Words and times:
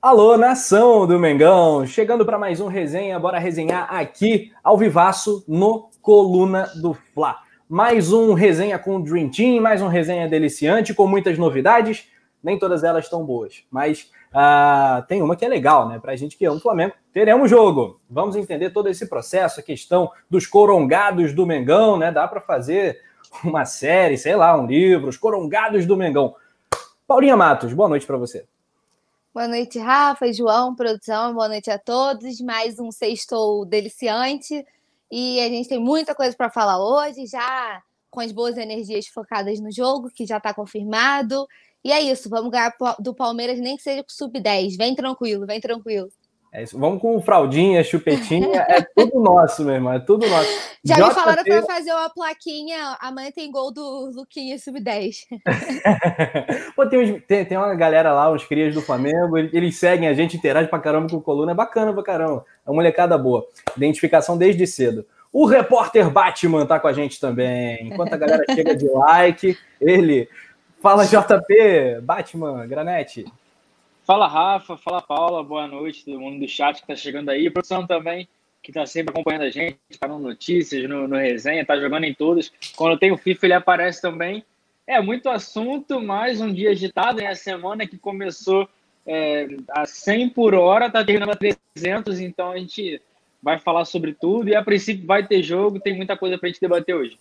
Alô, 0.00 0.36
nação 0.36 1.08
do 1.08 1.18
Mengão! 1.18 1.84
Chegando 1.84 2.24
para 2.24 2.38
mais 2.38 2.60
um 2.60 2.68
resenha, 2.68 3.18
bora 3.18 3.36
resenhar 3.36 3.92
aqui 3.92 4.52
ao 4.62 4.78
vivaço 4.78 5.44
no 5.48 5.90
Coluna 6.00 6.70
do 6.80 6.94
Fla. 6.94 7.38
Mais 7.68 8.12
um 8.12 8.32
resenha 8.32 8.78
com 8.78 8.94
o 8.94 9.02
Dream 9.02 9.28
Team, 9.28 9.60
mais 9.60 9.82
um 9.82 9.88
resenha 9.88 10.28
deliciante 10.28 10.94
com 10.94 11.08
muitas 11.08 11.36
novidades. 11.36 12.08
Nem 12.40 12.56
todas 12.56 12.84
elas 12.84 13.06
estão 13.06 13.26
boas, 13.26 13.64
mas 13.72 14.08
uh, 14.32 15.04
tem 15.08 15.20
uma 15.20 15.34
que 15.34 15.44
é 15.44 15.48
legal, 15.48 15.88
né? 15.88 15.98
Para 15.98 16.12
a 16.12 16.16
gente 16.16 16.36
que 16.36 16.44
ama 16.44 16.58
o 16.58 16.60
Flamengo, 16.60 16.94
teremos 17.12 17.50
jogo. 17.50 18.00
Vamos 18.08 18.36
entender 18.36 18.70
todo 18.70 18.88
esse 18.88 19.08
processo, 19.08 19.58
a 19.58 19.64
questão 19.64 20.12
dos 20.30 20.46
corongados 20.46 21.34
do 21.34 21.44
Mengão, 21.44 21.96
né? 21.96 22.12
Dá 22.12 22.28
para 22.28 22.40
fazer 22.40 23.00
uma 23.42 23.64
série, 23.64 24.16
sei 24.16 24.36
lá, 24.36 24.56
um 24.56 24.64
livro, 24.64 25.08
os 25.08 25.16
corongados 25.16 25.84
do 25.84 25.96
Mengão. 25.96 26.36
Paulinha 27.04 27.36
Matos, 27.36 27.72
boa 27.72 27.88
noite 27.88 28.06
para 28.06 28.16
você. 28.16 28.46
Boa 29.32 29.46
noite, 29.46 29.78
Rafa, 29.78 30.32
João, 30.32 30.74
produção, 30.74 31.34
boa 31.34 31.48
noite 31.48 31.70
a 31.70 31.78
todos. 31.78 32.40
Mais 32.40 32.78
um 32.80 32.90
sextou 32.90 33.64
deliciante 33.64 34.66
e 35.12 35.38
a 35.40 35.48
gente 35.48 35.68
tem 35.68 35.78
muita 35.78 36.14
coisa 36.14 36.34
para 36.34 36.50
falar 36.50 36.82
hoje, 36.82 37.26
já 37.26 37.82
com 38.10 38.20
as 38.20 38.32
boas 38.32 38.56
energias 38.56 39.06
focadas 39.06 39.60
no 39.60 39.70
jogo, 39.70 40.10
que 40.10 40.26
já 40.26 40.38
está 40.38 40.54
confirmado. 40.54 41.46
E 41.84 41.92
é 41.92 42.00
isso, 42.00 42.28
vamos 42.30 42.50
ganhar 42.50 42.74
do 42.98 43.14
Palmeiras, 43.14 43.60
nem 43.60 43.76
que 43.76 43.82
seja 43.82 44.02
com 44.02 44.08
sub-10. 44.10 44.76
Vem 44.76 44.94
tranquilo, 44.94 45.46
vem 45.46 45.60
tranquilo. 45.60 46.10
É 46.50 46.62
isso. 46.62 46.78
Vamos 46.78 47.00
com 47.00 47.20
fraldinha, 47.20 47.84
chupetinha, 47.84 48.60
é 48.68 48.80
tudo 48.82 49.20
nosso, 49.22 49.64
meu 49.64 49.74
irmão, 49.74 49.92
é 49.92 50.00
tudo 50.00 50.26
nosso. 50.26 50.48
Já 50.82 50.94
JP... 50.96 51.08
me 51.08 51.14
falaram 51.14 51.44
para 51.44 51.62
fazer 51.62 51.92
uma 51.92 52.08
plaquinha, 52.08 52.96
amanhã 53.00 53.30
tem 53.30 53.50
gol 53.50 53.72
do 53.72 54.10
Luquinha 54.14 54.58
sub-10. 54.58 55.26
Pô, 56.74 56.86
tem, 56.86 56.98
uns, 56.98 57.22
tem, 57.24 57.44
tem, 57.44 57.58
uma 57.58 57.74
galera 57.74 58.12
lá, 58.12 58.32
uns 58.32 58.44
crias 58.44 58.74
do 58.74 58.80
Flamengo, 58.80 59.36
eles 59.36 59.76
seguem 59.76 60.08
a 60.08 60.14
gente, 60.14 60.36
interagem 60.36 60.70
pra 60.70 60.78
caramba 60.78 61.08
com 61.08 61.16
o 61.16 61.22
Coluna, 61.22 61.52
é 61.52 61.54
bacana 61.54 61.92
pra 61.92 62.02
caramba, 62.02 62.44
é 62.66 62.70
uma 62.70 62.76
molecada 62.76 63.18
boa. 63.18 63.46
Identificação 63.76 64.38
desde 64.38 64.66
cedo. 64.66 65.06
O 65.30 65.44
repórter 65.44 66.10
Batman 66.10 66.64
tá 66.64 66.80
com 66.80 66.88
a 66.88 66.92
gente 66.92 67.20
também. 67.20 67.88
Enquanto 67.88 68.14
a 68.14 68.16
galera 68.16 68.44
chega 68.54 68.74
de 68.74 68.88
like, 68.90 69.58
ele 69.80 70.28
fala 70.80 71.04
JP, 71.04 72.00
Batman, 72.02 72.66
Granete. 72.66 73.26
Fala 74.08 74.26
Rafa, 74.26 74.74
fala 74.78 75.02
Paula, 75.02 75.44
boa 75.44 75.66
noite, 75.66 76.02
todo 76.02 76.18
mundo 76.18 76.40
do 76.40 76.48
chat 76.48 76.76
que 76.76 76.80
está 76.80 76.96
chegando 76.96 77.28
aí, 77.28 77.50
produção 77.50 77.86
também, 77.86 78.26
que 78.62 78.70
está 78.70 78.86
sempre 78.86 79.10
acompanhando 79.10 79.42
a 79.42 79.50
gente, 79.50 79.76
está 79.90 80.08
no 80.08 80.18
Notícias, 80.18 80.88
no, 80.88 81.06
no 81.06 81.16
Resenha, 81.16 81.60
está 81.60 81.78
jogando 81.78 82.04
em 82.04 82.14
todos. 82.14 82.50
Quando 82.74 82.98
tem 82.98 83.12
o 83.12 83.18
FIFA, 83.18 83.44
ele 83.44 83.52
aparece 83.52 84.00
também. 84.00 84.42
É 84.86 84.98
muito 84.98 85.28
assunto, 85.28 86.00
mais 86.00 86.40
um 86.40 86.50
dia 86.50 86.70
agitado, 86.70 87.18
né? 87.18 87.26
A 87.26 87.34
semana 87.34 87.86
que 87.86 87.98
começou 87.98 88.66
é, 89.06 89.46
a 89.72 89.84
100 89.84 90.30
por 90.30 90.54
hora, 90.54 90.86
está 90.86 91.04
terminando 91.04 91.32
a 91.32 91.54
300, 91.76 92.18
então 92.18 92.52
a 92.52 92.56
gente 92.56 93.02
vai 93.42 93.58
falar 93.58 93.84
sobre 93.84 94.14
tudo 94.14 94.48
e 94.48 94.56
a 94.56 94.64
princípio 94.64 95.06
vai 95.06 95.26
ter 95.26 95.42
jogo, 95.42 95.80
tem 95.80 95.94
muita 95.94 96.16
coisa 96.16 96.38
para 96.38 96.48
a 96.48 96.50
gente 96.50 96.62
debater 96.62 96.94
hoje. 96.94 97.18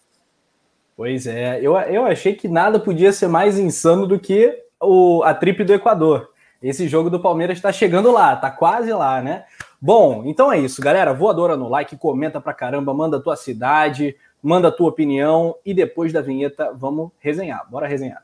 Pois 0.96 1.28
é, 1.28 1.60
eu, 1.62 1.78
eu 1.78 2.06
achei 2.06 2.34
que 2.34 2.48
nada 2.48 2.80
podia 2.80 3.12
ser 3.12 3.28
mais 3.28 3.60
insano 3.60 4.08
do 4.08 4.18
que 4.18 4.58
o, 4.82 5.22
a 5.24 5.34
trip 5.34 5.66
do 5.66 5.74
Equador. 5.74 6.32
Esse 6.62 6.88
jogo 6.88 7.10
do 7.10 7.20
Palmeiras 7.20 7.58
está 7.58 7.72
chegando 7.72 8.12
lá, 8.12 8.36
tá 8.36 8.50
quase 8.50 8.92
lá, 8.92 9.22
né? 9.22 9.46
Bom, 9.80 10.24
então 10.26 10.52
é 10.52 10.60
isso, 10.60 10.82
galera. 10.82 11.14
Voadora 11.14 11.56
no 11.56 11.70
like, 11.70 11.96
comenta 11.98 12.42
pra 12.42 12.54
caramba, 12.54 12.94
manda 12.94 13.18
a 13.18 13.22
tua 13.22 13.36
cidade, 13.36 14.16
manda 14.42 14.70
a 14.70 14.72
tua 14.72 14.90
opinião 14.90 15.56
e 15.64 15.74
depois 15.74 16.12
da 16.12 16.22
vinheta 16.22 16.74
vamos 16.74 17.12
resenhar. 17.20 17.70
Bora 17.70 17.88
resenhar. 17.88 18.24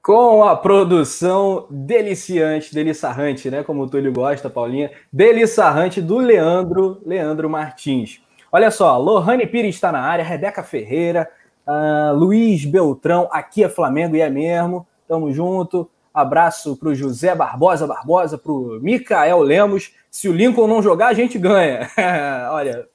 Com 0.00 0.44
a 0.44 0.54
produção 0.54 1.66
deliciante, 1.70 2.74
deliciarrante, 2.74 3.50
né? 3.50 3.64
Como 3.64 3.82
o 3.82 3.88
Túlio 3.88 4.12
gosta, 4.12 4.50
Paulinha, 4.50 4.92
deliciarante 5.10 6.02
do 6.02 6.18
Leandro, 6.18 7.00
Leandro 7.06 7.48
Martins. 7.48 8.23
Olha 8.54 8.70
só, 8.70 8.96
Lohane 8.98 9.48
Pires 9.48 9.74
está 9.74 9.90
na 9.90 9.98
área, 9.98 10.24
Rebeca 10.24 10.62
Ferreira, 10.62 11.28
uh, 11.66 12.14
Luiz 12.14 12.64
Beltrão, 12.64 13.28
aqui 13.32 13.64
é 13.64 13.68
Flamengo 13.68 14.14
e 14.14 14.20
é 14.20 14.30
mesmo. 14.30 14.86
Tamo 15.08 15.32
junto. 15.32 15.90
Abraço 16.14 16.76
para 16.76 16.90
o 16.90 16.94
José 16.94 17.34
Barbosa 17.34 17.84
Barbosa, 17.84 18.38
para 18.38 18.52
o 18.52 18.78
Micael 18.80 19.40
Lemos. 19.40 19.92
Se 20.08 20.28
o 20.28 20.32
Lincoln 20.32 20.68
não 20.68 20.80
jogar, 20.80 21.08
a 21.08 21.12
gente 21.12 21.36
ganha. 21.36 21.90
Olha, 22.52 22.86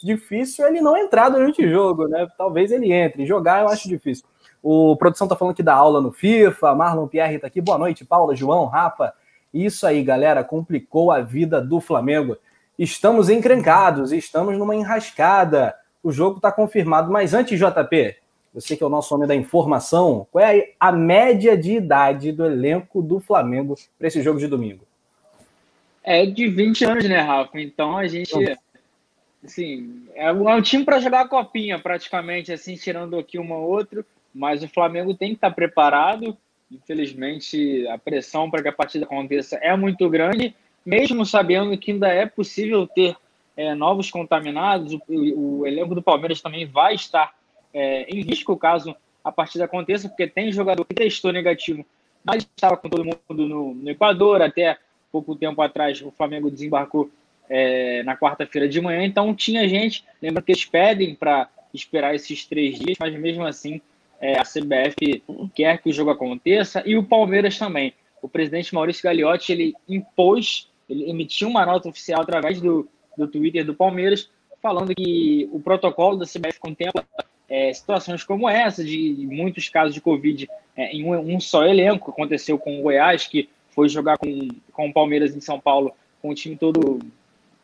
difícil 0.00 0.64
ele 0.64 0.80
não 0.80 0.96
entrar 0.96 1.28
durante 1.28 1.66
o 1.66 1.68
jogo, 1.68 2.06
né? 2.06 2.28
Talvez 2.38 2.70
ele 2.70 2.92
entre. 2.92 3.26
Jogar 3.26 3.62
eu 3.62 3.68
acho 3.70 3.88
difícil. 3.88 4.24
O 4.62 4.94
produção 4.96 5.26
tá 5.26 5.34
falando 5.34 5.56
que 5.56 5.62
dá 5.64 5.74
aula 5.74 6.00
no 6.00 6.12
FIFA. 6.12 6.72
Marlon 6.76 7.08
Pierre 7.08 7.40
tá 7.40 7.48
aqui. 7.48 7.60
Boa 7.60 7.78
noite, 7.78 8.04
Paula, 8.04 8.36
João, 8.36 8.66
Rafa. 8.66 9.12
Isso 9.52 9.88
aí, 9.88 10.04
galera, 10.04 10.44
complicou 10.44 11.10
a 11.10 11.20
vida 11.20 11.60
do 11.60 11.80
Flamengo. 11.80 12.36
Estamos 12.78 13.28
encrencados, 13.28 14.10
estamos 14.12 14.58
numa 14.58 14.74
enrascada. 14.74 15.74
O 16.02 16.10
jogo 16.10 16.36
está 16.36 16.50
confirmado, 16.50 17.10
mas 17.10 17.32
antes, 17.32 17.58
JP, 17.58 18.16
você 18.52 18.76
que 18.76 18.82
é 18.82 18.86
o 18.86 18.90
nosso 18.90 19.14
homem 19.14 19.28
da 19.28 19.34
informação, 19.34 20.26
qual 20.30 20.44
é 20.44 20.72
a 20.78 20.90
média 20.90 21.56
de 21.56 21.72
idade 21.72 22.32
do 22.32 22.44
elenco 22.44 23.00
do 23.00 23.20
Flamengo 23.20 23.76
para 23.96 24.08
esse 24.08 24.22
jogo 24.22 24.40
de 24.40 24.48
domingo? 24.48 24.84
É 26.02 26.26
de 26.26 26.48
20 26.48 26.84
anos, 26.84 27.08
né, 27.08 27.20
Rafa? 27.20 27.60
Então 27.60 27.96
a 27.96 28.06
gente. 28.06 28.32
Assim, 29.42 30.06
é 30.14 30.32
um 30.32 30.48
é 30.48 30.60
time 30.62 30.84
para 30.84 31.00
jogar 31.00 31.20
a 31.20 31.28
copinha, 31.28 31.78
praticamente, 31.78 32.52
assim, 32.52 32.76
tirando 32.76 33.18
aqui 33.18 33.38
uma 33.38 33.56
ou 33.56 33.68
outra. 33.68 34.04
Mas 34.34 34.62
o 34.62 34.68
Flamengo 34.68 35.14
tem 35.14 35.30
que 35.30 35.36
estar 35.36 35.50
tá 35.50 35.54
preparado. 35.54 36.36
Infelizmente, 36.70 37.86
a 37.88 37.96
pressão 37.96 38.50
para 38.50 38.62
que 38.62 38.68
a 38.68 38.72
partida 38.72 39.04
aconteça 39.04 39.56
é 39.56 39.76
muito 39.76 40.08
grande 40.10 40.54
mesmo 40.84 41.24
sabendo 41.24 41.76
que 41.78 41.92
ainda 41.92 42.08
é 42.08 42.26
possível 42.26 42.86
ter 42.86 43.16
é, 43.56 43.74
novos 43.74 44.10
contaminados, 44.10 44.94
o, 45.08 45.60
o, 45.60 45.66
elenco 45.66 45.94
do 45.94 46.02
Palmeiras 46.02 46.40
também 46.40 46.66
vai 46.66 46.94
estar 46.94 47.34
é, 47.72 48.02
em 48.02 48.20
risco 48.20 48.56
caso 48.56 48.94
a 49.22 49.32
partida 49.32 49.64
aconteça, 49.64 50.08
porque 50.08 50.26
tem 50.26 50.52
jogador 50.52 50.84
que 50.84 50.94
testou 50.94 51.32
negativo, 51.32 51.84
mas 52.22 52.46
estava 52.56 52.76
com 52.76 52.88
todo 52.88 53.04
mundo 53.04 53.48
no, 53.48 53.74
no 53.74 53.90
Equador, 53.90 54.42
até 54.42 54.76
pouco 55.10 55.34
tempo 55.36 55.62
atrás 55.62 56.02
o 56.02 56.10
Flamengo 56.10 56.50
desembarcou 56.50 57.10
é, 57.48 58.02
na 58.02 58.16
quarta-feira 58.16 58.68
de 58.68 58.80
manhã, 58.80 59.04
então 59.04 59.34
tinha 59.34 59.68
gente, 59.68 60.04
lembra 60.20 60.42
que 60.42 60.52
eles 60.52 60.64
pedem 60.64 61.14
para 61.14 61.48
esperar 61.72 62.14
esses 62.14 62.44
três 62.44 62.78
dias, 62.78 62.96
mas 62.98 63.14
mesmo 63.14 63.44
assim 63.44 63.80
é, 64.20 64.38
a 64.38 64.42
CBF 64.42 65.22
quer 65.54 65.78
que 65.78 65.90
o 65.90 65.92
jogo 65.92 66.10
aconteça, 66.10 66.82
e 66.86 66.96
o 66.96 67.04
Palmeiras 67.04 67.58
também. 67.58 67.92
O 68.22 68.28
presidente 68.28 68.74
Maurício 68.74 69.02
Gagliotti, 69.02 69.52
ele 69.52 69.74
impôs 69.86 70.70
ele 70.88 71.10
emitiu 71.10 71.48
uma 71.48 71.64
nota 71.64 71.88
oficial 71.88 72.22
através 72.22 72.60
do, 72.60 72.88
do 73.16 73.26
Twitter 73.26 73.64
do 73.64 73.74
Palmeiras, 73.74 74.30
falando 74.62 74.94
que 74.94 75.48
o 75.52 75.60
protocolo 75.60 76.16
da 76.16 76.26
CBF 76.26 76.58
contempla 76.58 77.04
é, 77.48 77.72
situações 77.72 78.24
como 78.24 78.48
essa, 78.48 78.82
de 78.82 79.26
muitos 79.30 79.68
casos 79.68 79.94
de 79.94 80.00
Covid 80.00 80.48
é, 80.76 80.92
em 80.92 81.04
um, 81.04 81.36
um, 81.36 81.40
só 81.40 81.64
elenco. 81.64 82.10
Aconteceu 82.10 82.58
com 82.58 82.78
o 82.78 82.82
Goiás, 82.82 83.26
que 83.26 83.48
foi 83.70 83.88
jogar 83.88 84.18
com, 84.18 84.48
com 84.72 84.88
o 84.88 84.92
Palmeiras 84.92 85.36
em 85.36 85.40
São 85.40 85.60
Paulo, 85.60 85.92
com 86.22 86.30
o 86.30 86.34
time 86.34 86.56
todo. 86.56 87.00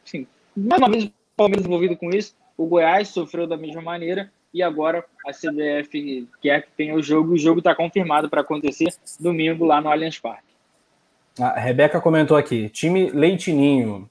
Assim, 0.04 0.26
mais 0.56 0.81
uma 0.81 0.91
vez 0.91 1.04
o 1.04 1.12
Palmeiras 1.37 1.64
envolvido 1.64 1.97
com 1.97 2.10
isso. 2.10 2.34
O 2.56 2.66
Goiás 2.66 3.08
sofreu 3.08 3.47
da 3.47 3.56
mesma 3.56 3.81
maneira 3.81 4.31
e 4.52 4.62
agora 4.62 5.04
a 5.26 5.31
CBF 5.31 6.28
quer 6.42 6.62
que 6.62 6.72
tenha 6.76 6.94
o 6.94 7.02
jogo. 7.02 7.32
O 7.32 7.38
jogo 7.38 7.60
está 7.60 7.75
confirmado 7.75 8.28
para 8.28 8.42
acontecer 8.42 8.88
domingo 9.19 9.64
lá 9.64 9.81
no 9.81 9.88
Allianz 9.88 10.19
Parque. 10.19 10.50
A 11.40 11.58
Rebeca 11.58 12.00
comentou 12.00 12.36
aqui: 12.36 12.68
time 12.68 13.10
Leitinho, 13.10 14.08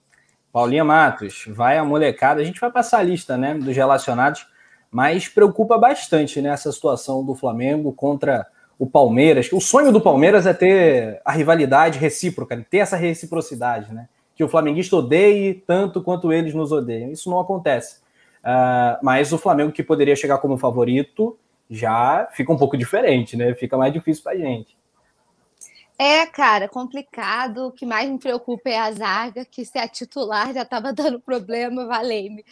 Paulinha 0.51 0.83
Matos, 0.83 1.45
vai 1.47 1.77
a 1.77 1.85
molecada. 1.85 2.41
A 2.41 2.43
gente 2.43 2.59
vai 2.59 2.71
passar 2.71 2.99
a 2.99 3.03
lista 3.03 3.37
né, 3.37 3.53
dos 3.53 3.75
relacionados, 3.75 4.47
mas 4.89 5.27
preocupa 5.27 5.77
bastante 5.77 6.41
né, 6.41 6.49
essa 6.49 6.71
situação 6.71 7.23
do 7.23 7.35
Flamengo 7.35 7.93
contra 7.93 8.47
o 8.79 8.87
Palmeiras. 8.87 9.51
O 9.51 9.59
sonho 9.59 9.91
do 9.91 10.01
Palmeiras 10.01 10.47
é 10.47 10.53
ter 10.53 11.21
a 11.23 11.31
rivalidade 11.31 11.99
recíproca, 11.99 12.65
ter 12.69 12.77
essa 12.77 12.95
reciprocidade, 12.95 13.93
né? 13.93 14.07
Que 14.35 14.43
o 14.43 14.47
flamenguista 14.47 14.95
odeie 14.95 15.53
tanto 15.53 16.01
quanto 16.01 16.31
eles 16.31 16.53
nos 16.53 16.71
odeiam. 16.71 17.11
Isso 17.11 17.29
não 17.29 17.41
acontece. 17.41 17.97
Uh, 18.39 18.97
mas 19.03 19.33
o 19.33 19.37
Flamengo, 19.37 19.73
que 19.73 19.83
poderia 19.83 20.15
chegar 20.15 20.37
como 20.37 20.57
favorito, 20.57 21.37
já 21.69 22.27
fica 22.31 22.53
um 22.53 22.57
pouco 22.57 22.77
diferente, 22.77 23.35
né? 23.35 23.53
Fica 23.53 23.77
mais 23.77 23.91
difícil 23.91 24.23
para 24.23 24.37
gente. 24.37 24.78
É, 26.01 26.25
cara, 26.25 26.69
complicado. 26.69 27.67
O 27.67 27.71
que 27.73 27.85
mais 27.85 28.09
me 28.09 28.17
preocupa 28.17 28.69
é 28.69 28.77
a 28.79 28.91
zaga, 28.91 29.43
que 29.45 29.65
se 29.65 29.77
a 29.77 29.87
titular 29.87 30.53
já 30.53 30.61
estava 30.61 30.93
dando 30.93 31.19
problema, 31.19 31.85
valei-me. 31.85 32.43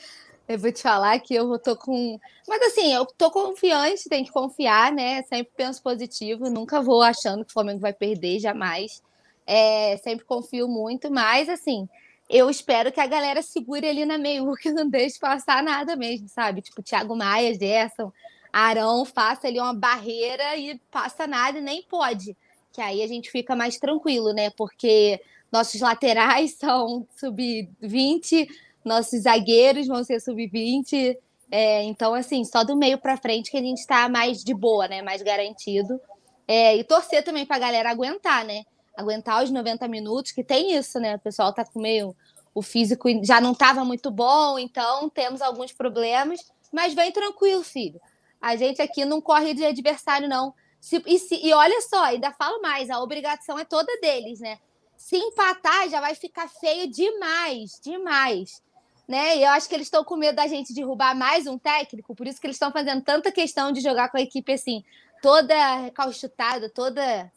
Eu 0.47 0.59
vou 0.59 0.71
te 0.71 0.81
falar 0.81 1.19
que 1.19 1.35
eu 1.35 1.57
tô 1.59 1.75
com. 1.77 2.19
Mas 2.47 2.61
assim, 2.63 2.93
eu 2.93 3.05
tô 3.05 3.31
confiante, 3.31 4.09
tem 4.09 4.23
que 4.25 4.31
confiar, 4.31 4.91
né? 4.93 5.23
Sempre 5.23 5.53
penso 5.57 5.81
positivo, 5.83 6.49
nunca 6.49 6.81
vou 6.81 7.01
achando 7.03 7.45
que 7.45 7.51
o 7.51 7.53
Flamengo 7.53 7.79
vai 7.79 7.93
perder, 7.93 8.39
jamais. 8.39 9.01
É, 9.45 9.97
sempre 9.97 10.25
confio 10.25 10.67
muito, 10.67 11.11
mas 11.11 11.49
assim, 11.49 11.87
eu 12.29 12.49
espero 12.49 12.91
que 12.91 12.99
a 12.99 13.07
galera 13.07 13.41
segure 13.41 13.87
ali 13.87 14.05
na 14.05 14.17
meio, 14.17 14.53
que 14.55 14.71
não 14.71 14.89
deixe 14.89 15.19
passar 15.19 15.63
nada 15.63 15.95
mesmo, 15.95 16.27
sabe? 16.29 16.61
Tipo, 16.61 16.83
Thiago 16.83 17.15
Maia, 17.15 17.53
Gerson, 17.57 18.11
Arão 18.51 19.05
faça 19.05 19.47
ali 19.47 19.59
uma 19.59 19.73
barreira 19.73 20.57
e 20.57 20.79
passa 20.91 21.27
nada 21.27 21.59
e 21.59 21.61
nem 21.61 21.83
pode. 21.83 22.35
Que 22.77 22.81
aí 22.83 23.01
a 23.01 23.07
gente 23.07 23.31
fica 23.31 23.55
mais 23.55 23.79
tranquilo, 23.79 24.31
né? 24.33 24.51
Porque 24.51 25.19
nossos 25.51 25.81
laterais 25.81 26.53
são 26.61 27.07
sub-20, 27.15 28.47
nossos 28.85 29.23
zagueiros 29.23 29.87
vão 29.87 30.03
ser 30.03 30.19
sub-20. 30.19 31.17
É, 31.49 31.81
então, 31.81 32.13
assim, 32.13 32.45
só 32.45 32.63
do 32.63 32.77
meio 32.77 32.99
para 32.99 33.17
frente 33.17 33.49
que 33.49 33.57
a 33.57 33.61
gente 33.61 33.79
está 33.79 34.07
mais 34.07 34.43
de 34.43 34.53
boa, 34.53 34.87
né? 34.87 35.01
Mais 35.01 35.23
garantido. 35.23 35.99
É, 36.47 36.77
e 36.77 36.83
torcer 36.83 37.23
também 37.23 37.47
para 37.47 37.55
a 37.55 37.59
galera 37.59 37.89
aguentar, 37.89 38.45
né? 38.45 38.63
Aguentar 38.95 39.43
os 39.43 39.49
90 39.49 39.87
minutos, 39.87 40.31
que 40.31 40.43
tem 40.43 40.77
isso, 40.77 40.99
né? 40.99 41.15
O 41.15 41.19
pessoal 41.19 41.51
tá 41.51 41.65
com 41.65 41.81
meio. 41.81 42.15
O 42.53 42.61
físico 42.61 43.09
já 43.25 43.41
não 43.41 43.53
estava 43.53 43.83
muito 43.83 44.11
bom, 44.11 44.59
então 44.59 45.09
temos 45.09 45.41
alguns 45.41 45.71
problemas. 45.71 46.41
Mas 46.71 46.93
vem 46.93 47.11
tranquilo, 47.11 47.63
filho. 47.63 47.99
A 48.39 48.55
gente 48.55 48.83
aqui 48.83 49.03
não 49.03 49.19
corre 49.19 49.55
de 49.55 49.65
adversário, 49.65 50.29
não. 50.29 50.53
Se, 50.79 51.01
e, 51.05 51.19
se, 51.19 51.35
e 51.45 51.53
olha 51.53 51.81
só, 51.81 52.03
ainda 52.05 52.31
falo 52.31 52.61
mais, 52.61 52.89
a 52.89 52.99
obrigação 52.99 53.57
é 53.57 53.65
toda 53.65 53.91
deles, 53.99 54.39
né? 54.39 54.59
Se 54.95 55.17
empatar, 55.17 55.89
já 55.89 56.01
vai 56.01 56.15
ficar 56.15 56.47
feio 56.47 56.89
demais, 56.89 57.79
demais 57.83 58.61
né? 59.07 59.37
E 59.37 59.43
eu 59.43 59.49
acho 59.49 59.69
que 59.69 59.75
eles 59.75 59.87
estão 59.87 60.03
com 60.03 60.17
medo 60.17 60.35
da 60.35 60.47
gente 60.47 60.73
derrubar 60.73 61.15
mais 61.15 61.47
um 61.47 61.57
técnico, 61.57 62.13
por 62.13 62.27
isso 62.27 62.41
que 62.41 62.47
eles 62.47 62.55
estão 62.55 62.71
fazendo 62.71 63.01
tanta 63.01 63.31
questão 63.31 63.71
de 63.71 63.79
jogar 63.79 64.09
com 64.09 64.17
a 64.17 64.21
equipe 64.21 64.51
assim, 64.51 64.83
toda 65.21 65.75
recalchutada, 65.77 66.69
toda 66.69 67.31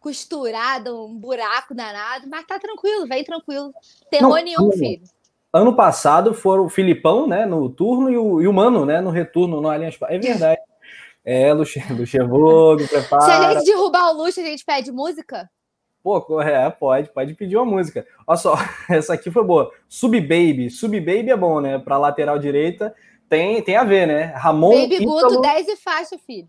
costurada, 0.00 0.94
um 0.94 1.14
buraco 1.14 1.74
danado, 1.74 2.26
mas 2.26 2.46
tá 2.46 2.58
tranquilo, 2.58 3.06
vem 3.06 3.22
tranquilo. 3.22 3.70
Terror 4.10 4.36
Não, 4.36 4.42
nenhum, 4.42 4.72
filho. 4.72 5.02
Ano 5.52 5.76
passado 5.76 6.32
foram 6.32 6.64
o 6.64 6.70
Filipão, 6.70 7.26
né, 7.26 7.44
no 7.44 7.68
turno, 7.68 8.08
e 8.08 8.16
o, 8.16 8.40
e 8.40 8.48
o 8.48 8.52
Mano, 8.52 8.86
né, 8.86 9.00
no 9.00 9.10
retorno 9.10 9.60
no 9.60 9.68
Allianz 9.68 9.98
É 10.08 10.18
verdade. 10.18 10.60
É, 11.30 11.52
Luxemburgo, 11.54 12.88
prepara. 12.88 13.22
Se 13.22 13.30
a 13.30 13.52
gente 13.52 13.64
derrubar 13.64 14.10
o 14.10 14.16
Luxo, 14.16 14.40
a 14.40 14.44
gente 14.44 14.64
pede 14.64 14.90
música? 14.90 15.48
Pô, 16.02 16.40
é, 16.40 16.68
pode, 16.70 17.10
pode 17.10 17.34
pedir 17.34 17.56
uma 17.56 17.64
música. 17.64 18.04
Olha 18.26 18.36
só, 18.36 18.56
essa 18.90 19.14
aqui 19.14 19.30
foi 19.30 19.44
boa. 19.44 19.70
Sub 19.88 20.20
Baby. 20.20 20.70
Sub 20.70 20.98
Baby 20.98 21.30
é 21.30 21.36
bom, 21.36 21.60
né? 21.60 21.78
Para 21.78 21.98
lateral 21.98 22.36
direita 22.36 22.92
tem, 23.28 23.62
tem 23.62 23.76
a 23.76 23.84
ver, 23.84 24.08
né? 24.08 24.24
Ramon. 24.34 24.72
Baby 24.72 24.96
Ítalo, 24.96 25.20
Guto, 25.20 25.40
10 25.40 25.68
e 25.68 25.76
faixa, 25.76 26.18
filho. 26.18 26.48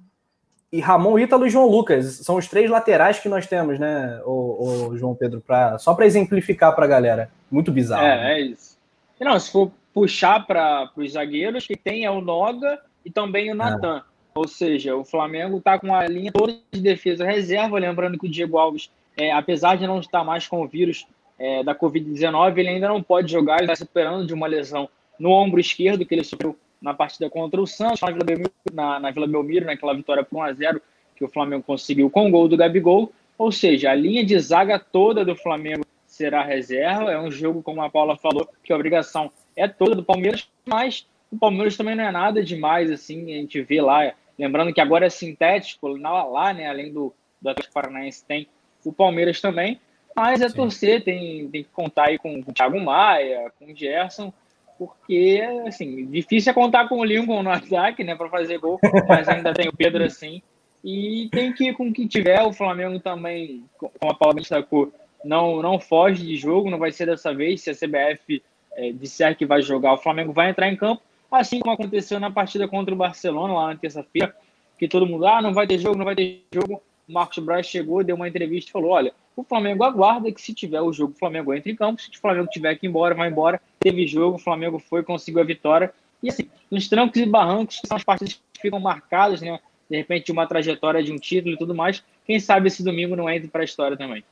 E 0.72 0.80
Ramon, 0.80 1.20
Ítalo 1.20 1.46
e 1.46 1.50
João 1.50 1.68
Lucas. 1.68 2.06
São 2.24 2.38
os 2.38 2.48
três 2.48 2.68
laterais 2.68 3.20
que 3.20 3.30
nós 3.30 3.46
temos, 3.46 3.78
né, 3.78 4.20
o, 4.26 4.88
o 4.90 4.98
João 4.98 5.14
Pedro? 5.14 5.42
Pra, 5.42 5.78
só 5.78 5.94
para 5.94 6.08
exemplificar 6.08 6.74
para 6.74 6.86
a 6.86 6.88
galera. 6.88 7.30
Muito 7.52 7.72
bizarro. 7.72 8.04
É, 8.04 8.16
né? 8.16 8.34
é 8.34 8.42
isso. 8.42 8.80
Não, 9.20 9.40
se 9.40 9.52
for 9.52 9.72
puxar 9.94 10.48
para 10.48 10.90
os 10.96 11.12
zagueiros, 11.12 11.68
que 11.68 11.76
tem 11.76 12.04
é 12.06 12.10
o 12.10 12.20
Noga 12.20 12.80
e 13.06 13.12
também 13.12 13.52
o 13.52 13.56
Natan. 13.56 13.98
É. 13.98 14.11
Ou 14.34 14.48
seja, 14.48 14.96
o 14.96 15.04
Flamengo 15.04 15.58
está 15.58 15.78
com 15.78 15.94
a 15.94 16.08
linha 16.08 16.32
toda 16.32 16.58
de 16.72 16.82
defesa 16.82 17.26
reserva, 17.26 17.78
lembrando 17.78 18.18
que 18.18 18.28
o 18.28 18.32
Diego 18.32 18.58
Alves 18.58 18.90
é, 19.18 19.32
apesar 19.32 19.76
de 19.76 19.86
não 19.86 20.00
estar 20.00 20.24
mais 20.24 20.48
com 20.48 20.62
o 20.62 20.68
vírus 20.68 21.06
é, 21.38 21.64
da 21.64 21.76
Covid-19, 21.76 22.58
ele 22.58 22.70
ainda 22.70 22.88
não 22.88 23.02
pode 23.02 23.32
jogar, 23.32 23.58
ele 23.58 23.66
está 23.66 23.76
se 23.76 23.84
recuperando 23.84 24.26
de 24.26 24.34
uma 24.34 24.48
lesão 24.48 24.90
no 25.20 25.32
ombro 25.32 25.60
esquerdo 25.60 26.06
que 26.06 26.16
ele 26.16 26.24
sofreu 26.24 26.56
na 26.82 26.94
partida 26.94 27.30
contra 27.30 27.62
o 27.62 27.68
Santos, 27.68 28.02
na 28.02 28.12
Vila 28.12 28.24
Belmiro, 28.24 28.52
na, 28.74 29.00
na 29.00 29.12
Vila 29.12 29.28
Belmiro 29.28 29.66
naquela 29.66 29.94
vitória 29.94 30.24
por 30.24 30.40
1x0 30.40 30.82
que 31.16 31.24
o 31.24 31.30
Flamengo 31.30 31.64
conseguiu 31.64 32.10
com 32.10 32.28
o 32.28 32.32
gol 32.32 32.48
do 32.48 32.58
Gabigol. 32.58 33.12
Ou 33.38 33.52
seja, 33.52 33.92
a 33.92 33.96
linha 33.96 34.26
de 34.26 34.38
zaga 34.40 34.80
toda 34.80 35.24
do 35.24 35.36
Flamengo 35.36 35.86
será 36.08 36.44
reserva. 36.44 37.12
É 37.12 37.20
um 37.20 37.30
jogo, 37.30 37.62
como 37.62 37.82
a 37.82 37.90
Paula 37.90 38.18
falou, 38.18 38.48
que 38.64 38.74
a 38.74 38.76
obrigação 38.76 39.32
é 39.56 39.68
toda 39.68 39.96
do 39.96 40.04
Palmeiras, 40.04 40.48
mas 40.66 41.06
o 41.32 41.38
Palmeiras 41.38 41.78
também 41.78 41.96
não 41.96 42.04
é 42.04 42.12
nada 42.12 42.44
demais, 42.44 42.90
assim, 42.90 43.34
a 43.34 43.38
gente 43.38 43.62
vê 43.62 43.82
lá. 43.82 44.12
Lembrando 44.38 44.74
que 44.74 44.82
agora 44.82 45.06
é 45.06 45.10
sintético, 45.10 45.88
lá, 45.88 46.24
lá 46.24 46.54
né, 46.54 46.68
além 46.68 46.92
do, 46.92 47.14
do 47.42 47.50
Atlético 47.50 47.74
Paranaense, 47.74 48.26
tem 48.26 48.48
o 48.84 48.92
Palmeiras 48.92 49.40
também. 49.40 49.80
Mas 50.16 50.42
é 50.42 50.50
Sim. 50.50 50.56
torcer, 50.56 51.04
tem, 51.04 51.48
tem 51.50 51.64
que 51.64 51.70
contar 51.70 52.08
aí 52.08 52.18
com, 52.18 52.42
com 52.44 52.52
o 52.52 52.54
Thiago 52.54 52.80
Maia, 52.80 53.52
com 53.58 53.66
o 53.66 53.76
Gerson, 53.76 54.34
porque, 54.78 55.42
assim, 55.68 56.08
difícil 56.08 56.50
é 56.52 56.54
contar 56.54 56.90
com 56.90 57.00
o 57.00 57.06
Lincoln 57.06 57.44
no 57.44 57.52
ataque, 57.52 58.04
né, 58.04 58.16
para 58.16 58.30
fazer 58.30 58.58
gol, 58.58 58.80
mas 59.08 59.30
ainda 59.30 59.54
tem 59.54 59.70
o 59.70 59.76
Pedro 59.76 60.04
assim. 60.04 60.42
E 60.84 61.30
tem 61.32 61.54
que 61.54 61.70
ir 61.70 61.76
com 61.76 61.94
quem 61.94 62.08
tiver. 62.08 62.42
O 62.42 62.52
Flamengo 62.52 63.00
também, 63.00 63.64
como 63.78 64.12
a 64.12 64.16
Paula 64.16 64.36
destacou, 64.36 64.92
não, 65.24 65.62
não 65.62 65.80
foge 65.80 66.26
de 66.26 66.36
jogo, 66.36 66.72
não 66.72 66.80
vai 66.80 66.92
ser 66.92 67.06
dessa 67.06 67.34
vez. 67.34 67.62
Se 67.62 67.70
a 67.70 67.76
CBF 67.76 68.42
é, 68.76 68.92
disser 68.92 69.38
que 69.38 69.46
vai 69.46 69.62
jogar, 69.62 69.94
o 69.94 70.00
Flamengo 70.00 70.34
vai 70.34 70.50
entrar 70.50 70.68
em 70.68 70.76
campo, 70.76 71.04
assim 71.32 71.60
como 71.60 71.74
aconteceu 71.74 72.20
na 72.20 72.30
partida 72.30 72.68
contra 72.68 72.94
o 72.94 72.98
Barcelona 72.98 73.54
lá 73.54 73.68
na 73.68 73.76
terça-feira, 73.76 74.36
que 74.78 74.88
todo 74.88 75.06
mundo, 75.06 75.26
ah, 75.26 75.42
não 75.42 75.54
vai 75.54 75.66
ter 75.66 75.80
jogo, 75.80 75.98
não 75.98 76.06
vai 76.06 76.16
ter 76.16 76.44
jogo. 76.52 76.82
O 77.08 77.14
Marcos 77.14 77.44
Braz 77.44 77.68
chegou, 77.68 78.04
deu 78.04 78.16
uma 78.16 78.28
entrevista 78.28 78.70
e 78.70 78.74
falou: 78.74 78.92
olha, 78.92 79.14
o 79.36 79.44
Flamengo 79.44 79.84
aguarda 79.84 80.32
que 80.32 80.42
se 80.42 80.54
tiver 80.54 80.82
o 80.82 80.92
jogo, 80.92 81.14
o 81.14 81.20
Flamengo 81.20 81.54
entra 81.54 81.72
em 81.72 81.76
campo. 81.76 82.02
Se 82.02 82.10
o 82.10 82.20
Flamengo 82.20 82.50
tiver 82.52 82.76
que 82.76 82.86
ir 82.86 82.90
embora, 82.90 83.16
vai 83.16 83.30
embora. 83.30 83.62
Teve 83.80 84.06
jogo, 84.08 84.36
o 84.36 84.40
Flamengo 84.40 84.80
foi, 84.80 85.04
conseguiu 85.04 85.42
a 85.42 85.46
vitória. 85.46 85.94
E 86.22 86.30
assim, 86.30 86.50
nos 86.70 86.88
trancos 86.88 87.20
e 87.20 87.26
barrancos, 87.26 87.80
que 87.80 87.88
são 87.88 87.98
as 87.98 88.04
partidas 88.04 88.34
que 88.54 88.62
ficam 88.62 88.80
marcadas, 88.80 89.42
né? 89.42 89.60
De 89.90 89.98
repente, 89.98 90.32
uma 90.32 90.48
trajetória 90.48 91.04
de 91.04 91.12
um 91.12 91.18
título 91.18 91.54
e 91.54 91.58
tudo 91.58 91.74
mais. 91.74 92.04
Quem 92.26 92.40
sabe 92.40 92.68
esse 92.68 92.84
domingo 92.84 93.16
não 93.16 93.30
entre 93.30 93.48
para 93.48 93.62
a 93.62 93.66
história 93.66 93.98
também. 93.98 94.24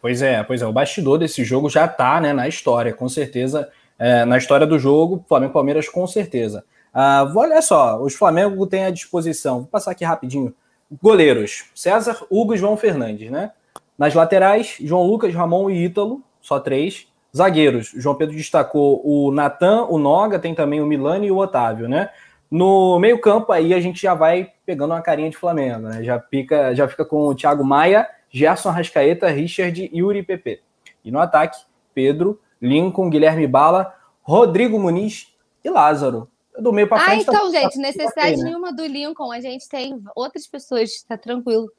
Pois 0.00 0.22
é, 0.22 0.42
pois 0.42 0.62
é. 0.62 0.66
O 0.66 0.72
bastidor 0.72 1.18
desse 1.18 1.44
jogo 1.44 1.68
já 1.68 1.84
está 1.84 2.20
né, 2.20 2.32
na 2.32 2.48
história, 2.48 2.92
com 2.92 3.08
certeza. 3.08 3.70
É, 4.00 4.24
na 4.24 4.38
história 4.38 4.66
do 4.66 4.78
jogo, 4.78 5.22
Flamengo 5.28 5.52
Palmeiras, 5.52 5.86
com 5.86 6.06
certeza. 6.06 6.64
Ah, 6.92 7.30
olha 7.36 7.60
só, 7.60 8.02
os 8.02 8.14
Flamengo 8.14 8.66
têm 8.66 8.86
à 8.86 8.90
disposição. 8.90 9.58
Vou 9.58 9.66
passar 9.66 9.90
aqui 9.90 10.06
rapidinho 10.06 10.54
Goleiros: 11.02 11.66
César, 11.74 12.18
Hugo 12.30 12.54
e 12.54 12.56
João 12.56 12.78
Fernandes, 12.78 13.30
né? 13.30 13.52
Nas 13.98 14.14
laterais, 14.14 14.76
João 14.80 15.06
Lucas, 15.06 15.34
Ramon 15.34 15.68
e 15.68 15.84
Ítalo, 15.84 16.22
só 16.40 16.58
três. 16.58 17.06
Zagueiros: 17.36 17.92
João 17.94 18.14
Pedro 18.14 18.34
destacou 18.34 19.02
o 19.04 19.30
Natan, 19.30 19.84
o 19.90 19.98
Noga, 19.98 20.38
tem 20.38 20.54
também 20.54 20.80
o 20.80 20.86
Milani 20.86 21.26
e 21.26 21.30
o 21.30 21.36
Otávio, 21.36 21.86
né? 21.86 22.08
No 22.50 22.98
meio-campo, 22.98 23.52
aí 23.52 23.74
a 23.74 23.80
gente 23.80 24.00
já 24.00 24.14
vai 24.14 24.50
pegando 24.64 24.94
uma 24.94 25.02
carinha 25.02 25.28
de 25.28 25.36
Flamengo, 25.36 25.80
né? 25.80 26.02
Já 26.02 26.18
fica, 26.18 26.74
já 26.74 26.88
fica 26.88 27.04
com 27.04 27.26
o 27.26 27.34
Thiago 27.34 27.62
Maia, 27.62 28.08
Gerson 28.30 28.70
Rascaeta, 28.70 29.28
Richard, 29.28 29.90
Yuri 29.94 30.20
e 30.20 30.22
Pepe. 30.22 30.60
E 31.04 31.12
no 31.12 31.20
ataque, 31.20 31.60
Pedro, 31.94 32.40
Lincoln, 32.60 33.08
Guilherme 33.08 33.46
Bala, 33.46 33.94
Rodrigo 34.22 34.78
Muniz 34.78 35.32
e 35.64 35.70
Lázaro 35.70 36.28
do 36.58 36.72
meio 36.72 36.88
para 36.88 37.00
frente. 37.00 37.18
Ah, 37.18 37.22
então, 37.22 37.52
tá, 37.52 37.60
gente, 37.60 37.74
tá 37.74 37.80
necessidade 37.80 38.36
né? 38.38 38.44
nenhuma 38.44 38.72
do 38.72 38.84
Lincoln. 38.84 39.32
A 39.32 39.40
gente 39.40 39.68
tem 39.68 40.00
outras 40.14 40.46
pessoas, 40.46 40.90
está 40.90 41.16
tranquilo. 41.16 41.70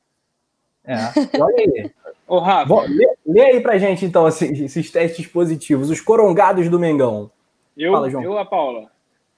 É, 0.84 0.96
olha 1.40 1.56
aí. 1.58 1.92
Ô, 2.28 2.40
Rafa. 2.40 2.66
Bom, 2.66 2.82
lê, 2.88 3.08
lê, 3.26 3.42
aí 3.42 3.60
pra 3.60 3.78
gente, 3.78 4.06
então, 4.06 4.26
assim, 4.26 4.52
esses 4.64 4.90
testes 4.90 5.28
positivos, 5.28 5.90
os 5.90 6.02
corongados 6.02 6.70
do 6.70 6.80
Mengão. 6.80 7.30
Eu, 7.78 7.94
Fala, 7.94 8.10
João. 8.10 8.24
eu 8.24 8.38
a 8.38 8.46
Paula? 8.46 8.90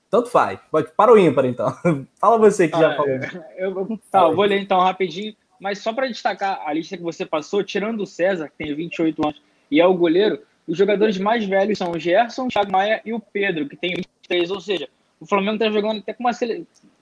Tanto 0.10 0.29
faz. 0.29 0.60
Para 0.96 1.12
o 1.12 1.18
ímpar, 1.18 1.46
então. 1.46 1.75
Fala 2.15 2.38
você 2.38 2.68
que 2.68 2.75
ah, 2.75 2.79
já 2.79 2.96
falou. 2.96 3.12
Eu, 3.58 3.79
eu, 3.79 4.00
tá, 4.12 4.22
eu 4.22 4.36
vou 4.36 4.46
ler 4.46 4.62
então 4.62 4.79
rapidinho, 4.79 5.36
mas 5.60 5.79
só 5.79 5.91
para 5.91 6.08
destacar 6.08 6.62
a 6.65 6.72
lista 6.72 6.96
que 6.96 7.03
você 7.03 7.25
passou, 7.25 7.63
tirando 7.63 8.01
o 8.01 8.08
César, 8.08 8.48
que 8.48 8.63
tem 8.63 8.75
28 8.75 9.25
anos 9.25 9.41
e 9.72 9.82
é 9.82 9.88
o 9.88 9.94
goleiro, 9.96 10.39
os 10.67 10.77
jogadores 10.77 11.17
mais 11.17 11.46
velhos 11.46 11.77
são 11.77 11.91
o 11.91 12.00
Gerson, 12.00 12.46
o 12.46 12.48
Thiago 12.48 12.72
Maia 12.72 13.01
e 13.05 13.13
o 13.13 13.20
Pedro, 13.20 13.67
que 13.67 13.75
tem 13.75 13.96
23, 13.96 14.51
ou 14.51 14.62
seja, 14.62 14.88
o 15.20 15.25
Flamengo 15.25 15.55
está 15.55 15.70
jogando 15.70 16.00
até 16.00 16.13
com 16.13 16.24
uma 16.24 16.34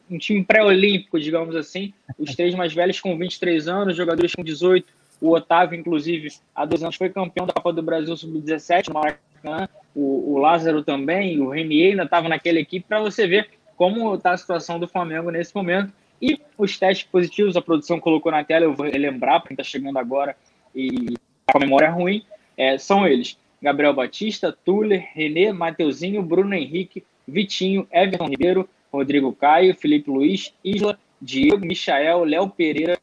um 0.09 0.17
time 0.17 0.43
pré-olímpico, 0.43 1.19
digamos 1.19 1.55
assim. 1.55 1.93
Os 2.19 2.35
três 2.35 2.53
mais 2.53 2.73
velhos 2.73 2.99
com 2.99 3.17
23 3.17 3.67
anos, 3.67 3.95
jogadores 3.95 4.35
com 4.35 4.43
18. 4.43 4.85
O 5.21 5.33
Otávio, 5.33 5.79
inclusive, 5.79 6.29
há 6.53 6.65
dois 6.65 6.83
anos 6.83 6.95
foi 6.95 7.09
campeão 7.09 7.45
da 7.45 7.53
Copa 7.53 7.71
do 7.71 7.81
Brasil 7.81 8.15
Sub-17 8.17 8.89
no 8.89 8.95
Maracanã. 8.95 9.69
O, 9.95 10.33
o, 10.33 10.37
Lázaro 10.37 10.83
também, 10.83 11.39
o 11.39 11.49
Renier 11.49 11.91
ainda 11.91 12.03
estava 12.03 12.27
naquela 12.27 12.59
equipe, 12.59 12.85
para 12.87 12.99
você 12.99 13.25
ver 13.27 13.49
como 13.77 14.13
está 14.15 14.31
a 14.31 14.37
situação 14.37 14.79
do 14.79 14.87
Flamengo 14.87 15.31
nesse 15.31 15.55
momento. 15.55 15.93
E 16.21 16.39
os 16.57 16.77
testes 16.77 17.07
positivos, 17.09 17.55
a 17.55 17.61
produção 17.61 17.99
colocou 17.99 18.31
na 18.31 18.43
tela, 18.43 18.65
eu 18.65 18.73
vou 18.73 18.85
lembrar 18.85 19.39
para 19.39 19.49
quem 19.49 19.55
está 19.55 19.63
chegando 19.63 19.97
agora 19.97 20.35
e 20.75 21.15
a 21.53 21.59
memória 21.59 21.89
ruim, 21.89 22.23
é, 22.57 22.77
são 22.77 23.07
eles. 23.07 23.37
Gabriel 23.61 23.93
Batista, 23.93 24.51
Tuller, 24.51 25.09
Renê, 25.13 25.51
Mateuzinho, 25.51 26.23
Bruno 26.23 26.53
Henrique, 26.55 27.03
Vitinho, 27.27 27.87
Everton 27.91 28.27
Ribeiro, 28.27 28.69
Rodrigo 28.91 29.33
Caio, 29.33 29.75
Felipe 29.75 30.09
Luiz, 30.09 30.53
Isla, 30.63 30.97
Diego, 31.21 31.65
Michael, 31.65 32.23
Léo 32.23 32.49
Pereira, 32.49 32.97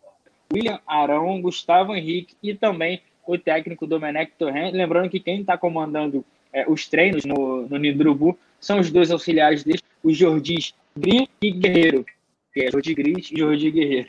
William 0.53 0.81
Arão, 0.87 1.41
Gustavo 1.41 1.95
Henrique 1.95 2.35
e 2.43 2.55
também 2.55 3.01
o 3.27 3.39
técnico 3.39 3.87
Domenech 3.87 4.33
Torrent. 4.39 4.73
Lembrando 4.73 5.11
que 5.11 5.21
quem 5.21 5.41
está 5.41 5.57
comandando 5.57 6.25
é, 6.53 6.69
os 6.69 6.89
treinos 6.89 7.25
no, 7.25 7.69
no 7.69 7.79
Nidrubu 7.79 8.37
são 8.59 8.81
os 8.81 8.91
dois 8.91 9.11
auxiliares 9.11 9.63
dele, 9.63 9.81
os 10.03 10.17
Jordis 10.17 10.75
Gris 10.97 11.29
e 11.41 11.51
Guerreiro, 11.51 12.05
que 12.53 12.63
é 12.63 12.71
Jordi 12.71 12.95
Gris 12.95 13.31
e 13.31 13.39
Jordi 13.39 13.71
Guerreiro. 13.71 14.09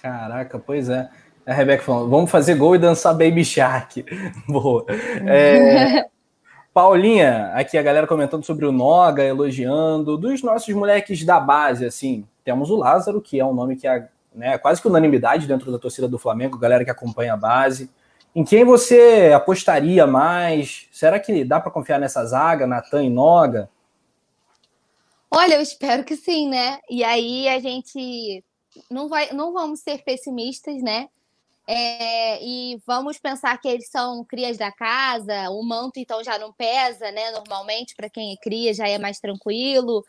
Caraca, 0.00 0.58
pois 0.58 0.88
é. 0.88 1.10
A 1.46 1.54
Rebeca 1.54 1.84
falando, 1.84 2.10
vamos 2.10 2.28
fazer 2.28 2.56
gol 2.56 2.74
e 2.74 2.78
dançar 2.78 3.14
Baby 3.14 3.44
Shark. 3.44 4.04
Boa. 4.48 4.84
É, 5.24 6.08
Paulinha, 6.74 7.52
aqui 7.54 7.78
a 7.78 7.82
galera 7.82 8.06
comentando 8.06 8.44
sobre 8.44 8.66
o 8.66 8.72
Noga, 8.72 9.22
elogiando. 9.22 10.18
Dos 10.18 10.42
nossos 10.42 10.74
moleques 10.74 11.24
da 11.24 11.38
base, 11.38 11.86
assim, 11.86 12.26
temos 12.44 12.68
o 12.68 12.76
Lázaro, 12.76 13.20
que 13.20 13.38
é 13.38 13.44
um 13.44 13.54
nome 13.54 13.76
que 13.76 13.86
é 13.86 14.08
né, 14.34 14.58
quase 14.58 14.82
que 14.82 14.88
unanimidade 14.88 15.46
dentro 15.46 15.70
da 15.70 15.78
torcida 15.78 16.08
do 16.08 16.18
Flamengo, 16.18 16.58
galera 16.58 16.84
que 16.84 16.90
acompanha 16.90 17.34
a 17.34 17.36
base. 17.36 17.88
Em 18.34 18.44
quem 18.44 18.64
você 18.64 19.32
apostaria 19.34 20.04
mais? 20.04 20.88
Será 20.92 21.18
que 21.18 21.44
dá 21.44 21.60
para 21.60 21.70
confiar 21.70 22.00
nessa 22.00 22.24
zaga, 22.26 22.66
Natan 22.66 23.04
e 23.04 23.08
Noga? 23.08 23.70
Olha, 25.30 25.54
eu 25.54 25.62
espero 25.62 26.04
que 26.04 26.16
sim, 26.16 26.48
né? 26.48 26.78
E 26.90 27.04
aí 27.04 27.48
a 27.48 27.60
gente 27.60 28.44
não 28.90 29.08
vai, 29.08 29.32
não 29.32 29.52
vamos 29.52 29.80
ser 29.80 30.02
pessimistas, 30.02 30.82
né? 30.82 31.08
É, 31.66 32.44
e 32.44 32.80
vamos 32.86 33.18
pensar 33.18 33.58
que 33.60 33.66
eles 33.66 33.88
são 33.90 34.24
crias 34.24 34.56
da 34.56 34.70
casa, 34.70 35.50
o 35.50 35.62
manto 35.64 35.98
então 35.98 36.22
já 36.22 36.38
não 36.38 36.52
pesa, 36.52 37.10
né? 37.10 37.32
Normalmente, 37.32 37.94
para 37.96 38.08
quem 38.08 38.32
é 38.32 38.36
cria, 38.36 38.72
já 38.72 38.88
é 38.88 38.98
mais 38.98 39.18
tranquilo. 39.18 40.04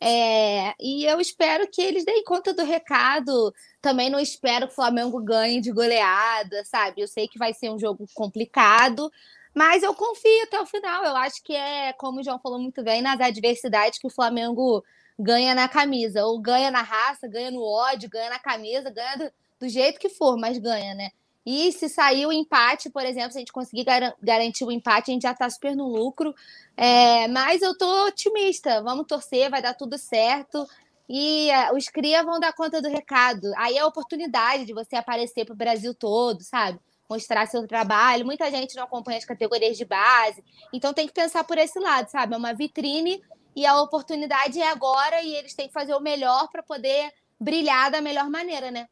É, 0.00 0.74
e 0.80 1.04
eu 1.04 1.20
espero 1.20 1.68
que 1.68 1.82
eles 1.82 2.04
deem 2.04 2.24
conta 2.24 2.54
do 2.54 2.64
recado. 2.64 3.52
Também 3.82 4.08
não 4.08 4.20
espero 4.20 4.66
que 4.66 4.72
o 4.72 4.76
Flamengo 4.76 5.20
ganhe 5.20 5.60
de 5.60 5.72
goleada, 5.72 6.64
sabe? 6.64 7.02
Eu 7.02 7.08
sei 7.08 7.28
que 7.28 7.38
vai 7.38 7.52
ser 7.52 7.70
um 7.70 7.78
jogo 7.78 8.06
complicado, 8.14 9.12
mas 9.54 9.82
eu 9.82 9.94
confio 9.94 10.42
até 10.44 10.60
o 10.60 10.66
final. 10.66 11.04
Eu 11.04 11.16
acho 11.16 11.42
que 11.42 11.54
é, 11.54 11.92
como 11.94 12.20
o 12.20 12.24
João 12.24 12.38
falou 12.38 12.58
muito 12.58 12.82
bem, 12.82 13.02
nas 13.02 13.20
adversidades 13.20 13.98
que 13.98 14.06
o 14.06 14.10
Flamengo 14.10 14.84
ganha 15.18 15.54
na 15.54 15.68
camisa. 15.68 16.24
Ou 16.24 16.40
ganha 16.40 16.70
na 16.70 16.82
raça, 16.82 17.28
ganha 17.28 17.50
no 17.50 17.62
ódio, 17.62 18.08
ganha 18.08 18.30
na 18.30 18.38
camisa, 18.38 18.90
ganha 18.90 19.16
do, 19.18 19.32
do 19.60 19.68
jeito 19.68 20.00
que 20.00 20.08
for, 20.08 20.36
mas 20.36 20.58
ganha, 20.58 20.94
né? 20.94 21.10
E 21.44 21.72
se 21.72 21.88
sair 21.88 22.26
o 22.26 22.32
empate, 22.32 22.90
por 22.90 23.04
exemplo, 23.04 23.32
se 23.32 23.38
a 23.38 23.40
gente 23.40 23.52
conseguir 23.52 23.84
gar 23.84 24.14
garantir 24.22 24.64
o 24.64 24.72
empate, 24.72 25.10
a 25.10 25.14
gente 25.14 25.22
já 25.22 25.32
está 25.32 25.48
super 25.48 25.74
no 25.74 25.88
lucro. 25.88 26.34
É, 26.76 27.28
mas 27.28 27.62
eu 27.62 27.76
tô 27.76 28.06
otimista. 28.06 28.82
Vamos 28.82 29.06
torcer, 29.06 29.50
vai 29.50 29.62
dar 29.62 29.74
tudo 29.74 29.96
certo. 29.98 30.66
E 31.08 31.50
é, 31.50 31.72
os 31.72 31.88
cria 31.88 32.22
vão 32.22 32.38
dar 32.38 32.52
conta 32.52 32.80
do 32.80 32.88
recado. 32.88 33.50
Aí 33.56 33.76
é 33.76 33.80
a 33.80 33.86
oportunidade 33.86 34.64
de 34.64 34.72
você 34.72 34.96
aparecer 34.96 35.44
para 35.44 35.54
o 35.54 35.56
Brasil 35.56 35.94
todo, 35.94 36.42
sabe? 36.42 36.78
Mostrar 37.08 37.46
seu 37.46 37.66
trabalho. 37.66 38.24
Muita 38.24 38.50
gente 38.50 38.76
não 38.76 38.84
acompanha 38.84 39.18
as 39.18 39.24
categorias 39.24 39.76
de 39.76 39.84
base. 39.84 40.44
Então 40.72 40.92
tem 40.92 41.06
que 41.06 41.12
pensar 41.12 41.42
por 41.44 41.58
esse 41.58 41.80
lado, 41.80 42.08
sabe? 42.10 42.34
É 42.34 42.36
uma 42.36 42.54
vitrine 42.54 43.20
e 43.56 43.66
a 43.66 43.80
oportunidade 43.80 44.60
é 44.60 44.68
agora 44.68 45.22
e 45.22 45.34
eles 45.34 45.54
têm 45.54 45.66
que 45.66 45.72
fazer 45.74 45.94
o 45.94 46.00
melhor 46.00 46.48
para 46.48 46.62
poder 46.62 47.12
brilhar 47.40 47.90
da 47.90 48.00
melhor 48.00 48.30
maneira, 48.30 48.70
né? 48.70 48.86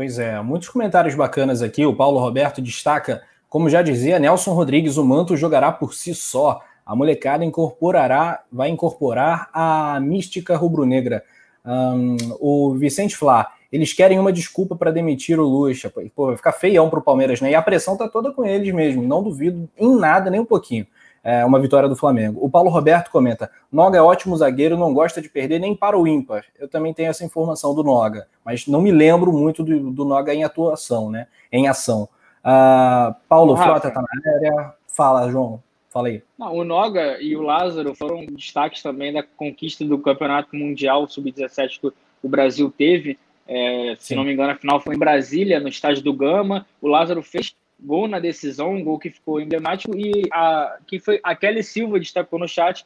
Pois 0.00 0.18
é, 0.18 0.40
muitos 0.40 0.70
comentários 0.70 1.14
bacanas 1.14 1.60
aqui. 1.60 1.84
O 1.84 1.94
Paulo 1.94 2.18
Roberto 2.18 2.62
destaca, 2.62 3.20
como 3.50 3.68
já 3.68 3.82
dizia 3.82 4.18
Nelson 4.18 4.54
Rodrigues, 4.54 4.96
o 4.96 5.04
manto 5.04 5.36
jogará 5.36 5.70
por 5.70 5.92
si 5.92 6.14
só. 6.14 6.62
A 6.86 6.96
molecada 6.96 7.44
incorporará, 7.44 8.42
vai 8.50 8.70
incorporar 8.70 9.50
a 9.52 10.00
mística 10.00 10.56
rubro-negra. 10.56 11.22
Um, 11.62 12.16
o 12.40 12.74
Vicente 12.76 13.14
Flá, 13.14 13.52
eles 13.70 13.92
querem 13.92 14.18
uma 14.18 14.32
desculpa 14.32 14.74
para 14.74 14.90
demitir 14.90 15.38
o 15.38 15.46
Lucha. 15.46 15.92
Pô, 16.16 16.28
vai 16.28 16.36
ficar 16.38 16.52
feião 16.52 16.88
para 16.88 17.00
o 17.00 17.02
Palmeiras, 17.02 17.42
né? 17.42 17.50
E 17.50 17.54
a 17.54 17.60
pressão 17.60 17.94
tá 17.94 18.08
toda 18.08 18.32
com 18.32 18.42
eles 18.42 18.72
mesmo. 18.72 19.02
Não 19.02 19.22
duvido 19.22 19.68
em 19.76 19.98
nada, 19.98 20.30
nem 20.30 20.40
um 20.40 20.46
pouquinho 20.46 20.86
é, 21.22 21.44
uma 21.44 21.60
vitória 21.60 21.88
do 21.88 21.96
Flamengo. 21.96 22.38
O 22.42 22.50
Paulo 22.50 22.70
Roberto 22.70 23.10
comenta: 23.10 23.50
Noga 23.70 23.98
é 23.98 24.02
ótimo 24.02 24.36
zagueiro, 24.36 24.76
não 24.76 24.92
gosta 24.94 25.20
de 25.20 25.28
perder 25.28 25.58
nem 25.58 25.74
para 25.74 25.98
o 25.98 26.06
ímpar. 26.06 26.44
Eu 26.58 26.68
também 26.68 26.94
tenho 26.94 27.10
essa 27.10 27.24
informação 27.24 27.74
do 27.74 27.82
Noga, 27.82 28.26
mas 28.44 28.66
não 28.66 28.80
me 28.80 28.90
lembro 28.90 29.32
muito 29.32 29.62
do, 29.62 29.90
do 29.90 30.04
Noga 30.04 30.34
em 30.34 30.44
atuação, 30.44 31.10
né? 31.10 31.26
Em 31.52 31.68
ação. 31.68 32.08
Uh, 32.40 33.14
Paulo 33.28 33.56
Frota 33.56 33.88
está 33.88 34.00
na 34.00 34.32
área. 34.32 34.74
Fala, 34.88 35.30
João. 35.30 35.62
Fala 35.90 36.08
aí. 36.08 36.22
Não, 36.38 36.54
o 36.54 36.64
Noga 36.64 37.20
e 37.20 37.36
o 37.36 37.42
Lázaro 37.42 37.94
foram 37.94 38.24
destaques 38.26 38.82
também 38.82 39.12
da 39.12 39.22
conquista 39.22 39.84
do 39.84 39.98
Campeonato 39.98 40.54
Mundial 40.54 41.08
Sub-17 41.08 41.80
que 41.80 41.92
o 42.22 42.28
Brasil 42.28 42.72
teve. 42.76 43.18
É, 43.46 43.96
se 43.98 44.14
não 44.14 44.22
me 44.22 44.32
engano, 44.32 44.52
a 44.52 44.56
final 44.56 44.80
foi 44.80 44.94
em 44.94 44.98
Brasília, 44.98 45.58
no 45.58 45.68
estádio 45.68 46.04
do 46.04 46.12
Gama. 46.12 46.64
O 46.80 46.86
Lázaro 46.86 47.20
fez 47.20 47.52
gol 47.82 48.08
na 48.08 48.18
decisão, 48.18 48.74
um 48.74 48.84
gol 48.84 48.98
que 48.98 49.10
ficou 49.10 49.40
emblemático, 49.40 49.96
e 49.96 50.28
a, 50.32 50.78
que 50.86 50.98
foi 50.98 51.20
a 51.22 51.34
Kelly 51.34 51.62
Silva 51.62 51.98
destacou 51.98 52.38
no 52.38 52.48
chat 52.48 52.84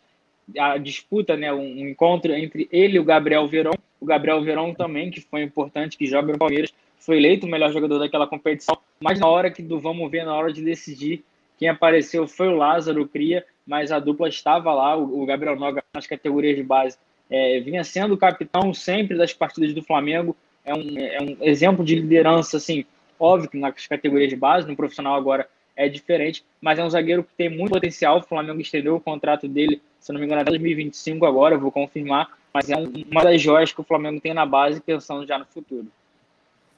a 0.58 0.76
disputa, 0.76 1.36
né, 1.36 1.52
um 1.52 1.88
encontro 1.88 2.32
entre 2.32 2.68
ele 2.70 2.96
e 2.96 3.00
o 3.00 3.04
Gabriel 3.04 3.48
Verão. 3.48 3.72
O 4.00 4.04
Gabriel 4.04 4.42
Verão 4.42 4.74
também, 4.74 5.10
que 5.10 5.20
foi 5.20 5.42
importante, 5.42 5.96
que 5.96 6.06
joga 6.06 6.32
no 6.32 6.38
Palmeiras, 6.38 6.72
foi 6.98 7.16
eleito 7.16 7.46
o 7.46 7.50
melhor 7.50 7.72
jogador 7.72 7.98
daquela 7.98 8.26
competição, 8.26 8.78
mas 9.00 9.18
na 9.18 9.26
hora 9.26 9.50
que 9.50 9.62
do 9.62 9.78
vamos 9.78 10.10
ver, 10.10 10.24
na 10.24 10.34
hora 10.34 10.52
de 10.52 10.62
decidir, 10.62 11.22
quem 11.58 11.68
apareceu 11.68 12.26
foi 12.26 12.48
o 12.48 12.56
Lázaro 12.56 13.06
Cria, 13.06 13.44
mas 13.66 13.92
a 13.92 13.98
dupla 13.98 14.28
estava 14.28 14.72
lá, 14.72 14.96
o, 14.96 15.24
Gabriel 15.24 15.56
Noga 15.56 15.82
nas 15.94 16.06
categorias 16.06 16.56
de 16.56 16.62
base, 16.62 16.96
é, 17.30 17.60
vinha 17.60 17.84
sendo 17.84 18.16
capitão 18.16 18.72
sempre 18.74 19.16
das 19.16 19.32
partidas 19.32 19.74
do 19.74 19.82
Flamengo, 19.82 20.36
é 20.64 20.74
um, 20.74 20.98
é 20.98 21.18
um 21.22 21.36
exemplo 21.42 21.84
de 21.84 21.94
liderança, 21.94 22.56
assim, 22.56 22.84
Óbvio 23.18 23.50
que 23.50 23.58
nas 23.58 23.86
categorias 23.86 24.30
de 24.30 24.36
base, 24.36 24.68
no 24.68 24.76
profissional 24.76 25.14
agora 25.14 25.48
é 25.76 25.88
diferente, 25.88 26.44
mas 26.60 26.78
é 26.78 26.84
um 26.84 26.90
zagueiro 26.90 27.24
que 27.24 27.34
tem 27.36 27.48
muito 27.48 27.72
potencial. 27.72 28.18
O 28.18 28.22
Flamengo 28.22 28.60
estendeu 28.60 28.96
o 28.96 29.00
contrato 29.00 29.48
dele, 29.48 29.82
se 29.98 30.12
não 30.12 30.20
me 30.20 30.26
engano, 30.26 30.42
até 30.42 30.50
2025 30.50 31.26
agora, 31.26 31.58
vou 31.58 31.72
confirmar. 31.72 32.28
Mas 32.52 32.70
é 32.70 32.76
um, 32.76 32.92
uma 33.10 33.24
das 33.24 33.40
joias 33.40 33.72
que 33.72 33.80
o 33.80 33.84
Flamengo 33.84 34.20
tem 34.20 34.32
na 34.32 34.46
base, 34.46 34.80
pensando 34.80 35.26
já 35.26 35.38
no 35.38 35.44
futuro. 35.46 35.88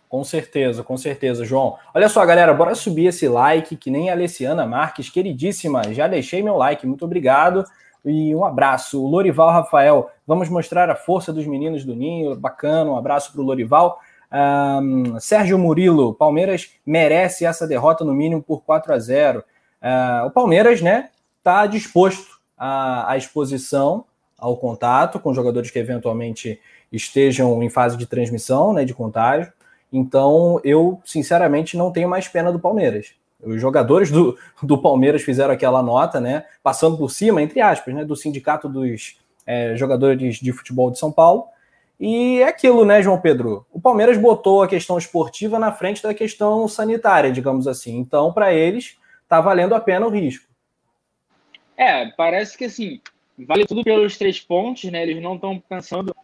Com 0.09 0.23
certeza, 0.25 0.83
com 0.83 0.97
certeza, 0.97 1.45
João. 1.45 1.77
Olha 1.93 2.09
só, 2.09 2.25
galera, 2.25 2.55
bora 2.55 2.75
subir 2.75 3.07
esse 3.07 3.29
like, 3.29 3.77
que 3.77 3.91
nem 3.91 4.09
a 4.09 4.13
Alessiana 4.13 4.65
Marques, 4.65 5.11
queridíssima. 5.11 5.93
Já 5.93 6.07
deixei 6.07 6.43
meu 6.43 6.57
like, 6.57 6.87
muito 6.87 7.05
obrigado. 7.05 7.65
E 8.05 8.33
um 8.35 8.45
abraço. 8.45 9.05
Lorival 9.05 9.51
Rafael, 9.51 10.09
vamos 10.25 10.49
mostrar 10.49 10.89
a 10.89 10.95
força 10.95 11.33
dos 11.33 11.45
meninos 11.45 11.85
do 11.85 11.95
Ninho. 11.95 12.37
Bacana, 12.37 12.93
um 12.93 12.97
abraço 12.97 13.33
para 13.33 13.41
o 13.41 13.45
Lorival. 13.45 14.01
Um, 14.33 15.19
Sérgio 15.21 15.59
Murilo, 15.59 16.15
Palmeiras 16.15 16.71
merece 16.85 17.45
essa 17.45 17.67
derrota 17.67 18.05
no 18.05 18.15
mínimo 18.15 18.43
por 18.43 18.63
4 18.63 18.93
a 18.93 18.99
0. 18.99 19.39
Uh, 19.41 20.27
o 20.27 20.31
Palmeiras, 20.31 20.81
né, 20.81 21.11
está 21.39 21.67
disposto 21.67 22.41
à, 22.57 23.13
à 23.13 23.17
exposição, 23.17 24.05
ao 24.39 24.57
contato 24.57 25.19
com 25.19 25.33
jogadores 25.33 25.71
que 25.71 25.79
eventualmente 25.79 26.61
estejam 26.93 27.63
em 27.63 27.71
fase 27.71 27.97
de 27.97 28.07
transmissão, 28.07 28.73
né, 28.73 28.85
de 28.85 28.95
contágio. 28.95 29.53
Então, 29.93 30.61
eu 30.65 31.01
sinceramente 31.05 31.77
não 31.77 31.93
tenho 31.93 32.09
mais 32.09 32.29
pena 32.29 32.53
do 32.53 32.59
Palmeiras. 32.59 33.15
Os 33.43 33.61
jogadores 33.61 34.11
do, 34.11 34.37
do 34.63 34.79
Palmeiras 34.79 35.23
fizeram 35.23 35.55
aquela 35.55 35.83
nota, 35.83 36.21
né, 36.21 36.45
passando 36.63 36.97
por 36.97 37.11
cima, 37.11 37.41
entre 37.41 37.61
aspas, 37.61 37.95
né, 37.95 38.05
do 38.05 38.17
sindicato 38.17 38.69
dos 38.69 39.17
é, 39.47 39.77
jogadores 39.77 40.37
de 40.37 40.53
futebol 40.53 40.91
de 40.91 40.99
São 40.99 41.13
Paulo 41.13 41.45
e 41.99 42.41
é 42.41 42.49
aquilo, 42.49 42.85
né, 42.85 43.03
João 43.03 43.21
Pedro? 43.21 43.67
O 43.73 43.81
Palmeiras 43.81 44.19
botou 44.19 44.63
a 44.63 44.69
questão 44.69 44.99
esportiva 44.99 45.59
na 45.59 45.73
frente 45.73 46.03
da 46.03 46.13
questão 46.13 46.69
sanitária, 46.69 47.33
digamos 47.33 47.67
assim. 47.67 47.97
Então, 47.97 48.33
para 48.33 48.53
eles, 48.53 48.99
tá 49.29 49.41
valendo 49.41 49.75
a 49.75 49.81
pena 49.81 50.07
o 50.07 50.11
risco. 50.11 50.47
É, 51.77 52.07
parece 52.11 52.57
que 52.57 52.67
assim, 52.67 53.01
vale 53.39 53.67
tudo 53.67 53.83
pelos 53.83 54.17
três 54.17 54.41
pontos, 54.41 54.85
né? 54.85 55.03
Eles 55.03 55.23
não 55.23 55.35
estão 55.35 55.63
pensando. 55.69 56.15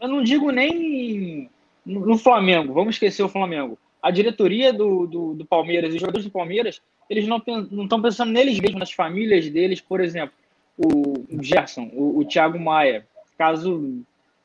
Eu 0.00 0.08
não 0.08 0.22
digo 0.22 0.50
nem 0.50 1.50
no 1.84 2.18
Flamengo, 2.18 2.74
vamos 2.74 2.94
esquecer 2.96 3.22
o 3.22 3.28
Flamengo. 3.28 3.78
A 4.02 4.10
diretoria 4.10 4.72
do, 4.72 5.06
do, 5.06 5.34
do 5.34 5.44
Palmeiras, 5.44 5.94
os 5.94 6.00
jogadores 6.00 6.26
do 6.26 6.32
Palmeiras, 6.32 6.80
eles 7.08 7.26
não 7.26 7.38
estão 7.38 8.00
pensando 8.00 8.32
neles 8.32 8.58
mesmos, 8.58 8.80
nas 8.80 8.92
famílias 8.92 9.48
deles, 9.50 9.80
por 9.80 10.00
exemplo, 10.00 10.34
o 10.78 11.42
Gerson, 11.42 11.90
o, 11.92 12.20
o 12.20 12.24
Thiago 12.24 12.58
Maia. 12.58 13.06
Caso 13.36 14.02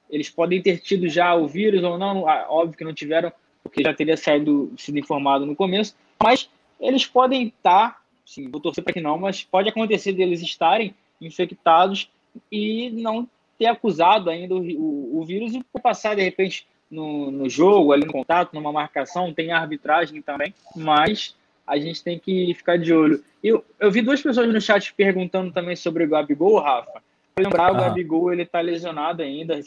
eles 0.10 0.30
podem 0.30 0.62
ter 0.62 0.80
tido 0.80 1.08
já 1.10 1.34
o 1.36 1.48
vírus 1.48 1.84
ou 1.84 1.98
não, 1.98 2.28
ah, 2.28 2.46
óbvio 2.50 2.78
que 2.78 2.84
não 2.84 2.94
tiveram, 2.94 3.32
porque 3.64 3.84
já 3.84 3.94
teria 3.94 4.16
saído, 4.16 4.72
sido 4.78 5.00
informado 5.00 5.46
no 5.46 5.56
começo, 5.56 5.96
mas 6.22 6.50
eles 6.80 7.06
podem 7.06 7.48
estar, 7.48 8.02
sim, 8.26 8.50
vou 8.50 8.62
torcer 8.62 8.84
para 8.84 8.94
que 8.94 9.02
não, 9.02 9.18
mas 9.18 9.44
pode 9.44 9.70
acontecer 9.70 10.14
deles 10.14 10.42
estarem 10.42 10.94
infectados 11.20 12.10
e 12.52 12.90
não 12.92 13.28
ter 13.58 13.68
acusado 13.68 14.30
ainda 14.30 14.54
o, 14.56 14.60
o, 14.60 15.20
o 15.20 15.26
vírus 15.26 15.54
e 15.56 15.64
passar 15.82 16.16
de 16.16 16.22
repente 16.22 16.68
no, 16.90 17.32
no 17.32 17.50
jogo, 17.50 17.92
ali 17.92 18.06
no 18.06 18.12
contato, 18.12 18.54
numa 18.54 18.72
marcação, 18.72 19.34
tem 19.34 19.52
arbitragem 19.52 20.22
também, 20.22 20.54
mas 20.76 21.36
a 21.66 21.78
gente 21.78 22.04
tem 22.04 22.20
que 22.20 22.54
ficar 22.54 22.78
de 22.78 22.94
olho. 22.94 23.24
Eu, 23.44 23.66
eu 23.80 23.92
vi 23.92 24.02
duas 24.02 24.22
pessoas 24.22 24.52
no 24.52 24.62
chat 24.62 24.94
perguntando 24.94 25.52
também 25.52 25.76
sobre 25.76 26.04
o 26.04 26.10
Gabigol, 26.10 26.60
Rafa, 26.60 27.02
lembrar, 27.40 27.72
o 27.72 27.76
Gabigol 27.76 28.32
ele 28.32 28.44
está 28.44 28.62
lesionado 28.62 29.22
ainda, 29.22 29.60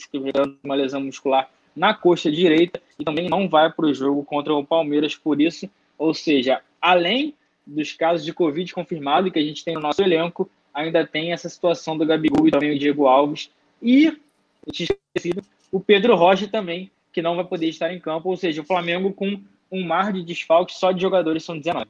uma 0.65 0.75
lesão 0.75 1.01
muscular 1.03 1.51
na 1.77 1.93
coxa 1.93 2.31
direita 2.31 2.81
e 2.99 3.05
também 3.05 3.29
não 3.29 3.49
vai 3.49 3.71
para 3.71 3.87
o 3.87 3.95
jogo 3.95 4.25
contra 4.25 4.55
o 4.55 4.65
Palmeiras 4.65 5.15
por 5.15 5.41
isso. 5.41 5.69
Ou 5.99 6.15
seja, 6.15 6.63
além 6.81 7.35
dos 7.67 7.93
casos 7.93 8.25
de 8.25 8.33
Covid 8.33 8.73
confirmado 8.73 9.31
que 9.31 9.39
a 9.39 9.43
gente 9.43 9.65
tem 9.65 9.75
no 9.75 9.81
nosso 9.81 10.03
elenco, 10.03 10.51
ainda 10.73 11.07
tem 11.07 11.33
essa 11.33 11.49
situação 11.49 11.97
do 11.97 12.07
Gabigol 12.07 12.49
e 12.49 12.51
também 12.51 12.75
o 12.75 12.79
Diego 12.79 13.07
Alves. 13.07 13.51
E, 13.83 14.19
esquecido, 14.67 15.45
o 15.71 15.79
Pedro 15.79 16.17
Rocha 16.17 16.49
também, 16.49 16.91
que 17.13 17.21
não 17.21 17.37
vai 17.37 17.45
poder 17.45 17.69
estar 17.69 17.93
em 17.93 18.01
campo. 18.01 18.31
Ou 18.31 18.37
seja, 18.37 18.63
o 18.63 18.67
Flamengo 18.67 19.13
com 19.13 19.41
um 19.71 19.85
mar 19.85 20.13
de 20.13 20.23
desfalques 20.23 20.77
só 20.77 20.91
de 20.91 21.03
jogadores 21.03 21.45
são 21.45 21.59
19. 21.59 21.87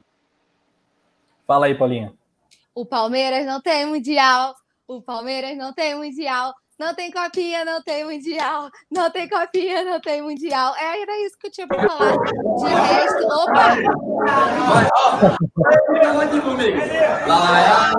Fala 1.47 1.67
aí, 1.67 1.75
Paulinha. 1.75 2.13
O 2.75 2.85
Palmeiras 2.85 3.45
não 3.45 3.61
tem 3.61 3.85
mundial. 3.85 4.55
O 4.89 5.03
Palmeiras 5.03 5.55
não 5.55 5.71
tem 5.71 5.93
mundial. 5.93 6.51
Não 6.79 6.95
tem 6.95 7.11
copinha, 7.11 7.63
não 7.63 7.79
tem 7.83 8.03
mundial. 8.03 8.71
Não 8.89 9.11
tem 9.11 9.29
copinha, 9.29 9.83
não 9.83 10.01
tem 10.01 10.19
mundial. 10.19 10.75
É, 10.77 10.99
era 11.03 11.25
isso 11.27 11.37
que 11.39 11.45
eu 11.45 11.51
tinha 11.51 11.67
para 11.67 11.87
falar. 11.87 12.17
De 12.17 12.67
resto, 12.67 13.23
opa! 13.27 13.75
Vai, 14.67 14.89
ó. 14.95 16.21
aqui 16.21 16.41
comigo. 16.41 16.79
Lalaiá, 17.27 17.93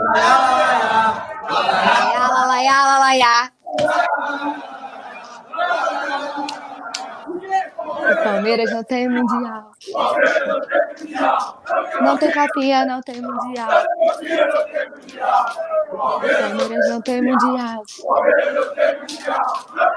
lalaiá, 2.28 2.84
lalaiá. 2.84 3.52
O 8.00 8.24
Palmeiras 8.24 8.70
não 8.72 8.82
tem 8.84 9.08
mundial. 9.08 9.72
Não 12.00 12.16
tem 12.16 12.32
copinha, 12.32 12.84
não 12.86 13.00
tem 13.00 13.20
mundial. 13.20 13.70
O 15.92 15.96
Palmeiras 15.96 16.88
não 16.88 17.02
tem 17.02 17.22
mundial. 17.22 17.82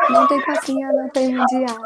Não 0.09 0.27
tem 0.27 0.41
copinha, 0.41 0.91
não 0.91 1.09
tem 1.09 1.35
mundial. 1.35 1.77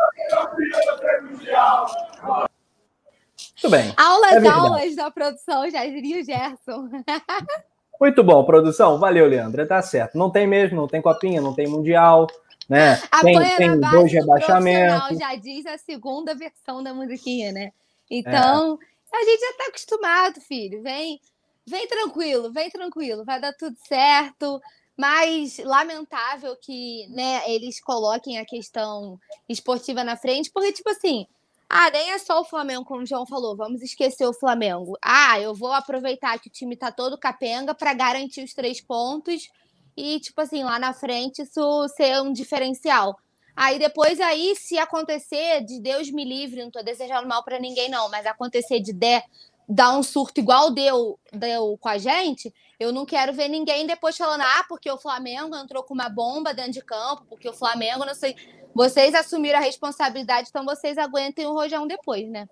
Muito 3.62 3.69
bem. 3.69 3.93
Aulas, 3.97 4.43
é 4.43 4.47
aulas 4.47 4.95
da 4.95 5.12
produção, 5.12 5.69
já 5.69 5.86
diria 5.86 6.21
o 6.21 6.24
Gerson. 6.24 6.89
Muito 8.00 8.24
bom, 8.24 8.43
produção. 8.43 9.00
Valeu, 9.00 9.27
Leandro. 9.27 9.65
Tá 9.67 9.81
certo. 9.81 10.17
Não 10.17 10.29
tem 10.29 10.45
mesmo, 10.45 10.77
não 10.77 10.88
tem 10.88 11.01
copinha, 11.01 11.41
não 11.41 11.55
tem 11.55 11.67
mundial 11.67 12.27
né? 12.67 12.97
Tem, 13.21 13.55
tem 13.55 13.79
dois 13.79 14.12
rebaixamentos. 14.12 15.17
Já 15.17 15.36
diz 15.36 15.65
a 15.65 15.77
segunda 15.77 16.36
versão 16.36 16.83
da 16.83 16.93
musiquinha, 16.93 17.51
né? 17.51 17.71
Então, 18.09 18.77
é. 19.12 19.17
a 19.17 19.24
gente 19.24 19.39
já 19.39 19.50
está 19.51 19.65
acostumado, 19.67 20.41
filho. 20.41 20.81
Vem, 20.81 21.19
vem 21.65 21.88
tranquilo, 21.88 22.51
vem 22.51 22.69
tranquilo, 22.69 23.24
vai 23.24 23.39
dar 23.39 23.53
tudo 23.53 23.77
certo. 23.88 24.62
Mas 24.97 25.59
lamentável 25.59 26.55
que 26.55 27.07
né, 27.09 27.43
eles 27.47 27.79
coloquem 27.79 28.39
a 28.39 28.45
questão 28.45 29.19
esportiva 29.47 30.03
na 30.03 30.17
frente, 30.17 30.50
porque, 30.51 30.74
tipo 30.74 30.89
assim, 30.89 31.27
ah, 31.69 31.91
nem 31.91 32.12
é 32.12 32.17
só 32.17 32.41
o 32.41 32.45
Flamengo, 32.45 32.86
como 32.86 33.03
o 33.03 33.05
João 33.05 33.25
falou, 33.25 33.55
vamos 33.55 33.81
esquecer 33.81 34.25
o 34.25 34.33
Flamengo. 34.33 34.97
Ah, 35.01 35.39
eu 35.39 35.53
vou 35.53 35.71
aproveitar 35.71 36.39
que 36.39 36.47
o 36.47 36.51
time 36.51 36.75
tá 36.75 36.91
todo 36.91 37.17
capenga 37.17 37.75
para 37.75 37.93
garantir 37.93 38.43
os 38.43 38.53
três 38.53 38.81
pontos 38.81 39.50
e, 39.97 40.19
tipo 40.19 40.39
assim, 40.39 40.63
lá 40.63 40.77
na 40.77 40.93
frente 40.93 41.41
isso 41.41 41.87
ser 41.89 42.21
um 42.21 42.31
diferencial. 42.31 43.17
Aí 43.55 43.79
depois, 43.79 44.21
aí, 44.21 44.55
se 44.55 44.77
acontecer, 44.77 45.65
de 45.65 45.81
Deus 45.81 46.11
me 46.11 46.23
livre, 46.23 46.61
não 46.63 46.69
tô 46.69 46.83
desejando 46.83 47.27
mal 47.27 47.43
para 47.43 47.59
ninguém, 47.59 47.89
não, 47.89 48.07
mas 48.07 48.27
acontecer 48.27 48.79
de 48.79 48.93
der, 48.93 49.23
dar 49.67 49.97
um 49.97 50.03
surto 50.03 50.39
igual 50.39 50.69
deu, 50.69 51.19
deu 51.33 51.75
com 51.81 51.89
a 51.89 51.97
gente, 51.97 52.53
eu 52.79 52.91
não 52.93 53.03
quero 53.03 53.33
ver 53.33 53.47
ninguém 53.47 53.87
depois 53.87 54.15
falando, 54.15 54.41
ah, 54.41 54.63
porque 54.69 54.89
o 54.91 54.99
Flamengo 54.99 55.55
entrou 55.55 55.81
com 55.81 55.95
uma 55.95 56.07
bomba 56.07 56.53
dentro 56.53 56.73
de 56.73 56.83
campo, 56.83 57.25
porque 57.27 57.49
o 57.49 57.53
Flamengo, 57.53 58.05
não 58.05 58.13
sei. 58.13 58.35
Vocês 58.75 59.15
assumiram 59.15 59.57
a 59.57 59.63
responsabilidade, 59.63 60.49
então 60.49 60.63
vocês 60.63 60.95
aguentem 60.95 61.47
o 61.47 61.53
rojão 61.53 61.87
depois, 61.87 62.29
né? 62.29 62.47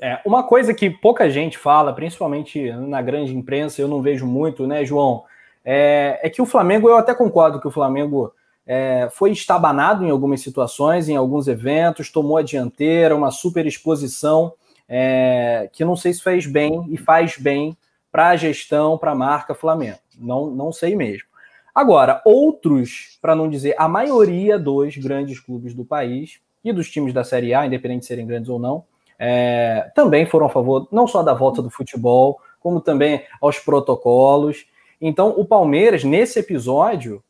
É, 0.00 0.18
uma 0.24 0.44
coisa 0.44 0.72
que 0.72 0.88
pouca 0.88 1.28
gente 1.28 1.58
fala, 1.58 1.92
principalmente 1.92 2.72
na 2.72 3.02
grande 3.02 3.36
imprensa, 3.36 3.82
eu 3.82 3.88
não 3.88 4.00
vejo 4.00 4.24
muito, 4.24 4.66
né, 4.66 4.84
João? 4.84 5.24
É, 5.64 6.20
é 6.22 6.30
que 6.30 6.42
o 6.42 6.46
Flamengo, 6.46 6.88
eu 6.88 6.96
até 6.96 7.14
concordo 7.14 7.60
que 7.60 7.68
o 7.68 7.70
Flamengo 7.70 8.32
é, 8.66 9.08
foi 9.10 9.30
estabanado 9.32 10.04
em 10.04 10.10
algumas 10.10 10.40
situações, 10.40 11.08
em 11.08 11.16
alguns 11.16 11.48
eventos, 11.48 12.10
tomou 12.10 12.36
a 12.36 12.42
dianteira, 12.42 13.16
uma 13.16 13.30
super 13.30 13.66
exposição, 13.66 14.52
é, 14.88 15.68
que 15.72 15.84
não 15.84 15.96
sei 15.96 16.12
se 16.12 16.22
fez 16.22 16.46
bem 16.46 16.86
e 16.90 16.96
faz 16.96 17.36
bem 17.38 17.76
para 18.10 18.28
a 18.28 18.36
gestão, 18.36 18.98
para 18.98 19.12
a 19.12 19.14
marca 19.14 19.54
Flamengo. 19.54 19.98
Não, 20.18 20.50
não 20.50 20.72
sei 20.72 20.96
mesmo. 20.96 21.28
Agora, 21.74 22.20
outros, 22.24 23.18
para 23.22 23.34
não 23.36 23.48
dizer 23.48 23.74
a 23.78 23.86
maioria 23.86 24.58
dos 24.58 24.96
grandes 24.96 25.38
clubes 25.38 25.74
do 25.74 25.84
país 25.84 26.40
e 26.64 26.72
dos 26.72 26.90
times 26.90 27.12
da 27.12 27.22
Série 27.22 27.54
A, 27.54 27.64
independente 27.66 28.00
de 28.00 28.06
serem 28.06 28.26
grandes 28.26 28.48
ou 28.48 28.58
não, 28.58 28.84
é, 29.18 29.90
também 29.94 30.26
foram 30.26 30.46
a 30.46 30.50
favor 30.50 30.88
não 30.90 31.06
só 31.06 31.22
da 31.22 31.34
volta 31.34 31.62
do 31.62 31.70
futebol, 31.70 32.40
como 32.60 32.80
também 32.80 33.22
aos 33.40 33.58
protocolos. 33.58 34.66
Então, 35.00 35.30
o 35.36 35.44
Palmeiras, 35.44 36.02
nesse 36.02 36.40
episódio, 36.40 37.22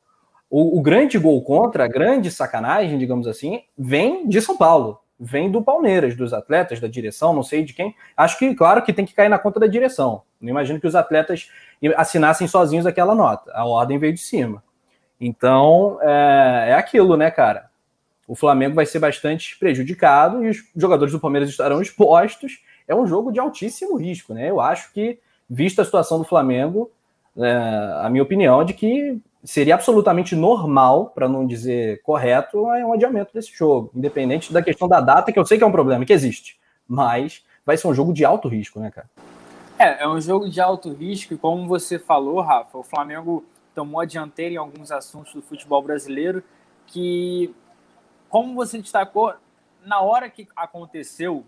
o, 0.51 0.79
o, 0.79 0.83
grande 0.83 1.19
gol 1.19 1.43
contra, 1.43 1.85
a 1.85 1.89
grande 1.89 2.31
sacanagem, 2.31 2.99
digamos 2.99 3.27
assim, 3.27 3.63
vem 3.77 4.27
de 4.27 4.41
São 4.41 4.57
Paulo, 4.57 5.01
vem 5.21 5.51
do 5.51 5.63
Palmeiras, 5.63 6.17
dos 6.17 6.33
atletas, 6.33 6.81
da 6.81 6.89
direção, 6.89 7.35
não 7.35 7.43
sei 7.43 7.63
de 7.63 7.75
quem. 7.75 7.95
Acho 8.17 8.39
que, 8.39 8.55
claro, 8.55 8.83
que 8.83 8.93
tem 8.93 9.05
que 9.05 9.15
cair 9.15 9.29
na 9.29 9.39
conta 9.39 9.61
da 9.61 9.67
direção. 9.67 10.23
Não 10.41 10.49
imagino 10.49 10.81
que 10.81 10.87
os 10.87 10.95
atletas 10.95 11.51
assinassem 11.97 12.47
sozinhos 12.47 12.87
aquela 12.87 13.15
nota. 13.15 13.51
A 13.53 13.67
ordem 13.67 13.99
veio 13.99 14.15
de 14.15 14.21
cima. 14.21 14.63
Então, 15.21 15.99
é, 16.01 16.69
é 16.71 16.75
aquilo, 16.75 17.17
né, 17.17 17.31
cara? 17.31 17.69
O 18.27 18.35
Flamengo 18.35 18.75
vai 18.75 18.87
ser 18.87 18.99
bastante 18.99 19.59
prejudicado 19.59 20.45
e 20.45 20.51
os 20.51 20.59
jogadores 20.77 21.13
do 21.13 21.21
Palmeiras 21.21 21.49
estarão 21.49 21.83
expostos. 21.83 22.63
É 22.87 22.95
um 22.95 23.07
jogo 23.07 23.33
de 23.33 23.41
altíssimo 23.41 23.97
risco, 23.97 24.33
né? 24.33 24.49
Eu 24.49 24.61
acho 24.61 24.93
que, 24.93 25.19
vista 25.49 25.83
a 25.83 25.85
situação 25.85 26.19
do 26.19 26.25
Flamengo, 26.25 26.91
é, 27.39 28.01
a 28.03 28.09
minha 28.11 28.23
opinião 28.23 28.61
é 28.61 28.65
de 28.65 28.75
que 28.75 29.21
seria 29.45 29.75
absolutamente 29.75 30.35
normal, 30.35 31.07
para 31.15 31.29
não 31.29 31.47
dizer 31.47 32.03
correto, 32.03 32.71
é 32.73 32.85
um 32.85 32.93
adiamento 32.93 33.33
desse 33.33 33.53
jogo, 33.57 33.91
independente 33.95 34.53
da 34.53 34.63
questão 34.63 34.89
da 34.89 35.01
data, 35.01 35.33
que 35.33 35.39
eu 35.39 35.47
sei 35.47 35.57
que 35.57 35.65
é 35.65 35.67
um 35.67 35.73
problema, 35.73 36.05
que 36.05 36.13
existe, 36.13 36.59
mas 36.87 37.45
vai 37.65 37.77
ser 37.77 37.87
um 37.87 37.95
jogo 37.95 38.13
de 38.13 38.25
alto 38.25 38.49
risco, 38.49 38.81
né, 38.81 38.91
cara? 38.91 39.09
É, 39.79 40.03
é 40.03 40.09
um 40.09 40.21
jogo 40.21 40.49
de 40.49 40.61
alto 40.61 40.93
risco, 40.93 41.35
e 41.35 41.39
como 41.39 41.69
você 41.69 41.99
falou, 41.99 42.41
Rafa, 42.41 42.77
o 42.79 42.83
Flamengo 42.83 43.45
tomou 43.75 44.01
a 44.01 44.05
dianteira 44.05 44.55
em 44.55 44.59
alguns 44.59 44.91
assuntos 44.91 45.33
do 45.33 45.41
futebol 45.41 45.81
brasileiro, 45.81 46.43
que, 46.87 47.55
como 48.29 48.55
você 48.55 48.79
destacou, 48.79 49.33
na 49.87 50.01
hora 50.01 50.29
que 50.29 50.49
aconteceu, 50.57 51.45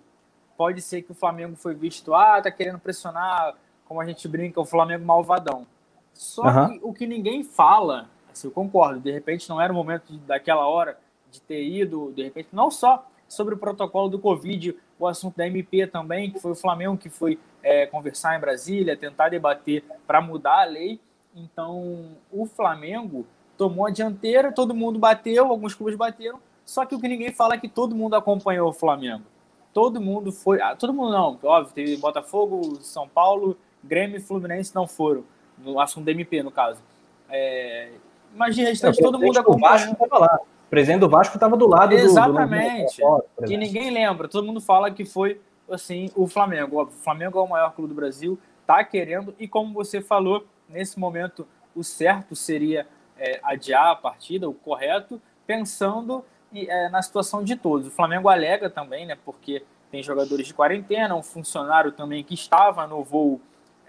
pode 0.57 0.81
ser 0.81 1.03
que 1.03 1.11
o 1.11 1.15
Flamengo 1.15 1.57
foi 1.57 1.75
visto, 1.75 2.15
ah, 2.15 2.41
tá 2.41 2.51
querendo 2.51 2.79
pressionar, 2.79 3.55
como 3.85 4.01
a 4.01 4.07
gente 4.07 4.29
brinca, 4.29 4.61
o 4.61 4.65
Flamengo 4.65 5.05
malvadão. 5.05 5.67
Só 6.15 6.43
uhum. 6.43 6.69
que 6.69 6.81
o 6.83 6.93
que 6.93 7.07
ninguém 7.07 7.43
fala, 7.43 8.09
assim, 8.33 8.49
eu 8.49 8.53
concordo, 8.53 9.01
de 9.01 9.11
repente 9.11 9.49
não 9.49 9.61
era 9.61 9.73
o 9.73 9.77
momento 9.77 10.13
daquela 10.27 10.67
hora 10.67 10.99
de 11.31 11.41
ter 11.41 11.63
ido, 11.63 12.13
de 12.15 12.25
repente, 12.25 12.49
não 12.53 12.71
só 12.71 13.07
sobre 13.29 13.55
o 13.55 13.59
protocolo 13.59 14.09
do 14.09 14.19
Covid, 14.19 14.77
o 14.99 15.07
assunto 15.07 15.37
da 15.37 15.47
MP 15.47 15.87
também, 15.87 16.31
que 16.31 16.41
foi 16.41 16.51
o 16.51 16.57
Flamengo 16.57 16.97
que 16.97 17.09
foi 17.09 17.39
é, 17.63 17.87
conversar 17.87 18.37
em 18.37 18.41
Brasília, 18.41 18.97
tentar 18.97 19.29
debater 19.29 19.85
para 20.07 20.21
mudar 20.21 20.63
a 20.63 20.65
lei. 20.65 21.01
Então, 21.35 22.17
o 22.31 22.45
Flamengo 22.45 23.25
tomou 23.57 23.87
a 23.87 23.91
dianteira, 23.91 24.53
todo 24.53 24.75
mundo 24.75 24.99
bateu, 24.99 25.47
alguns 25.47 25.75
clubes 25.75 25.97
bateram, 25.97 26.41
só 26.65 26.85
que 26.85 26.95
o 26.95 27.01
que 27.01 27.07
ninguém 27.07 27.33
fala 27.33 27.55
é 27.55 27.59
que 27.59 27.69
todo 27.69 27.95
mundo 27.95 28.17
acompanhou 28.17 28.69
o 28.69 28.73
Flamengo. 28.73 29.25
Todo 29.73 30.01
mundo 30.01 30.33
foi. 30.33 30.61
Ah, 30.61 30.75
todo 30.75 30.93
mundo 30.93 31.13
não, 31.13 31.39
óbvio, 31.45 31.73
teve 31.73 31.97
Botafogo, 31.97 32.81
São 32.81 33.09
Paulo, 33.09 33.57
Grêmio 33.85 34.17
e 34.17 34.21
Fluminense 34.21 34.75
não 34.75 34.87
foram 34.87 35.25
no 35.65 35.81
assunto 35.81 36.05
do 36.05 36.11
MP, 36.11 36.43
no 36.43 36.51
caso. 36.51 36.81
É, 37.29 37.91
mas 38.35 38.55
de 38.55 38.63
restante, 38.63 39.01
todo 39.01 39.19
mundo 39.19 39.39
acompanha. 39.39 39.75
O 39.75 39.79
Vasco 39.79 39.93
estava 39.93 40.19
lá. 40.19 40.41
O 40.67 40.71
presidente 40.71 41.01
do 41.01 41.09
Vasco 41.09 41.37
estava 41.37 41.57
do 41.57 41.67
lado 41.67 41.93
Exatamente. 41.93 43.01
Do, 43.01 43.25
do... 43.39 43.47
que 43.47 43.57
ninguém 43.57 43.91
lembra. 43.91 44.29
Todo 44.29 44.47
mundo 44.47 44.61
fala 44.61 44.91
que 44.91 45.05
foi 45.05 45.41
assim 45.71 46.11
o 46.15 46.27
Flamengo. 46.27 46.83
O 46.83 46.87
Flamengo 46.87 47.39
é 47.39 47.43
o 47.43 47.49
maior 47.49 47.73
clube 47.75 47.89
do 47.89 47.95
Brasil, 47.95 48.39
tá 48.67 48.83
querendo, 48.85 49.35
e 49.39 49.49
como 49.49 49.73
você 49.73 50.01
falou, 50.01 50.47
nesse 50.69 50.99
momento 50.99 51.47
o 51.75 51.83
certo 51.85 52.35
seria 52.35 52.87
é, 53.19 53.41
adiar 53.43 53.89
a 53.89 53.97
partida, 53.97 54.49
o 54.49 54.55
correto, 54.55 55.21
pensando 55.47 56.25
é, 56.55 56.89
na 56.89 57.03
situação 57.03 57.45
de 57.45 57.57
todos. 57.57 57.89
O 57.89 57.91
Flamengo 57.91 58.29
alega 58.29 58.69
também, 58.69 59.07
né? 59.07 59.17
Porque 59.25 59.63
tem 59.91 60.03
jogadores 60.03 60.47
de 60.47 60.55
quarentena, 60.55 61.15
um 61.15 61.23
funcionário 61.23 61.93
também 61.93 62.23
que 62.23 62.35
estava 62.35 62.87
no 62.87 63.03
voo 63.03 63.41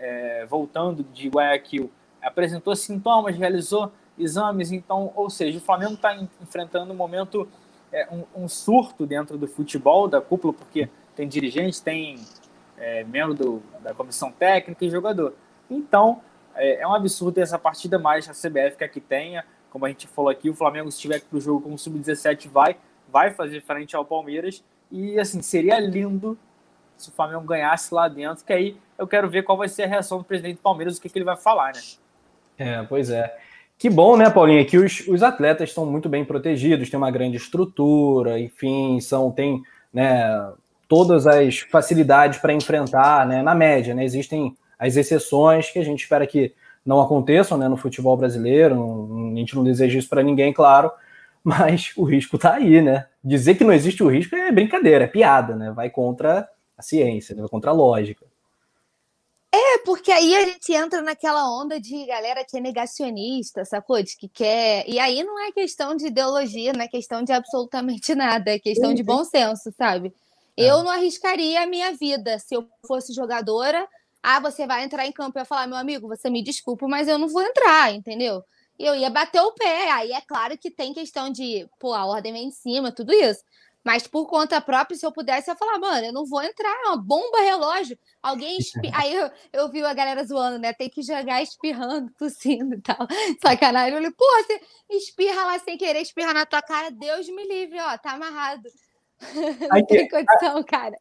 é, 0.01 0.45
voltando 0.47 1.03
de 1.03 1.29
Guayaquil, 1.29 1.89
apresentou 2.21 2.75
sintomas, 2.75 3.37
realizou 3.37 3.91
exames, 4.17 4.71
então, 4.71 5.13
ou 5.15 5.29
seja, 5.29 5.59
o 5.59 5.61
Flamengo 5.61 5.93
está 5.93 6.15
enfrentando 6.41 6.91
um 6.91 6.95
momento, 6.95 7.47
é, 7.91 8.07
um, 8.11 8.43
um, 8.43 8.47
surto 8.47 9.05
dentro 9.05 9.37
do 9.37 9.47
futebol, 9.47 10.07
da 10.07 10.19
cúpula, 10.19 10.53
porque 10.53 10.89
tem 11.15 11.27
dirigente, 11.27 11.81
tem 11.81 12.19
é, 12.77 13.03
membro 13.03 13.33
do, 13.33 13.63
da 13.81 13.93
comissão 13.93 14.31
técnica 14.31 14.83
e 14.83 14.89
jogador. 14.89 15.35
Então, 15.69 16.21
é, 16.55 16.81
é 16.81 16.87
um 16.87 16.93
absurdo 16.93 17.37
essa 17.39 17.57
partida 17.57 17.99
mais 17.99 18.27
a 18.27 18.33
CBF 18.33 18.77
que 18.77 18.83
aqui 18.83 18.99
tenha, 18.99 19.45
como 19.69 19.85
a 19.85 19.89
gente 19.89 20.07
falou 20.07 20.29
aqui, 20.29 20.49
o 20.49 20.53
Flamengo 20.53 20.91
se 20.91 20.99
tiver 20.99 21.21
para 21.21 21.37
o 21.37 21.41
jogo 21.41 21.61
com 21.61 21.73
o 21.73 21.77
Sub-17 21.77 22.49
vai, 22.49 22.75
vai 23.07 23.31
fazer 23.31 23.61
frente 23.61 23.95
ao 23.95 24.03
Palmeiras, 24.03 24.63
e 24.91 25.17
assim, 25.19 25.41
seria 25.41 25.79
lindo 25.79 26.37
se 27.01 27.09
o 27.09 27.13
Flamengo 27.13 27.41
ganhasse 27.41 27.93
lá 27.93 28.07
dentro, 28.07 28.45
que 28.45 28.53
aí 28.53 28.77
eu 28.97 29.07
quero 29.07 29.29
ver 29.29 29.43
qual 29.43 29.57
vai 29.57 29.67
ser 29.67 29.83
a 29.83 29.87
reação 29.87 30.19
do 30.19 30.23
presidente 30.23 30.55
do 30.55 30.61
Palmeiras, 30.61 30.97
o 30.97 31.01
que, 31.01 31.09
que 31.09 31.17
ele 31.17 31.25
vai 31.25 31.37
falar, 31.37 31.73
né? 31.73 31.81
É, 32.57 32.83
pois 32.83 33.09
é. 33.09 33.35
Que 33.77 33.89
bom, 33.89 34.15
né, 34.15 34.29
Paulinha, 34.29 34.63
que 34.63 34.77
os, 34.77 35.07
os 35.07 35.23
atletas 35.23 35.69
estão 35.69 35.85
muito 35.85 36.07
bem 36.07 36.23
protegidos, 36.23 36.89
tem 36.89 36.97
uma 36.97 37.09
grande 37.09 37.37
estrutura, 37.37 38.39
enfim, 38.39 38.99
são, 38.99 39.31
tem 39.31 39.63
né, 39.91 40.51
todas 40.87 41.25
as 41.25 41.59
facilidades 41.59 42.37
para 42.39 42.53
enfrentar, 42.53 43.25
né, 43.25 43.41
na 43.41 43.55
média, 43.55 43.95
né, 43.95 44.03
existem 44.03 44.55
as 44.77 44.95
exceções 44.97 45.71
que 45.71 45.79
a 45.79 45.83
gente 45.83 46.03
espera 46.03 46.27
que 46.27 46.53
não 46.85 46.99
aconteçam 46.99 47.57
né, 47.57 47.67
no 47.67 47.77
futebol 47.77 48.17
brasileiro. 48.17 48.75
a 49.33 49.37
gente 49.37 49.55
não 49.55 49.63
deseja 49.63 49.99
isso 49.99 50.09
para 50.09 50.23
ninguém, 50.23 50.51
claro, 50.51 50.91
mas 51.43 51.91
o 51.95 52.03
risco 52.03 52.35
está 52.35 52.53
aí, 52.53 52.81
né? 52.81 53.05
Dizer 53.23 53.55
que 53.55 53.63
não 53.63 53.73
existe 53.73 54.03
o 54.03 54.07
risco 54.07 54.35
é 54.35 54.51
brincadeira, 54.51 55.05
é 55.05 55.07
piada, 55.07 55.55
né? 55.55 55.71
Vai 55.71 55.89
contra 55.89 56.47
a 56.81 56.83
ciência, 56.83 57.33
né? 57.33 57.41
vai 57.41 57.49
contra 57.49 57.71
a 57.71 57.73
lógica. 57.73 58.25
É, 59.53 59.79
porque 59.79 60.11
aí 60.11 60.33
a 60.33 60.45
gente 60.45 60.71
entra 60.73 61.01
naquela 61.01 61.49
onda 61.51 61.77
de 61.77 62.05
galera 62.05 62.45
que 62.45 62.57
é 62.57 62.61
negacionista, 62.61 63.65
sacou? 63.65 64.01
De 64.01 64.15
que 64.15 64.29
quer. 64.29 64.87
E 64.87 64.97
aí 64.97 65.23
não 65.23 65.37
é 65.39 65.51
questão 65.51 65.93
de 65.93 66.07
ideologia, 66.07 66.71
não 66.71 66.81
é 66.81 66.87
questão 66.87 67.21
de 67.21 67.33
absolutamente 67.33 68.15
nada, 68.15 68.51
é 68.51 68.59
questão 68.59 68.93
de 68.93 69.03
bom 69.03 69.25
senso, 69.25 69.69
sabe? 69.77 70.13
É. 70.55 70.65
Eu 70.69 70.83
não 70.83 70.91
arriscaria 70.91 71.63
a 71.63 71.65
minha 71.65 71.91
vida 71.93 72.39
se 72.39 72.55
eu 72.55 72.65
fosse 72.87 73.13
jogadora. 73.13 73.85
Ah, 74.23 74.39
você 74.39 74.65
vai 74.65 74.85
entrar 74.85 75.05
em 75.05 75.11
campo 75.11 75.37
e 75.37 75.41
eu 75.41 75.45
falar, 75.45 75.67
meu 75.67 75.77
amigo, 75.77 76.07
você 76.07 76.29
me 76.29 76.41
desculpa, 76.41 76.87
mas 76.87 77.07
eu 77.09 77.17
não 77.17 77.27
vou 77.27 77.41
entrar, 77.41 77.93
entendeu? 77.93 78.43
Eu 78.79 78.95
ia 78.95 79.09
bater 79.09 79.41
o 79.41 79.51
pé. 79.51 79.91
Aí 79.91 80.13
é 80.13 80.21
claro 80.21 80.57
que 80.57 80.71
tem 80.71 80.93
questão 80.93 81.29
de, 81.29 81.67
pô, 81.77 81.93
a 81.93 82.05
ordem 82.05 82.31
vem 82.31 82.47
em 82.47 82.51
cima, 82.51 82.91
tudo 82.91 83.11
isso. 83.11 83.41
Mas 83.83 84.05
por 84.05 84.27
conta 84.27 84.61
própria, 84.61 84.95
se 84.95 85.05
eu 85.05 85.11
pudesse, 85.11 85.49
eu 85.49 85.53
ia 85.53 85.57
falar, 85.57 85.79
mano, 85.79 86.05
eu 86.05 86.13
não 86.13 86.25
vou 86.25 86.41
entrar, 86.43 86.69
é 86.69 86.89
uma 86.89 86.97
bomba 86.97 87.39
relógio. 87.39 87.97
Alguém 88.21 88.57
espirra. 88.57 88.93
Aí 89.01 89.13
eu, 89.13 89.31
eu 89.51 89.69
vi 89.69 89.83
a 89.83 89.93
galera 89.93 90.23
zoando, 90.23 90.59
né? 90.59 90.71
Tem 90.71 90.89
que 90.89 91.01
jogar 91.01 91.41
espirrando, 91.41 92.11
tossindo 92.17 92.75
e 92.75 92.81
tal. 92.81 93.07
Sacanagem. 93.41 93.91
Eu 93.91 93.97
falei, 93.97 94.11
pô, 94.11 94.25
você 94.43 94.61
espirra 94.89 95.45
lá 95.45 95.59
sem 95.59 95.77
querer, 95.77 96.01
espirra 96.01 96.33
na 96.33 96.45
tua 96.45 96.61
cara, 96.61 96.91
Deus 96.91 97.27
me 97.27 97.47
livre, 97.47 97.79
ó, 97.79 97.97
tá 97.97 98.11
amarrado. 98.11 98.69
Não 99.71 99.85
tem 99.85 100.07
condição, 100.07 100.63
cara. 100.63 100.95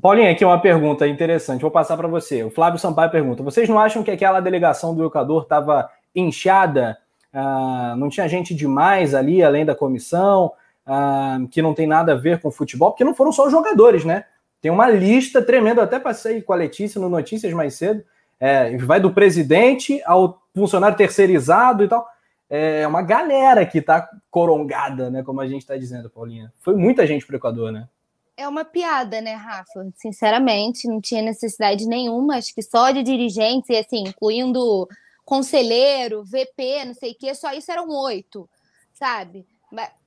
Paulinha, 0.00 0.30
aqui 0.30 0.44
uma 0.44 0.60
pergunta 0.60 1.06
interessante. 1.06 1.62
Vou 1.62 1.70
passar 1.70 1.96
para 1.96 2.08
você. 2.08 2.42
O 2.42 2.50
Flávio 2.50 2.78
Sampaio 2.78 3.10
pergunta: 3.10 3.42
vocês 3.42 3.68
não 3.68 3.78
acham 3.78 4.02
que 4.02 4.10
aquela 4.10 4.40
delegação 4.40 4.94
do 4.94 5.02
educador 5.02 5.42
estava 5.42 5.90
inchada? 6.14 6.98
Ah, 7.32 7.94
não 7.96 8.08
tinha 8.08 8.28
gente 8.28 8.54
demais 8.54 9.14
ali, 9.14 9.42
além 9.42 9.64
da 9.64 9.74
comissão? 9.74 10.52
Uh, 10.86 11.46
que 11.48 11.62
não 11.62 11.74
tem 11.74 11.86
nada 11.86 12.12
a 12.12 12.16
ver 12.16 12.40
com 12.40 12.50
futebol, 12.50 12.90
porque 12.90 13.04
não 13.04 13.14
foram 13.14 13.32
só 13.32 13.46
os 13.46 13.52
jogadores, 13.52 14.04
né? 14.04 14.24
Tem 14.60 14.70
uma 14.70 14.88
lista 14.88 15.42
tremenda, 15.42 15.82
até 15.82 15.98
passei 15.98 16.40
com 16.40 16.52
a 16.52 16.56
Letícia 16.56 17.00
no 17.00 17.08
Notícias 17.08 17.52
mais 17.52 17.74
cedo. 17.74 18.04
É, 18.38 18.76
vai 18.78 19.00
do 19.00 19.12
presidente 19.12 20.00
ao 20.04 20.40
funcionário 20.54 20.96
terceirizado 20.96 21.84
e 21.84 21.88
tal. 21.88 22.06
É 22.48 22.86
uma 22.86 23.02
galera 23.02 23.64
que 23.64 23.80
tá 23.80 24.08
corongada, 24.30 25.10
né? 25.10 25.22
Como 25.22 25.40
a 25.40 25.48
gente 25.48 25.62
está 25.62 25.76
dizendo, 25.76 26.10
Paulinha. 26.10 26.52
Foi 26.60 26.76
muita 26.76 27.06
gente 27.06 27.26
pro 27.26 27.36
Equador, 27.36 27.72
né? 27.72 27.88
É 28.36 28.46
uma 28.46 28.64
piada, 28.64 29.20
né, 29.20 29.34
Rafa? 29.34 29.88
Sinceramente, 29.96 30.88
não 30.88 31.00
tinha 31.00 31.22
necessidade 31.22 31.86
nenhuma. 31.86 32.36
Acho 32.36 32.54
que 32.54 32.62
só 32.62 32.90
de 32.90 33.02
dirigentes, 33.02 33.68
e 33.70 33.76
assim, 33.76 34.04
incluindo 34.06 34.88
conselheiro, 35.24 36.24
VP, 36.24 36.84
não 36.86 36.94
sei 36.94 37.12
o 37.12 37.14
quê, 37.14 37.34
só 37.34 37.52
isso 37.52 37.70
eram 37.70 37.88
oito, 37.88 38.48
sabe? 38.92 39.46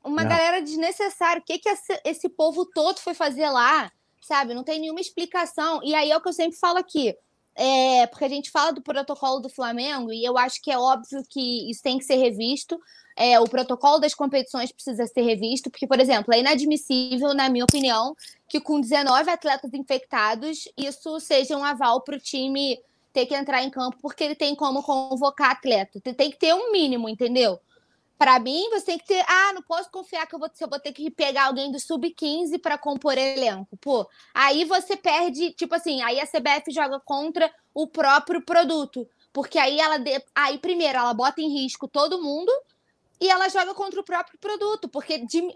Uma 0.03 0.21
não. 0.21 0.29
galera 0.29 0.61
desnecessária. 0.61 1.41
O 1.41 1.45
que, 1.45 1.57
que 1.57 1.69
esse, 1.69 1.99
esse 2.05 2.29
povo 2.29 2.65
todo 2.65 2.99
foi 2.99 3.13
fazer 3.13 3.49
lá? 3.49 3.91
Sabe? 4.21 4.53
Não 4.53 4.63
tem 4.63 4.79
nenhuma 4.79 5.01
explicação. 5.01 5.81
E 5.83 5.95
aí 5.95 6.11
é 6.11 6.17
o 6.17 6.21
que 6.21 6.29
eu 6.29 6.33
sempre 6.33 6.57
falo 6.57 6.77
aqui. 6.77 7.15
É, 7.57 8.05
porque 8.07 8.25
a 8.25 8.29
gente 8.29 8.51
fala 8.51 8.73
do 8.73 8.81
protocolo 8.81 9.39
do 9.39 9.49
Flamengo 9.49 10.11
e 10.11 10.25
eu 10.25 10.37
acho 10.37 10.61
que 10.61 10.69
é 10.69 10.77
óbvio 10.77 11.23
que 11.29 11.69
isso 11.69 11.81
tem 11.81 11.97
que 11.97 12.03
ser 12.03 12.15
revisto. 12.15 12.79
É, 13.17 13.39
o 13.39 13.45
protocolo 13.45 13.97
das 13.97 14.13
competições 14.13 14.73
precisa 14.73 15.07
ser 15.07 15.21
revisto, 15.21 15.71
porque, 15.71 15.87
por 15.87 15.99
exemplo, 16.01 16.33
é 16.33 16.39
inadmissível, 16.39 17.33
na 17.33 17.47
minha 17.47 17.63
opinião, 17.63 18.13
que 18.49 18.59
com 18.59 18.81
19 18.81 19.29
atletas 19.29 19.73
infectados, 19.73 20.67
isso 20.77 21.17
seja 21.21 21.55
um 21.55 21.63
aval 21.63 22.01
para 22.01 22.17
o 22.17 22.19
time 22.19 22.77
ter 23.13 23.25
que 23.25 23.33
entrar 23.33 23.63
em 23.63 23.69
campo, 23.69 23.97
porque 24.01 24.25
ele 24.25 24.35
tem 24.35 24.53
como 24.53 24.83
convocar 24.83 25.51
atleta. 25.51 26.01
Tem 26.01 26.29
que 26.29 26.37
ter 26.37 26.53
um 26.53 26.73
mínimo, 26.73 27.07
entendeu? 27.07 27.57
Para 28.17 28.39
mim, 28.39 28.69
você 28.69 28.85
tem 28.85 28.97
que 28.97 29.05
ter. 29.05 29.23
Ah, 29.27 29.51
não 29.53 29.61
posso 29.61 29.89
confiar 29.91 30.25
que 30.25 30.33
eu 30.33 30.39
vou, 30.39 30.49
eu 30.59 30.69
vou 30.69 30.79
ter 30.79 30.93
que 30.93 31.11
pegar 31.11 31.45
alguém 31.45 31.71
do 31.71 31.79
sub-15 31.79 32.59
para 32.61 32.77
compor 32.77 33.17
elenco. 33.17 33.75
Pô, 33.77 34.07
aí 34.33 34.63
você 34.63 34.95
perde. 34.95 35.51
Tipo 35.51 35.75
assim, 35.75 36.01
aí 36.01 36.19
a 36.19 36.25
CBF 36.25 36.71
joga 36.71 36.99
contra 36.99 37.51
o 37.73 37.87
próprio 37.87 38.41
produto. 38.41 39.07
Porque 39.33 39.59
aí 39.59 39.79
ela. 39.79 39.97
De, 39.97 40.23
aí, 40.33 40.57
primeiro, 40.57 40.97
ela 40.97 41.13
bota 41.13 41.41
em 41.41 41.61
risco 41.61 41.89
todo 41.89 42.21
mundo 42.21 42.51
e 43.19 43.29
ela 43.29 43.49
joga 43.49 43.73
contra 43.73 43.99
o 43.99 44.03
próprio 44.03 44.39
produto. 44.39 44.87
Porque 44.87 45.17
de, 45.17 45.53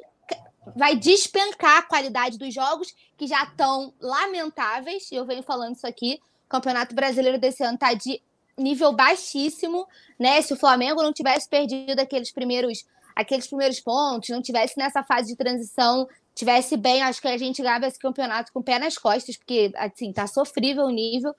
vai 0.75 0.97
despencar 0.97 1.77
a 1.77 1.83
qualidade 1.83 2.37
dos 2.37 2.53
jogos, 2.53 2.93
que 3.17 3.25
já 3.25 3.43
estão 3.43 3.93
lamentáveis. 4.01 5.09
Eu 5.13 5.25
venho 5.25 5.43
falando 5.43 5.75
isso 5.75 5.87
aqui. 5.87 6.19
O 6.45 6.49
Campeonato 6.49 6.93
Brasileiro 6.93 7.39
desse 7.39 7.63
ano 7.63 7.77
tá 7.77 7.93
de 7.93 8.21
nível 8.59 8.93
baixíssimo, 8.93 9.87
né? 10.19 10.41
Se 10.41 10.53
o 10.53 10.57
Flamengo 10.57 11.01
não 11.01 11.13
tivesse 11.13 11.47
perdido 11.47 11.99
aqueles 11.99 12.31
primeiros, 12.31 12.85
aqueles 13.15 13.47
primeiros 13.47 13.79
pontos, 13.79 14.29
não 14.29 14.41
tivesse 14.41 14.77
nessa 14.77 15.03
fase 15.03 15.29
de 15.29 15.35
transição, 15.35 16.07
tivesse 16.35 16.77
bem, 16.77 17.01
acho 17.01 17.21
que 17.21 17.27
a 17.27 17.37
gente 17.37 17.61
ganhava 17.61 17.87
esse 17.87 17.99
campeonato 17.99 18.51
com 18.53 18.59
o 18.59 18.63
pé 18.63 18.79
nas 18.79 18.97
costas, 18.97 19.35
porque 19.37 19.71
assim, 19.75 20.13
tá 20.13 20.25
sofrível 20.27 20.85
o 20.85 20.91
nível. 20.91 21.33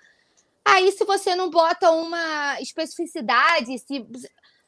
Aí, 0.64 0.92
se 0.92 1.04
você 1.04 1.34
não 1.34 1.48
bota 1.48 1.90
uma 1.90 2.60
especificidade, 2.60 3.78
se 3.78 4.06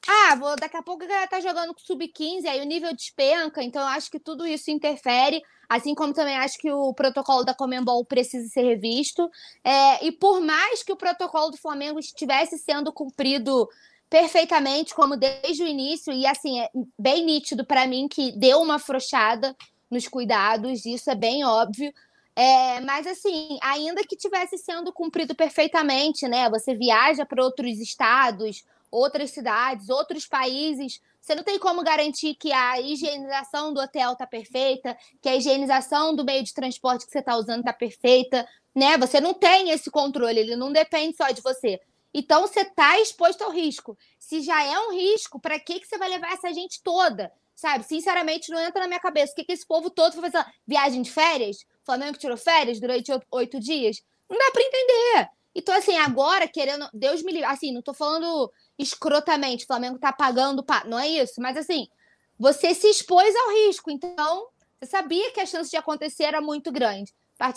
ah, 0.06 0.34
vou, 0.34 0.56
daqui 0.56 0.76
a 0.76 0.82
pouco 0.82 1.04
ela 1.04 1.26
tá 1.28 1.40
jogando 1.40 1.72
com 1.72 1.80
sub-15, 1.80 2.46
aí 2.46 2.60
o 2.60 2.64
nível 2.64 2.92
despenca, 2.94 3.62
então 3.62 3.82
eu 3.82 3.88
acho 3.88 4.10
que 4.10 4.18
tudo 4.18 4.46
isso 4.46 4.70
interfere, 4.70 5.40
assim 5.68 5.94
como 5.94 6.12
também 6.12 6.36
acho 6.36 6.58
que 6.58 6.70
o 6.72 6.92
protocolo 6.92 7.44
da 7.44 7.54
Comembol 7.54 8.04
precisa 8.04 8.48
ser 8.48 8.62
revisto. 8.62 9.30
É, 9.64 10.04
e 10.04 10.10
por 10.10 10.40
mais 10.40 10.82
que 10.82 10.92
o 10.92 10.96
protocolo 10.96 11.50
do 11.50 11.56
Flamengo 11.56 12.00
estivesse 12.00 12.58
sendo 12.58 12.92
cumprido 12.92 13.68
perfeitamente, 14.10 14.94
como 14.94 15.16
desde 15.16 15.62
o 15.62 15.66
início, 15.66 16.12
e 16.12 16.26
assim, 16.26 16.60
é 16.60 16.68
bem 16.98 17.24
nítido 17.24 17.64
para 17.64 17.86
mim 17.86 18.08
que 18.08 18.32
deu 18.32 18.60
uma 18.60 18.74
afrouxada 18.74 19.56
nos 19.88 20.08
cuidados, 20.08 20.84
isso 20.84 21.10
é 21.10 21.14
bem 21.14 21.44
óbvio. 21.44 21.92
É, 22.34 22.80
mas 22.80 23.06
assim, 23.06 23.58
ainda 23.62 24.02
que 24.02 24.16
tivesse 24.16 24.58
sendo 24.58 24.92
cumprido 24.92 25.34
perfeitamente, 25.34 26.26
né? 26.26 26.50
Você 26.50 26.74
viaja 26.74 27.24
para 27.24 27.44
outros 27.44 27.78
estados 27.78 28.64
outras 28.92 29.30
cidades, 29.30 29.88
outros 29.88 30.26
países, 30.26 31.00
você 31.18 31.34
não 31.34 31.42
tem 31.42 31.58
como 31.58 31.82
garantir 31.82 32.34
que 32.34 32.52
a 32.52 32.80
higienização 32.80 33.72
do 33.72 33.80
hotel 33.80 34.12
está 34.12 34.26
perfeita, 34.26 34.96
que 35.20 35.28
a 35.28 35.36
higienização 35.36 36.14
do 36.14 36.24
meio 36.24 36.44
de 36.44 36.52
transporte 36.52 37.06
que 37.06 37.12
você 37.12 37.20
está 37.20 37.36
usando 37.36 37.60
está 37.60 37.72
perfeita, 37.72 38.46
né? 38.74 38.98
Você 38.98 39.20
não 39.20 39.32
tem 39.32 39.70
esse 39.70 39.90
controle, 39.90 40.38
ele 40.38 40.56
não 40.56 40.70
depende 40.70 41.16
só 41.16 41.30
de 41.30 41.40
você. 41.40 41.80
Então 42.12 42.42
você 42.42 42.60
está 42.60 43.00
exposto 43.00 43.42
ao 43.42 43.50
risco. 43.50 43.96
Se 44.18 44.42
já 44.42 44.62
é 44.62 44.78
um 44.78 44.92
risco, 44.92 45.40
para 45.40 45.58
que, 45.58 45.80
que 45.80 45.86
você 45.86 45.96
vai 45.96 46.10
levar 46.10 46.32
essa 46.32 46.52
gente 46.52 46.82
toda? 46.82 47.32
Sabe? 47.54 47.84
Sinceramente, 47.84 48.50
não 48.50 48.58
entra 48.60 48.82
na 48.82 48.88
minha 48.88 49.00
cabeça. 49.00 49.32
O 49.32 49.36
que, 49.36 49.44
que 49.44 49.52
esse 49.52 49.66
povo 49.66 49.88
todo 49.88 50.14
foi 50.14 50.30
fazer? 50.30 50.44
Viagem 50.66 51.00
de 51.00 51.10
férias? 51.10 51.64
Flamengo 51.84 52.18
tirou 52.18 52.36
férias 52.36 52.80
durante 52.80 53.10
oito 53.30 53.58
dias? 53.58 54.02
Não 54.28 54.36
dá 54.36 54.50
para 54.50 54.62
entender. 54.62 55.30
Então, 55.54 55.74
assim, 55.74 55.96
agora, 55.96 56.48
querendo. 56.48 56.88
Deus 56.92 57.22
me 57.22 57.32
livre. 57.32 57.46
Assim, 57.46 57.72
não 57.72 57.82
tô 57.82 57.92
falando 57.92 58.50
escrotamente, 58.78 59.64
o 59.64 59.66
Flamengo 59.66 59.98
tá 59.98 60.12
pagando. 60.12 60.64
Não 60.86 60.98
é 60.98 61.08
isso, 61.08 61.40
mas 61.40 61.56
assim, 61.56 61.86
você 62.38 62.74
se 62.74 62.88
expôs 62.88 63.34
ao 63.34 63.50
risco. 63.66 63.90
Então, 63.90 64.48
você 64.80 64.90
sabia 64.90 65.30
que 65.32 65.40
a 65.40 65.46
chance 65.46 65.70
de 65.70 65.76
acontecer 65.76 66.24
era 66.24 66.40
muito 66.40 66.72
grande. 66.72 67.12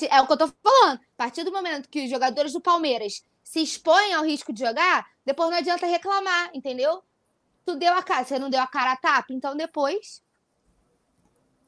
É 0.10 0.22
o 0.22 0.28
que 0.28 0.34
eu 0.34 0.38
tô 0.38 0.48
falando. 0.64 1.00
A 1.00 1.18
partir 1.18 1.44
do 1.44 1.52
momento 1.52 1.90
que 1.90 2.06
os 2.06 2.10
jogadores 2.10 2.54
do 2.54 2.62
Palmeiras 2.62 3.24
se 3.44 3.62
expõem 3.62 4.14
ao 4.14 4.24
risco 4.24 4.52
de 4.52 4.66
jogar, 4.66 5.06
depois 5.24 5.50
não 5.50 5.58
adianta 5.58 5.86
reclamar, 5.86 6.50
entendeu? 6.54 7.04
Tu 7.66 7.76
deu 7.76 7.94
a 7.94 8.02
cara, 8.02 8.26
você 8.26 8.40
não 8.40 8.50
deu 8.50 8.60
a 8.60 8.68
cara 8.68 8.94
a 8.94 8.98
tapa, 8.98 9.32
então 9.32 9.56
depois 9.56 10.24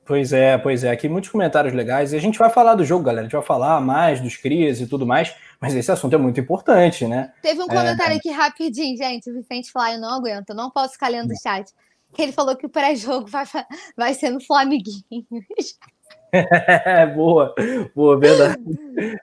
Pois 0.07 0.31
é, 0.31 0.57
pois 0.57 0.85
é. 0.85 0.89
Aqui 0.89 1.09
muitos 1.09 1.29
comentários 1.29 1.73
legais. 1.73 2.13
E 2.13 2.15
a 2.15 2.21
gente 2.21 2.39
vai 2.39 2.49
falar 2.49 2.75
do 2.75 2.85
jogo, 2.85 3.03
galera. 3.03 3.21
A 3.21 3.23
gente 3.25 3.35
vai 3.35 3.45
falar 3.45 3.81
mais 3.81 4.21
dos 4.21 4.37
crias 4.37 4.79
e 4.79 4.87
tudo 4.87 5.05
mais. 5.05 5.35
Mas 5.59 5.73
esse 5.73 5.91
assunto 5.91 6.13
é 6.13 6.17
muito 6.17 6.39
importante, 6.39 7.07
né? 7.07 7.33
Teve 7.41 7.61
um 7.61 7.65
é, 7.65 7.67
comentário 7.67 8.13
é... 8.13 8.17
aqui 8.17 8.29
rapidinho, 8.29 8.95
gente. 8.97 9.29
O 9.29 9.33
Vicente 9.33 9.71
falou: 9.71 9.89
eu 9.89 9.99
não 9.99 10.13
aguento, 10.13 10.53
não 10.53 10.69
posso 10.69 10.93
ficar 10.93 11.09
lendo 11.09 11.31
o 11.31 11.41
chat. 11.41 11.71
Que 12.13 12.21
ele 12.21 12.31
falou 12.31 12.55
que 12.55 12.65
o 12.65 12.69
pré-jogo 12.69 13.27
vai, 13.27 13.45
vai 13.95 14.13
ser 14.13 14.29
no 14.29 14.39
Flamiguinhos. 14.39 15.77
É, 16.31 17.05
boa, 17.13 17.53
boa, 17.95 18.19
verdade. 18.19 18.57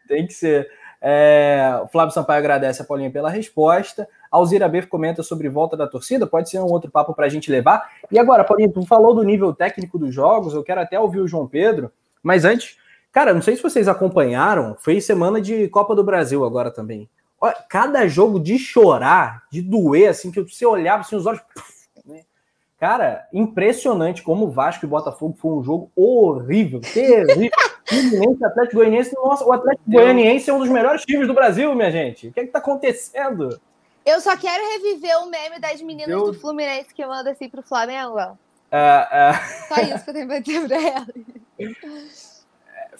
Tem 0.07 0.27
que 0.27 0.35
ser. 0.35 0.69
É, 1.07 1.81
o 1.83 1.89
Flávio 1.89 2.15
Sampaio 2.15 2.39
agradece 2.39 2.81
a 2.81 2.85
Paulinha 2.85 3.11
pela 3.11 3.29
resposta. 3.29 4.09
Alzira 4.31 4.67
B 4.67 4.83
comenta 4.87 5.23
sobre 5.23 5.51
volta 5.51 5.77
da 5.77 5.87
torcida, 5.87 6.27
pode 6.27 6.49
ser 6.49 6.59
um 6.61 6.73
outro 6.73 6.91
papo 6.91 7.15
para 7.15 7.27
a 7.27 7.29
gente 7.29 7.51
levar. 7.51 7.91
E 8.11 8.19
agora, 8.19 8.43
Paulinho, 8.43 8.73
tu 8.73 8.85
falou 8.87 9.15
do 9.15 9.23
nível 9.23 9.53
técnico 9.53 9.99
dos 9.99 10.15
jogos, 10.15 10.55
eu 10.55 10.65
quero 10.65 10.81
até 10.81 10.99
ouvir 10.99 11.21
o 11.21 11.29
João 11.29 11.47
Pedro, 11.47 11.93
mas 12.23 12.47
antes, 12.47 12.79
cara, 13.15 13.33
não 13.33 13.41
sei 13.41 13.55
se 13.55 13.63
vocês 13.63 13.87
acompanharam, 13.87 14.77
foi 14.81 15.01
semana 15.01 15.41
de 15.41 15.69
Copa 15.69 15.95
do 15.95 16.03
Brasil 16.03 16.45
agora 16.45 16.71
também. 16.71 17.09
Olha, 17.41 17.55
cada 17.69 18.09
jogo 18.09 18.41
de 18.41 18.59
chorar, 18.59 19.45
de 19.53 19.63
doer, 19.63 20.11
assim, 20.11 20.33
que 20.33 20.43
você 20.43 20.67
olhava 20.67 21.03
assim, 21.03 21.15
os 21.15 21.25
olhos. 21.25 21.41
Né? 22.05 22.23
Cara, 22.79 23.29
impressionante 23.33 24.23
como 24.23 24.47
o 24.47 24.51
Vasco 24.51 24.85
e 24.85 24.89
Botafogo 24.89 25.37
foi 25.39 25.53
um 25.53 25.63
jogo 25.63 25.93
horrível, 25.95 26.81
terrível. 26.93 27.51
Fluminense, 27.87 28.45
Atlético 28.45 28.77
Goianiense, 28.77 29.15
nossa, 29.15 29.45
o 29.45 29.53
Atlético 29.53 29.91
Goianiense 29.91 30.51
é 30.51 30.53
um 30.53 30.59
dos 30.59 30.71
melhores 30.71 31.05
times 31.05 31.29
do 31.29 31.35
Brasil, 31.35 31.73
minha 31.75 31.93
gente. 31.93 32.29
O 32.29 32.33
que 32.33 32.41
é 32.41 32.47
que 32.47 32.51
tá 32.51 32.59
acontecendo? 32.59 33.61
Eu 34.05 34.21
só 34.21 34.37
quero 34.37 34.63
reviver 34.73 35.19
o 35.19 35.31
meme 35.31 35.61
das 35.61 35.81
meninas 35.81 36.11
eu... 36.11 36.25
do 36.25 36.35
Fluminense 36.35 36.93
que 36.93 37.07
manda 37.07 37.31
assim 37.31 37.49
pro 37.49 37.63
Flamengo. 37.63 38.17
Uh, 38.17 38.27
uh... 38.27 39.69
Só 39.69 39.81
isso 39.83 40.03
que 40.03 40.11
eu 40.11 40.15
tenho 40.15 40.27
pra 40.27 40.39
dizer 40.41 40.67
pra 40.67 40.83
ela. 40.83 41.07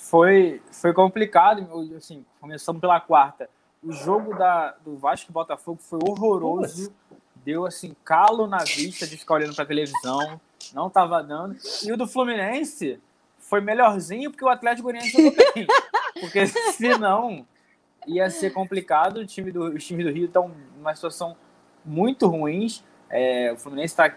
Foi, 0.05 0.61
foi 0.71 0.93
complicado, 0.93 1.67
assim, 1.97 2.27
começamos 2.39 2.79
pela 2.79 3.01
quarta. 3.01 3.49
O 3.83 3.91
jogo 3.91 4.37
da, 4.37 4.73
do 4.85 4.99
Vasco 4.99 5.31
e 5.31 5.33
Botafogo 5.33 5.81
foi 5.81 5.99
horroroso. 6.07 6.95
Deu 7.37 7.65
assim, 7.65 7.97
calo 8.05 8.47
na 8.47 8.59
vista 8.59 9.07
de 9.07 9.17
ficar 9.17 9.35
olhando 9.35 9.55
pra 9.55 9.65
televisão. 9.65 10.39
Não 10.75 10.91
tava 10.91 11.23
dando. 11.23 11.57
E 11.83 11.91
o 11.91 11.97
do 11.97 12.07
Fluminense 12.07 13.01
foi 13.39 13.63
melhorzinho 13.63 14.31
porque 14.31 14.45
o 14.45 14.49
Atlético 14.49 14.91
Goianiense 14.91 15.11
jogou 15.11 15.35
bem. 15.55 15.67
Porque 16.21 16.47
senão 16.47 17.45
ia 18.07 18.31
ser 18.31 18.53
complicado. 18.53 19.17
O 19.19 19.27
time 19.27 19.51
do, 19.51 19.75
os 19.75 19.85
times 19.85 20.07
do 20.07 20.13
Rio 20.13 20.27
estão 20.27 20.55
numa 20.77 20.95
situação 20.95 21.37
muito 21.85 22.29
ruim. 22.29 22.69
É, 23.11 23.53
o 23.53 23.57
Fluminense 23.57 23.95
está 23.95 24.15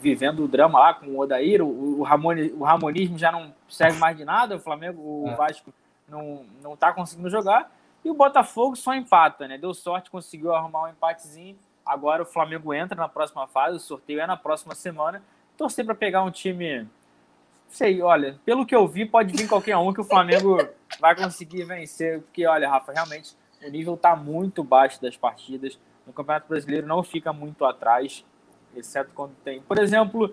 vivendo 0.00 0.44
o 0.44 0.48
drama 0.48 0.78
lá 0.78 0.94
com 0.94 1.08
o 1.08 1.18
Odair. 1.18 1.62
O, 1.62 1.98
o, 1.98 2.02
Ramone, 2.02 2.52
o 2.52 2.64
Ramonismo 2.64 3.18
já 3.18 3.30
não 3.30 3.52
serve 3.70 3.98
mais 3.98 4.16
de 4.16 4.24
nada. 4.24 4.56
O 4.56 4.60
Flamengo, 4.60 5.00
o 5.00 5.28
é. 5.28 5.34
Vasco 5.34 5.72
não, 6.08 6.44
não 6.62 6.76
tá 6.76 6.92
conseguindo 6.92 7.30
jogar. 7.30 7.72
E 8.04 8.10
o 8.10 8.14
Botafogo 8.14 8.76
só 8.76 8.94
empata, 8.94 9.46
né? 9.46 9.58
Deu 9.58 9.74
sorte, 9.74 10.10
conseguiu 10.10 10.54
arrumar 10.54 10.84
um 10.84 10.88
empatezinho. 10.88 11.56
Agora 11.84 12.22
o 12.22 12.26
Flamengo 12.26 12.72
entra 12.72 12.96
na 12.96 13.08
próxima 13.08 13.46
fase, 13.46 13.76
o 13.76 13.80
sorteio 13.80 14.20
é 14.20 14.26
na 14.26 14.36
próxima 14.36 14.74
semana. 14.74 15.22
Torcer 15.56 15.84
para 15.84 15.94
pegar 15.94 16.22
um 16.22 16.30
time 16.30 16.86
sei, 17.70 18.02
olha, 18.02 18.38
pelo 18.44 18.66
que 18.66 18.74
eu 18.74 18.86
vi, 18.86 19.06
pode 19.06 19.34
vir 19.34 19.48
qualquer 19.48 19.76
um 19.76 19.92
que 19.92 20.00
o 20.00 20.04
Flamengo 20.04 20.58
vai 21.00 21.14
conseguir 21.14 21.64
vencer, 21.64 22.20
porque, 22.20 22.46
olha, 22.46 22.68
Rafa, 22.68 22.92
realmente 22.92 23.34
o 23.62 23.70
nível 23.70 23.94
está 23.94 24.16
muito 24.16 24.64
baixo 24.64 25.00
das 25.00 25.16
partidas. 25.16 25.78
No 26.06 26.12
Campeonato 26.12 26.48
Brasileiro 26.48 26.86
não 26.86 27.02
fica 27.02 27.32
muito 27.32 27.64
atrás, 27.64 28.24
exceto 28.74 29.12
quando 29.14 29.34
tem. 29.44 29.60
Por 29.62 29.78
exemplo. 29.78 30.30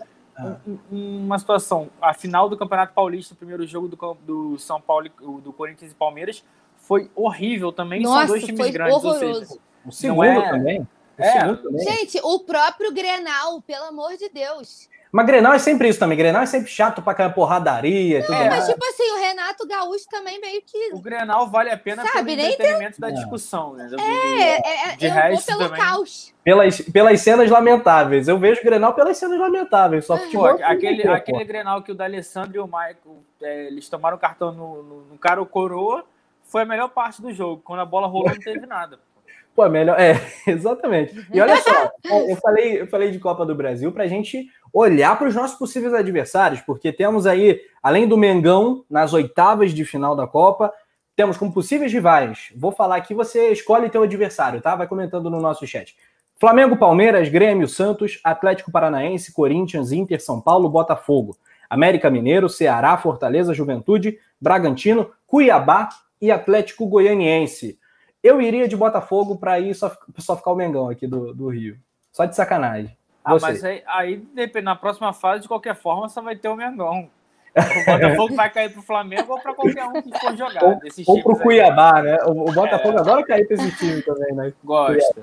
Um, 0.92 1.24
uma 1.26 1.40
situação, 1.40 1.90
a 2.02 2.14
final 2.14 2.50
do 2.50 2.58
Campeonato 2.58 2.94
Paulista, 2.94 3.34
o 3.34 3.38
primeiro 3.38 3.66
jogo 3.66 3.88
do, 3.88 4.18
do 4.26 4.60
São 4.60 4.80
Paulo, 4.80 5.10
do 5.44 5.52
Corinthians 5.52 5.92
e 5.92 5.96
Palmeiras, 5.96 6.44
foi 6.78 7.10
horrível 7.16 7.72
também. 7.72 8.02
Nossa, 8.02 8.20
São 8.20 8.28
dois 8.28 8.44
times 8.46 8.70
grandes, 8.72 8.96
horroroso. 8.96 9.26
ou 9.26 9.36
seja, 9.46 9.60
o 9.86 9.92
segundo 9.92 10.24
é... 10.24 10.50
também. 10.50 10.88
O 11.18 11.24
é. 11.24 11.56
também. 11.56 11.84
Gente, 11.84 12.20
o 12.24 12.40
próprio 12.40 12.94
Grenal, 12.94 13.62
pelo 13.62 13.86
amor 13.86 14.16
de 14.18 14.30
Deus. 14.30 14.88
Mas 15.12 15.26
Grenal 15.26 15.54
é 15.54 15.60
sempre 15.60 15.88
isso 15.88 16.00
também. 16.00 16.18
Grenal 16.18 16.44
é 16.44 16.46
sempre 16.46 16.70
chato 16.70 17.02
pra 17.02 17.14
cair 17.14 17.34
porradaria. 17.34 18.22
Tudo 18.22 18.34
é, 18.36 18.50
mas 18.50 18.68
tipo 18.68 18.86
assim, 18.86 19.10
o 19.12 19.20
Renato 19.20 19.66
Gaúcho 19.66 20.06
também 20.10 20.40
meio 20.40 20.62
que. 20.62 20.94
O 20.94 21.00
Grenal 21.00 21.50
vale 21.50 21.72
a 21.72 21.78
pena 21.78 22.04
Sabe, 22.04 22.36
pelo 22.36 22.48
entretenimento 22.48 23.00
tem... 23.00 23.10
da 23.10 23.16
discussão, 23.16 23.74
né? 23.74 23.88
Do, 23.88 24.00
é, 24.00 24.92
é, 24.92 24.96
de 24.98 25.06
eu 25.06 25.12
resto 25.12 25.48
vou 25.48 25.58
pelo 25.58 25.70
também. 25.70 25.86
caos. 25.86 26.34
Pelas, 26.44 26.82
pelas 26.82 27.22
cenas 27.22 27.50
lamentáveis. 27.50 28.28
Eu 28.28 28.38
vejo 28.38 28.62
o 28.62 28.64
Grenal 28.64 28.94
pelas 28.94 29.18
cenas 29.18 29.40
lamentáveis. 29.40 30.06
Só 30.06 30.18
futebol. 30.18 30.58
Pô, 30.58 30.64
aquele, 30.64 31.08
aquele 31.08 31.44
Grenal 31.46 31.82
que 31.82 31.92
o 31.92 31.96
D'Alessandro 31.96 32.58
e 32.58 32.60
o 32.60 32.66
Michael 32.66 33.24
é, 33.42 33.68
eles 33.68 33.88
tomaram 33.88 34.18
cartão 34.18 34.52
no, 34.52 34.84
no, 34.84 35.02
no 35.06 35.18
cara 35.18 35.42
o 35.42 35.46
coroa 35.46 36.06
foi 36.44 36.62
a 36.62 36.66
melhor 36.66 36.90
parte 36.90 37.22
do 37.22 37.32
jogo. 37.32 37.62
Quando 37.64 37.80
a 37.80 37.86
bola 37.86 38.08
rolou, 38.08 38.30
não 38.30 38.40
teve 38.40 38.66
nada. 38.66 39.00
Pô, 39.58 39.66
é 39.66 39.70
melhor. 39.70 40.00
É, 40.00 40.22
exatamente. 40.46 41.16
E 41.34 41.42
olha 41.42 41.58
só, 41.58 41.90
eu 42.30 42.36
falei, 42.36 42.82
eu 42.82 42.86
falei 42.86 43.10
de 43.10 43.18
Copa 43.18 43.44
do 43.44 43.56
Brasil 43.56 43.92
para 43.92 44.04
a 44.04 44.08
gente 44.08 44.48
olhar 44.72 45.18
para 45.18 45.28
os 45.28 45.34
nossos 45.34 45.58
possíveis 45.58 45.96
adversários, 45.96 46.62
porque 46.62 46.94
temos 46.94 47.26
aí, 47.26 47.60
além 47.82 48.08
do 48.08 48.16
Mengão, 48.16 48.86
nas 48.88 49.14
oitavas 49.14 49.74
de 49.74 49.84
final 49.84 50.16
da 50.16 50.28
Copa, 50.28 50.72
temos 51.16 51.38
como 51.38 51.52
possíveis 51.52 51.92
rivais. 51.92 52.54
Vou 52.56 52.72
falar 52.72 52.98
aqui, 52.98 53.16
você 53.16 53.52
escolhe 53.52 53.90
teu 53.90 54.04
adversário, 54.04 54.62
tá? 54.62 54.76
Vai 54.76 54.86
comentando 54.86 55.28
no 55.28 55.42
nosso 55.42 55.66
chat. 55.66 55.98
Flamengo, 56.40 56.78
Palmeiras, 56.78 57.28
Grêmio, 57.28 57.68
Santos, 57.68 58.20
Atlético 58.24 58.72
Paranaense, 58.72 59.34
Corinthians, 59.34 59.92
Inter, 59.92 60.22
São 60.22 60.40
Paulo, 60.40 60.70
Botafogo, 60.70 61.36
América 61.68 62.12
Mineiro, 62.12 62.48
Ceará, 62.48 62.96
Fortaleza, 62.96 63.56
Juventude, 63.56 64.20
Bragantino, 64.40 65.10
Cuiabá 65.26 65.90
e 66.22 66.30
Atlético 66.30 66.86
Goianiense. 66.86 67.80
Eu 68.24 68.42
iria 68.42 68.68
de 68.68 68.76
Botafogo 68.76 69.38
para 69.38 69.60
ir 69.60 69.74
só, 69.76 69.96
só 70.18 70.36
ficar 70.36 70.52
o 70.52 70.56
Mengão 70.56 70.90
aqui 70.90 71.08
do, 71.08 71.34
do 71.34 71.48
Rio. 71.50 71.78
Só 72.12 72.26
de 72.26 72.36
sacanagem. 72.36 72.98
Ah, 73.24 73.34
Você. 73.34 73.46
mas 73.46 73.64
aí, 73.64 73.84
aí, 73.88 74.62
na 74.64 74.76
próxima 74.76 75.14
fase, 75.14 75.42
de 75.42 75.48
qualquer 75.48 75.76
forma, 75.76 76.10
só 76.10 76.22
vai 76.22 76.36
ter 76.36 76.48
o 76.48 76.56
Mengão. 76.56 77.10
O 77.58 77.92
Botafogo 77.92 78.36
vai 78.36 78.50
cair 78.52 78.72
pro 78.72 78.82
Flamengo 78.82 79.34
ou 79.34 79.40
para 79.40 79.54
qualquer 79.54 79.86
um 79.86 80.02
que 80.02 80.20
for 80.20 80.36
jogar. 80.38 80.64
Ou, 80.64 80.80
ou 81.08 81.24
pro 81.24 81.40
Cuiabá, 81.40 82.02
né? 82.04 82.18
O, 82.26 82.50
o 82.50 82.54
Botafogo 82.54 82.98
é. 82.98 83.02
adora 83.02 83.26
cair 83.26 83.48
para 83.48 83.56
esse 83.56 83.72
time 83.78 84.02
também, 84.04 84.34
né? 84.36 84.54
Gosta. 84.64 85.22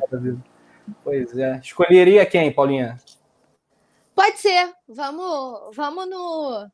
Pois 1.03 1.39
é. 1.39 1.59
Escolheria 1.59 2.27
quem, 2.27 2.53
Paulinha? 2.53 2.99
Pode 4.15 4.39
ser. 4.39 4.73
Vamos, 4.89 5.75
vamos 5.75 6.09
no. 6.09 6.69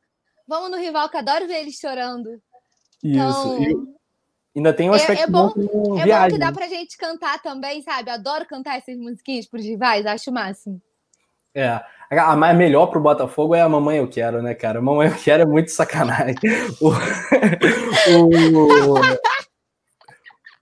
Vamos 0.47 0.71
no 0.71 0.77
rival 0.77 1.09
que 1.09 1.17
adoro 1.17 1.47
ver 1.47 1.61
eles 1.61 1.75
chorando. 1.75 2.29
Isso. 3.03 3.57
Então... 3.57 4.00
Ainda 4.55 4.73
tem 4.73 4.89
um 4.89 4.93
aspecto 4.93 5.21
é, 5.21 5.23
é 5.23 5.27
bom, 5.27 5.53
bom 5.55 5.99
é 5.99 6.03
viagem. 6.03 6.29
bom 6.29 6.33
que 6.35 6.39
dá 6.39 6.51
pra 6.51 6.67
gente 6.67 6.97
cantar 6.97 7.41
também, 7.41 7.81
sabe? 7.81 8.09
Adoro 8.09 8.45
cantar 8.45 8.77
essas 8.77 8.97
musiquinhas 8.97 9.47
pros 9.47 9.63
rivais, 9.63 10.05
acho 10.05 10.29
o 10.29 10.33
máximo. 10.33 10.81
É, 11.53 11.81
a 12.09 12.35
mais 12.35 12.57
melhor 12.57 12.87
pro 12.87 12.99
Botafogo 12.99 13.55
é 13.55 13.61
a 13.61 13.67
Mamãe 13.67 13.97
Eu 13.97 14.07
Quero, 14.07 14.41
né, 14.41 14.53
cara? 14.53 14.81
Mamãe 14.81 15.09
Eu 15.09 15.15
Quero 15.15 15.43
é 15.43 15.45
muito 15.45 15.71
sacanagem. 15.71 16.35
o, 16.81 16.91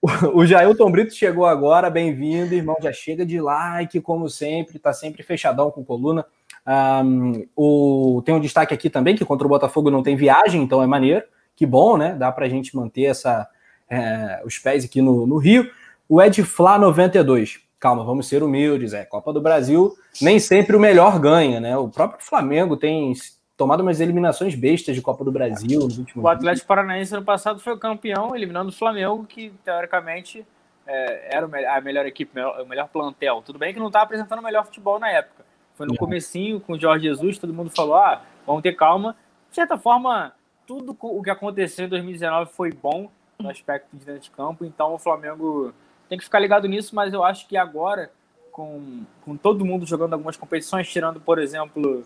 o, 0.32 0.38
o 0.40 0.46
Jailton 0.46 0.90
Brito 0.90 1.14
chegou 1.14 1.46
agora, 1.46 1.90
bem-vindo, 1.90 2.54
irmão. 2.54 2.76
Já 2.80 2.92
chega 2.92 3.26
de 3.26 3.40
like, 3.40 4.00
como 4.00 4.28
sempre, 4.28 4.78
tá 4.78 4.92
sempre 4.92 5.22
fechadão 5.24 5.70
com 5.70 5.84
coluna. 5.84 6.24
Um, 6.66 7.46
o, 7.56 8.22
tem 8.24 8.34
um 8.34 8.40
destaque 8.40 8.74
aqui 8.74 8.88
também 8.88 9.16
que 9.16 9.24
contra 9.24 9.46
o 9.46 9.50
Botafogo 9.50 9.90
não 9.90 10.02
tem 10.02 10.14
viagem, 10.14 10.62
então 10.62 10.82
é 10.82 10.86
maneiro. 10.86 11.24
Que 11.56 11.66
bom, 11.66 11.96
né? 11.96 12.14
Dá 12.14 12.30
pra 12.32 12.48
gente 12.48 12.74
manter 12.74 13.04
essa, 13.04 13.48
é, 13.90 14.40
os 14.44 14.58
pés 14.58 14.84
aqui 14.84 15.02
no, 15.02 15.26
no 15.26 15.36
Rio. 15.36 15.70
O 16.08 16.22
Ed 16.22 16.42
Fla 16.44 16.78
92. 16.78 17.60
Calma, 17.78 18.04
vamos 18.04 18.28
ser 18.28 18.42
humildes. 18.42 18.92
É 18.92 19.04
Copa 19.04 19.32
do 19.32 19.40
Brasil, 19.40 19.96
nem 20.20 20.38
sempre 20.38 20.76
o 20.76 20.80
melhor 20.80 21.18
ganha, 21.18 21.60
né? 21.60 21.76
O 21.76 21.88
próprio 21.88 22.24
Flamengo 22.24 22.76
tem 22.76 23.12
tomado 23.56 23.80
umas 23.80 24.00
eliminações 24.00 24.54
bestas 24.54 24.94
de 24.94 25.02
Copa 25.02 25.24
do 25.24 25.32
Brasil 25.32 25.80
nos 25.80 25.98
últimos 25.98 26.24
O 26.24 26.28
Atlético 26.28 26.66
Paranaense 26.66 27.14
ano 27.14 27.24
passado 27.24 27.60
foi 27.60 27.72
o 27.74 27.78
campeão, 27.78 28.34
eliminando 28.34 28.70
o 28.70 28.72
Flamengo, 28.72 29.24
que 29.24 29.52
teoricamente 29.64 30.46
é, 30.86 31.36
era 31.36 31.46
a 31.76 31.80
melhor 31.80 32.06
equipe, 32.06 32.38
o 32.40 32.66
melhor 32.66 32.88
plantel. 32.88 33.42
Tudo 33.44 33.58
bem 33.58 33.72
que 33.72 33.80
não 33.80 33.88
estava 33.88 34.04
apresentando 34.04 34.38
o 34.38 34.42
melhor 34.42 34.64
futebol 34.64 34.98
na 34.98 35.10
época. 35.10 35.44
Foi 35.74 35.86
no 35.86 35.96
comecinho 35.96 36.60
com 36.60 36.74
o 36.74 36.78
Jorge 36.78 37.04
Jesus, 37.04 37.38
todo 37.38 37.54
mundo 37.54 37.70
falou: 37.70 37.96
ah, 37.96 38.22
vamos 38.46 38.62
ter 38.62 38.74
calma. 38.74 39.16
De 39.48 39.54
certa 39.54 39.78
forma, 39.78 40.32
tudo 40.66 40.96
o 41.00 41.22
que 41.22 41.30
aconteceu 41.30 41.86
em 41.86 41.88
2019 41.88 42.52
foi 42.52 42.72
bom 42.72 43.10
no 43.40 43.50
aspecto 43.50 43.88
de 43.96 44.04
dentro 44.04 44.22
de 44.22 44.30
campo, 44.30 44.64
então 44.64 44.94
o 44.94 44.98
Flamengo 44.98 45.72
tem 46.08 46.18
que 46.18 46.24
ficar 46.24 46.38
ligado 46.38 46.68
nisso, 46.68 46.94
mas 46.94 47.12
eu 47.12 47.22
acho 47.22 47.46
que 47.46 47.56
agora, 47.56 48.10
com, 48.50 49.04
com 49.24 49.36
todo 49.36 49.64
mundo 49.64 49.86
jogando 49.86 50.14
algumas 50.14 50.36
competições, 50.36 50.88
tirando, 50.90 51.20
por 51.20 51.38
exemplo, 51.38 52.04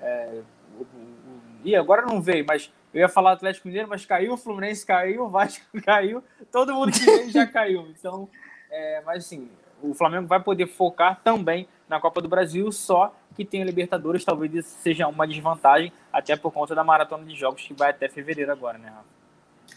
é, 0.00 0.40
e 1.64 1.76
agora 1.76 2.02
não 2.02 2.20
veio, 2.20 2.44
mas 2.46 2.72
eu 2.92 3.00
ia 3.00 3.08
falar 3.08 3.32
Atlético 3.32 3.68
Mineiro, 3.68 3.88
mas 3.88 4.04
caiu, 4.04 4.34
o 4.34 4.36
Fluminense 4.36 4.84
caiu, 4.84 5.24
o 5.24 5.28
Vasco 5.28 5.64
caiu, 5.82 6.22
todo 6.50 6.74
mundo 6.74 6.92
que 6.92 7.04
veio 7.04 7.30
já 7.30 7.46
caiu. 7.46 7.86
Então, 7.88 8.28
é, 8.70 9.02
mas 9.06 9.24
assim, 9.24 9.48
o 9.82 9.94
Flamengo 9.94 10.26
vai 10.26 10.40
poder 10.40 10.66
focar 10.66 11.20
também 11.22 11.68
na 11.88 12.00
Copa 12.00 12.20
do 12.20 12.28
Brasil, 12.28 12.70
só 12.72 13.14
que 13.34 13.44
tem 13.44 13.62
a 13.62 13.64
Libertadores, 13.64 14.24
talvez 14.24 14.52
isso 14.54 14.76
seja 14.80 15.06
uma 15.08 15.26
desvantagem, 15.26 15.92
até 16.12 16.36
por 16.36 16.52
conta 16.52 16.74
da 16.74 16.84
maratona 16.84 17.24
de 17.24 17.34
jogos 17.34 17.62
que 17.62 17.72
vai 17.72 17.90
até 17.90 18.08
fevereiro 18.08 18.52
agora, 18.52 18.78
né, 18.78 18.88
Rafa? 18.88 19.21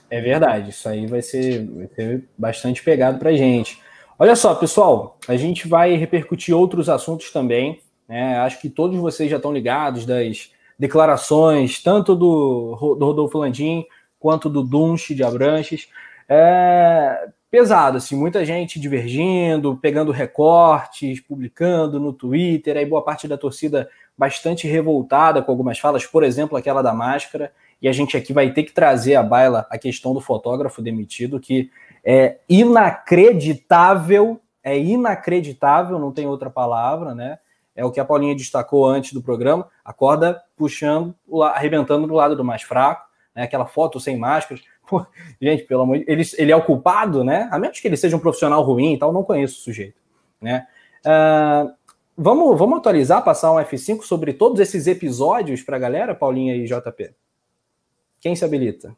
É 0.10 0.22
verdade, 0.22 0.70
isso 0.70 0.88
aí 0.88 1.08
vai 1.08 1.22
ser, 1.22 1.65
vai 1.65 1.88
ser 1.88 2.24
bastante 2.38 2.84
pegado 2.84 3.18
para 3.18 3.34
gente. 3.34 3.82
Olha 4.18 4.36
só, 4.36 4.56
pessoal, 4.56 5.18
a 5.28 5.36
gente 5.36 5.68
vai 5.68 5.96
repercutir 5.96 6.56
outros 6.56 6.88
assuntos 6.88 7.32
também. 7.32 7.82
Né? 8.08 8.38
Acho 8.38 8.62
que 8.62 8.70
todos 8.70 8.98
vocês 8.98 9.30
já 9.30 9.38
estão 9.38 9.52
ligados 9.52 10.06
das 10.06 10.52
declarações, 10.78 11.82
tanto 11.82 12.15
do, 12.15 12.96
do 12.98 13.06
Rodolfo 13.06 13.38
Landim 13.38 13.86
quanto 14.20 14.50
do 14.50 14.63
Dunche 14.63 15.15
de 15.15 15.24
Abranches. 15.24 15.89
É 16.30 17.30
pesado, 17.56 18.00
assim, 18.00 18.18
muita 18.18 18.44
gente 18.44 18.78
divergindo, 18.78 19.78
pegando 19.78 20.12
recortes, 20.12 21.22
publicando 21.22 22.02
no 22.02 22.12
Twitter, 22.12 22.76
aí 22.76 22.86
boa 22.86 23.02
parte 23.02 23.30
da 23.30 23.38
torcida 23.38 23.89
bastante 24.18 24.68
revoltada 24.68 25.41
com 25.41 25.54
algumas 25.54 25.80
falas, 25.80 26.06
por 26.06 26.22
exemplo, 26.22 26.58
aquela 26.58 26.82
da 26.82 26.94
máscara 26.94 27.54
e 27.86 27.88
a 27.88 27.91
gente 27.91 28.17
aqui 28.17 28.34
vai 28.34 28.52
ter 28.52 28.63
que 28.63 28.71
trazer 28.71 29.13
à 29.13 29.21
baila 29.21 29.67
a 29.69 29.78
questão 29.78 30.12
do 30.12 30.19
fotógrafo 30.19 30.82
demitido, 30.82 31.39
que 31.39 31.69
é 32.04 32.39
inacreditável, 32.50 34.41
é 34.63 34.76
inacreditável, 34.76 36.00
não 36.00 36.12
tem 36.12 36.26
outra 36.26 36.50
palavra, 36.50 37.13
né? 37.13 37.38
É 37.76 37.86
o 37.86 37.91
que 37.91 38.00
a 38.00 38.06
Paulinha 38.06 38.34
destacou 38.34 38.88
antes 38.88 39.13
do 39.13 39.21
programa, 39.21 39.69
a 39.84 39.93
corda 39.93 40.41
puxando, 40.58 41.13
arrebentando 41.54 42.08
do 42.08 42.15
lado 42.15 42.36
do 42.36 42.43
mais 42.43 42.63
fraco, 42.63 43.08
né? 43.36 43.43
Aquela 43.43 43.67
foto 43.67 44.00
sem 44.00 44.17
máscaras. 44.17 44.63
Pô, 44.89 45.06
gente, 45.39 45.62
pelo 45.65 45.84
amor 45.84 46.00
de 46.00 46.06
Deus, 46.06 46.34
ele, 46.34 46.41
ele 46.41 46.52
é 46.52 46.56
o 46.56 46.65
culpado, 46.65 47.24
né? 47.24 47.48
A 47.52 47.60
menos 47.60 47.80
que 47.80 47.88
ele 47.88 47.98
seja 47.98 48.17
um 48.17 48.19
profissional 48.19 48.63
ruim 48.63 48.93
e 48.93 48.98
tal, 48.98 49.13
não 49.13 49.24
conheço 49.24 49.60
o 49.60 49.63
sujeito, 49.63 50.02
né? 50.41 50.65
Uh, 51.06 51.71
vamos, 52.17 52.58
vamos 52.58 52.80
atualizar, 52.80 53.24
passar 53.24 53.52
um 53.52 53.58
F5 53.58 54.02
sobre 54.02 54.34
todos 54.34 54.60
esses 54.60 54.88
episódios 54.88 55.62
para 55.62 55.76
a 55.76 55.80
galera, 55.80 56.15
Paulinha 56.15 56.56
e 56.56 56.65
JP? 56.65 57.13
Quem 58.25 58.35
se 58.35 58.43
habilita? 58.43 58.97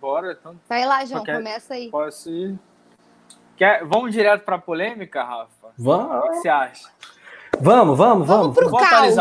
Bora. 0.00 0.32
Então, 0.32 0.58
Vai 0.66 0.86
lá, 0.86 1.04
João, 1.04 1.22
quer, 1.22 1.36
começa 1.36 1.74
aí. 1.74 1.90
Posso 1.90 2.30
ir? 2.30 2.58
Quer, 3.54 3.84
vamos 3.84 4.12
direto 4.12 4.46
para 4.46 4.56
a 4.56 4.58
polêmica, 4.58 5.22
Rafa? 5.22 5.74
Vamos. 5.76 6.24
O 6.24 6.30
que 6.30 6.36
você 6.36 6.48
acha? 6.48 6.88
Vamos, 7.60 7.98
vamos, 7.98 8.26
vamos. 8.26 8.54
Vamos 8.54 8.70
pro 8.70 8.78
caos. 8.78 9.14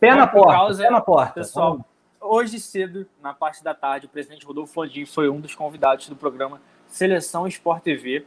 Pé 0.00 0.14
na 0.14 0.26
porta, 0.26 0.82
pé 0.82 0.88
na 0.88 1.00
porta. 1.02 1.34
Pessoal, 1.34 1.72
vamos. 1.72 1.86
hoje 2.22 2.58
cedo, 2.58 3.06
na 3.22 3.34
parte 3.34 3.62
da 3.62 3.74
tarde, 3.74 4.06
o 4.06 4.08
presidente 4.08 4.46
Rodolfo 4.46 4.80
Landim 4.80 5.04
foi 5.04 5.28
um 5.28 5.42
dos 5.42 5.54
convidados 5.54 6.08
do 6.08 6.16
programa 6.16 6.58
Seleção 6.86 7.46
Sport 7.46 7.82
TV. 7.82 8.24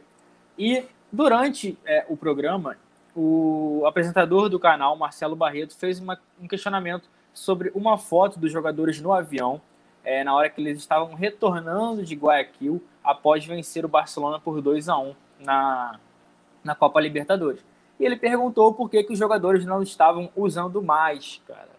E 0.56 0.84
durante 1.10 1.76
é, 1.84 2.06
o 2.08 2.16
programa, 2.16 2.76
o 3.12 3.82
apresentador 3.86 4.48
do 4.48 4.60
canal, 4.60 4.94
Marcelo 4.94 5.34
Barreto, 5.34 5.76
fez 5.76 5.98
uma, 5.98 6.16
um 6.40 6.46
questionamento 6.46 7.10
sobre 7.34 7.72
uma 7.74 7.98
foto 7.98 8.38
dos 8.38 8.52
jogadores 8.52 9.00
no 9.00 9.12
avião, 9.12 9.60
é, 10.04 10.24
na 10.24 10.34
hora 10.34 10.50
que 10.50 10.60
eles 10.60 10.78
estavam 10.78 11.14
retornando 11.14 12.04
de 12.04 12.14
Guayaquil 12.14 12.82
após 13.02 13.44
vencer 13.44 13.84
o 13.84 13.88
Barcelona 13.88 14.38
por 14.40 14.60
2 14.60 14.88
a 14.88 14.98
1 14.98 15.14
na, 15.40 16.00
na 16.62 16.74
Copa 16.74 17.00
Libertadores. 17.00 17.64
E 17.98 18.04
ele 18.04 18.16
perguntou 18.16 18.74
por 18.74 18.90
que, 18.90 19.02
que 19.04 19.12
os 19.12 19.18
jogadores 19.18 19.64
não 19.64 19.82
estavam 19.82 20.30
usando 20.34 20.82
máscara. 20.82 21.70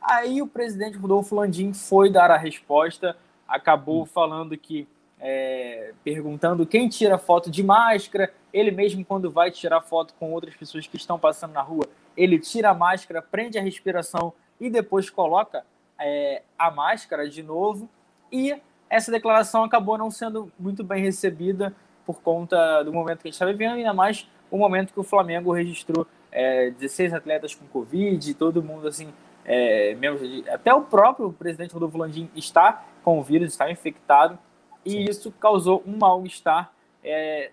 Aí 0.00 0.40
o 0.40 0.46
presidente 0.46 0.96
Rodolfo 0.96 1.34
Landim 1.34 1.72
foi 1.72 2.10
dar 2.10 2.30
a 2.30 2.36
resposta, 2.36 3.16
acabou 3.46 4.06
falando 4.06 4.56
que 4.56 4.86
é, 5.20 5.92
perguntando 6.04 6.64
quem 6.64 6.88
tira 6.88 7.18
foto 7.18 7.50
de 7.50 7.62
máscara. 7.62 8.32
Ele 8.52 8.70
mesmo, 8.70 9.04
quando 9.04 9.30
vai 9.30 9.50
tirar 9.50 9.80
foto 9.80 10.14
com 10.18 10.32
outras 10.32 10.54
pessoas 10.54 10.86
que 10.86 10.96
estão 10.96 11.18
passando 11.18 11.52
na 11.52 11.62
rua, 11.62 11.84
ele 12.16 12.38
tira 12.38 12.70
a 12.70 12.74
máscara, 12.74 13.20
prende 13.20 13.58
a 13.58 13.62
respiração 13.62 14.32
e 14.60 14.70
depois 14.70 15.10
coloca 15.10 15.64
é, 15.98 16.42
a 16.58 16.70
máscara 16.70 17.28
de 17.28 17.42
novo. 17.42 17.88
E 18.30 18.56
essa 18.88 19.10
declaração 19.10 19.64
acabou 19.64 19.98
não 19.98 20.10
sendo 20.10 20.50
muito 20.58 20.82
bem 20.82 21.02
recebida 21.02 21.74
por 22.06 22.20
conta 22.22 22.82
do 22.82 22.92
momento 22.92 23.20
que 23.20 23.28
a 23.28 23.30
gente 23.30 23.34
está 23.34 23.46
vivendo, 23.46 23.74
ainda 23.74 23.92
mais 23.92 24.26
o 24.50 24.56
momento 24.56 24.92
que 24.92 25.00
o 25.00 25.04
Flamengo 25.04 25.52
registrou 25.52 26.06
é, 26.32 26.70
16 26.70 27.12
atletas 27.12 27.54
com 27.54 27.66
Covid, 27.66 28.32
todo 28.34 28.62
mundo 28.62 28.88
assim, 28.88 29.12
é, 29.44 29.94
de, 29.94 30.48
até 30.48 30.72
o 30.72 30.82
próprio 30.82 31.32
presidente 31.32 31.72
Rodolfo 31.72 31.98
Landim 31.98 32.30
está 32.34 32.84
com 33.02 33.18
o 33.18 33.22
vírus, 33.22 33.48
está 33.48 33.70
infectado, 33.70 34.38
e 34.84 34.92
Sim. 34.92 35.04
isso 35.04 35.32
causou 35.32 35.82
um 35.86 35.98
mal-estar 35.98 36.72
é, 37.04 37.50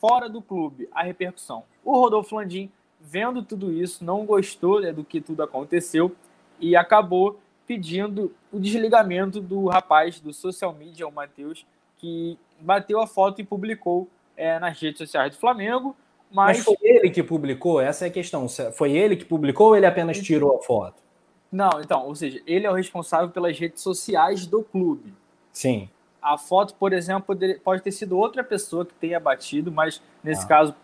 fora 0.00 0.28
do 0.28 0.42
clube, 0.42 0.88
a 0.92 1.02
repercussão. 1.02 1.64
O 1.84 1.92
Rodolfo 1.92 2.36
Landim, 2.36 2.70
vendo 3.00 3.42
tudo 3.42 3.72
isso, 3.72 4.04
não 4.04 4.24
gostou 4.24 4.80
né, 4.80 4.92
do 4.92 5.04
que 5.04 5.20
tudo 5.20 5.42
aconteceu 5.42 6.14
e 6.58 6.74
acabou 6.74 7.38
pedindo 7.66 8.34
o 8.52 8.58
desligamento 8.58 9.40
do 9.40 9.66
rapaz 9.66 10.20
do 10.20 10.32
social 10.32 10.72
media, 10.72 11.06
o 11.06 11.12
Matheus, 11.12 11.66
que 11.98 12.38
bateu 12.60 13.00
a 13.00 13.06
foto 13.06 13.40
e 13.40 13.44
publicou 13.44 14.08
é, 14.36 14.58
nas 14.58 14.78
redes 14.80 14.98
sociais 14.98 15.34
do 15.34 15.38
Flamengo. 15.38 15.96
Mas... 16.30 16.58
mas... 16.58 16.64
foi 16.64 16.76
ele 16.82 17.10
que 17.10 17.22
publicou? 17.22 17.80
Essa 17.80 18.06
é 18.06 18.08
a 18.08 18.12
questão. 18.12 18.46
Foi 18.72 18.92
ele 18.92 19.16
que 19.16 19.24
publicou 19.24 19.68
ou 19.68 19.76
ele 19.76 19.86
apenas 19.86 20.18
tirou 20.18 20.56
a 20.56 20.62
foto? 20.62 21.02
Não, 21.50 21.80
então, 21.80 22.06
ou 22.06 22.14
seja, 22.14 22.42
ele 22.46 22.66
é 22.66 22.70
o 22.70 22.74
responsável 22.74 23.30
pelas 23.30 23.56
redes 23.58 23.80
sociais 23.80 24.44
do 24.44 24.62
clube. 24.62 25.14
Sim. 25.52 25.88
A 26.20 26.36
foto, 26.36 26.74
por 26.74 26.92
exemplo, 26.92 27.36
pode 27.62 27.82
ter 27.82 27.92
sido 27.92 28.18
outra 28.18 28.42
pessoa 28.42 28.84
que 28.84 28.92
tenha 28.94 29.20
batido, 29.20 29.70
mas 29.70 30.02
nesse 30.22 30.44
ah. 30.44 30.48
caso, 30.48 30.74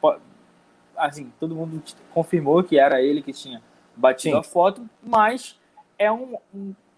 assim, 0.96 1.32
todo 1.40 1.56
mundo 1.56 1.82
confirmou 2.14 2.62
que 2.62 2.78
era 2.78 3.02
ele 3.02 3.20
que 3.20 3.32
tinha 3.32 3.60
batido 3.96 4.34
Sim. 4.34 4.40
a 4.40 4.42
foto, 4.44 4.88
mas 5.02 5.58
é 6.00 6.10
um, 6.10 6.38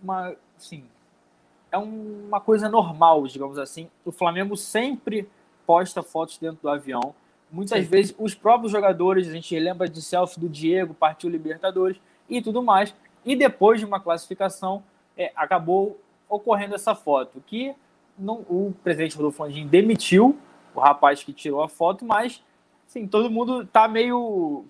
uma, 0.00 0.36
assim, 0.56 0.84
é 1.72 1.76
uma 1.76 2.40
coisa 2.40 2.68
normal, 2.68 3.26
digamos 3.26 3.58
assim. 3.58 3.90
O 4.04 4.12
Flamengo 4.12 4.56
sempre 4.56 5.28
posta 5.66 6.04
fotos 6.04 6.38
dentro 6.38 6.62
do 6.62 6.68
avião. 6.68 7.12
Muitas 7.50 7.80
Sim. 7.80 7.90
vezes 7.90 8.14
os 8.16 8.32
próprios 8.32 8.70
jogadores, 8.70 9.26
a 9.26 9.32
gente 9.32 9.58
lembra 9.58 9.88
de 9.88 10.00
selfie 10.00 10.38
do 10.38 10.48
Diego, 10.48 10.94
partiu 10.94 11.28
Libertadores 11.28 12.00
e 12.30 12.40
tudo 12.40 12.62
mais. 12.62 12.94
E 13.24 13.34
depois 13.34 13.80
de 13.80 13.84
uma 13.84 13.98
classificação, 13.98 14.84
é, 15.16 15.32
acabou 15.34 16.00
ocorrendo 16.28 16.76
essa 16.76 16.94
foto, 16.94 17.42
que 17.44 17.74
não, 18.16 18.36
o 18.48 18.72
presidente 18.84 19.16
Rodolfo 19.16 19.42
Landim 19.42 19.66
demitiu 19.66 20.38
o 20.74 20.80
rapaz 20.80 21.24
que 21.24 21.32
tirou 21.32 21.60
a 21.60 21.68
foto, 21.68 22.04
mas 22.04 22.42
sim, 22.86 23.06
todo 23.06 23.28
mundo 23.28 23.62
está 23.62 23.88
meio 23.88 24.64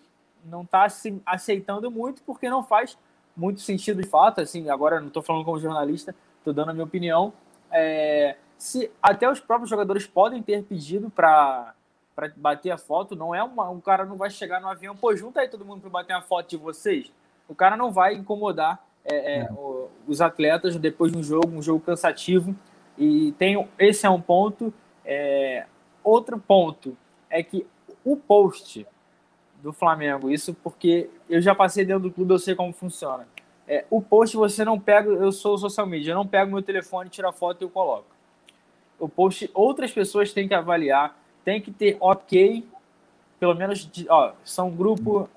não 0.44 0.62
está 0.62 0.88
se 0.88 1.20
aceitando 1.24 1.88
muito 1.90 2.20
porque 2.22 2.50
não 2.50 2.64
faz 2.64 2.98
muito 3.36 3.60
sentido 3.60 4.02
de 4.02 4.08
fato, 4.08 4.40
assim, 4.40 4.68
agora 4.68 5.00
não 5.00 5.08
estou 5.08 5.22
falando 5.22 5.44
como 5.44 5.58
jornalista, 5.58 6.14
estou 6.38 6.52
dando 6.52 6.70
a 6.70 6.72
minha 6.72 6.84
opinião. 6.84 7.32
É, 7.70 8.36
se 8.58 8.90
até 9.02 9.30
os 9.30 9.40
próprios 9.40 9.70
jogadores 9.70 10.06
podem 10.06 10.42
ter 10.42 10.62
pedido 10.62 11.10
para 11.10 11.74
para 12.14 12.30
bater 12.36 12.70
a 12.70 12.76
foto, 12.76 13.16
não 13.16 13.34
é 13.34 13.42
uma, 13.42 13.70
um 13.70 13.80
cara 13.80 14.04
não 14.04 14.16
vai 14.16 14.28
chegar 14.28 14.60
no 14.60 14.68
avião, 14.68 14.94
pô, 14.94 15.16
junta 15.16 15.40
aí 15.40 15.48
todo 15.48 15.64
mundo 15.64 15.80
para 15.80 15.88
bater 15.88 16.12
a 16.12 16.20
foto 16.20 16.50
de 16.50 16.56
vocês. 16.58 17.10
O 17.48 17.54
cara 17.54 17.74
não 17.74 17.90
vai 17.90 18.14
incomodar 18.14 18.84
é, 19.04 19.40
é, 19.40 19.52
o, 19.52 19.88
os 20.06 20.20
atletas 20.20 20.76
depois 20.76 21.10
de 21.10 21.18
um 21.18 21.22
jogo, 21.22 21.48
um 21.48 21.62
jogo 21.62 21.80
cansativo. 21.80 22.54
E 22.98 23.32
tem 23.32 23.66
esse 23.78 24.06
é 24.06 24.10
um 24.10 24.20
ponto. 24.20 24.72
É, 25.04 25.66
outro 26.04 26.38
ponto 26.38 26.96
é 27.28 27.42
que 27.42 27.66
o 28.04 28.16
post 28.16 28.86
do 29.62 29.72
Flamengo, 29.72 30.28
isso 30.28 30.52
porque 30.52 31.08
eu 31.30 31.40
já 31.40 31.54
passei 31.54 31.84
dentro 31.84 32.02
do 32.02 32.10
clube, 32.10 32.32
eu 32.34 32.38
sei 32.38 32.54
como 32.54 32.72
funciona. 32.72 33.26
É, 33.66 33.84
o 33.88 34.02
post 34.02 34.36
você 34.36 34.64
não 34.64 34.78
pega, 34.78 35.08
eu 35.08 35.30
sou 35.30 35.56
social 35.56 35.86
media, 35.86 36.12
eu 36.12 36.16
não 36.16 36.26
pego 36.26 36.50
meu 36.50 36.62
telefone, 36.62 37.08
tiro 37.08 37.28
a 37.28 37.32
foto 37.32 37.62
e 37.62 37.64
eu 37.64 37.70
coloco. 37.70 38.06
O 38.98 39.08
post, 39.08 39.48
outras 39.54 39.92
pessoas 39.92 40.32
têm 40.32 40.48
que 40.48 40.54
avaliar, 40.54 41.16
tem 41.44 41.60
que 41.60 41.70
ter 41.70 41.96
ok, 42.00 42.66
pelo 43.38 43.54
menos, 43.54 43.88
ó, 44.08 44.32
são 44.44 44.68
um 44.68 44.76
grupo, 44.76 45.28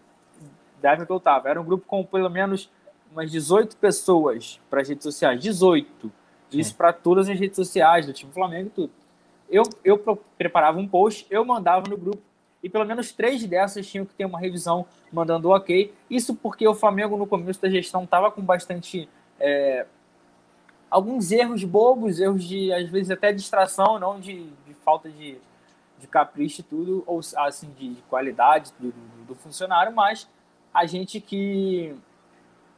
da 0.81 0.91
época 0.91 1.05
que 1.05 1.11
eu 1.11 1.19
tava, 1.19 1.49
era 1.49 1.61
um 1.61 1.63
grupo 1.63 1.85
com 1.87 2.03
pelo 2.03 2.29
menos 2.29 2.69
umas 3.11 3.31
18 3.31 3.77
pessoas 3.77 4.59
para 4.69 4.81
as 4.81 4.89
redes 4.89 5.03
sociais, 5.03 5.39
18. 5.39 6.11
Isso 6.51 6.75
para 6.75 6.91
todas 6.93 7.29
as 7.29 7.39
redes 7.39 7.55
sociais 7.55 8.05
do 8.05 8.13
time 8.13 8.31
Flamengo 8.31 8.67
e 8.67 8.71
tudo. 8.71 8.91
Eu, 9.49 9.63
eu 9.83 9.97
preparava 10.37 10.79
um 10.79 10.87
post, 10.87 11.27
eu 11.29 11.45
mandava 11.45 11.87
no 11.87 11.97
grupo, 11.97 12.21
e 12.65 12.69
pelo 12.69 12.83
menos 12.83 13.11
três 13.11 13.45
dessas 13.45 13.85
tinham 13.85 14.07
que 14.07 14.13
ter 14.15 14.25
uma 14.25 14.39
revisão 14.39 14.87
mandando 15.13 15.51
ok. 15.51 15.93
Isso 16.09 16.33
porque 16.33 16.67
o 16.67 16.73
Flamengo, 16.73 17.15
no 17.15 17.27
começo 17.27 17.61
da 17.61 17.69
gestão, 17.69 18.05
estava 18.05 18.31
com 18.31 18.41
bastante. 18.41 19.07
É, 19.39 19.85
alguns 20.89 21.31
erros 21.31 21.63
bobos, 21.63 22.19
erros 22.19 22.43
de, 22.43 22.73
às 22.73 22.89
vezes, 22.89 23.11
até 23.11 23.31
distração, 23.31 23.99
não 23.99 24.19
de, 24.19 24.49
de 24.65 24.73
falta 24.83 25.11
de, 25.11 25.37
de 25.99 26.07
capricho 26.07 26.61
e 26.61 26.63
tudo, 26.63 27.03
ou 27.05 27.19
assim, 27.37 27.69
de, 27.77 27.93
de 27.93 28.01
qualidade 28.09 28.73
do, 28.79 28.87
do, 28.87 29.25
do 29.27 29.35
funcionário, 29.35 29.93
mas 29.93 30.27
a 30.73 30.87
gente 30.87 31.21
que 31.21 31.95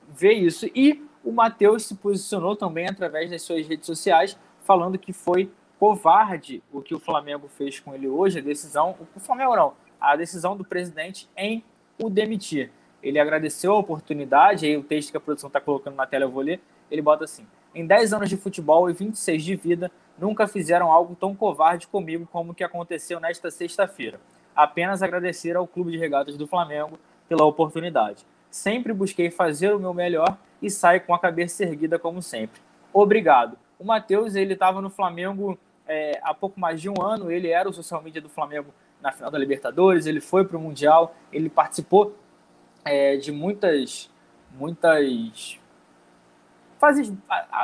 vê 0.10 0.34
isso. 0.34 0.66
E 0.76 1.02
o 1.24 1.32
Matheus 1.32 1.86
se 1.86 1.96
posicionou 1.96 2.58
também 2.58 2.90
através 2.90 3.32
das 3.32 3.42
suas 3.42 3.66
redes 3.66 3.86
sociais, 3.86 4.38
falando 4.66 5.00
que 5.00 5.14
foi 5.14 5.50
covarde 5.80 6.64
o 6.72 6.82
que 6.82 6.96
o 6.96 7.00
Flamengo 7.00 7.48
fez 7.48 7.80
com 7.80 7.94
ele 7.94 8.08
hoje, 8.08 8.40
a 8.40 8.42
decisão, 8.42 8.96
o 9.16 9.20
Flamengo 9.20 9.56
não, 9.56 9.74
a 10.00 10.16
decisão 10.16 10.56
do 10.56 10.64
presidente 10.64 11.30
em 11.36 11.64
o 12.02 12.10
demitir. 12.10 12.72
Ele 13.02 13.20
agradeceu 13.20 13.74
a 13.74 13.78
oportunidade, 13.78 14.66
aí 14.66 14.76
o 14.76 14.84
texto 14.84 15.12
que 15.12 15.18
a 15.18 15.20
produção 15.20 15.48
está 15.48 15.62
colocando 15.62 15.96
na 15.96 16.06
tela 16.06 16.26
eu 16.26 16.32
vou 16.32 16.42
ler, 16.42 16.60
ele 16.90 17.02
bota 17.02 17.26
assim, 17.26 17.46
em 17.76 17.86
10 17.86 18.14
anos 18.14 18.30
de 18.30 18.38
futebol 18.38 18.90
e 18.90 18.94
26 18.94 19.44
de 19.44 19.56
vida, 19.56 19.92
nunca 20.18 20.48
fizeram 20.48 20.92
algo 20.92 21.16
tão 21.16 21.36
covarde 21.36 21.88
comigo 21.88 22.28
como 22.32 22.52
o 22.52 22.56
que 22.56 22.64
aconteceu 22.64 23.20
nesta 23.20 23.52
sexta-feira. 23.52 24.20
Apenas 24.56 25.04
agradecer 25.04 25.56
ao 25.56 25.68
Clube 25.68 25.92
de 25.92 25.98
Regatas 25.98 26.38
do 26.38 26.48
Flamengo 26.48 26.98
pela 27.30 27.46
oportunidade. 27.46 28.26
Sempre 28.50 28.94
busquei 28.94 29.30
fazer 29.30 29.76
o 29.76 29.80
meu 29.80 29.94
melhor 29.94 30.38
e 30.60 30.72
saio 30.72 31.02
com 31.02 31.14
a 31.14 31.20
cabeça 31.20 31.64
erguida 31.64 32.00
como 32.00 32.22
sempre. 32.22 32.60
Obrigado. 32.92 33.58
O 33.78 33.86
Matheus, 33.86 34.34
ele 34.34 34.54
estava 34.54 34.82
no 34.82 34.90
Flamengo 34.90 35.60
é, 35.88 36.20
há 36.24 36.34
pouco 36.34 36.60
mais 36.60 36.82
de 36.82 36.90
um 36.90 37.02
ano, 37.02 37.32
ele 37.32 37.50
era 37.50 37.70
o 37.70 37.74
social 37.74 38.02
media 38.02 38.22
do 38.22 38.30
Flamengo 38.30 38.74
na 39.02 39.12
final 39.12 39.30
da 39.30 39.38
Libertadores, 39.38 40.06
ele 40.06 40.20
foi 40.20 40.44
para 40.44 40.58
o 40.58 40.60
Mundial, 40.60 41.16
ele 41.32 41.50
participou 41.50 42.16
é, 42.84 43.16
de 43.18 43.32
muitas, 43.32 44.10
muitas 44.52 45.60
fases, 46.80 47.14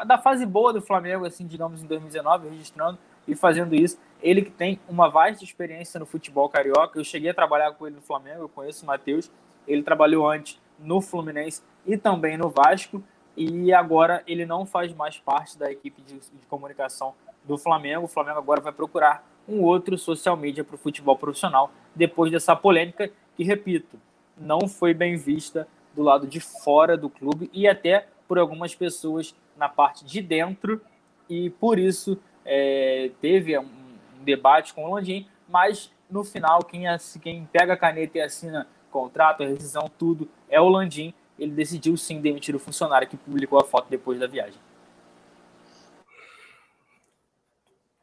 da 0.05 0.17
fase 0.17 0.45
boa 0.45 0.74
do 0.74 0.82
Flamengo, 0.82 1.26
assim, 1.26 1.45
digamos, 1.45 1.82
em 1.82 1.88
2019, 1.88 2.49
registrando 2.49 2.99
e 3.28 3.36
fazendo 3.36 3.76
isso. 3.76 3.97
Ele 4.21 4.41
que 4.41 4.51
tem 4.51 4.80
uma 4.88 5.09
vasta 5.09 5.43
experiência 5.43 5.99
no 5.99 6.05
futebol 6.05 6.47
carioca, 6.49 6.99
eu 6.99 7.03
cheguei 7.03 7.30
a 7.30 7.34
trabalhar 7.34 7.71
com 7.74 7.86
ele 7.86 7.95
no 7.95 8.01
Flamengo, 8.01 8.43
eu 8.43 8.49
conheço 8.49 8.84
o 8.84 8.88
Matheus, 8.88 9.32
ele 9.67 9.84
trabalhou 9.84 10.30
antes 10.30 10.59
no 10.80 11.01
Fluminense 11.01 11.61
e 11.86 11.97
também 11.97 12.38
no 12.38 12.49
Vasco, 12.49 13.03
e 13.36 13.73
agora 13.73 14.23
ele 14.27 14.45
não 14.45 14.65
faz 14.65 14.93
mais 14.93 15.17
parte 15.17 15.57
da 15.57 15.71
equipe 15.71 16.01
de, 16.01 16.15
de 16.19 16.45
comunicação 16.47 17.13
do 17.43 17.57
Flamengo. 17.57 18.05
O 18.05 18.07
Flamengo 18.07 18.38
agora 18.38 18.61
vai 18.61 18.71
procurar 18.71 19.27
um 19.47 19.61
outro 19.61 19.97
social 19.97 20.38
media 20.38 20.63
para 20.63 20.75
o 20.75 20.77
futebol 20.77 21.17
profissional 21.17 21.71
depois 21.95 22.31
dessa 22.31 22.55
polêmica 22.55 23.11
que, 23.36 23.43
repito, 23.43 23.99
não 24.38 24.67
foi 24.67 24.93
bem 24.93 25.15
vista 25.15 25.67
do 25.95 26.01
lado 26.01 26.27
de 26.27 26.39
fora 26.39 26.97
do 26.97 27.09
clube 27.09 27.49
e 27.53 27.67
até 27.67 28.07
por 28.27 28.39
algumas 28.39 28.73
pessoas 28.73 29.36
na 29.55 29.69
parte 29.69 30.03
de 30.05 30.21
dentro, 30.21 30.81
e 31.29 31.49
por 31.51 31.77
isso 31.77 32.17
é, 32.43 33.11
teve 33.21 33.57
um, 33.57 33.63
um, 33.63 34.23
debate 34.23 34.73
com 34.73 34.86
o 34.86 34.95
Landim, 34.95 35.27
mas 35.47 35.91
no 36.09 36.23
final, 36.23 36.63
quem, 36.63 36.84
quem 37.21 37.45
pega 37.51 37.73
a 37.73 37.77
caneta 37.77 38.17
e 38.17 38.21
assina 38.21 38.67
contrato, 38.91 39.43
a 39.43 39.47
rescisão, 39.47 39.89
tudo, 39.97 40.29
é 40.49 40.61
o 40.61 40.69
Landim. 40.69 41.13
Ele 41.38 41.51
decidiu 41.51 41.97
sim 41.97 42.21
demitir 42.21 42.55
o 42.55 42.59
funcionário 42.59 43.07
que 43.07 43.17
publicou 43.17 43.59
a 43.59 43.63
foto 43.63 43.89
depois 43.89 44.19
da 44.19 44.27
viagem. 44.27 44.59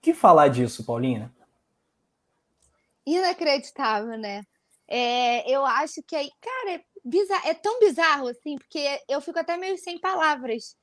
que 0.01 0.14
falar 0.14 0.49
disso, 0.49 0.85
Paulina? 0.85 1.33
Inacreditável, 3.07 4.16
né? 4.18 4.43
É, 4.89 5.49
eu 5.51 5.64
acho 5.64 6.03
que 6.03 6.16
aí, 6.16 6.31
cara, 6.41 6.72
é, 6.72 6.85
bizarro, 7.05 7.49
é 7.49 7.55
tão 7.55 7.78
bizarro 7.78 8.28
assim, 8.28 8.57
porque 8.57 9.01
eu 9.09 9.20
fico 9.20 9.39
até 9.39 9.57
meio 9.57 9.78
sem 9.78 9.99
palavras 9.99 10.76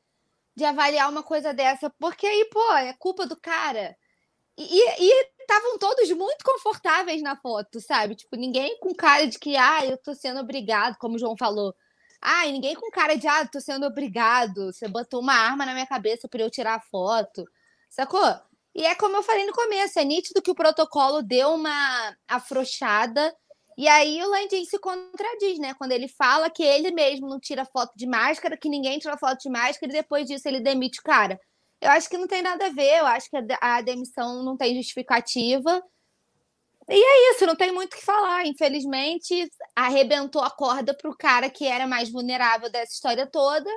de 0.56 0.64
avaliar 0.64 1.10
uma 1.10 1.24
coisa 1.24 1.54
dessa, 1.54 1.90
porque 2.00 2.26
aí, 2.26 2.50
pô, 2.52 2.74
é 2.74 2.94
culpa 2.94 3.26
do 3.26 3.36
cara. 3.40 3.96
E 4.58 4.82
estavam 5.40 5.78
todos 5.78 6.10
muito 6.12 6.44
confortáveis 6.44 7.22
na 7.22 7.36
foto, 7.36 7.80
sabe? 7.80 8.16
Tipo, 8.16 8.36
ninguém 8.36 8.80
com 8.80 8.94
cara 8.96 9.28
de 9.28 9.38
que, 9.38 9.56
ah, 9.56 9.86
eu 9.86 9.98
tô 9.98 10.16
sendo 10.16 10.40
obrigado, 10.40 10.98
como 10.98 11.16
o 11.16 11.20
João 11.20 11.38
falou. 11.38 11.76
Ah, 12.22 12.46
ninguém 12.46 12.76
com 12.76 12.90
cara 12.92 13.16
de, 13.16 13.28
ah, 13.28 13.46
tô 13.48 13.60
sendo 13.62 13.86
obrigado. 13.86 14.72
Você 14.72 14.88
botou 14.88 15.22
uma 15.22 15.34
arma 15.34 15.66
na 15.66 15.74
minha 15.74 15.88
cabeça 15.88 16.28
para 16.28 16.42
eu 16.42 16.50
tirar 16.50 16.76
a 16.76 16.82
foto. 16.82 17.46
Sacou? 17.90 18.24
E 18.76 18.86
é 18.86 18.96
como 18.96 19.16
eu 19.18 19.24
falei 19.24 19.46
no 19.46 19.54
começo, 19.54 20.00
é 20.00 20.06
nítido 20.06 20.42
que 20.42 20.52
o 20.52 20.56
protocolo 20.56 21.24
deu 21.24 21.54
uma 21.56 22.16
afrouxada. 22.28 23.34
E 23.78 23.88
aí 23.88 24.22
o 24.24 24.30
Landim 24.30 24.66
se 24.66 24.80
contradiz, 24.80 25.60
né? 25.60 25.74
Quando 25.76 25.92
ele 25.92 26.08
fala 26.08 26.50
que 26.50 26.64
ele 26.64 26.92
mesmo 26.92 27.28
não 27.28 27.40
tira 27.40 27.66
foto 27.66 27.94
de 27.96 28.08
máscara, 28.08 28.58
que 28.58 28.70
ninguém 28.70 29.00
tira 29.00 29.18
foto 29.18 29.40
de 29.40 29.50
máscara, 29.50 29.92
e 29.92 29.96
depois 29.96 30.28
disso 30.28 30.48
ele 30.48 30.60
demite 30.60 31.00
o 31.00 31.04
cara. 31.04 31.40
Eu 31.82 31.92
acho 31.92 32.10
que 32.10 32.18
não 32.18 32.28
tem 32.28 32.42
nada 32.42 32.68
a 32.68 32.70
ver, 32.70 33.00
eu 33.00 33.06
acho 33.06 33.30
que 33.30 33.38
a 33.62 33.82
demissão 33.82 34.44
não 34.44 34.58
tem 34.58 34.76
justificativa. 34.76 35.82
E 36.90 36.96
é 36.96 37.32
isso, 37.32 37.46
não 37.46 37.56
tem 37.56 37.72
muito 37.72 37.94
o 37.94 37.98
que 37.98 38.06
falar. 38.06 38.46
Infelizmente, 38.46 39.52
arrebentou 39.76 40.42
a 40.42 40.50
corda 40.50 40.94
para 40.94 41.10
o 41.10 41.18
cara 41.18 41.50
que 41.50 41.66
era 41.66 41.86
mais 41.86 42.10
vulnerável 42.10 42.72
dessa 42.72 42.94
história 42.94 43.28
toda. 43.28 43.70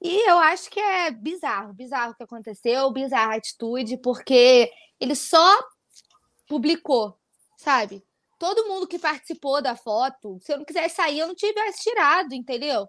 E 0.00 0.28
eu 0.28 0.38
acho 0.38 0.70
que 0.70 0.80
é 0.80 1.10
bizarro, 1.10 1.74
bizarro 1.74 2.12
o 2.12 2.14
que 2.14 2.22
aconteceu, 2.22 2.90
bizarra 2.90 3.34
a 3.34 3.36
atitude, 3.36 3.98
porque 3.98 4.70
ele 5.00 5.14
só 5.14 5.58
publicou, 6.46 7.18
sabe? 7.56 8.02
Todo 8.38 8.68
mundo 8.68 8.86
que 8.86 8.98
participou 8.98 9.60
da 9.60 9.74
foto, 9.74 10.38
se 10.40 10.52
eu 10.52 10.58
não 10.58 10.64
quisesse 10.64 10.94
sair, 10.94 11.18
eu 11.18 11.26
não 11.26 11.34
tivesse 11.34 11.82
tirado, 11.82 12.32
entendeu? 12.32 12.88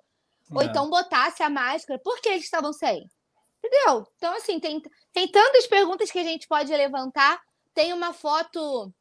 Ou 0.52 0.62
é. 0.62 0.66
então 0.66 0.90
botasse 0.90 1.42
a 1.42 1.50
máscara, 1.50 2.00
por 2.04 2.22
que 2.22 2.30
eles 2.30 2.44
estavam 2.44 2.72
sem? 2.72 3.10
Entendeu? 3.58 4.08
Então, 4.16 4.34
assim, 4.36 4.60
tem, 4.60 4.82
tem 5.12 5.28
tantas 5.28 5.68
perguntas 5.68 6.10
que 6.12 6.20
a 6.20 6.24
gente 6.24 6.48
pode 6.48 6.72
levantar. 6.72 7.42
Tem 7.74 7.92
uma 7.92 8.14
foto, 8.14 8.94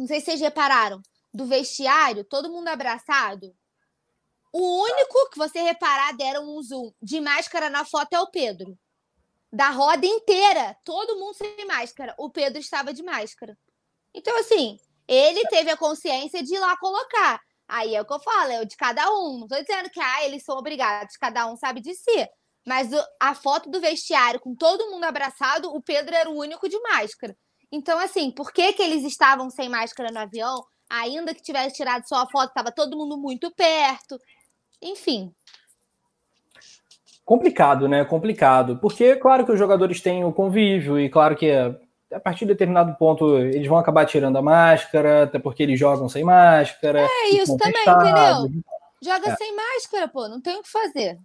não 0.00 0.06
sei 0.06 0.20
se 0.20 0.26
vocês 0.26 0.40
repararam, 0.40 1.02
do 1.32 1.44
vestiário, 1.44 2.24
todo 2.24 2.50
mundo 2.50 2.68
abraçado. 2.68 3.54
O 4.50 4.82
único 4.82 5.30
que 5.30 5.38
você 5.38 5.60
reparar 5.60 6.16
deram 6.16 6.48
um 6.48 6.62
zoom 6.62 6.90
de 7.02 7.20
máscara 7.20 7.68
na 7.68 7.84
foto 7.84 8.14
é 8.14 8.20
o 8.20 8.30
Pedro. 8.30 8.78
Da 9.52 9.68
roda 9.68 10.06
inteira, 10.06 10.74
todo 10.84 11.18
mundo 11.18 11.34
sem 11.34 11.66
máscara. 11.66 12.14
O 12.18 12.30
Pedro 12.30 12.58
estava 12.58 12.94
de 12.94 13.02
máscara. 13.02 13.58
Então, 14.14 14.36
assim, 14.38 14.78
ele 15.06 15.46
teve 15.48 15.70
a 15.70 15.76
consciência 15.76 16.42
de 16.42 16.54
ir 16.54 16.58
lá 16.58 16.76
colocar. 16.78 17.38
Aí 17.68 17.94
é 17.94 18.00
o 18.00 18.04
que 18.04 18.12
eu 18.14 18.20
falo, 18.20 18.52
é 18.52 18.60
o 18.60 18.64
de 18.64 18.76
cada 18.76 19.08
um. 19.12 19.40
Não 19.40 19.46
estou 19.46 19.62
dizendo 19.62 19.90
que 19.90 20.00
ah, 20.00 20.24
eles 20.24 20.42
são 20.42 20.56
obrigados, 20.56 21.16
cada 21.18 21.46
um 21.46 21.56
sabe 21.56 21.80
de 21.80 21.94
si. 21.94 22.28
Mas 22.66 22.88
a 23.20 23.34
foto 23.34 23.70
do 23.70 23.80
vestiário 23.80 24.40
com 24.40 24.54
todo 24.54 24.90
mundo 24.90 25.04
abraçado, 25.04 25.72
o 25.74 25.82
Pedro 25.82 26.14
era 26.14 26.30
o 26.30 26.38
único 26.38 26.68
de 26.70 26.80
máscara. 26.80 27.36
Então, 27.72 27.98
assim, 27.98 28.30
por 28.30 28.52
que, 28.52 28.72
que 28.72 28.82
eles 28.82 29.04
estavam 29.04 29.48
sem 29.50 29.68
máscara 29.68 30.10
no 30.10 30.18
avião? 30.18 30.64
Ainda 30.88 31.34
que 31.34 31.42
tivesse 31.42 31.76
tirado 31.76 32.06
só 32.08 32.16
a 32.16 32.26
foto, 32.28 32.48
estava 32.48 32.72
todo 32.72 32.96
mundo 32.96 33.16
muito 33.16 33.50
perto. 33.52 34.18
Enfim. 34.82 35.32
Complicado, 37.24 37.86
né? 37.86 38.04
Complicado. 38.04 38.78
Porque, 38.78 39.14
claro 39.14 39.46
que 39.46 39.52
os 39.52 39.58
jogadores 39.58 40.00
têm 40.00 40.24
o 40.24 40.32
convívio, 40.32 40.98
e 40.98 41.08
claro 41.08 41.36
que 41.36 41.48
a 42.12 42.18
partir 42.18 42.40
de 42.40 42.52
determinado 42.52 42.96
ponto 42.96 43.38
eles 43.38 43.68
vão 43.68 43.78
acabar 43.78 44.04
tirando 44.04 44.36
a 44.36 44.42
máscara, 44.42 45.24
até 45.24 45.38
porque 45.38 45.62
eles 45.62 45.78
jogam 45.78 46.08
sem 46.08 46.24
máscara. 46.24 47.02
É 47.02 47.28
isso 47.28 47.56
também, 47.56 47.82
entendeu? 47.82 48.62
Joga 49.02 49.30
é. 49.30 49.36
sem 49.36 49.54
máscara, 49.54 50.08
pô, 50.08 50.28
não 50.28 50.40
tem 50.40 50.56
o 50.56 50.62
que 50.62 50.70
fazer. 50.70 51.18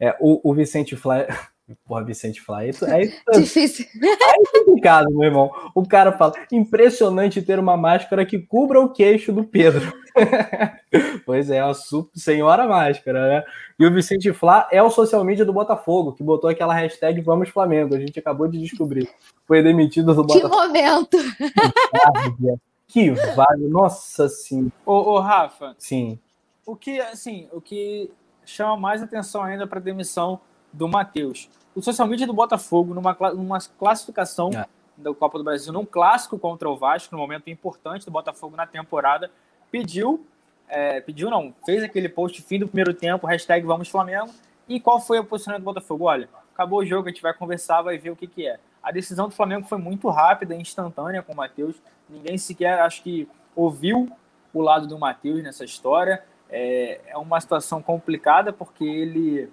É, 0.00 0.16
o, 0.20 0.50
o 0.50 0.54
Vicente 0.54 0.96
Fly. 0.96 1.26
Porra, 1.86 2.04
Vicente 2.04 2.42
Fly. 2.42 2.68
Isso, 2.68 2.84
é, 2.84 3.04
isso, 3.04 3.22
Difícil. 3.32 3.86
É 4.02 4.58
complicado, 4.58 5.10
meu 5.10 5.24
irmão. 5.24 5.50
O 5.74 5.86
cara 5.86 6.12
fala: 6.12 6.34
impressionante 6.52 7.40
ter 7.40 7.58
uma 7.58 7.76
máscara 7.76 8.26
que 8.26 8.38
cubra 8.38 8.80
o 8.80 8.92
queixo 8.92 9.32
do 9.32 9.44
Pedro. 9.44 9.92
pois 11.24 11.50
é, 11.50 11.60
a 11.60 11.72
senhora 12.14 12.68
máscara, 12.68 13.28
né? 13.28 13.44
E 13.78 13.86
o 13.86 13.92
Vicente 13.92 14.30
Flá 14.32 14.68
é 14.70 14.82
o 14.82 14.90
social 14.90 15.24
media 15.24 15.44
do 15.44 15.54
Botafogo, 15.54 16.12
que 16.12 16.22
botou 16.22 16.50
aquela 16.50 16.74
hashtag 16.74 17.20
Vamos 17.22 17.48
Flamengo. 17.48 17.94
A 17.94 17.98
gente 17.98 18.18
acabou 18.18 18.46
de 18.46 18.60
descobrir. 18.60 19.08
Foi 19.46 19.62
demitido 19.62 20.14
do 20.14 20.22
Botafogo. 20.22 20.50
Que 20.50 20.66
momento! 20.66 21.16
Que 22.86 23.10
vale, 23.10 23.66
nossa 23.66 24.28
sim. 24.28 24.70
Ô, 24.86 24.92
ô, 24.92 25.18
Rafa. 25.18 25.74
Sim. 25.78 26.16
O 26.64 26.76
que, 26.76 27.00
assim, 27.00 27.48
o 27.50 27.60
que 27.60 28.08
chama 28.46 28.76
mais 28.76 29.02
atenção 29.02 29.42
ainda 29.42 29.66
para 29.66 29.80
a 29.80 29.82
demissão 29.82 30.38
do 30.74 30.88
Matheus. 30.88 31.48
O 31.74 31.82
social 31.82 32.06
media 32.06 32.26
do 32.26 32.32
Botafogo, 32.32 32.94
numa, 32.94 33.16
numa 33.34 33.58
classificação 33.78 34.50
é. 34.52 34.66
da 34.96 35.14
Copa 35.14 35.38
do 35.38 35.44
Brasil, 35.44 35.72
num 35.72 35.84
clássico 35.84 36.38
contra 36.38 36.68
o 36.68 36.76
Vasco, 36.76 37.14
no 37.14 37.20
momento 37.20 37.48
importante 37.48 38.04
do 38.04 38.10
Botafogo 38.10 38.56
na 38.56 38.66
temporada, 38.66 39.30
pediu, 39.70 40.26
é, 40.68 41.00
pediu 41.00 41.30
não, 41.30 41.54
fez 41.64 41.82
aquele 41.82 42.08
post 42.08 42.40
fim 42.42 42.58
do 42.58 42.68
primeiro 42.68 42.94
tempo, 42.94 43.26
hashtag 43.26 43.66
Vamos 43.66 43.88
Flamengo. 43.88 44.30
E 44.68 44.80
qual 44.80 45.00
foi 45.00 45.18
o 45.18 45.24
posicionamento 45.24 45.62
do 45.62 45.72
Botafogo? 45.72 46.04
Olha, 46.04 46.28
acabou 46.52 46.80
o 46.80 46.86
jogo, 46.86 47.08
a 47.08 47.10
gente 47.10 47.22
vai 47.22 47.34
conversar, 47.34 47.82
vai 47.82 47.98
ver 47.98 48.10
o 48.10 48.16
que, 48.16 48.26
que 48.26 48.46
é. 48.46 48.58
A 48.82 48.92
decisão 48.92 49.28
do 49.28 49.34
Flamengo 49.34 49.66
foi 49.66 49.78
muito 49.78 50.08
rápida, 50.08 50.54
instantânea 50.54 51.22
com 51.22 51.32
o 51.32 51.36
Matheus. 51.36 51.76
Ninguém 52.08 52.36
sequer, 52.38 52.80
acho 52.80 53.02
que, 53.02 53.28
ouviu 53.56 54.10
o 54.52 54.60
lado 54.60 54.86
do 54.86 54.98
Matheus 54.98 55.42
nessa 55.42 55.64
história. 55.64 56.22
É, 56.50 57.00
é 57.06 57.16
uma 57.16 57.40
situação 57.40 57.82
complicada 57.82 58.52
porque 58.52 58.84
ele, 58.84 59.50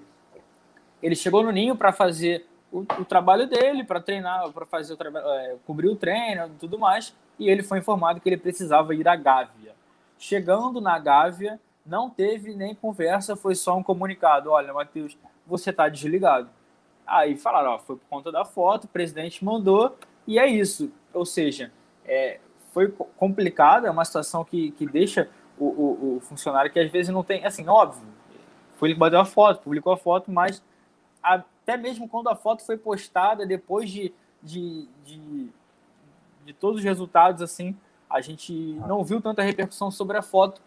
ele 1.02 1.16
chegou 1.16 1.44
no 1.44 1.52
Ninho 1.52 1.76
para 1.76 1.92
fazer 1.92 2.46
o, 2.72 2.80
o, 2.80 3.06
trabalho 3.06 3.48
dele, 3.48 3.84
para 3.84 4.00
treinar, 4.00 4.50
para 4.52 4.66
fazer 4.66 4.94
o 4.94 4.98
trabalho, 4.98 5.28
é, 5.28 5.56
cobrir 5.66 5.90
o 5.90 5.96
treino 5.96 6.50
tudo 6.60 6.80
mais. 6.80 7.16
E 7.38 7.50
ele 7.50 7.64
foi 7.64 7.80
informado 7.80 8.22
que 8.22 8.30
ele 8.30 8.38
precisava 8.38 8.96
ir 8.96 9.08
à 9.08 9.16
Gávea. 9.16 9.74
Chegando 10.18 10.80
na 10.80 10.98
Gávea, 11.00 11.60
não 11.86 12.10
teve 12.10 12.54
nem 12.54 12.76
conversa, 12.76 13.36
foi 13.36 13.56
só 13.56 13.76
um 13.76 13.84
comunicado: 13.84 14.52
olha, 14.52 14.74
Matheus, 14.74 15.18
você 15.46 15.72
está 15.72 15.90
desligado. 15.90 16.50
Aí 17.06 17.36
falaram: 17.36 17.72
ó, 17.72 17.80
foi 17.80 17.96
por 17.96 18.08
conta 18.10 18.32
da 18.32 18.46
foto, 18.46 18.86
o 18.86 18.88
presidente 18.88 19.44
mandou, 19.44 19.98
e 20.28 20.40
é 20.40 20.48
isso. 20.48 20.92
Ou 21.14 21.26
seja, 21.26 21.72
é, 22.06 22.40
foi 22.72 22.94
complicado, 23.18 23.86
é 23.86 23.92
uma 23.92 24.06
situação 24.06 24.46
que, 24.46 24.72
que 24.72 24.86
deixa 24.86 25.30
o, 25.58 25.66
o, 25.66 26.16
o, 26.18 26.20
funcionário 26.22 26.72
que 26.72 26.80
às 26.80 26.90
vezes 26.90 27.14
não 27.14 27.24
tem, 27.24 27.46
assim, 27.46 27.68
óbvio, 27.68 28.08
foi 28.76 28.90
ele 28.90 28.96
que 28.96 29.00
bateu 29.00 29.20
a 29.20 29.26
foto, 29.26 29.62
publicou 29.62 29.94
a 29.94 29.98
foto, 29.98 30.32
mas 30.32 30.64
até 31.22 31.78
mesmo 31.78 32.08
quando 32.08 32.30
a 32.30 32.36
foto 32.36 32.64
foi 32.66 32.78
postada, 32.78 33.46
depois 33.46 33.90
de, 33.90 34.14
de, 34.42 34.88
de, 35.06 35.50
de 36.46 36.54
todos 36.54 36.80
os 36.80 36.84
resultados, 36.84 37.42
assim, 37.42 37.76
a 38.10 38.22
gente 38.22 38.54
não 38.88 39.04
viu 39.04 39.22
tanta 39.22 39.42
repercussão 39.42 39.92
sobre 39.92 40.18
a 40.18 40.22
foto 40.22 40.62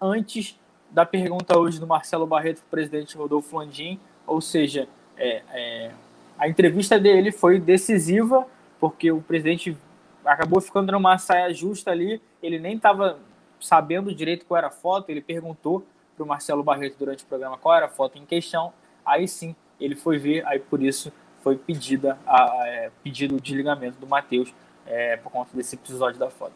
antes 0.00 0.58
da 0.90 1.04
pergunta 1.04 1.58
hoje 1.58 1.78
do 1.78 1.86
Marcelo 1.86 2.26
Barreto, 2.26 2.62
presidente 2.70 3.16
Rodolfo 3.16 3.56
Landim, 3.56 4.00
ou 4.26 4.40
seja, 4.40 4.88
é, 5.16 5.42
é, 5.52 5.90
a 6.38 6.48
entrevista 6.48 6.98
dele 6.98 7.30
foi 7.30 7.60
decisiva, 7.60 8.46
porque 8.80 9.12
o 9.12 9.20
presidente 9.20 9.76
acabou 10.24 10.60
ficando 10.60 10.92
numa 10.92 11.18
saia 11.18 11.52
justa 11.52 11.90
ali, 11.90 12.20
ele 12.42 12.58
nem 12.58 12.76
estava 12.76 13.18
sabendo 13.60 14.14
direito 14.14 14.46
qual 14.46 14.58
era 14.58 14.68
a 14.68 14.70
foto, 14.70 15.10
ele 15.10 15.20
perguntou 15.20 15.84
para 16.16 16.24
o 16.24 16.26
Marcelo 16.26 16.62
Barreto 16.62 16.96
durante 16.98 17.24
o 17.24 17.26
programa 17.26 17.58
qual 17.58 17.74
era 17.74 17.86
a 17.86 17.88
foto 17.88 18.18
em 18.18 18.24
questão, 18.24 18.72
aí 19.04 19.26
sim 19.26 19.54
ele 19.80 19.94
foi 19.94 20.18
ver, 20.18 20.46
aí 20.46 20.58
por 20.58 20.82
isso 20.82 21.12
foi 21.42 21.56
pedida 21.56 22.18
a, 22.26 22.44
a 22.44 22.68
é, 22.68 22.90
pedido 23.02 23.36
o 23.36 23.40
desligamento 23.40 23.98
do 23.98 24.06
Matheus 24.06 24.52
é, 24.86 25.16
por 25.16 25.30
conta 25.30 25.50
desse 25.56 25.76
episódio 25.76 26.18
da 26.18 26.30
foto. 26.30 26.52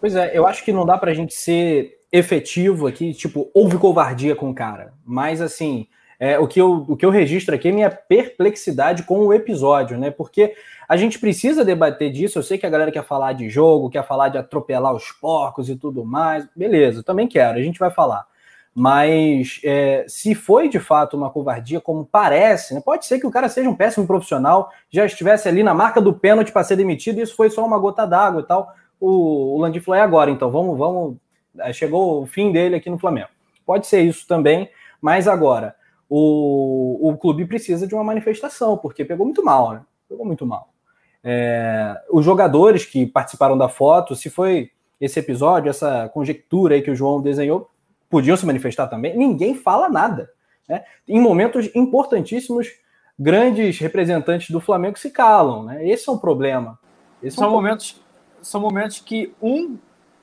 Pois 0.00 0.14
é, 0.14 0.36
eu 0.36 0.46
acho 0.46 0.64
que 0.64 0.72
não 0.72 0.86
dá 0.86 0.96
pra 0.98 1.14
gente 1.14 1.34
ser 1.34 1.98
efetivo 2.10 2.86
aqui, 2.86 3.14
tipo, 3.14 3.50
houve 3.54 3.78
covardia 3.78 4.34
com 4.34 4.50
o 4.50 4.54
cara. 4.54 4.92
Mas 5.04 5.40
assim, 5.40 5.86
É, 6.22 6.38
o, 6.38 6.46
que 6.46 6.60
eu, 6.60 6.84
o 6.86 6.96
que 6.98 7.06
eu 7.06 7.10
registro 7.10 7.54
aqui 7.54 7.68
é 7.68 7.72
minha 7.72 7.90
perplexidade 7.90 9.04
com 9.04 9.20
o 9.20 9.32
episódio, 9.32 9.96
né? 9.96 10.10
Porque 10.10 10.54
a 10.86 10.94
gente 10.94 11.18
precisa 11.18 11.64
debater 11.64 12.12
disso. 12.12 12.38
Eu 12.38 12.42
sei 12.42 12.58
que 12.58 12.66
a 12.66 12.68
galera 12.68 12.92
quer 12.92 13.04
falar 13.04 13.32
de 13.32 13.48
jogo, 13.48 13.88
quer 13.88 14.06
falar 14.06 14.28
de 14.28 14.36
atropelar 14.36 14.94
os 14.94 15.10
porcos 15.12 15.70
e 15.70 15.76
tudo 15.76 16.04
mais. 16.04 16.46
Beleza, 16.54 17.02
também 17.02 17.26
quero, 17.26 17.58
a 17.58 17.62
gente 17.62 17.78
vai 17.78 17.90
falar. 17.90 18.26
Mas 18.74 19.60
é, 19.64 20.04
se 20.08 20.34
foi 20.34 20.68
de 20.68 20.78
fato 20.78 21.16
uma 21.16 21.30
covardia, 21.30 21.80
como 21.80 22.04
parece, 22.04 22.74
né? 22.74 22.80
pode 22.84 23.04
ser 23.04 23.18
que 23.18 23.26
o 23.26 23.30
cara 23.30 23.48
seja 23.48 23.68
um 23.68 23.74
péssimo 23.74 24.06
profissional, 24.06 24.70
já 24.88 25.04
estivesse 25.04 25.48
ali 25.48 25.62
na 25.62 25.74
marca 25.74 26.00
do 26.00 26.12
pênalti 26.12 26.52
para 26.52 26.62
ser 26.62 26.76
demitido, 26.76 27.18
e 27.18 27.22
isso 27.22 27.34
foi 27.34 27.50
só 27.50 27.66
uma 27.66 27.78
gota 27.78 28.06
d'água 28.06 28.42
e 28.42 28.44
tal. 28.44 28.72
O, 29.00 29.56
o 29.56 29.58
Landiflo 29.58 29.94
é 29.94 30.00
agora, 30.00 30.30
então 30.30 30.50
vamos, 30.50 30.78
vamos. 30.78 31.16
É, 31.58 31.72
chegou 31.72 32.22
o 32.22 32.26
fim 32.26 32.52
dele 32.52 32.76
aqui 32.76 32.88
no 32.88 32.98
Flamengo. 32.98 33.28
Pode 33.66 33.86
ser 33.86 34.02
isso 34.02 34.26
também, 34.26 34.70
mas 35.00 35.26
agora 35.26 35.74
o, 36.08 37.08
o 37.08 37.16
clube 37.16 37.46
precisa 37.46 37.86
de 37.86 37.94
uma 37.94 38.02
manifestação, 38.04 38.76
porque 38.76 39.04
pegou 39.04 39.24
muito 39.24 39.44
mal, 39.44 39.72
né? 39.72 39.82
Pegou 40.08 40.26
muito 40.26 40.44
mal. 40.44 40.68
É, 41.22 41.94
os 42.10 42.24
jogadores 42.24 42.84
que 42.84 43.06
participaram 43.06 43.56
da 43.56 43.68
foto, 43.68 44.16
se 44.16 44.28
foi 44.28 44.70
esse 45.00 45.18
episódio, 45.20 45.70
essa 45.70 46.08
conjectura 46.08 46.74
aí 46.74 46.82
que 46.82 46.90
o 46.90 46.96
João 46.96 47.22
desenhou, 47.22 47.70
podiam 48.10 48.36
se 48.36 48.44
manifestar 48.44 48.88
também. 48.88 49.16
Ninguém 49.16 49.54
fala 49.54 49.88
nada. 49.88 50.30
Né? 50.68 50.84
Em 51.08 51.20
momentos 51.20 51.70
importantíssimos, 51.74 52.68
grandes 53.18 53.78
representantes 53.78 54.50
do 54.50 54.60
Flamengo 54.60 54.98
se 54.98 55.10
calam. 55.10 55.62
Né? 55.62 55.88
Esse 55.88 56.08
é 56.08 56.12
um 56.12 56.18
problema. 56.18 56.78
Esse 57.22 57.36
são, 57.36 57.44
é 57.44 57.48
um 57.48 57.52
momentos, 57.52 58.02
são 58.42 58.60
momentos 58.60 58.98
que 58.98 59.32
um, 59.40 59.78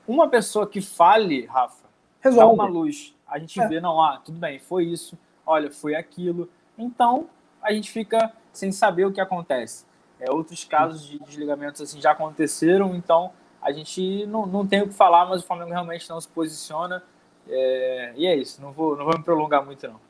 uma 0.06 0.28
pessoa 0.28 0.66
que 0.66 0.80
fale, 0.80 1.46
Rafa, 1.46 1.88
Resolve. 2.20 2.56
dá 2.56 2.64
uma 2.64 2.70
luz. 2.70 3.14
A 3.26 3.38
gente 3.38 3.60
é. 3.60 3.66
vê, 3.66 3.80
não, 3.80 4.00
ah, 4.02 4.20
tudo 4.24 4.38
bem, 4.38 4.58
foi 4.58 4.84
isso, 4.84 5.18
olha, 5.44 5.70
foi 5.70 5.94
aquilo. 5.94 6.48
Então, 6.76 7.28
a 7.62 7.72
gente 7.72 7.90
fica 7.90 8.32
sem 8.52 8.72
saber 8.72 9.06
o 9.06 9.12
que 9.12 9.20
acontece. 9.20 9.86
É, 10.20 10.30
outros 10.32 10.64
casos 10.64 11.06
de 11.06 11.18
desligamentos 11.20 11.80
assim 11.80 12.00
já 12.00 12.10
aconteceram, 12.10 12.94
então 12.96 13.30
a 13.62 13.70
gente 13.70 14.26
não, 14.26 14.46
não 14.46 14.66
tem 14.66 14.82
o 14.82 14.88
que 14.88 14.94
falar, 14.94 15.26
mas 15.26 15.42
o 15.42 15.46
Flamengo 15.46 15.70
realmente 15.70 16.08
não 16.08 16.20
se 16.20 16.26
posiciona. 16.26 17.02
É, 17.48 18.12
e 18.16 18.26
é 18.26 18.36
isso, 18.36 18.60
não 18.60 18.72
vou, 18.72 18.96
não 18.96 19.04
vou 19.04 19.16
me 19.16 19.24
prolongar 19.24 19.64
muito, 19.64 19.86
não. 19.86 20.08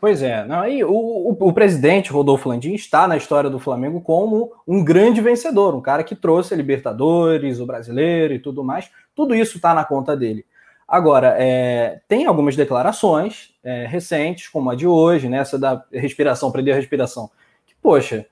Pois 0.00 0.22
é, 0.22 0.44
não, 0.44 0.60
aí 0.60 0.84
o, 0.84 0.92
o, 0.92 1.36
o, 1.40 1.52
presidente 1.52 2.12
Rodolfo 2.12 2.48
Landim 2.48 2.72
está 2.72 3.08
na 3.08 3.16
história 3.16 3.50
do 3.50 3.58
Flamengo 3.58 4.00
como 4.00 4.52
um 4.66 4.84
grande 4.84 5.20
vencedor, 5.20 5.74
um 5.74 5.80
cara 5.80 6.04
que 6.04 6.14
trouxe 6.14 6.54
a 6.54 6.56
Libertadores, 6.56 7.58
o 7.58 7.66
brasileiro 7.66 8.32
e 8.32 8.38
tudo 8.38 8.62
mais. 8.62 8.88
Tudo 9.12 9.34
isso 9.34 9.56
está 9.56 9.74
na 9.74 9.84
conta 9.84 10.16
dele. 10.16 10.46
Agora, 10.86 11.34
é, 11.36 12.00
tem 12.06 12.26
algumas 12.26 12.54
declarações 12.54 13.52
é, 13.64 13.86
recentes, 13.86 14.48
como 14.48 14.70
a 14.70 14.76
de 14.76 14.86
hoje, 14.86 15.28
né, 15.28 15.38
essa 15.38 15.58
da 15.58 15.84
respiração, 15.92 16.52
prender 16.52 16.74
a 16.74 16.76
respiração, 16.76 17.28
que, 17.66 17.74
poxa, 17.82 18.24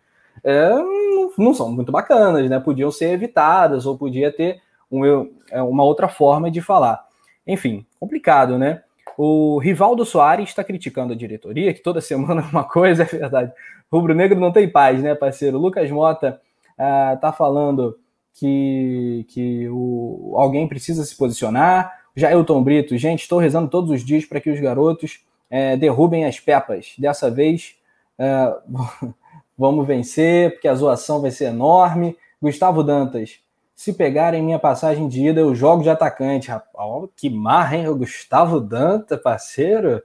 é, 0.42 0.70
não, 0.70 1.32
não, 1.36 1.54
são 1.54 1.70
muito 1.70 1.92
bacanas, 1.92 2.48
né? 2.48 2.60
Podiam 2.60 2.90
ser 2.90 3.10
evitadas, 3.10 3.86
ou 3.86 3.98
podia 3.98 4.32
ter 4.32 4.62
um, 4.90 5.04
é, 5.50 5.60
uma 5.62 5.84
outra 5.84 6.08
forma 6.08 6.50
de 6.50 6.60
falar. 6.60 7.05
Enfim, 7.46 7.86
complicado, 8.00 8.58
né? 8.58 8.82
O 9.16 9.58
Rivaldo 9.58 10.04
Soares 10.04 10.48
está 10.48 10.62
criticando 10.62 11.12
a 11.12 11.16
diretoria, 11.16 11.72
que 11.72 11.82
toda 11.82 12.00
semana 12.00 12.42
é 12.46 12.50
uma 12.50 12.64
coisa, 12.64 13.02
é 13.02 13.06
verdade. 13.06 13.52
Rubro 13.90 14.14
Negro 14.14 14.38
não 14.38 14.52
tem 14.52 14.68
paz, 14.68 15.02
né, 15.02 15.14
parceiro? 15.14 15.58
Lucas 15.58 15.90
Mota 15.90 16.40
uh, 16.72 17.18
tá 17.20 17.32
falando 17.32 17.98
que, 18.34 19.24
que 19.28 19.68
o, 19.70 20.34
alguém 20.36 20.68
precisa 20.68 21.04
se 21.04 21.16
posicionar. 21.16 22.04
Jailton 22.14 22.62
Brito, 22.62 22.96
gente, 22.96 23.22
estou 23.22 23.38
rezando 23.38 23.68
todos 23.68 23.90
os 23.90 24.04
dias 24.04 24.24
para 24.24 24.40
que 24.40 24.50
os 24.50 24.60
garotos 24.60 25.20
uh, 25.50 25.76
derrubem 25.78 26.24
as 26.24 26.40
pepas. 26.40 26.94
Dessa 26.98 27.30
vez, 27.30 27.76
uh, 28.18 29.14
vamos 29.56 29.86
vencer, 29.86 30.52
porque 30.52 30.68
a 30.68 30.74
zoação 30.74 31.20
vai 31.20 31.30
ser 31.30 31.46
enorme. 31.46 32.16
Gustavo 32.40 32.82
Dantas, 32.82 33.38
se 33.76 33.92
pegarem 33.92 34.42
minha 34.42 34.58
passagem 34.58 35.06
de 35.06 35.28
ida, 35.28 35.40
eu 35.40 35.54
jogo 35.54 35.82
de 35.82 35.90
atacante. 35.90 36.48
Rapaz, 36.48 37.10
que 37.14 37.28
marra, 37.28 37.76
hein? 37.76 37.88
O 37.88 37.94
Gustavo 37.94 38.58
Danta, 38.58 39.18
parceiro. 39.18 40.02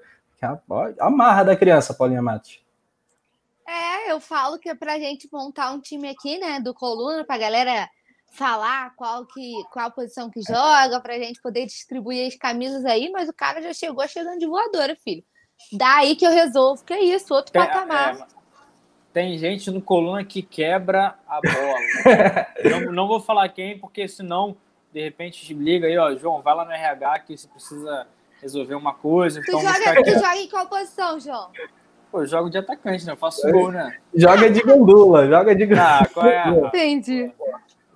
A 0.99 1.09
marra 1.09 1.43
da 1.43 1.55
criança, 1.55 1.93
Paulinha 1.93 2.22
Matos. 2.22 2.59
É, 3.65 4.11
eu 4.11 4.19
falo 4.19 4.59
que 4.59 4.67
é 4.67 4.76
pra 4.76 4.99
gente 4.99 5.30
montar 5.32 5.72
um 5.72 5.80
time 5.80 6.09
aqui, 6.09 6.38
né, 6.38 6.59
do 6.59 6.74
Coluna, 6.74 7.24
pra 7.24 7.38
galera 7.38 7.88
falar 8.34 8.93
qual 8.95 9.26
que 9.26 9.53
qual 9.72 9.91
posição 9.91 10.30
que 10.30 10.41
joga, 10.41 10.99
pra 10.99 11.19
gente 11.19 11.41
poder 11.41 11.65
distribuir 11.65 12.28
as 12.28 12.36
camisas 12.36 12.84
aí, 12.86 13.09
mas 13.11 13.30
o 13.30 13.34
cara 13.34 13.61
já 13.61 13.74
chegou 13.74 14.05
chegando 14.07 14.39
de 14.39 14.47
voadora, 14.47 14.97
filho. 15.01 15.24
Daí 15.72 16.15
que 16.15 16.26
eu 16.26 16.32
resolvo, 16.32 16.84
que 16.84 16.93
é 16.93 17.01
isso, 17.01 17.34
outro 17.34 17.57
é, 17.57 17.65
patamar. 17.65 18.15
É, 18.15 18.40
tem 19.14 19.38
gente 19.38 19.70
no 19.70 19.82
coluna 19.82 20.24
que 20.24 20.41
quebra 20.41 21.16
a 21.28 21.39
bola. 21.41 22.47
não, 22.86 22.91
não 22.93 23.07
vou 23.07 23.20
falar 23.20 23.49
quem, 23.49 23.78
porque 23.78 24.07
senão, 24.07 24.55
de 24.93 25.01
repente, 25.01 25.53
liga 25.53 25.88
aí, 25.88 25.97
ó, 25.97 26.16
João, 26.16 26.41
vai 26.41 26.55
lá 26.55 26.66
no 26.66 26.72
RH 26.72 27.20
que 27.20 27.38
você 27.38 27.47
precisa 27.47 28.07
resolver 28.41 28.76
uma 28.76 28.93
coisa. 28.93 29.41
Tu, 29.41 29.49
então 29.49 29.62
joga, 29.62 30.03
tu 30.03 30.12
joga 30.12 30.38
em 30.38 30.49
qual 30.49 30.68
posição, 30.68 31.20
João? 31.20 31.49
Pô, 32.12 32.22
eu 32.22 32.28
jogo 32.28 32.49
de 32.49 32.57
atacante, 32.57 33.05
né? 33.05 33.14
Eu 33.14 33.18
faço 33.18 33.49
gol, 33.51 33.72
né? 33.72 33.97
Joga 34.14 34.49
de 34.49 34.62
gandula, 34.62 35.28
joga 35.28 35.55
de 35.55 35.66
gandula. 35.66 35.99
Ah, 35.99 36.07
qual 36.14 36.28
é? 36.28 36.49
Entendi. 36.68 37.32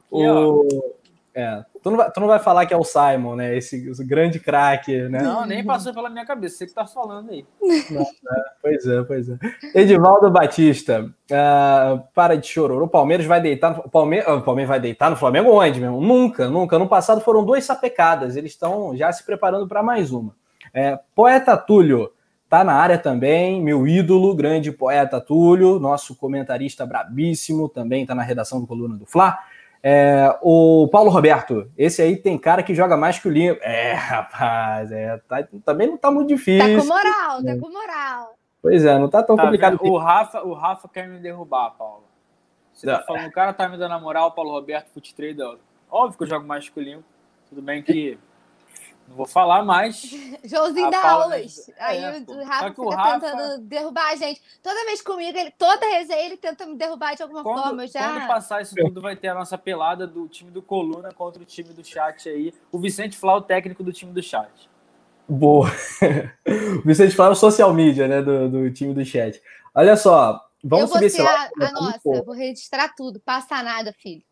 O... 0.10 0.94
É, 1.34 1.66
tu 1.86 1.92
não, 1.92 1.98
vai, 1.98 2.12
tu 2.12 2.20
não 2.20 2.28
vai 2.28 2.40
falar 2.40 2.66
que 2.66 2.74
é 2.74 2.78
o 2.78 2.84
Simon, 2.84 3.36
né? 3.36 3.56
Esse, 3.56 3.88
esse 3.88 4.04
grande 4.04 4.40
craque, 4.40 5.08
né? 5.08 5.22
Não, 5.22 5.46
nem 5.46 5.64
passou 5.64 5.94
pela 5.94 6.10
minha 6.10 6.26
cabeça. 6.26 6.58
Você 6.58 6.66
que 6.66 6.74
tá 6.74 6.88
falando 6.88 7.30
aí. 7.30 7.46
Não, 7.92 8.02
é, 8.02 8.44
pois 8.60 8.88
é, 8.88 9.04
pois 9.04 9.30
é. 9.30 9.38
Edivaldo 9.76 10.32
Batista, 10.32 11.04
uh, 11.06 12.02
para 12.16 12.36
de 12.36 12.48
chororô. 12.48 12.86
O 12.86 12.90
Palmeiras 12.90 13.28
vai 13.28 13.40
deitar. 13.40 13.78
No, 13.78 13.88
Palmeiras, 13.88 14.28
o 14.28 14.42
Palmeiras 14.42 14.68
vai 14.68 14.80
deitar 14.80 15.12
no 15.12 15.16
Flamengo 15.16 15.52
onde, 15.52 15.80
mesmo? 15.80 16.02
Nunca, 16.02 16.50
nunca. 16.50 16.80
No 16.80 16.90
passado 16.90 17.22
foram 17.22 17.46
duas 17.46 17.64
sapecadas. 17.64 18.36
Eles 18.36 18.54
estão 18.54 18.98
já 18.98 19.12
se 19.12 19.24
preparando 19.24 19.68
para 19.68 19.84
mais 19.84 20.12
uma. 20.12 20.36
É, 20.74 20.98
poeta 21.14 21.56
Túlio 21.56 22.12
tá 22.50 22.64
na 22.64 22.74
área 22.74 22.98
também, 22.98 23.62
meu 23.62 23.88
ídolo, 23.88 24.34
grande 24.34 24.72
poeta 24.72 25.22
Túlio, 25.22 25.80
nosso 25.80 26.16
comentarista 26.16 26.84
brabíssimo, 26.84 27.70
também 27.70 28.08
tá 28.08 28.16
na 28.16 28.24
redação 28.24 28.60
do 28.60 28.66
Coluna 28.66 28.98
do 28.98 29.06
Fla. 29.06 29.38
É, 29.88 30.36
o 30.42 30.88
Paulo 30.92 31.12
Roberto, 31.12 31.72
esse 31.78 32.02
aí 32.02 32.18
tem 32.18 32.40
cara 32.40 32.64
que 32.64 32.74
joga 32.74 32.98
mais 32.98 33.20
que 33.20 33.28
o 33.28 33.32
Lima. 33.32 33.56
É, 33.62 33.94
rapaz, 33.94 34.92
é, 34.92 35.16
tá, 35.28 35.48
também 35.64 35.88
não 35.88 35.96
tá 35.96 36.10
muito 36.10 36.30
difícil. 36.30 36.76
Tá 36.76 36.82
com 36.82 36.88
moral, 36.88 37.44
tá 37.44 37.60
com 37.60 37.70
moral. 37.72 38.36
Pois 38.64 38.84
é, 38.84 38.98
não 38.98 39.08
tá 39.08 39.22
tão 39.22 39.36
tá 39.36 39.44
complicado. 39.44 39.78
O 39.82 39.96
Rafa, 39.96 40.42
o 40.42 40.54
Rafa 40.54 40.90
quer 40.90 41.08
me 41.08 41.20
derrubar, 41.20 41.70
Paulo. 41.78 42.06
Você 42.74 42.88
tá 42.88 43.04
falando, 43.06 43.28
o 43.28 43.32
cara 43.32 43.54
tá 43.54 43.70
me 43.70 43.78
dando 43.78 43.92
a 43.92 44.00
moral, 44.00 44.32
Paulo 44.32 44.54
Roberto, 44.54 44.90
Foot 44.90 45.14
Trader. 45.14 45.60
Óbvio 45.88 46.18
que 46.18 46.24
eu 46.24 46.28
jogo 46.30 46.48
mais 46.48 46.68
que 46.68 46.80
o 46.80 46.82
Lima. 46.82 47.04
Tudo 47.48 47.62
bem 47.62 47.84
que 47.84 48.18
não 49.08 49.16
vou 49.16 49.26
falar 49.26 49.64
mais. 49.64 50.02
Joãozinho 50.44 50.90
da 50.90 51.10
aulas. 51.10 51.70
Aí 51.80 52.04
é, 52.04 52.24
o 52.28 52.44
Rafa 52.44 52.70
fica 52.70 52.82
o 52.82 52.90
Rafa... 52.90 53.20
tentando 53.20 53.62
derrubar 53.64 54.12
a 54.12 54.16
gente. 54.16 54.42
Toda 54.62 54.86
vez 54.86 55.02
comigo, 55.02 55.38
ele, 55.38 55.52
toda 55.52 55.86
resenha, 55.86 56.26
ele 56.26 56.38
tenta 56.38 56.66
me 56.66 56.76
derrubar 56.76 57.16
de 57.16 57.24
alguma 57.24 57.44
quando, 57.44 57.64
forma. 57.64 57.88
Já... 57.88 58.14
Quando 58.14 58.28
passar 58.28 58.62
isso 58.62 58.76
tudo, 58.76 59.02
vai 59.02 59.16
ter 59.16 59.28
a 59.28 59.34
nossa 59.36 59.58
pelada 59.58 60.08
do 60.08 60.28
time 60.28 60.50
do 60.50 60.62
Coluna 60.62 61.12
contra 61.12 61.42
o 61.42 61.46
time 61.46 61.70
do 61.70 61.84
chat 61.84 62.28
aí. 62.28 62.54
O 62.72 62.80
Vicente 62.80 63.18
Flau, 63.18 63.38
o 63.38 63.42
técnico 63.42 63.84
do 63.84 63.94
time 63.94 64.12
do 64.12 64.24
chat. 64.24 64.70
Boa. 65.28 65.70
o 66.84 66.88
Vicente 66.88 67.16
Flau 67.16 67.30
é 67.30 67.32
o 67.32 67.36
social 67.36 67.74
media, 67.74 68.08
né, 68.08 68.22
do, 68.22 68.50
do 68.50 68.72
time 68.72 68.94
do 68.94 69.06
chat. 69.06 69.42
Olha 69.74 69.96
só, 69.96 70.40
vamos 70.64 70.90
subir 70.92 71.06
esse 71.06 71.22
a, 71.22 71.50
a 71.62 71.72
nossa, 71.72 72.24
vou 72.24 72.34
registrar 72.34 72.94
tudo. 72.96 73.20
Passa 73.20 73.62
nada, 73.62 73.94
filho. 73.94 74.24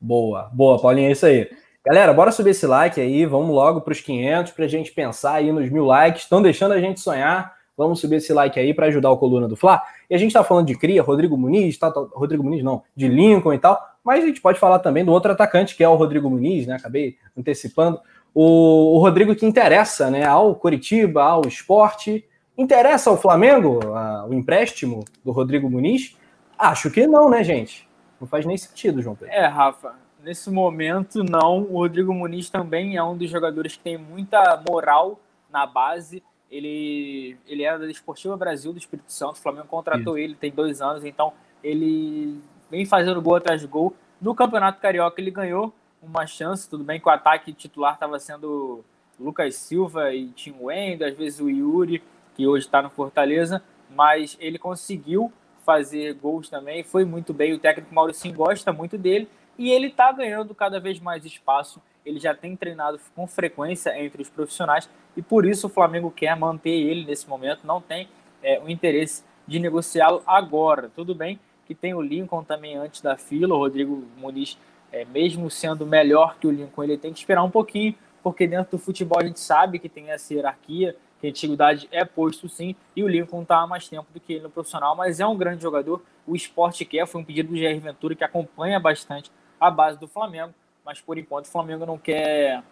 Boa, 0.00 0.50
boa, 0.52 0.80
Paulinha, 0.80 1.08
é 1.08 1.12
isso 1.12 1.26
aí. 1.26 1.50
Galera, 1.86 2.12
bora 2.12 2.32
subir 2.32 2.50
esse 2.50 2.66
like 2.66 3.00
aí, 3.00 3.24
vamos 3.24 3.54
logo 3.54 3.80
para 3.80 3.92
os 3.92 4.00
500 4.00 4.50
para 4.50 4.64
a 4.64 4.68
gente 4.68 4.90
pensar 4.90 5.34
aí 5.34 5.52
nos 5.52 5.70
mil 5.70 5.84
likes. 5.84 6.22
Estão 6.22 6.42
deixando 6.42 6.72
a 6.72 6.80
gente 6.80 6.98
sonhar. 6.98 7.54
Vamos 7.76 8.00
subir 8.00 8.16
esse 8.16 8.32
like 8.32 8.58
aí 8.58 8.74
para 8.74 8.86
ajudar 8.86 9.08
o 9.12 9.16
Coluna 9.16 9.46
do 9.46 9.54
Fla. 9.54 9.80
E 10.10 10.14
a 10.16 10.18
gente 10.18 10.30
está 10.30 10.42
falando 10.42 10.66
de 10.66 10.76
cria, 10.76 11.00
Rodrigo 11.00 11.38
Muniz, 11.38 11.78
tá, 11.78 11.88
tá, 11.92 12.00
Rodrigo 12.12 12.42
Muniz 12.42 12.64
não, 12.64 12.82
de 12.96 13.06
Lincoln 13.06 13.52
e 13.54 13.58
tal, 13.60 13.80
mas 14.02 14.24
a 14.24 14.26
gente 14.26 14.40
pode 14.40 14.58
falar 14.58 14.80
também 14.80 15.04
do 15.04 15.12
outro 15.12 15.30
atacante, 15.30 15.76
que 15.76 15.84
é 15.84 15.88
o 15.88 15.94
Rodrigo 15.94 16.28
Muniz, 16.28 16.66
né? 16.66 16.74
Acabei 16.74 17.18
antecipando. 17.38 18.00
O, 18.34 18.96
o 18.96 18.98
Rodrigo 18.98 19.36
que 19.36 19.46
interessa 19.46 20.10
né, 20.10 20.26
ao 20.26 20.56
Coritiba, 20.56 21.22
ao 21.22 21.46
esporte. 21.46 22.24
Interessa 22.58 23.10
ao 23.10 23.16
Flamengo 23.16 23.94
a, 23.94 24.26
o 24.28 24.34
empréstimo 24.34 25.04
do 25.24 25.30
Rodrigo 25.30 25.70
Muniz? 25.70 26.16
Acho 26.58 26.90
que 26.90 27.06
não, 27.06 27.30
né, 27.30 27.44
gente? 27.44 27.88
Não 28.20 28.26
faz 28.26 28.44
nem 28.44 28.56
sentido, 28.56 29.00
João 29.00 29.14
Pedro. 29.14 29.32
É, 29.32 29.46
Rafa 29.46 30.05
nesse 30.26 30.50
momento, 30.50 31.22
não. 31.22 31.62
O 31.62 31.78
Rodrigo 31.78 32.12
Muniz 32.12 32.50
também 32.50 32.96
é 32.96 33.02
um 33.02 33.16
dos 33.16 33.30
jogadores 33.30 33.76
que 33.76 33.78
tem 33.78 33.96
muita 33.96 34.60
moral 34.68 35.20
na 35.48 35.64
base. 35.64 36.20
Ele, 36.50 37.38
ele 37.46 37.62
era 37.62 37.78
da 37.78 37.88
Esportiva 37.88 38.36
Brasil 38.36 38.72
do 38.72 38.78
Espírito 38.78 39.12
Santo. 39.12 39.36
O 39.36 39.40
Flamengo 39.40 39.68
contratou 39.68 40.18
Isso. 40.18 40.24
ele 40.24 40.34
tem 40.34 40.50
dois 40.50 40.82
anos, 40.82 41.04
então 41.04 41.32
ele 41.62 42.40
vem 42.68 42.84
fazendo 42.84 43.22
gol 43.22 43.36
atrás 43.36 43.60
de 43.60 43.68
gol. 43.68 43.94
No 44.20 44.34
Campeonato 44.34 44.80
Carioca 44.80 45.20
ele 45.20 45.30
ganhou 45.30 45.72
uma 46.02 46.26
chance, 46.26 46.68
tudo 46.68 46.82
bem 46.82 46.98
que 47.00 47.08
o 47.08 47.12
ataque 47.12 47.52
titular 47.52 47.94
estava 47.94 48.18
sendo 48.18 48.84
Lucas 49.18 49.54
Silva 49.54 50.12
e 50.12 50.28
Tim 50.30 50.56
Wendel, 50.60 51.08
às 51.08 51.16
vezes 51.16 51.40
o 51.40 51.48
Yuri, 51.48 52.02
que 52.34 52.46
hoje 52.48 52.66
está 52.66 52.82
no 52.82 52.90
Fortaleza, 52.90 53.62
mas 53.90 54.36
ele 54.40 54.58
conseguiu 54.58 55.32
fazer 55.64 56.14
gols 56.14 56.48
também, 56.48 56.82
foi 56.84 57.04
muito 57.04 57.32
bem. 57.32 57.52
O 57.52 57.58
técnico 57.58 57.94
Mauricinho 57.94 58.34
gosta 58.34 58.72
muito 58.72 58.98
dele 58.98 59.28
e 59.58 59.70
ele 59.70 59.88
está 59.88 60.12
ganhando 60.12 60.54
cada 60.54 60.78
vez 60.78 61.00
mais 61.00 61.24
espaço. 61.24 61.80
Ele 62.04 62.18
já 62.20 62.34
tem 62.34 62.54
treinado 62.56 63.00
com 63.14 63.26
frequência 63.26 63.98
entre 63.98 64.22
os 64.22 64.30
profissionais 64.30 64.88
e 65.16 65.22
por 65.22 65.44
isso 65.44 65.66
o 65.66 65.70
Flamengo 65.70 66.10
quer 66.10 66.36
manter 66.36 66.70
ele 66.70 67.04
nesse 67.04 67.28
momento. 67.28 67.66
Não 67.66 67.80
tem 67.80 68.08
é, 68.42 68.60
o 68.60 68.68
interesse 68.68 69.24
de 69.46 69.58
negociá-lo 69.58 70.22
agora. 70.26 70.90
Tudo 70.94 71.14
bem 71.14 71.38
que 71.66 71.74
tem 71.74 71.92
o 71.92 72.00
Lincoln 72.00 72.44
também 72.44 72.76
antes 72.76 73.00
da 73.00 73.16
fila, 73.16 73.54
o 73.54 73.58
Rodrigo 73.58 74.06
Muniz, 74.16 74.56
é, 74.92 75.04
mesmo 75.04 75.50
sendo 75.50 75.84
melhor 75.84 76.38
que 76.38 76.46
o 76.46 76.50
Lincoln, 76.50 76.84
ele 76.84 76.96
tem 76.96 77.12
que 77.12 77.18
esperar 77.18 77.42
um 77.42 77.50
pouquinho, 77.50 77.94
porque 78.22 78.46
dentro 78.46 78.76
do 78.76 78.82
futebol 78.82 79.18
a 79.20 79.26
gente 79.26 79.40
sabe 79.40 79.78
que 79.78 79.88
tem 79.88 80.10
essa 80.10 80.32
hierarquia, 80.32 80.96
que 81.20 81.26
a 81.26 81.30
antiguidade 81.30 81.88
é 81.90 82.04
posto 82.04 82.48
sim, 82.48 82.76
e 82.94 83.02
o 83.02 83.08
Lincoln 83.08 83.42
está 83.42 83.58
há 83.58 83.66
mais 83.66 83.88
tempo 83.88 84.06
do 84.12 84.20
que 84.20 84.34
ele 84.34 84.44
no 84.44 84.50
profissional, 84.50 84.94
mas 84.94 85.18
é 85.18 85.26
um 85.26 85.36
grande 85.36 85.62
jogador. 85.62 86.02
O 86.26 86.36
esporte 86.36 86.84
quer, 86.84 87.06
foi 87.06 87.20
um 87.20 87.24
pedido 87.24 87.48
do 87.48 87.58
Jair 87.58 87.80
Ventura 87.80 88.14
que 88.14 88.22
acompanha 88.22 88.78
bastante 88.78 89.30
a 89.60 89.70
base 89.70 89.98
do 89.98 90.08
Flamengo, 90.08 90.52
mas 90.84 91.00
por 91.00 91.18
enquanto 91.18 91.46
o 91.46 91.50
Flamengo 91.50 91.86
não 91.86 91.98
quer 91.98 92.62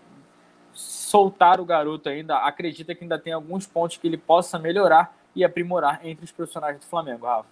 soltar 0.72 1.60
o 1.60 1.64
garoto 1.64 2.08
ainda, 2.08 2.38
acredita 2.38 2.94
que 2.94 3.04
ainda 3.04 3.18
tem 3.18 3.32
alguns 3.32 3.66
pontos 3.66 3.96
que 3.96 4.06
ele 4.06 4.16
possa 4.16 4.58
melhorar 4.58 5.16
e 5.34 5.44
aprimorar 5.44 6.00
entre 6.04 6.24
os 6.24 6.32
profissionais 6.32 6.78
do 6.78 6.84
Flamengo, 6.84 7.26
Rafa. 7.26 7.48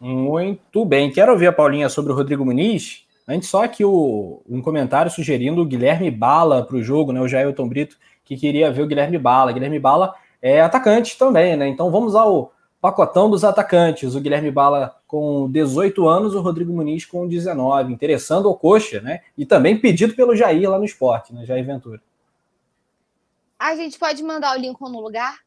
Muito 0.00 0.84
bem. 0.84 1.10
Quero 1.10 1.32
ouvir 1.32 1.48
a 1.48 1.52
Paulinha 1.52 1.88
sobre 1.88 2.12
o 2.12 2.14
Rodrigo 2.14 2.44
Muniz. 2.44 3.06
Antes, 3.28 3.48
só 3.48 3.64
aqui 3.64 3.84
o, 3.84 4.42
um 4.48 4.62
comentário 4.62 5.10
sugerindo 5.10 5.60
o 5.60 5.66
Guilherme 5.66 6.10
Bala 6.10 6.64
para 6.64 6.76
o 6.76 6.82
jogo, 6.82 7.12
né? 7.12 7.20
O 7.20 7.28
Jailton 7.28 7.68
Brito, 7.68 7.96
que 8.24 8.36
queria 8.36 8.72
ver 8.72 8.82
o 8.82 8.86
Guilherme 8.86 9.18
Bala. 9.18 9.52
Guilherme 9.52 9.78
Bala 9.78 10.14
é 10.40 10.60
atacante 10.60 11.18
também, 11.18 11.56
né? 11.56 11.68
Então 11.68 11.90
vamos 11.90 12.14
ao 12.14 12.52
pacotão 12.80 13.28
dos 13.28 13.44
atacantes. 13.44 14.14
O 14.14 14.20
Guilherme 14.20 14.50
Bala 14.50 14.96
com 15.06 15.50
18 15.50 16.08
anos, 16.08 16.34
o 16.34 16.40
Rodrigo 16.40 16.72
Muniz 16.72 17.04
com 17.04 17.26
19. 17.28 17.92
Interessando 17.92 18.48
o 18.48 18.56
Coxa, 18.56 19.00
né? 19.00 19.20
E 19.36 19.44
também 19.44 19.78
pedido 19.78 20.14
pelo 20.14 20.34
Jair 20.34 20.68
lá 20.68 20.78
no 20.78 20.84
esporte, 20.84 21.34
né? 21.34 21.44
Jair 21.44 21.64
Ventura. 21.64 22.00
A 23.58 23.76
gente 23.76 23.98
pode 23.98 24.22
mandar 24.22 24.56
o 24.56 24.58
Lincoln 24.58 24.88
no 24.88 25.00
lugar? 25.00 25.38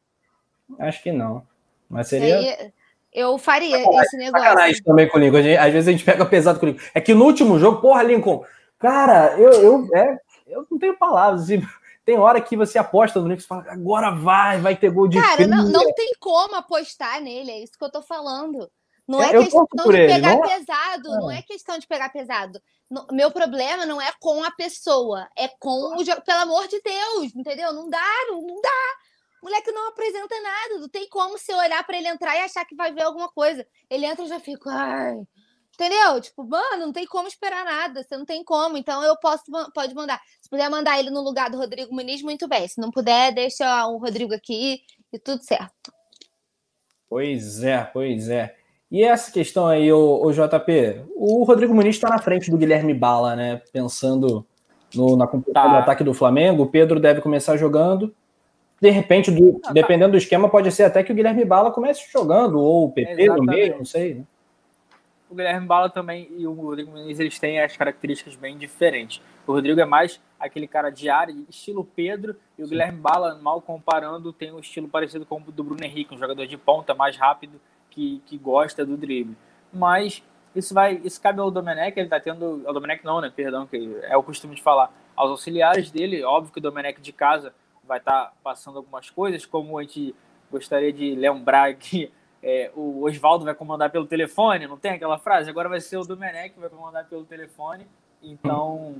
Acho 0.78 1.02
que 1.02 1.10
não. 1.10 1.42
Mas 1.90 2.08
seria. 2.08 2.72
Eu 3.12 3.38
faria 3.38 3.78
sacanagem, 3.78 4.00
esse 4.02 4.16
negócio. 4.16 4.48
Sacanagem 4.48 4.82
também 4.82 5.08
com 5.08 5.18
o 5.18 5.20
Lincoln. 5.20 5.38
Às 5.38 5.72
vezes 5.72 5.88
a 5.88 5.92
gente 5.92 6.04
pega 6.04 6.24
pesado 6.26 6.58
com 6.58 6.66
o 6.66 6.68
Lincoln. 6.70 6.84
É 6.94 7.00
que 7.00 7.14
no 7.14 7.24
último 7.24 7.58
jogo, 7.58 7.80
porra, 7.80 8.02
Lincoln, 8.02 8.44
cara, 8.78 9.38
eu, 9.38 9.52
eu, 9.52 9.88
é, 9.94 10.18
eu 10.46 10.66
não 10.70 10.78
tenho 10.78 10.96
palavras. 10.96 11.42
Assim, 11.42 11.62
tem 12.04 12.18
hora 12.18 12.40
que 12.40 12.56
você 12.56 12.78
aposta 12.78 13.20
no 13.20 13.28
Lincoln 13.28 13.42
e 13.42 13.46
fala, 13.46 13.64
agora 13.68 14.10
vai, 14.10 14.60
vai 14.60 14.76
ter 14.76 14.90
gol 14.90 15.08
de 15.08 15.20
Cara, 15.20 15.46
não, 15.46 15.68
não, 15.68 15.94
tem 15.94 16.12
como 16.18 16.54
apostar 16.54 17.20
nele, 17.20 17.50
é 17.50 17.62
isso 17.62 17.78
que 17.78 17.84
eu 17.84 17.90
tô 17.90 18.02
falando. 18.02 18.70
Não 19.06 19.22
é, 19.22 19.28
é 19.28 19.42
questão 19.42 19.66
de 19.66 19.96
ele, 19.96 20.14
pegar 20.14 20.36
não... 20.36 20.44
É? 20.44 20.56
pesado, 20.58 21.08
não 21.10 21.30
é 21.30 21.42
questão 21.42 21.78
de 21.78 21.86
pegar 21.86 22.10
pesado. 22.10 22.60
Meu 23.10 23.30
problema 23.30 23.84
não 23.84 24.00
é 24.00 24.10
com 24.18 24.42
a 24.42 24.50
pessoa, 24.50 25.28
é 25.36 25.48
com 25.48 25.94
o 25.94 26.22
Pelo 26.22 26.40
amor 26.40 26.68
de 26.68 26.80
Deus, 26.80 27.34
entendeu? 27.34 27.72
Não 27.72 27.88
dá, 27.88 28.06
não, 28.28 28.40
não 28.40 28.60
dá 28.60 28.94
moleque 29.44 29.70
não 29.72 29.88
apresenta 29.88 30.40
nada, 30.40 30.78
não 30.80 30.88
tem 30.88 31.06
como 31.08 31.36
você 31.36 31.52
olhar 31.52 31.84
para 31.84 31.98
ele 31.98 32.08
entrar 32.08 32.34
e 32.34 32.40
achar 32.40 32.64
que 32.64 32.74
vai 32.74 32.92
ver 32.92 33.02
alguma 33.02 33.28
coisa. 33.28 33.66
Ele 33.90 34.06
entra 34.06 34.24
e 34.24 34.28
já 34.28 34.40
fica, 34.40 34.70
ai. 34.70 35.22
Entendeu? 35.74 36.20
Tipo, 36.20 36.44
mano, 36.44 36.86
não 36.86 36.92
tem 36.92 37.04
como 37.06 37.26
esperar 37.26 37.64
nada, 37.64 38.02
você 38.02 38.16
não 38.16 38.24
tem 38.24 38.44
como. 38.44 38.76
Então 38.76 39.02
eu 39.02 39.16
posso, 39.16 39.42
pode 39.74 39.94
mandar. 39.94 40.20
Se 40.40 40.48
puder 40.48 40.70
mandar 40.70 40.98
ele 40.98 41.10
no 41.10 41.20
lugar 41.20 41.50
do 41.50 41.58
Rodrigo 41.58 41.94
Muniz, 41.94 42.22
muito 42.22 42.48
bem. 42.48 42.66
Se 42.68 42.80
não 42.80 42.90
puder, 42.90 43.32
deixa 43.32 43.86
o 43.88 43.98
Rodrigo 43.98 44.32
aqui 44.32 44.80
e 45.12 45.18
tudo 45.18 45.42
certo. 45.42 45.92
Pois 47.08 47.62
é, 47.62 47.82
pois 47.92 48.28
é. 48.28 48.54
E 48.90 49.02
essa 49.02 49.32
questão 49.32 49.66
aí, 49.66 49.92
o, 49.92 50.24
o 50.24 50.32
JP, 50.32 51.06
o 51.16 51.42
Rodrigo 51.42 51.74
Muniz 51.74 51.96
está 51.96 52.08
na 52.08 52.18
frente 52.18 52.50
do 52.50 52.56
Guilherme 52.56 52.94
Bala, 52.94 53.34
né? 53.34 53.60
Pensando 53.72 54.46
no, 54.94 55.16
na 55.16 55.26
competição 55.26 55.62
tá. 55.62 55.68
do 55.68 55.76
ataque 55.76 56.04
do 56.04 56.14
Flamengo, 56.14 56.62
o 56.62 56.70
Pedro 56.70 57.00
deve 57.00 57.20
começar 57.20 57.56
jogando 57.56 58.14
de 58.80 58.90
repente, 58.90 59.30
do, 59.30 59.60
ah, 59.62 59.68
tá. 59.68 59.72
dependendo 59.72 60.12
do 60.12 60.18
esquema, 60.18 60.48
pode 60.48 60.70
ser 60.70 60.82
até 60.84 61.02
que 61.02 61.10
o 61.10 61.14
Guilherme 61.14 61.44
Bala 61.44 61.70
comece 61.70 62.02
jogando, 62.12 62.60
ou 62.60 62.86
o 62.86 62.92
PP 62.92 63.26
no 63.28 63.42
meio, 63.42 63.78
não 63.78 63.84
sei. 63.84 64.14
Né? 64.16 64.24
O 65.30 65.34
Guilherme 65.34 65.66
Bala 65.66 65.88
também 65.88 66.28
e 66.36 66.46
o 66.46 66.52
Rodrigo 66.52 66.90
Muniz, 66.90 67.18
eles 67.18 67.38
têm 67.38 67.60
as 67.60 67.76
características 67.76 68.36
bem 68.36 68.56
diferentes. 68.56 69.20
O 69.46 69.52
Rodrigo 69.52 69.80
é 69.80 69.84
mais 69.84 70.20
aquele 70.38 70.68
cara 70.68 70.90
de 70.90 71.08
área, 71.08 71.34
estilo 71.48 71.84
Pedro, 71.84 72.36
e 72.58 72.62
o. 72.62 72.68
Guilherme 72.68 72.98
Bala, 72.98 73.34
mal 73.36 73.60
comparando, 73.60 74.32
tem 74.32 74.52
um 74.52 74.58
estilo 74.58 74.88
parecido 74.88 75.24
com 75.24 75.36
o 75.36 75.52
do 75.52 75.64
Bruno 75.64 75.84
Henrique, 75.84 76.14
um 76.14 76.18
jogador 76.18 76.46
de 76.46 76.56
ponta 76.56 76.94
mais 76.94 77.16
rápido 77.16 77.60
que, 77.90 78.22
que 78.26 78.36
gosta 78.36 78.84
do 78.84 78.96
drible. 78.96 79.36
Mas 79.72 80.22
isso 80.54 80.72
vai, 80.72 81.00
isso 81.02 81.20
cabe 81.20 81.40
ao 81.40 81.50
Domenech, 81.50 81.98
ele 81.98 82.08
tá 82.08 82.20
tendo, 82.20 82.62
ao 82.66 82.72
Domenech 82.72 83.04
não, 83.04 83.20
né, 83.20 83.32
perdão, 83.34 83.66
que 83.66 83.98
é 84.02 84.16
o 84.16 84.22
costume 84.22 84.54
de 84.54 84.62
falar, 84.62 84.92
aos 85.16 85.30
auxiliares 85.30 85.90
dele, 85.90 86.22
óbvio 86.22 86.52
que 86.52 86.58
o 86.58 86.62
Domenech 86.62 87.00
de 87.00 87.12
casa 87.12 87.52
vai 87.82 87.98
estar 87.98 88.26
tá 88.26 88.32
passando 88.42 88.78
algumas 88.78 89.10
coisas, 89.10 89.44
como 89.44 89.78
a 89.78 89.82
gente 89.82 90.14
gostaria 90.50 90.92
de 90.92 91.14
lembrar 91.14 91.74
que 91.74 92.10
é, 92.46 92.70
o 92.74 93.02
Oswaldo 93.04 93.44
vai 93.44 93.54
comandar 93.54 93.90
pelo 93.90 94.06
telefone, 94.06 94.66
não 94.66 94.76
tem 94.76 94.92
aquela 94.92 95.18
frase? 95.18 95.48
Agora 95.48 95.68
vai 95.68 95.80
ser 95.80 95.96
o 95.96 96.04
Domenech 96.04 96.50
que 96.50 96.60
vai 96.60 96.68
comandar 96.68 97.06
pelo 97.06 97.24
telefone. 97.24 97.86
Então 98.22 98.96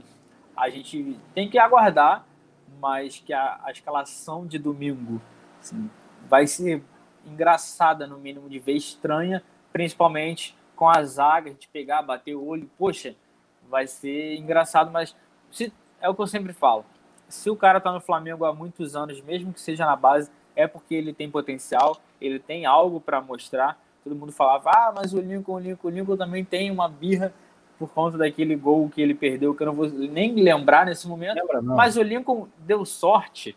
a 0.57 0.71
gente 0.71 1.19
tem 1.35 1.51
que 1.51 1.59
aguardar, 1.59 2.25
mas 2.81 3.23
que 3.25 3.33
a, 3.33 3.61
a 3.63 3.71
escalação 3.71 4.47
de 4.47 4.59
domingo 4.59 5.21
assim, 5.61 5.91
vai 6.27 6.47
ser 6.47 6.83
engraçada, 7.27 8.07
no 8.07 8.19
mínimo, 8.19 8.49
de 8.49 8.59
ver 8.59 8.75
estranha, 8.75 9.43
principalmente 9.73 10.57
com 10.75 10.89
a 10.89 11.03
zaga, 11.05 11.51
a 11.51 11.53
gente 11.53 11.69
pegar, 11.69 12.03
bater 12.03 12.35
o 12.35 12.45
olho, 12.45 12.69
poxa, 12.79 13.15
vai 13.69 13.87
ser 13.87 14.37
engraçado, 14.37 14.91
mas 14.91 15.15
se, 15.51 15.73
é 16.01 16.09
o 16.09 16.15
que 16.15 16.23
eu 16.23 16.27
sempre 16.27 16.53
falo 16.53 16.85
se 17.29 17.51
o 17.51 17.57
cara 17.57 17.81
tá 17.81 17.93
no 17.93 18.01
Flamengo 18.01 18.45
há 18.45 18.53
muitos 18.53 18.95
anos, 18.95 19.21
mesmo 19.21 19.53
que 19.53 19.61
seja 19.61 19.85
na 19.85 19.97
base, 19.97 20.31
é 20.55 20.67
porque 20.67 20.95
ele 20.95 21.13
tem 21.13 21.31
potencial, 21.31 22.01
ele 22.27 22.39
tem 22.39 22.67
algo 22.67 23.01
para 23.01 23.21
mostrar. 23.21 23.79
Todo 24.03 24.15
mundo 24.15 24.33
falava, 24.33 24.71
ah, 24.71 24.93
mas 24.95 25.15
o 25.15 25.21
Lincoln, 25.21 25.55
o 25.55 25.59
Lincoln, 25.59 25.89
o 25.89 25.91
Lincoln 25.91 26.17
também 26.17 26.45
tem 26.45 26.71
uma 26.71 26.89
birra 26.89 27.33
por 27.79 27.89
conta 27.89 28.19
daquele 28.19 28.55
gol 28.55 28.89
que 28.89 29.01
ele 29.01 29.15
perdeu, 29.15 29.55
que 29.55 29.63
eu 29.63 29.67
não 29.67 29.75
vou 29.75 29.89
nem 29.89 30.35
lembrar 30.35 30.87
nesse 30.87 31.09
momento. 31.09 31.37
Lembra, 31.37 31.63
mas 31.63 31.97
o 31.97 32.03
Lincoln 32.03 32.49
deu 32.59 32.85
sorte 32.85 33.57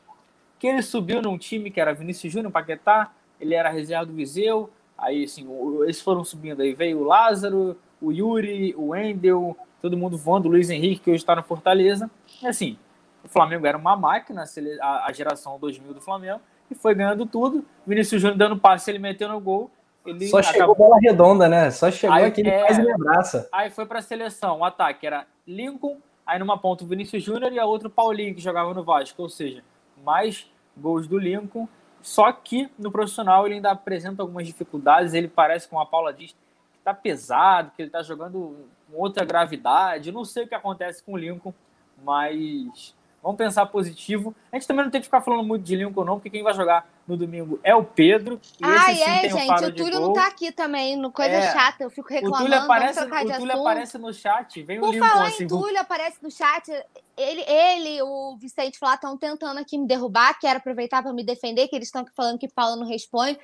que 0.60 0.68
ele 0.68 0.82
subiu 0.82 1.22
num 1.22 1.38
time 1.38 1.70
que 1.70 1.80
era 1.80 1.94
Vinícius 1.94 2.34
Júnior, 2.34 2.52
Paquetá, 2.52 3.12
ele 3.40 3.54
era 3.54 3.70
reserva 3.70 4.06
do 4.06 4.14
Viseu, 4.14 4.70
aí 4.98 5.24
assim, 5.24 5.48
eles 5.84 6.02
foram 6.02 6.24
subindo, 6.24 6.62
aí 6.62 6.74
veio 6.74 7.00
o 7.00 7.04
Lázaro, 7.04 7.78
o 8.02 8.12
Yuri, 8.12 8.74
o 8.76 8.90
Wendel, 8.90 9.56
todo 9.82 9.98
mundo 9.98 10.18
voando, 10.18 10.48
o 10.48 10.52
Luiz 10.52 10.70
Henrique, 10.70 11.04
que 11.04 11.12
hoje 11.12 11.22
está 11.22 11.36
no 11.36 11.44
Fortaleza. 11.44 12.10
E 12.42 12.48
assim, 12.48 12.78
o 13.24 13.28
Flamengo 13.28 13.66
era 13.66 13.78
uma 13.78 13.96
máquina, 13.96 14.44
a, 14.82 15.12
geração 15.14 15.60
2000 15.60 15.94
do 15.94 16.02
Flamengo, 16.02 16.42
e 16.70 16.76
foi 16.76 16.94
ganhando 16.94 17.26
tudo. 17.26 17.66
Vinícius 17.86 18.22
Júnior 18.22 18.38
dando 18.38 18.58
passe, 18.58 18.92
ele 18.92 19.00
meteu 19.00 19.30
no 19.30 19.40
gol. 19.40 19.72
Ele 20.06 20.28
Só 20.28 20.42
chegou 20.42 20.76
bola 20.76 20.98
redonda, 21.02 21.50
né? 21.50 21.70
Só 21.70 21.92
chegou 21.92 22.16
aí, 22.16 22.26
aquele 22.26 22.50
é, 22.50 22.66
quase 22.66 22.82
me 22.82 22.92
abraça. 22.92 23.50
Aí 23.52 23.70
foi 23.70 23.86
para 23.86 24.00
a 24.00 24.02
seleção. 24.02 24.60
O 24.60 24.64
ataque 24.64 25.06
era 25.06 25.28
Lincoln, 25.46 25.98
aí 26.26 26.40
numa 26.40 26.58
ponta 26.58 26.84
o 26.84 26.88
Vinícius 26.88 27.24
Júnior 27.24 27.52
e 27.52 27.60
a 27.60 27.66
outra 27.66 27.88
o 27.88 27.92
Paulinho, 27.92 28.34
que 28.34 28.42
jogava 28.42 28.74
no 28.74 28.84
Vasco. 28.84 29.22
Ou 29.22 29.30
seja, 29.30 29.64
mais 30.04 30.50
gols 30.78 31.08
do 31.08 31.18
Lincoln. 31.18 31.68
Só 32.02 32.32
que 32.32 32.70
no 32.80 32.90
profissional 32.90 33.46
ele 33.46 33.56
ainda 33.56 33.72
apresenta 33.72 34.22
algumas 34.22 34.48
dificuldades. 34.48 35.14
Ele 35.14 35.28
parece, 35.28 35.68
como 35.68 35.82
a 35.82 35.86
Paula 35.86 36.14
diz, 36.14 36.32
que 36.72 36.80
tá 36.84 36.94
pesado, 36.94 37.72
que 37.76 37.82
ele 37.82 37.92
tá 37.92 38.02
jogando 38.02 38.56
com 38.90 38.98
outra 38.98 39.26
gravidade. 39.26 40.12
Não 40.12 40.24
sei 40.24 40.46
o 40.46 40.48
que 40.48 40.56
acontece 40.56 41.04
com 41.04 41.14
o 41.14 41.18
Lincoln, 41.18 41.54
mas 42.02 42.96
Vamos 43.22 43.38
pensar 43.38 43.66
positivo. 43.66 44.36
A 44.52 44.56
gente 44.56 44.68
também 44.68 44.86
não 44.86 44.92
tem 44.92 45.02
que 45.02 45.06
ficar 45.06 45.22
falando 45.22 45.44
muito 45.44 45.64
de 45.64 45.76
Lincoln, 45.76 46.06
não, 46.06 46.16
porque 46.16 46.30
quem 46.30 46.44
vai 46.44 46.54
jogar 46.54 46.88
no 47.08 47.18
domingo 47.18 47.60
é 47.64 47.76
o 47.76 47.84
Pedro. 47.84 48.40
Ah, 48.62 48.92
é, 48.92 49.30
gente. 49.30 49.66
O 49.66 49.76
Túlio 49.76 50.00
não 50.00 50.14
tá 50.14 50.28
aqui 50.28 50.52
também, 50.52 50.96
no 50.96 51.12
coisa 51.12 51.36
é. 51.36 51.52
chata. 51.52 51.84
Eu 51.84 51.90
fico 51.90 52.08
reclamando. 52.08 52.44
O 52.44 52.46
Túlio 52.46 52.62
aparece, 52.62 53.00
o 53.00 53.38
Túlio 53.38 53.60
aparece 53.60 53.98
no 53.98 54.14
chat. 54.14 54.64
Vem 54.64 54.80
Por 54.80 54.90
o 54.90 54.92
Lincoln 54.92 55.08
falar 55.08 55.28
assim. 55.28 55.44
Em 55.44 55.48
Túlio 55.48 55.80
aparece 55.80 56.18
no 56.22 56.32
chat. 56.32 56.72
Ele, 57.18 57.42
ele 57.42 58.02
o 58.02 58.38
Vicente 58.38 58.78
Flá 58.78 58.94
estão 58.94 59.18
tentando 59.18 59.60
aqui 59.60 59.78
me 59.78 59.88
derrubar. 59.88 60.38
Quero 60.40 60.60
aproveitar 60.60 61.02
para 61.02 61.12
me 61.12 61.24
defender, 61.24 61.68
que 61.68 61.76
eles 61.76 61.88
estão 61.88 62.06
falando 62.16 62.38
que 62.40 62.48
Paulo 62.48 62.76
não 62.76 62.88
responde 62.88 63.38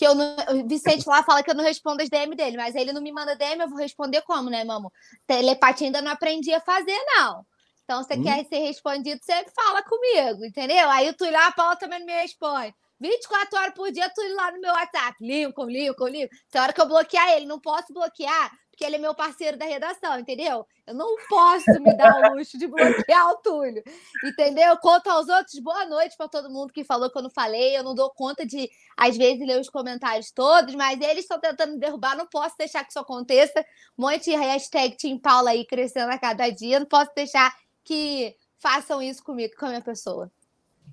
que 0.00 0.06
eu 0.06 0.14
não, 0.14 0.34
o 0.48 0.66
Vicente 0.66 1.06
lá 1.06 1.22
fala 1.22 1.42
que 1.42 1.50
eu 1.50 1.54
não 1.54 1.62
respondo 1.62 2.02
as 2.02 2.08
DM 2.08 2.34
dele, 2.34 2.56
mas 2.56 2.74
ele 2.74 2.90
não 2.90 3.02
me 3.02 3.12
manda 3.12 3.36
DM, 3.36 3.60
eu 3.60 3.68
vou 3.68 3.76
responder 3.76 4.22
como, 4.22 4.48
né, 4.48 4.64
mamo? 4.64 4.90
Telepatia 5.26 5.88
ainda 5.88 6.00
não 6.00 6.10
aprendi 6.10 6.54
a 6.54 6.60
fazer, 6.60 6.96
não. 7.18 7.44
Então, 7.90 8.04
você 8.04 8.14
hum. 8.14 8.22
quer 8.22 8.46
ser 8.46 8.60
respondido, 8.60 9.20
sempre 9.20 9.52
fala 9.52 9.82
comigo, 9.82 10.44
entendeu? 10.44 10.88
Aí 10.90 11.08
o 11.08 11.14
Túlio, 11.14 11.36
a 11.36 11.50
Paula 11.50 11.74
também 11.74 11.98
não 11.98 12.06
me 12.06 12.12
responde. 12.12 12.72
24 13.00 13.58
horas 13.58 13.74
por 13.74 13.90
dia, 13.90 14.08
Túlio 14.14 14.36
lá 14.36 14.52
no 14.52 14.60
meu 14.60 14.72
WhatsApp. 14.72 15.16
Lincoln, 15.20 15.64
Lincoln, 15.64 16.06
Lincoln. 16.06 16.36
Tem 16.52 16.62
hora 16.62 16.72
que 16.72 16.80
eu 16.80 16.86
bloquear 16.86 17.30
ele, 17.32 17.46
não 17.46 17.58
posso 17.58 17.92
bloquear, 17.92 18.52
porque 18.70 18.84
ele 18.84 18.94
é 18.94 18.98
meu 19.00 19.12
parceiro 19.12 19.58
da 19.58 19.64
redação, 19.64 20.20
entendeu? 20.20 20.64
Eu 20.86 20.94
não 20.94 21.16
posso 21.28 21.68
me 21.80 21.96
dar 21.96 22.30
o 22.30 22.36
luxo 22.36 22.56
de 22.56 22.68
bloquear 22.68 23.28
o 23.32 23.38
Túlio, 23.38 23.82
entendeu? 24.24 24.76
Conto 24.76 25.10
aos 25.10 25.28
outros, 25.28 25.58
boa 25.58 25.84
noite 25.84 26.16
para 26.16 26.28
todo 26.28 26.48
mundo 26.48 26.72
que 26.72 26.84
falou 26.84 27.10
que 27.10 27.18
eu 27.18 27.22
não 27.22 27.30
falei. 27.30 27.76
Eu 27.76 27.82
não 27.82 27.96
dou 27.96 28.08
conta 28.10 28.46
de, 28.46 28.70
às 28.96 29.16
vezes, 29.16 29.44
ler 29.44 29.58
os 29.58 29.68
comentários 29.68 30.30
todos, 30.30 30.76
mas 30.76 31.00
eles 31.00 31.24
estão 31.24 31.40
tentando 31.40 31.72
me 31.72 31.80
derrubar, 31.80 32.16
não 32.16 32.28
posso 32.28 32.54
deixar 32.56 32.84
que 32.84 32.90
isso 32.90 33.00
aconteça. 33.00 33.66
Um 33.98 34.02
monte 34.02 34.30
de 34.30 34.36
hashtag 34.36 34.96
Tim 34.96 35.18
Paula 35.18 35.50
aí 35.50 35.66
crescendo 35.66 36.12
a 36.12 36.18
cada 36.18 36.48
dia, 36.50 36.78
não 36.78 36.86
posso 36.86 37.10
deixar 37.16 37.52
que 37.84 38.34
façam 38.58 39.02
isso 39.02 39.24
comigo, 39.24 39.54
com 39.58 39.66
a 39.66 39.70
minha 39.70 39.80
pessoa. 39.80 40.30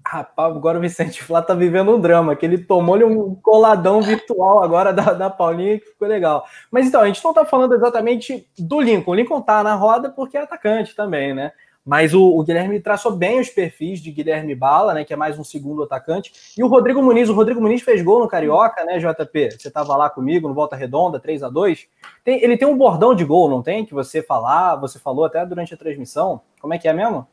Rapaz, 0.06 0.56
agora 0.56 0.78
o 0.78 0.82
Vicente 0.82 1.22
Flá 1.22 1.42
tá 1.42 1.54
vivendo 1.54 1.94
um 1.94 2.00
drama, 2.00 2.36
que 2.36 2.46
ele 2.46 2.58
tomou-lhe 2.58 3.04
um 3.04 3.36
coladão 3.36 4.02
virtual 4.02 4.64
agora 4.64 4.94
da, 4.94 5.12
da 5.14 5.30
Paulinha, 5.30 5.80
que 5.80 5.88
ficou 5.88 6.08
legal. 6.08 6.46
Mas 6.72 6.88
então, 6.88 7.02
a 7.02 7.08
gente 7.08 7.24
não 7.24 7.34
tá 7.34 7.44
falando 7.44 7.76
exatamente 7.76 8.50
do 8.58 8.80
Lincoln. 8.80 9.12
O 9.12 9.16
Lincoln 9.16 9.42
tá 9.42 9.62
na 9.64 9.76
roda 9.76 10.10
porque 10.10 10.38
é 10.38 10.42
atacante 10.42 10.96
também, 10.96 11.34
né? 11.34 11.52
Mas 11.88 12.14
o, 12.14 12.22
o, 12.22 12.44
Guilherme 12.44 12.82
traçou 12.82 13.14
bem 13.14 13.40
os 13.40 13.50
perfis 13.50 14.02
de 14.02 14.12
Guilherme 14.12 14.54
Bala, 14.54 14.94
né? 14.94 15.06
Que 15.06 15.14
é 15.14 15.16
mais 15.16 15.40
um 15.40 15.44
segundo 15.46 15.84
atacante. 15.84 16.34
E 16.58 16.62
o 16.62 16.68
Rodrigo 16.68 17.02
Muniz, 17.02 17.30
o 17.30 17.34
Rodrigo 17.34 17.62
Muniz 17.62 17.82
fez 17.82 18.02
gol 18.02 18.20
no 18.20 18.28
Carioca, 18.28 18.84
né, 18.84 19.00
JP? 19.00 19.52
Você 19.52 19.72
tava 19.72 19.96
lá 19.96 20.10
comigo 20.10 20.50
no 20.50 20.54
Volta 20.54 20.76
Redonda, 20.76 21.18
3 21.18 21.44
a 21.44 21.50
2 21.50 21.88
tem, 22.26 22.44
Ele 22.44 22.58
tem 22.58 22.68
um 22.68 22.78
bordão 22.78 23.16
de 23.16 23.24
gol, 23.24 23.50
não 23.50 23.64
tem? 23.64 23.86
Que 23.86 23.94
você 23.94 24.22
falar, 24.22 24.76
você 24.76 25.00
falou 25.00 25.24
até 25.24 25.46
durante 25.46 25.74
a 25.74 25.78
transmissão. 25.78 26.42
Como 26.60 26.74
é 26.74 26.78
que 26.78 26.90
é 26.90 26.94
mesmo? 26.94 27.26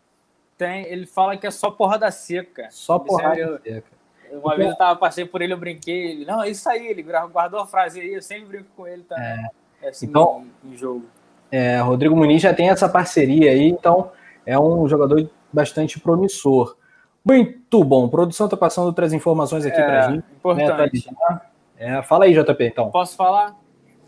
Tem, 0.57 0.85
ele 0.85 1.05
fala 1.05 1.37
que 1.37 1.49
é 1.49 1.51
só 1.51 1.73
porrada 1.73 2.09
seca. 2.13 2.69
Só 2.71 2.97
porrada 2.97 3.37
eu, 3.37 3.59
seca. 3.61 3.89
Uma 4.31 4.55
vez 4.55 4.71
eu 4.71 4.77
tava, 4.77 4.97
passei 5.01 5.25
por 5.25 5.43
ele, 5.43 5.53
eu 5.53 5.59
brinquei. 5.59 6.13
Ele, 6.13 6.25
não, 6.25 6.45
é 6.45 6.49
isso 6.49 6.69
aí, 6.69 6.87
ele 6.87 7.03
guardou 7.03 7.59
a 7.59 7.67
frase 7.67 8.01
aí, 8.01 8.15
eu 8.15 8.23
sempre 8.23 8.45
brinco 8.47 8.69
com 8.77 8.87
ele 8.87 9.03
também. 9.03 9.25
É. 9.25 9.65
É 9.83 9.89
assim, 9.89 10.07
então, 10.07 10.47
em, 10.65 10.73
em 10.73 10.77
jogo. 10.77 11.05
É, 11.51 11.81
Rodrigo 11.81 12.17
Muniz 12.17 12.41
já 12.41 12.55
tem 12.55 12.71
essa 12.71 12.89
parceria 12.89 13.51
aí, 13.51 13.69
então 13.69 14.13
é 14.47 14.59
um 14.59 14.89
jogador 14.89 15.29
bastante 15.53 15.99
promissor. 16.01 16.77
Muito 17.25 17.83
bom. 17.83 18.09
produção 18.09 18.47
está 18.47 18.57
passando 18.57 18.87
outras 18.87 19.13
informações 19.13 19.65
aqui 19.65 19.81
é, 19.81 19.85
para 19.85 20.07
a 20.07 20.11
gente. 20.11 20.25
Importante. 20.37 21.11
Né, 21.11 21.41
é, 21.77 22.03
fala 22.03 22.27
aí, 22.27 22.35
JP, 22.35 22.65
então. 22.65 22.91
Posso 22.91 23.17
falar? 23.17 23.57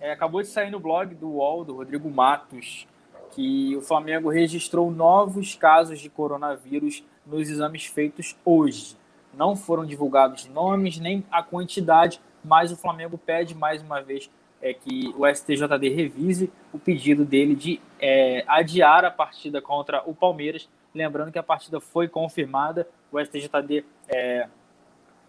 É, 0.01 0.13
acabou 0.13 0.43
de 0.43 0.49
sair 0.49 0.71
no 0.71 0.79
blog 0.79 1.15
do 1.15 1.29
UOL, 1.29 1.65
do 1.65 1.75
Rodrigo 1.75 2.11
Matos, 2.11 2.87
que 3.31 3.75
o 3.77 3.81
Flamengo 3.81 4.29
registrou 4.29 4.91
novos 4.91 5.55
casos 5.55 5.99
de 5.99 6.11
coronavírus 6.11 7.03
nos 7.27 7.49
exames 7.49 7.87
feitos 7.87 8.37
hoje. 8.45 8.97
Não 9.35 9.57
foram 9.57 9.85
divulgados 9.85 10.47
nomes 10.47 10.99
nem 10.99 11.25
a 11.31 11.43
quantidade, 11.43 12.21
mas 12.45 12.71
o 12.71 12.77
Flamengo 12.77 13.19
pede 13.19 13.55
mais 13.55 13.83
uma 13.83 14.01
vez 14.01 14.31
é 14.61 14.73
que 14.73 15.15
o 15.17 15.27
STJD 15.27 15.89
revise 15.91 16.53
o 16.73 16.79
pedido 16.79 17.25
dele 17.25 17.55
de 17.55 17.81
é, 18.01 18.45
adiar 18.47 19.05
a 19.05 19.11
partida 19.11 19.61
contra 19.61 20.03
o 20.07 20.15
Palmeiras. 20.15 20.69
Lembrando 20.95 21.31
que 21.31 21.39
a 21.39 21.43
partida 21.43 21.81
foi 21.81 22.09
confirmada, 22.09 22.89
o 23.13 23.21
STJD 23.21 23.85
é, 24.09 24.49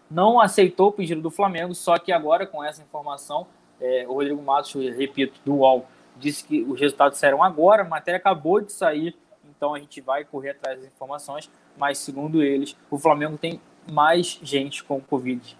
não 0.09 0.39
aceitou 0.39 0.87
o 0.87 0.91
pedido 0.91 1.21
do 1.21 1.29
Flamengo, 1.29 1.75
só 1.75 1.97
que 1.97 2.11
agora 2.11 2.47
com 2.47 2.63
essa 2.63 2.81
informação, 2.81 3.47
é, 3.79 4.05
o 4.07 4.13
Rodrigo 4.13 4.41
Matos, 4.41 4.73
repito, 4.95 5.39
do 5.43 5.55
UOL, 5.55 5.85
disse 6.15 6.43
que 6.45 6.63
os 6.63 6.79
resultados 6.79 7.19
saíram 7.19 7.43
agora, 7.43 7.83
a 7.83 7.85
matéria 7.87 8.17
acabou 8.17 8.61
de 8.61 8.71
sair, 8.71 9.15
então 9.49 9.75
a 9.75 9.79
gente 9.79 10.01
vai 10.01 10.23
correr 10.23 10.51
atrás 10.51 10.79
das 10.79 10.87
informações, 10.87 11.51
mas 11.77 11.97
segundo 11.97 12.41
eles, 12.41 12.75
o 12.89 12.97
Flamengo 12.97 13.37
tem 13.37 13.59
mais 13.91 14.39
gente 14.41 14.83
com 14.83 15.01
Covid. 15.01 15.57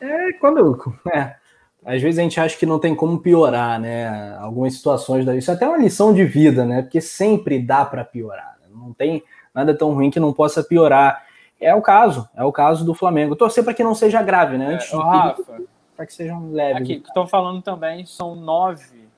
É, 0.00 0.32
quando. 0.34 0.98
É, 1.14 1.36
às 1.84 2.02
vezes 2.02 2.18
a 2.18 2.22
gente 2.22 2.38
acha 2.38 2.56
que 2.56 2.66
não 2.66 2.78
tem 2.78 2.94
como 2.94 3.18
piorar, 3.18 3.80
né? 3.80 4.36
Algumas 4.38 4.74
situações 4.74 5.24
daí. 5.24 5.38
Isso 5.38 5.50
é 5.50 5.54
até 5.54 5.66
uma 5.66 5.78
lição 5.78 6.12
de 6.12 6.24
vida, 6.24 6.64
né? 6.64 6.82
Porque 6.82 7.00
sempre 7.00 7.58
dá 7.58 7.84
para 7.84 8.04
piorar. 8.04 8.58
Né? 8.62 8.68
Não 8.74 8.92
tem 8.92 9.22
nada 9.54 9.76
tão 9.76 9.94
ruim 9.94 10.10
que 10.10 10.20
não 10.20 10.32
possa 10.32 10.62
piorar. 10.62 11.24
É 11.60 11.74
o 11.74 11.82
caso, 11.82 12.28
é 12.34 12.44
o 12.44 12.52
caso 12.52 12.84
do 12.84 12.94
Flamengo. 12.94 13.36
Torcer 13.36 13.64
para 13.64 13.74
que 13.74 13.84
não 13.84 13.94
seja 13.94 14.22
grave, 14.22 14.58
né? 14.58 14.74
Antes 14.74 14.92
é, 14.92 14.96
Rafa, 14.96 15.62
para 15.96 16.06
que 16.06 16.12
sejam 16.14 16.50
leves. 16.52 16.82
Aqui, 16.82 17.00
que 17.00 17.08
estão 17.08 17.26
falando 17.26 17.62
também, 17.62 18.04
são 18.04 18.34
nove 18.34 19.08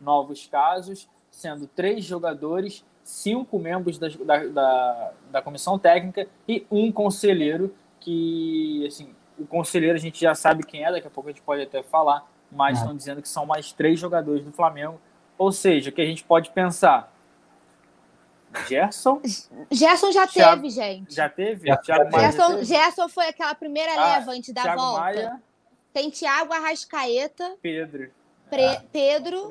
novos 0.00 0.46
casos, 0.46 1.08
sendo 1.30 1.66
três 1.66 2.04
jogadores, 2.04 2.84
cinco 3.04 3.58
membros 3.58 3.98
da, 3.98 4.08
da, 4.08 4.44
da, 4.46 5.12
da 5.30 5.42
comissão 5.42 5.78
técnica 5.78 6.26
e 6.48 6.66
um 6.70 6.90
conselheiro 6.90 7.74
que, 8.00 8.86
assim, 8.86 9.10
o 9.40 9.46
conselheiro 9.46 9.96
a 9.96 10.00
gente 10.00 10.20
já 10.20 10.34
sabe 10.34 10.64
quem 10.64 10.84
é, 10.84 10.92
daqui 10.92 11.06
a 11.06 11.10
pouco 11.10 11.28
a 11.28 11.32
gente 11.32 11.42
pode 11.42 11.62
até 11.62 11.82
falar, 11.82 12.26
mas 12.50 12.78
estão 12.78 12.94
dizendo 12.94 13.22
que 13.22 13.28
são 13.28 13.46
mais 13.46 13.72
três 13.72 13.98
jogadores 13.98 14.44
do 14.44 14.52
Flamengo. 14.52 15.00
Ou 15.38 15.50
seja, 15.50 15.90
que 15.90 16.02
a 16.02 16.04
gente 16.04 16.22
pode 16.22 16.50
pensar. 16.50 17.12
Gerson? 18.68 19.20
Gerson 19.70 20.12
já 20.12 20.26
Thiago, 20.26 20.62
teve, 20.62 20.70
gente. 20.70 21.14
Já 21.14 21.28
teve? 21.28 21.68
Já 21.68 21.76
Thiago 21.76 22.10
Maia 22.10 22.30
Gerson, 22.30 22.48
teve? 22.48 22.64
Gerson 22.64 23.08
foi 23.08 23.28
aquela 23.28 23.54
primeira 23.54 23.92
ah, 23.92 24.18
leva 24.18 24.32
antes 24.32 24.52
da 24.52 24.62
Thiago 24.62 24.80
volta. 24.80 25.00
Maia. 25.00 25.42
Tem 25.92 26.10
Thiago 26.10 26.52
Arrascaeta. 26.52 27.56
Pedro. 27.62 28.10
Pre 28.50 28.66
ah, 28.66 28.82
Pedro. 28.92 29.50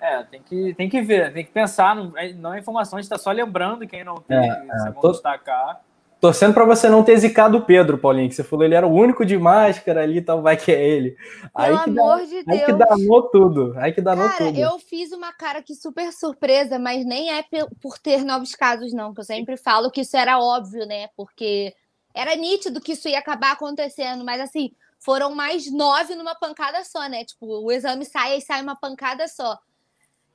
É, 0.00 0.22
tem 0.24 0.42
que, 0.42 0.74
tem 0.74 0.88
que 0.88 1.02
ver, 1.02 1.30
tem 1.32 1.44
que 1.44 1.50
pensar, 1.50 1.94
não 1.94 2.16
é, 2.16 2.32
não 2.32 2.54
é 2.54 2.58
informação, 2.58 2.98
a 2.98 3.02
gente 3.02 3.12
está 3.12 3.18
só 3.18 3.30
lembrando 3.30 3.86
quem 3.86 4.02
não 4.02 4.16
tem, 4.16 4.50
é, 4.50 4.66
é, 4.88 4.92
tô, 4.92 5.12
destacar. 5.12 5.82
Torcendo 6.20 6.52
para 6.52 6.66
você 6.66 6.86
não 6.90 7.02
ter 7.02 7.16
zicado 7.16 7.56
o 7.56 7.64
Pedro, 7.64 7.96
Paulinho, 7.96 8.28
que 8.28 8.34
você 8.34 8.44
falou 8.44 8.64
ele 8.64 8.74
era 8.74 8.86
o 8.86 8.92
único 8.92 9.24
de 9.24 9.38
máscara 9.38 10.02
ali, 10.02 10.18
então 10.18 10.42
vai 10.42 10.54
que 10.54 10.70
é 10.70 10.86
ele. 10.86 11.12
Pelo 11.12 11.50
aí 11.54 11.84
que 11.84 11.90
amor 11.98 12.26
de 12.26 12.36
aí 12.36 12.44
Deus. 12.44 12.58
Aí 12.58 12.64
que 12.66 12.72
danou 12.74 13.22
tudo, 13.30 13.74
aí 13.78 13.92
que 13.92 14.00
danou 14.02 14.28
cara, 14.28 14.44
tudo. 14.44 14.58
eu 14.58 14.78
fiz 14.78 15.12
uma 15.12 15.32
cara 15.32 15.60
aqui 15.60 15.74
super 15.74 16.12
surpresa, 16.12 16.78
mas 16.78 17.06
nem 17.06 17.32
é 17.32 17.42
por 17.80 17.98
ter 17.98 18.22
novos 18.22 18.54
casos, 18.54 18.92
não, 18.92 19.14
que 19.14 19.20
eu 19.20 19.24
sempre 19.24 19.56
falo 19.56 19.90
que 19.90 20.02
isso 20.02 20.14
era 20.14 20.38
óbvio, 20.38 20.84
né, 20.84 21.08
porque 21.16 21.74
era 22.12 22.36
nítido 22.36 22.82
que 22.82 22.92
isso 22.92 23.08
ia 23.08 23.18
acabar 23.18 23.52
acontecendo, 23.52 24.22
mas 24.22 24.42
assim, 24.42 24.72
foram 24.98 25.34
mais 25.34 25.72
nove 25.72 26.14
numa 26.16 26.34
pancada 26.34 26.84
só, 26.84 27.08
né, 27.08 27.24
tipo, 27.24 27.46
o 27.46 27.72
exame 27.72 28.04
sai 28.04 28.36
e 28.36 28.42
sai 28.42 28.60
uma 28.60 28.76
pancada 28.76 29.26
só. 29.26 29.58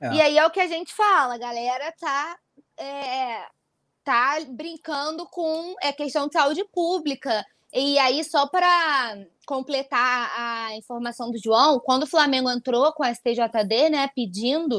É. 0.00 0.14
E 0.14 0.20
aí 0.20 0.36
é 0.36 0.44
o 0.44 0.50
que 0.50 0.60
a 0.60 0.66
gente 0.66 0.92
fala, 0.92 1.34
a 1.34 1.38
galera 1.38 1.94
tá, 1.98 2.36
é, 2.76 3.46
tá 4.06 4.38
brincando 4.48 5.26
com 5.26 5.74
é, 5.82 5.92
questão 5.92 6.28
de 6.28 6.34
saúde 6.34 6.64
pública. 6.72 7.44
E 7.74 7.98
aí, 7.98 8.22
só 8.22 8.46
para 8.46 9.18
completar 9.44 10.30
a 10.38 10.76
informação 10.76 11.28
do 11.32 11.42
João, 11.42 11.80
quando 11.80 12.04
o 12.04 12.06
Flamengo 12.06 12.48
entrou 12.48 12.92
com 12.92 13.02
a 13.02 13.12
STJD, 13.12 13.90
né, 13.90 14.08
pedindo, 14.14 14.78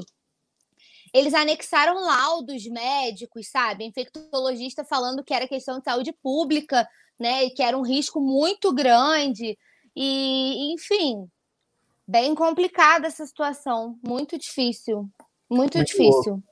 eles 1.14 1.34
anexaram 1.34 2.00
laudos 2.00 2.66
médicos, 2.68 3.50
sabe? 3.50 3.84
Infectologista 3.84 4.86
falando 4.86 5.24
que 5.24 5.34
era 5.34 5.46
questão 5.46 5.80
de 5.80 5.84
saúde 5.84 6.14
pública, 6.24 6.88
né, 7.20 7.44
e 7.44 7.50
que 7.50 7.62
era 7.62 7.78
um 7.78 7.84
risco 7.84 8.22
muito 8.22 8.74
grande. 8.74 9.58
E, 9.94 10.74
enfim, 10.74 11.28
bem 12.08 12.34
complicada 12.34 13.08
essa 13.08 13.26
situação, 13.26 14.00
muito 14.02 14.38
difícil, 14.38 15.00
muito, 15.50 15.78
muito 15.78 15.84
difícil. 15.84 16.32
Louco. 16.32 16.44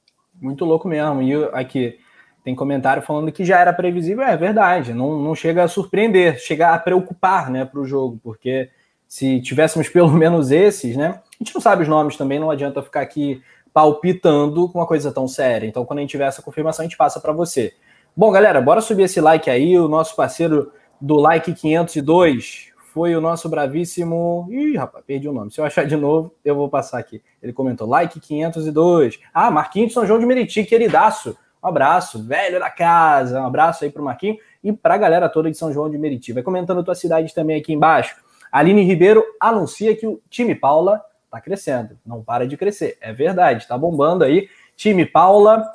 Muito 0.41 0.65
louco 0.65 0.87
mesmo. 0.89 1.21
E 1.21 1.33
aqui 1.53 1.97
tem 2.45 2.53
comentário 2.53 3.01
falando 3.01 3.31
que 3.31 3.43
já 3.43 3.59
era 3.59 3.73
previsível, 3.73 4.23
é 4.23 4.37
verdade, 4.37 4.93
não, 4.93 5.19
não 5.19 5.33
chega 5.33 5.63
a 5.63 5.67
surpreender, 5.67 6.37
chega 6.37 6.75
a 6.75 6.77
preocupar, 6.77 7.49
né, 7.49 7.65
para 7.65 7.79
o 7.79 7.85
jogo, 7.85 8.19
porque 8.23 8.69
se 9.07 9.41
tivéssemos 9.41 9.89
pelo 9.89 10.11
menos 10.13 10.51
esses, 10.51 10.95
né, 10.95 11.19
a 11.23 11.43
gente 11.43 11.55
não 11.55 11.59
sabe 11.59 11.81
os 11.81 11.87
nomes 11.87 12.15
também, 12.15 12.39
não 12.39 12.51
adianta 12.51 12.83
ficar 12.83 13.01
aqui 13.01 13.41
palpitando 13.73 14.69
com 14.69 14.77
uma 14.77 14.85
coisa 14.85 15.11
tão 15.11 15.27
séria. 15.27 15.67
Então, 15.67 15.83
quando 15.83 15.99
a 15.99 16.01
gente 16.01 16.11
tiver 16.11 16.27
essa 16.27 16.41
confirmação, 16.41 16.83
a 16.83 16.87
gente 16.87 16.95
passa 16.95 17.19
para 17.19 17.33
você. 17.33 17.73
Bom, 18.15 18.31
galera, 18.31 18.61
bora 18.61 18.79
subir 18.79 19.03
esse 19.03 19.19
like 19.19 19.49
aí, 19.49 19.77
o 19.77 19.89
nosso 19.89 20.15
parceiro 20.15 20.71
do 21.01 21.15
like 21.15 21.51
502 21.51 22.67
foi 22.93 23.15
o 23.15 23.19
nosso 23.19 23.49
bravíssimo. 23.49 24.47
Ih, 24.49 24.77
rapaz, 24.77 25.03
perdi 25.03 25.27
o 25.27 25.33
nome. 25.33 25.51
Se 25.51 25.59
eu 25.59 25.65
achar 25.65 25.85
de 25.85 25.97
novo, 25.97 26.33
eu 26.45 26.55
vou 26.55 26.69
passar 26.69 26.99
aqui. 26.99 27.21
Ele 27.43 27.51
comentou: 27.51 27.85
like 27.85 28.17
502. 28.17 29.19
Ah, 29.33 29.51
Marquinhos 29.51 29.89
de 29.89 29.93
São 29.95 30.05
João 30.05 30.19
de 30.19 30.25
Meriti, 30.25 30.63
queridaço. 30.63 31.35
Um 31.65 31.67
abraço, 31.67 32.21
velho 32.21 32.59
da 32.59 32.69
casa. 32.69 33.41
Um 33.41 33.47
abraço 33.47 33.83
aí 33.83 33.89
pro 33.89 34.03
Marquinho 34.03 34.37
e 34.63 34.71
pra 34.71 34.97
galera 34.97 35.27
toda 35.27 35.49
de 35.49 35.57
São 35.57 35.73
João 35.73 35.89
de 35.89 35.97
Meriti. 35.97 36.31
Vai 36.31 36.43
comentando 36.43 36.81
a 36.81 36.83
tua 36.83 36.93
cidade 36.93 37.33
também 37.33 37.59
aqui 37.59 37.73
embaixo. 37.73 38.15
Aline 38.51 38.83
Ribeiro 38.83 39.25
anuncia 39.39 39.95
que 39.95 40.05
o 40.05 40.21
time 40.29 40.53
Paula 40.53 41.03
tá 41.31 41.41
crescendo. 41.41 41.97
Não 42.05 42.23
para 42.23 42.47
de 42.47 42.55
crescer. 42.55 42.99
É 43.01 43.11
verdade, 43.11 43.67
tá 43.67 43.75
bombando 43.75 44.23
aí. 44.23 44.47
Time 44.75 45.07
Paula, 45.07 45.65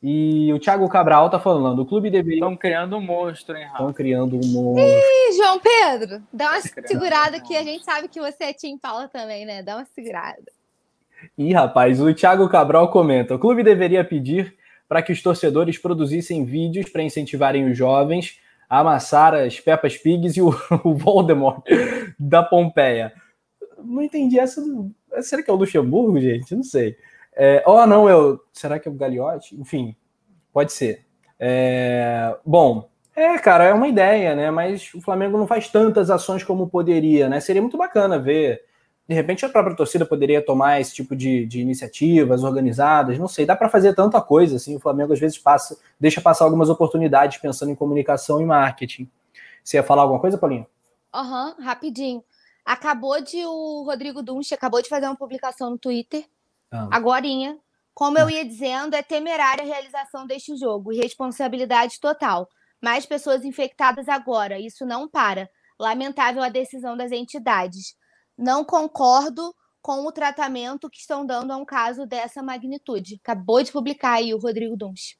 e 0.00 0.52
o 0.52 0.58
Thiago 0.60 0.88
Cabral 0.88 1.28
tá 1.28 1.40
falando, 1.40 1.80
o 1.80 1.86
clube 1.86 2.10
deveria. 2.10 2.38
Estão 2.38 2.56
criando 2.56 2.96
um 2.96 3.00
monstro, 3.00 3.56
hein, 3.56 3.66
Estão 3.66 3.92
criando 3.92 4.36
um 4.36 4.46
monstro. 4.46 4.84
Ih, 4.84 5.36
João 5.36 5.58
Pedro, 5.58 6.22
dá 6.32 6.50
uma 6.50 6.60
segurada 6.60 7.40
que 7.40 7.56
a 7.56 7.64
gente 7.64 7.84
sabe 7.84 8.06
que 8.06 8.20
você 8.20 8.44
é 8.44 8.52
Tim 8.52 8.78
Paula 8.78 9.08
também, 9.08 9.44
né? 9.44 9.64
Dá 9.64 9.76
uma 9.76 9.84
segurada. 9.84 10.44
Ih, 11.36 11.52
rapaz, 11.52 12.00
o 12.00 12.14
Thiago 12.14 12.48
Cabral 12.48 12.90
comenta: 12.90 13.34
o 13.34 13.38
clube 13.38 13.64
deveria 13.64 14.04
pedir 14.04 14.56
para 14.90 15.02
que 15.02 15.12
os 15.12 15.22
torcedores 15.22 15.78
produzissem 15.78 16.44
vídeos 16.44 16.90
para 16.90 17.00
incentivarem 17.00 17.70
os 17.70 17.78
jovens 17.78 18.40
a 18.68 18.80
amassar 18.80 19.34
as 19.34 19.60
Peppas 19.60 19.96
Pigs 19.96 20.36
e 20.36 20.42
o, 20.42 20.48
o 20.82 20.96
Voldemort 20.96 21.64
da 22.18 22.42
Pompeia. 22.42 23.12
Não 23.78 24.02
entendi 24.02 24.36
essa. 24.36 24.60
Será 25.20 25.44
que 25.44 25.50
é 25.50 25.54
o 25.54 25.56
Luxemburgo, 25.56 26.20
gente? 26.20 26.56
Não 26.56 26.64
sei. 26.64 26.96
É, 27.36 27.62
oh, 27.64 27.86
não, 27.86 28.10
eu. 28.10 28.40
Será 28.52 28.80
que 28.80 28.88
é 28.88 28.90
o 28.90 28.94
Gagliotti? 28.94 29.54
Enfim, 29.54 29.94
pode 30.52 30.72
ser. 30.72 31.06
É, 31.38 32.36
bom, 32.44 32.90
é, 33.14 33.38
cara, 33.38 33.66
é 33.66 33.72
uma 33.72 33.86
ideia, 33.86 34.34
né? 34.34 34.50
Mas 34.50 34.92
o 34.92 35.00
Flamengo 35.00 35.38
não 35.38 35.46
faz 35.46 35.68
tantas 35.68 36.10
ações 36.10 36.42
como 36.42 36.68
poderia, 36.68 37.28
né? 37.28 37.38
Seria 37.38 37.62
muito 37.62 37.78
bacana 37.78 38.18
ver. 38.18 38.60
De 39.10 39.14
repente 39.16 39.44
a 39.44 39.48
própria 39.48 39.74
torcida 39.74 40.06
poderia 40.06 40.40
tomar 40.40 40.80
esse 40.80 40.94
tipo 40.94 41.16
de, 41.16 41.44
de 41.44 41.60
iniciativas 41.60 42.44
organizadas, 42.44 43.18
não 43.18 43.26
sei, 43.26 43.44
dá 43.44 43.56
para 43.56 43.68
fazer 43.68 43.92
tanta 43.92 44.22
coisa 44.22 44.54
assim. 44.54 44.76
O 44.76 44.78
Flamengo 44.78 45.12
às 45.12 45.18
vezes 45.18 45.36
passa, 45.36 45.76
deixa 45.98 46.20
passar 46.20 46.44
algumas 46.44 46.68
oportunidades 46.68 47.38
pensando 47.38 47.72
em 47.72 47.74
comunicação 47.74 48.40
e 48.40 48.46
marketing. 48.46 49.10
Você 49.64 49.78
ia 49.78 49.82
falar 49.82 50.02
alguma 50.02 50.20
coisa, 50.20 50.38
Paulinho? 50.38 50.64
Aham, 51.12 51.56
uhum, 51.58 51.64
rapidinho. 51.64 52.22
Acabou 52.64 53.20
de 53.20 53.44
o 53.44 53.82
Rodrigo 53.82 54.22
Dunche 54.22 54.54
acabou 54.54 54.80
de 54.80 54.88
fazer 54.88 55.06
uma 55.06 55.16
publicação 55.16 55.70
no 55.70 55.76
Twitter, 55.76 56.24
ah. 56.70 56.86
agorinha. 56.92 57.58
Como 57.92 58.16
eu 58.16 58.28
ah. 58.28 58.32
ia 58.32 58.44
dizendo, 58.44 58.94
é 58.94 59.02
temerária 59.02 59.64
a 59.64 59.66
realização 59.66 60.24
deste 60.24 60.56
jogo, 60.56 60.92
irresponsabilidade 60.92 61.98
total. 61.98 62.48
Mais 62.80 63.04
pessoas 63.06 63.44
infectadas 63.44 64.08
agora, 64.08 64.60
isso 64.60 64.86
não 64.86 65.08
para. 65.08 65.50
Lamentável 65.80 66.44
a 66.44 66.48
decisão 66.48 66.96
das 66.96 67.10
entidades. 67.10 67.98
Não 68.40 68.64
concordo 68.64 69.54
com 69.82 70.06
o 70.06 70.12
tratamento 70.12 70.88
que 70.88 70.98
estão 70.98 71.26
dando 71.26 71.52
a 71.52 71.56
um 71.56 71.64
caso 71.64 72.06
dessa 72.06 72.42
magnitude. 72.42 73.20
Acabou 73.22 73.62
de 73.62 73.70
publicar 73.70 74.14
aí 74.14 74.32
o 74.32 74.38
Rodrigo 74.38 74.76
Dunche. 74.76 75.16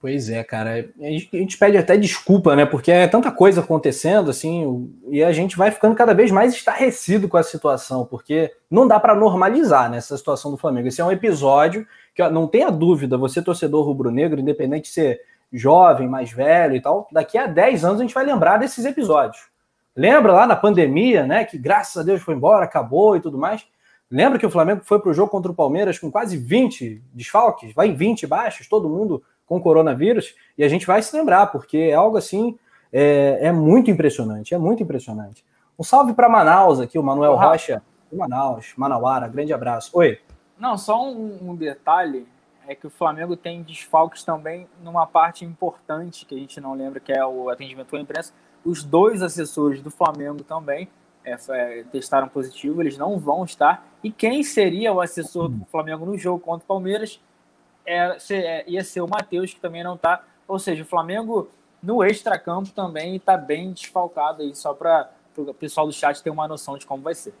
Pois 0.00 0.28
é, 0.28 0.42
cara. 0.42 0.90
A 1.00 1.36
gente 1.36 1.56
pede 1.56 1.76
até 1.76 1.96
desculpa, 1.96 2.56
né? 2.56 2.66
Porque 2.66 2.90
é 2.90 3.06
tanta 3.06 3.30
coisa 3.30 3.60
acontecendo, 3.60 4.30
assim, 4.30 4.92
e 5.08 5.22
a 5.22 5.32
gente 5.32 5.56
vai 5.56 5.70
ficando 5.70 5.94
cada 5.94 6.12
vez 6.12 6.30
mais 6.32 6.54
estarrecido 6.54 7.28
com 7.28 7.36
a 7.36 7.42
situação, 7.42 8.04
porque 8.04 8.52
não 8.68 8.86
dá 8.88 8.98
para 8.98 9.14
normalizar 9.14 9.88
nessa 9.88 10.16
situação 10.16 10.50
do 10.50 10.56
Flamengo. 10.56 10.88
Esse 10.88 11.00
é 11.00 11.04
um 11.04 11.12
episódio 11.12 11.86
que, 12.14 12.22
ó, 12.22 12.28
não 12.28 12.48
tenha 12.48 12.68
dúvida, 12.68 13.16
você 13.16 13.40
torcedor 13.40 13.86
rubro-negro, 13.86 14.40
independente 14.40 14.88
de 14.88 14.94
ser 14.94 15.20
jovem, 15.52 16.08
mais 16.08 16.32
velho 16.32 16.74
e 16.74 16.80
tal, 16.80 17.06
daqui 17.12 17.36
a 17.36 17.46
10 17.46 17.84
anos 17.84 18.00
a 18.00 18.02
gente 18.02 18.14
vai 18.14 18.24
lembrar 18.24 18.56
desses 18.56 18.84
episódios. 18.84 19.51
Lembra 19.94 20.32
lá 20.32 20.46
na 20.46 20.56
pandemia, 20.56 21.26
né? 21.26 21.44
Que 21.44 21.58
graças 21.58 21.96
a 21.96 22.02
Deus 22.04 22.22
foi 22.22 22.34
embora, 22.34 22.64
acabou 22.64 23.16
e 23.16 23.20
tudo 23.20 23.36
mais. 23.36 23.66
Lembra 24.10 24.38
que 24.38 24.46
o 24.46 24.50
Flamengo 24.50 24.82
foi 24.84 25.00
para 25.00 25.10
o 25.10 25.14
jogo 25.14 25.30
contra 25.30 25.50
o 25.50 25.54
Palmeiras 25.54 25.98
com 25.98 26.10
quase 26.10 26.36
20 26.36 27.02
desfalques, 27.14 27.72
vai 27.72 27.88
em 27.88 27.94
20 27.94 28.26
baixos, 28.26 28.68
todo 28.68 28.88
mundo 28.88 29.22
com 29.46 29.60
coronavírus, 29.60 30.34
e 30.56 30.62
a 30.62 30.68
gente 30.68 30.86
vai 30.86 31.02
se 31.02 31.16
lembrar, 31.16 31.46
porque 31.46 31.78
é 31.78 31.94
algo 31.94 32.18
assim, 32.18 32.58
é, 32.92 33.38
é 33.40 33.52
muito 33.52 33.90
impressionante, 33.90 34.54
é 34.54 34.58
muito 34.58 34.82
impressionante. 34.82 35.44
Um 35.78 35.82
salve 35.82 36.12
para 36.12 36.28
Manaus 36.28 36.78
aqui, 36.78 36.98
o 36.98 37.02
Manuel 37.02 37.32
Olá. 37.32 37.52
Rocha, 37.52 37.82
de 38.10 38.16
Manaus, 38.16 38.74
Manauara, 38.76 39.26
grande 39.28 39.52
abraço. 39.52 39.90
Oi. 39.94 40.18
Não, 40.58 40.76
só 40.76 41.02
um, 41.02 41.50
um, 41.50 41.56
detalhe, 41.56 42.26
é 42.68 42.74
que 42.74 42.86
o 42.86 42.90
Flamengo 42.90 43.34
tem 43.34 43.62
desfalques 43.62 44.22
também 44.22 44.68
numa 44.82 45.06
parte 45.06 45.44
importante, 45.44 46.26
que 46.26 46.34
a 46.34 46.38
gente 46.38 46.60
não 46.60 46.74
lembra, 46.74 47.00
que 47.00 47.12
é 47.12 47.24
o 47.24 47.48
atendimento 47.48 47.96
à 47.96 48.00
imprensa. 48.00 48.32
Os 48.64 48.84
dois 48.84 49.22
assessores 49.22 49.80
do 49.80 49.90
Flamengo 49.90 50.42
também 50.44 50.88
é, 51.24 51.36
é, 51.50 51.84
testaram 51.84 52.28
positivo, 52.28 52.82
eles 52.82 52.98
não 52.98 53.18
vão 53.18 53.44
estar. 53.44 53.86
E 54.02 54.10
quem 54.10 54.42
seria 54.42 54.92
o 54.92 55.00
assessor 55.00 55.48
do 55.48 55.64
Flamengo 55.66 56.04
no 56.04 56.18
jogo 56.18 56.40
contra 56.40 56.64
o 56.64 56.66
Palmeiras 56.66 57.20
é, 57.86 58.16
é, 58.30 58.70
ia 58.70 58.84
ser 58.84 59.00
o 59.00 59.08
Matheus, 59.08 59.54
que 59.54 59.60
também 59.60 59.82
não 59.82 59.94
está. 59.94 60.24
Ou 60.46 60.58
seja, 60.58 60.82
o 60.82 60.86
Flamengo 60.86 61.48
no 61.82 62.04
extracampo 62.04 62.70
também 62.70 63.16
está 63.16 63.36
bem 63.36 63.72
desfalcado 63.72 64.42
aí, 64.42 64.54
só 64.54 64.72
para 64.74 65.10
o 65.36 65.54
pessoal 65.54 65.86
do 65.86 65.92
chat 65.92 66.22
ter 66.22 66.30
uma 66.30 66.46
noção 66.46 66.76
de 66.78 66.86
como 66.86 67.02
vai 67.02 67.14
ser. 67.14 67.34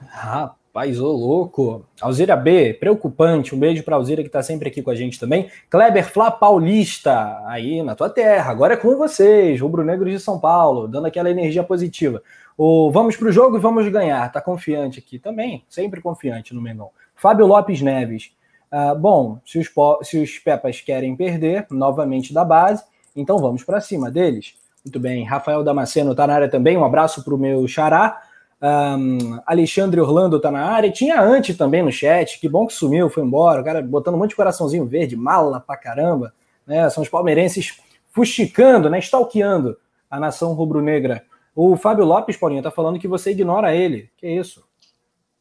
Rapaz, 0.00 0.63
ô 1.00 1.12
louco. 1.12 1.84
Alzira 2.00 2.34
B, 2.34 2.74
preocupante. 2.74 3.54
Um 3.54 3.58
beijo 3.58 3.84
para 3.84 3.94
Alzira 3.94 4.22
que 4.22 4.28
está 4.28 4.42
sempre 4.42 4.68
aqui 4.68 4.82
com 4.82 4.90
a 4.90 4.94
gente 4.94 5.20
também. 5.20 5.48
Kleber 5.70 6.10
Flá 6.10 6.32
Paulista, 6.32 7.40
aí 7.46 7.80
na 7.80 7.94
tua 7.94 8.10
terra. 8.10 8.50
Agora 8.50 8.74
é 8.74 8.76
com 8.76 8.96
vocês, 8.96 9.60
rubro-negros 9.60 10.10
de 10.10 10.18
São 10.18 10.40
Paulo, 10.40 10.88
dando 10.88 11.06
aquela 11.06 11.30
energia 11.30 11.62
positiva. 11.62 12.20
O, 12.58 12.90
vamos 12.90 13.16
para 13.16 13.28
o 13.28 13.32
jogo 13.32 13.56
e 13.56 13.60
vamos 13.60 13.88
ganhar. 13.88 14.30
Tá 14.32 14.40
confiante 14.40 14.98
aqui 14.98 15.16
também, 15.18 15.64
sempre 15.68 16.00
confiante 16.00 16.52
no 16.52 16.60
Mengão. 16.60 16.90
Fábio 17.14 17.46
Lopes 17.46 17.80
Neves. 17.80 18.32
Ah, 18.76 18.92
bom, 18.92 19.38
se 19.46 19.60
os, 19.60 19.70
se 20.02 20.18
os 20.20 20.38
Pepas 20.40 20.80
querem 20.80 21.14
perder 21.14 21.68
novamente 21.70 22.34
da 22.34 22.44
base, 22.44 22.82
então 23.14 23.38
vamos 23.38 23.62
para 23.62 23.80
cima 23.80 24.10
deles. 24.10 24.56
Muito 24.84 24.98
bem, 24.98 25.24
Rafael 25.24 25.62
Damasceno 25.62 26.10
está 26.10 26.26
na 26.26 26.34
área 26.34 26.48
também, 26.48 26.76
um 26.76 26.84
abraço 26.84 27.24
para 27.24 27.32
o 27.32 27.38
meu 27.38 27.68
xará. 27.68 28.20
Um, 28.64 29.38
Alexandre 29.44 30.00
Orlando 30.00 30.38
está 30.38 30.50
na 30.50 30.64
área, 30.64 30.90
tinha 30.90 31.20
antes 31.20 31.54
também 31.54 31.82
no 31.82 31.92
chat, 31.92 32.40
que 32.40 32.48
bom 32.48 32.66
que 32.66 32.72
sumiu, 32.72 33.10
foi 33.10 33.22
embora, 33.22 33.60
o 33.60 33.64
cara 33.64 33.82
botando 33.82 34.14
um 34.14 34.18
monte 34.18 34.30
de 34.30 34.36
coraçãozinho 34.36 34.86
verde, 34.86 35.14
mala 35.14 35.60
pra 35.60 35.76
caramba, 35.76 36.32
né? 36.66 36.88
São 36.88 37.02
os 37.02 37.08
palmeirenses 37.10 37.78
fusticando, 38.10 38.88
né? 38.88 38.98
Stalkeando 39.00 39.76
a 40.10 40.18
nação 40.18 40.54
rubro-negra. 40.54 41.22
O 41.54 41.76
Fábio 41.76 42.06
Lopes, 42.06 42.38
Paulinho, 42.38 42.62
tá 42.62 42.70
falando 42.70 42.98
que 42.98 43.06
você 43.06 43.32
ignora 43.32 43.74
ele. 43.74 44.10
Que 44.16 44.28
isso? 44.28 44.64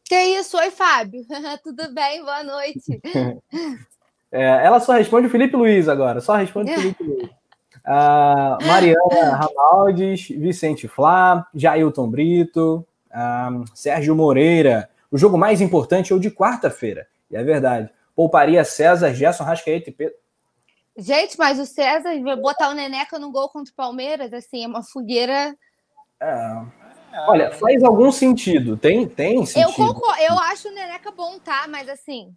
Que 0.04 0.22
isso? 0.22 0.58
Oi, 0.58 0.70
Fábio. 0.70 1.26
Tudo 1.64 1.94
bem? 1.94 2.22
Boa 2.24 2.44
noite. 2.44 3.02
É, 4.36 4.66
ela 4.66 4.80
só 4.80 4.94
responde 4.94 5.28
o 5.28 5.30
Felipe 5.30 5.56
Luiz 5.56 5.88
agora. 5.88 6.20
Só 6.20 6.34
responde 6.34 6.72
o 6.72 6.74
Felipe 6.82 7.04
Luiz. 7.04 7.30
Uh, 7.86 8.66
Mariana 8.66 9.36
Ramaldes, 9.36 10.28
Vicente 10.30 10.88
Flá, 10.88 11.46
Jailton 11.54 12.10
Brito, 12.10 12.84
uh, 13.14 13.64
Sérgio 13.74 14.16
Moreira. 14.16 14.90
O 15.12 15.18
jogo 15.18 15.38
mais 15.38 15.62
importante 15.62 16.12
é 16.12 16.16
o 16.16 16.20
de 16.20 16.32
quarta-feira. 16.32 17.08
E 17.30 17.36
é 17.36 17.44
verdade. 17.44 17.90
Pouparia 18.16 18.64
César, 18.64 19.14
Gerson 19.14 19.44
Rascaeta 19.44 19.90
e 19.90 19.94
Pedro. 19.94 20.16
Gente, 20.98 21.38
mas 21.38 21.60
o 21.60 21.66
César 21.66 22.20
vai 22.22 22.36
botar 22.36 22.70
o 22.70 22.74
Neneca 22.74 23.18
no 23.18 23.32
gol 23.32 23.50
contra 23.50 23.72
o 23.72 23.76
Palmeiras, 23.76 24.32
assim, 24.32 24.64
é 24.64 24.68
uma 24.68 24.84
fogueira. 24.84 25.56
É, 26.22 26.62
Olha, 27.28 27.52
faz 27.52 27.84
algum 27.84 28.12
sentido. 28.12 28.78
Tem, 28.78 29.08
tem 29.08 29.46
sentido. 29.46 29.70
Eu 29.70 29.94
concordo, 29.94 30.22
eu 30.22 30.38
acho 30.40 30.68
o 30.68 30.74
Neneca 30.74 31.12
bom, 31.12 31.40
tá? 31.40 31.68
Mas 31.68 31.88
assim. 31.90 32.34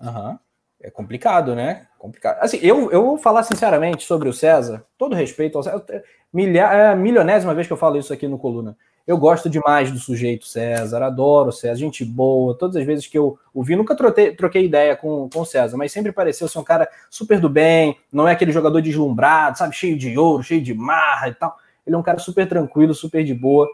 Uhum. 0.00 0.38
É 0.80 0.90
complicado, 0.90 1.54
né? 1.54 1.88
Complicado. 1.98 2.38
Assim, 2.40 2.58
eu, 2.58 2.90
eu 2.90 3.04
vou 3.04 3.18
falar 3.18 3.42
sinceramente 3.42 4.04
sobre 4.04 4.28
o 4.28 4.32
César, 4.32 4.84
todo 4.98 5.14
respeito 5.14 5.56
ao 5.56 5.64
César. 5.64 5.84
Milha, 6.32 6.60
é 6.72 6.88
a 6.88 6.96
milionésima 6.96 7.54
vez 7.54 7.66
que 7.66 7.72
eu 7.72 7.78
falo 7.78 7.96
isso 7.96 8.12
aqui 8.12 8.28
no 8.28 8.38
Coluna. 8.38 8.76
Eu 9.06 9.16
gosto 9.16 9.48
demais 9.48 9.92
do 9.92 9.98
sujeito 9.98 10.46
César, 10.46 11.02
adoro 11.02 11.50
o 11.50 11.52
César, 11.52 11.76
gente 11.76 12.04
boa. 12.04 12.58
Todas 12.58 12.74
as 12.74 12.84
vezes 12.84 13.06
que 13.06 13.16
eu 13.16 13.38
o 13.54 13.62
vi, 13.62 13.76
nunca 13.76 13.94
troquei, 13.94 14.34
troquei 14.34 14.64
ideia 14.64 14.96
com, 14.96 15.28
com 15.32 15.40
o 15.40 15.46
César, 15.46 15.76
mas 15.76 15.92
sempre 15.92 16.10
pareceu 16.10 16.48
ser 16.48 16.58
um 16.58 16.64
cara 16.64 16.88
super 17.08 17.38
do 17.38 17.48
bem, 17.48 17.96
não 18.12 18.26
é 18.26 18.32
aquele 18.32 18.50
jogador 18.50 18.80
deslumbrado, 18.82 19.58
sabe, 19.58 19.76
cheio 19.76 19.96
de 19.96 20.18
ouro, 20.18 20.42
cheio 20.42 20.60
de 20.60 20.74
marra 20.74 21.28
e 21.28 21.34
tal. 21.34 21.56
Ele 21.86 21.94
é 21.94 21.98
um 21.98 22.02
cara 22.02 22.18
super 22.18 22.48
tranquilo, 22.48 22.94
super 22.94 23.22
de 23.22 23.32
boa. 23.32 23.68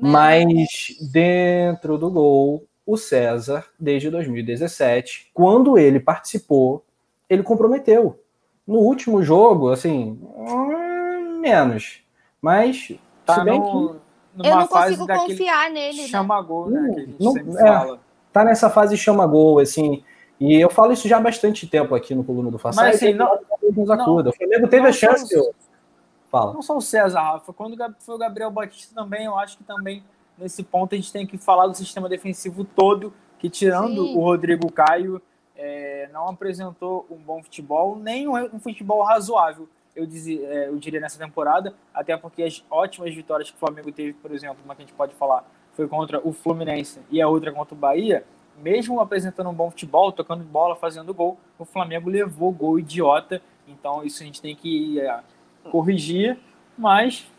Mas 0.00 0.96
dentro 1.12 1.96
do 1.96 2.10
gol, 2.10 2.66
o 2.84 2.96
César, 2.96 3.64
desde 3.78 4.10
2017, 4.10 5.30
quando 5.32 5.78
ele 5.78 6.00
participou, 6.00 6.84
ele 7.28 7.42
comprometeu. 7.42 8.18
No 8.66 8.78
último 8.78 9.22
jogo, 9.22 9.70
assim, 9.70 10.18
menos. 11.40 12.00
Mas, 12.40 12.92
tá 13.24 13.36
se 13.36 13.44
bem 13.44 13.58
no, 13.58 13.94
que. 13.94 14.01
Eu 14.38 14.56
não 14.56 14.66
consigo 14.66 15.06
confiar 15.06 15.70
nele. 15.70 16.02
Né? 16.02 16.08
Chama 16.08 16.40
gol, 16.40 16.70
né? 16.70 16.90
Que 16.94 17.00
a 17.00 17.04
gente 17.04 17.22
não, 17.22 17.32
sempre 17.32 17.52
é, 17.52 17.66
fala. 17.66 18.00
Tá 18.32 18.44
nessa 18.44 18.70
fase 18.70 18.96
chama 18.96 19.26
gol, 19.26 19.58
assim. 19.58 20.02
E 20.40 20.60
eu 20.60 20.70
falo 20.70 20.92
isso 20.92 21.06
já 21.06 21.18
há 21.18 21.20
bastante 21.20 21.66
tempo 21.66 21.94
aqui 21.94 22.14
no 22.14 22.24
Coluna 22.24 22.50
do 22.50 22.58
Façanha. 22.58 22.88
Mas 22.88 22.96
assim, 22.96 23.14
não, 23.14 23.38
nos 23.76 23.90
acuda. 23.90 24.30
O 24.30 24.32
Flamengo 24.32 24.66
teve 24.68 24.88
a 24.88 24.92
chance. 24.92 25.34
Fala. 26.30 26.54
Não 26.54 26.62
só 26.62 26.76
o 26.76 26.80
César, 26.80 27.20
Rafa. 27.20 27.52
Quando 27.52 27.76
foi 28.00 28.14
o 28.14 28.18
Gabriel 28.18 28.50
Batista 28.50 28.94
também, 28.94 29.26
eu 29.26 29.38
acho 29.38 29.58
que 29.58 29.64
também 29.64 30.02
nesse 30.36 30.62
ponto 30.62 30.94
a 30.94 30.96
gente 30.96 31.12
tem 31.12 31.26
que 31.26 31.36
falar 31.38 31.66
do 31.66 31.76
sistema 31.76 32.08
defensivo 32.08 32.64
todo, 32.64 33.12
que 33.38 33.50
tirando 33.50 34.06
Sim. 34.06 34.16
o 34.16 34.20
Rodrigo 34.20 34.70
Caio, 34.72 35.20
é, 35.56 36.08
não 36.12 36.28
apresentou 36.28 37.06
um 37.10 37.16
bom 37.16 37.42
futebol, 37.42 37.96
nem 37.96 38.26
um, 38.26 38.58
futebol 38.58 39.02
razoável, 39.02 39.68
eu, 39.94 40.06
dizia, 40.06 40.46
é, 40.46 40.68
eu 40.68 40.76
diria, 40.76 41.00
nessa 41.00 41.18
temporada, 41.18 41.74
até 41.92 42.16
porque 42.16 42.42
as 42.42 42.64
ótimas 42.70 43.14
vitórias 43.14 43.50
que 43.50 43.56
o 43.56 43.58
Flamengo 43.58 43.92
teve, 43.92 44.12
por 44.14 44.32
exemplo, 44.32 44.58
uma 44.64 44.74
que 44.74 44.82
a 44.82 44.84
gente 44.86 44.94
pode 44.94 45.14
falar, 45.14 45.44
foi 45.74 45.88
contra 45.88 46.20
o 46.26 46.32
Fluminense 46.32 47.00
e 47.10 47.20
a 47.20 47.28
outra 47.28 47.52
contra 47.52 47.74
o 47.74 47.78
Bahia, 47.78 48.24
mesmo 48.58 49.00
apresentando 49.00 49.48
um 49.48 49.54
bom 49.54 49.70
futebol, 49.70 50.12
tocando 50.12 50.44
bola, 50.44 50.76
fazendo 50.76 51.14
gol, 51.14 51.38
o 51.58 51.64
Flamengo 51.64 52.10
levou 52.10 52.52
gol 52.52 52.78
idiota, 52.78 53.40
então 53.66 54.04
isso 54.04 54.22
a 54.22 54.26
gente 54.26 54.40
tem 54.40 54.54
que 54.54 55.00
é, 55.00 55.20
corrigir, 55.70 56.38
mas, 56.76 57.30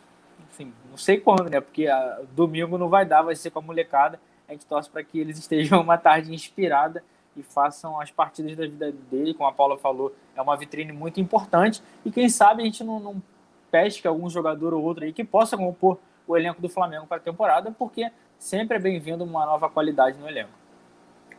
enfim, 0.50 0.74
não 0.90 0.98
sei 0.98 1.20
quando, 1.20 1.50
né? 1.50 1.60
Porque 1.60 1.88
a, 1.88 1.98
ah, 1.98 2.22
domingo 2.36 2.78
não 2.78 2.90
vai 2.90 3.06
dar, 3.06 3.22
vai 3.22 3.36
ser 3.36 3.50
com 3.52 3.60
a 3.60 3.62
molecada. 3.62 4.20
A 4.48 4.52
gente 4.52 4.66
torce 4.66 4.90
para 4.90 5.04
que 5.04 5.20
eles 5.20 5.38
estejam 5.38 5.82
uma 5.82 5.98
tarde 5.98 6.34
inspirada 6.34 7.04
e 7.36 7.44
façam 7.44 8.00
as 8.00 8.12
partidas 8.12 8.56
da 8.56 8.64
vida 8.64 8.94
dele, 9.12 9.34
como 9.34 9.50
a 9.50 9.54
Paula 9.54 9.78
falou, 9.78 10.14
é 10.36 10.42
uma 10.42 10.56
vitrine 10.56 10.92
muito 10.92 11.20
importante. 11.20 11.82
E 12.06 12.12
quem 12.12 12.30
sabe 12.30 12.62
a 12.62 12.66
gente 12.66 12.84
não, 12.84 13.00
não 13.00 13.22
pesca 13.72 14.10
algum 14.10 14.30
jogador 14.30 14.74
ou 14.74 14.84
outro 14.84 15.04
aí 15.04 15.12
que 15.12 15.24
possa 15.24 15.58
compor 15.58 15.98
o 16.28 16.38
elenco 16.38 16.62
do 16.62 16.70
Flamengo 16.70 17.08
para 17.08 17.18
a 17.18 17.20
temporada, 17.20 17.72
porque 17.72 18.10
sempre 18.38 18.78
é 18.78 18.80
bem-vindo 18.80 19.24
uma 19.24 19.46
nova 19.46 19.70
qualidade 19.70 20.18
no 20.20 20.28
elenco. 20.28 20.52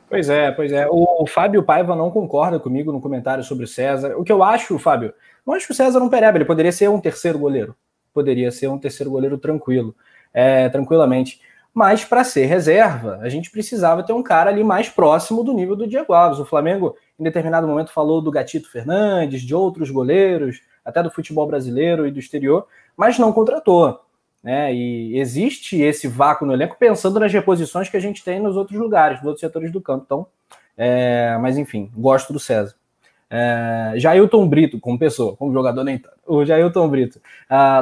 Pois 0.08 0.28
é, 0.28 0.50
pois 0.50 0.70
é. 0.72 0.86
O 0.90 1.26
Fábio 1.26 1.62
Paiva 1.62 1.96
não 1.96 2.10
concorda 2.10 2.60
comigo 2.60 2.92
no 2.92 3.00
comentário 3.00 3.42
sobre 3.42 3.64
o 3.64 3.68
César. 3.68 4.16
O 4.16 4.24
que 4.24 4.32
eu 4.32 4.42
acho, 4.42 4.78
Fábio, 4.78 5.14
não 5.46 5.54
acho 5.54 5.66
que 5.66 5.72
o 5.72 5.74
César 5.74 5.98
não 5.98 6.08
pereba, 6.08 6.38
ele 6.38 6.44
poderia 6.44 6.72
ser 6.72 6.88
um 6.88 7.00
terceiro 7.00 7.38
goleiro. 7.38 7.74
Poderia 8.12 8.50
ser 8.50 8.68
um 8.68 8.78
terceiro 8.78 9.10
goleiro 9.10 9.38
tranquilo, 9.38 9.94
é, 10.32 10.68
tranquilamente. 10.68 11.40
Mas 11.74 12.04
para 12.04 12.22
ser 12.22 12.46
reserva, 12.46 13.18
a 13.20 13.28
gente 13.28 13.50
precisava 13.50 14.04
ter 14.04 14.12
um 14.12 14.22
cara 14.22 14.48
ali 14.48 14.62
mais 14.62 14.88
próximo 14.88 15.42
do 15.42 15.52
nível 15.52 15.74
do 15.74 15.88
Diego 15.88 16.12
Alves. 16.12 16.38
O 16.38 16.44
Flamengo, 16.44 16.96
em 17.18 17.24
determinado 17.24 17.66
momento, 17.66 17.90
falou 17.90 18.22
do 18.22 18.30
Gatito 18.30 18.70
Fernandes, 18.70 19.42
de 19.42 19.52
outros 19.54 19.90
goleiros, 19.90 20.62
até 20.84 21.02
do 21.02 21.10
futebol 21.10 21.48
brasileiro 21.48 22.06
e 22.06 22.12
do 22.12 22.18
exterior, 22.20 22.68
mas 22.96 23.18
não 23.18 23.32
contratou. 23.32 24.00
Né? 24.40 24.72
E 24.72 25.18
existe 25.18 25.80
esse 25.80 26.06
vácuo 26.06 26.46
no 26.46 26.52
elenco 26.52 26.76
pensando 26.78 27.18
nas 27.18 27.32
reposições 27.32 27.88
que 27.88 27.96
a 27.96 28.00
gente 28.00 28.22
tem 28.22 28.38
nos 28.38 28.56
outros 28.56 28.78
lugares, 28.78 29.18
nos 29.18 29.26
outros 29.26 29.40
setores 29.40 29.72
do 29.72 29.80
campo. 29.80 30.04
Então, 30.04 30.26
é, 30.76 31.36
mas 31.40 31.58
enfim, 31.58 31.90
gosto 31.96 32.32
do 32.32 32.38
César. 32.38 32.74
É, 33.30 33.94
Jailton 33.96 34.46
Brito, 34.46 34.78
como 34.78 34.98
pessoa, 34.98 35.34
como 35.36 35.52
jogador 35.52 35.82
nem 35.82 35.98
tanto. 35.98 36.14
O 36.26 36.44
Jailton 36.44 36.88
Brito. 36.88 37.20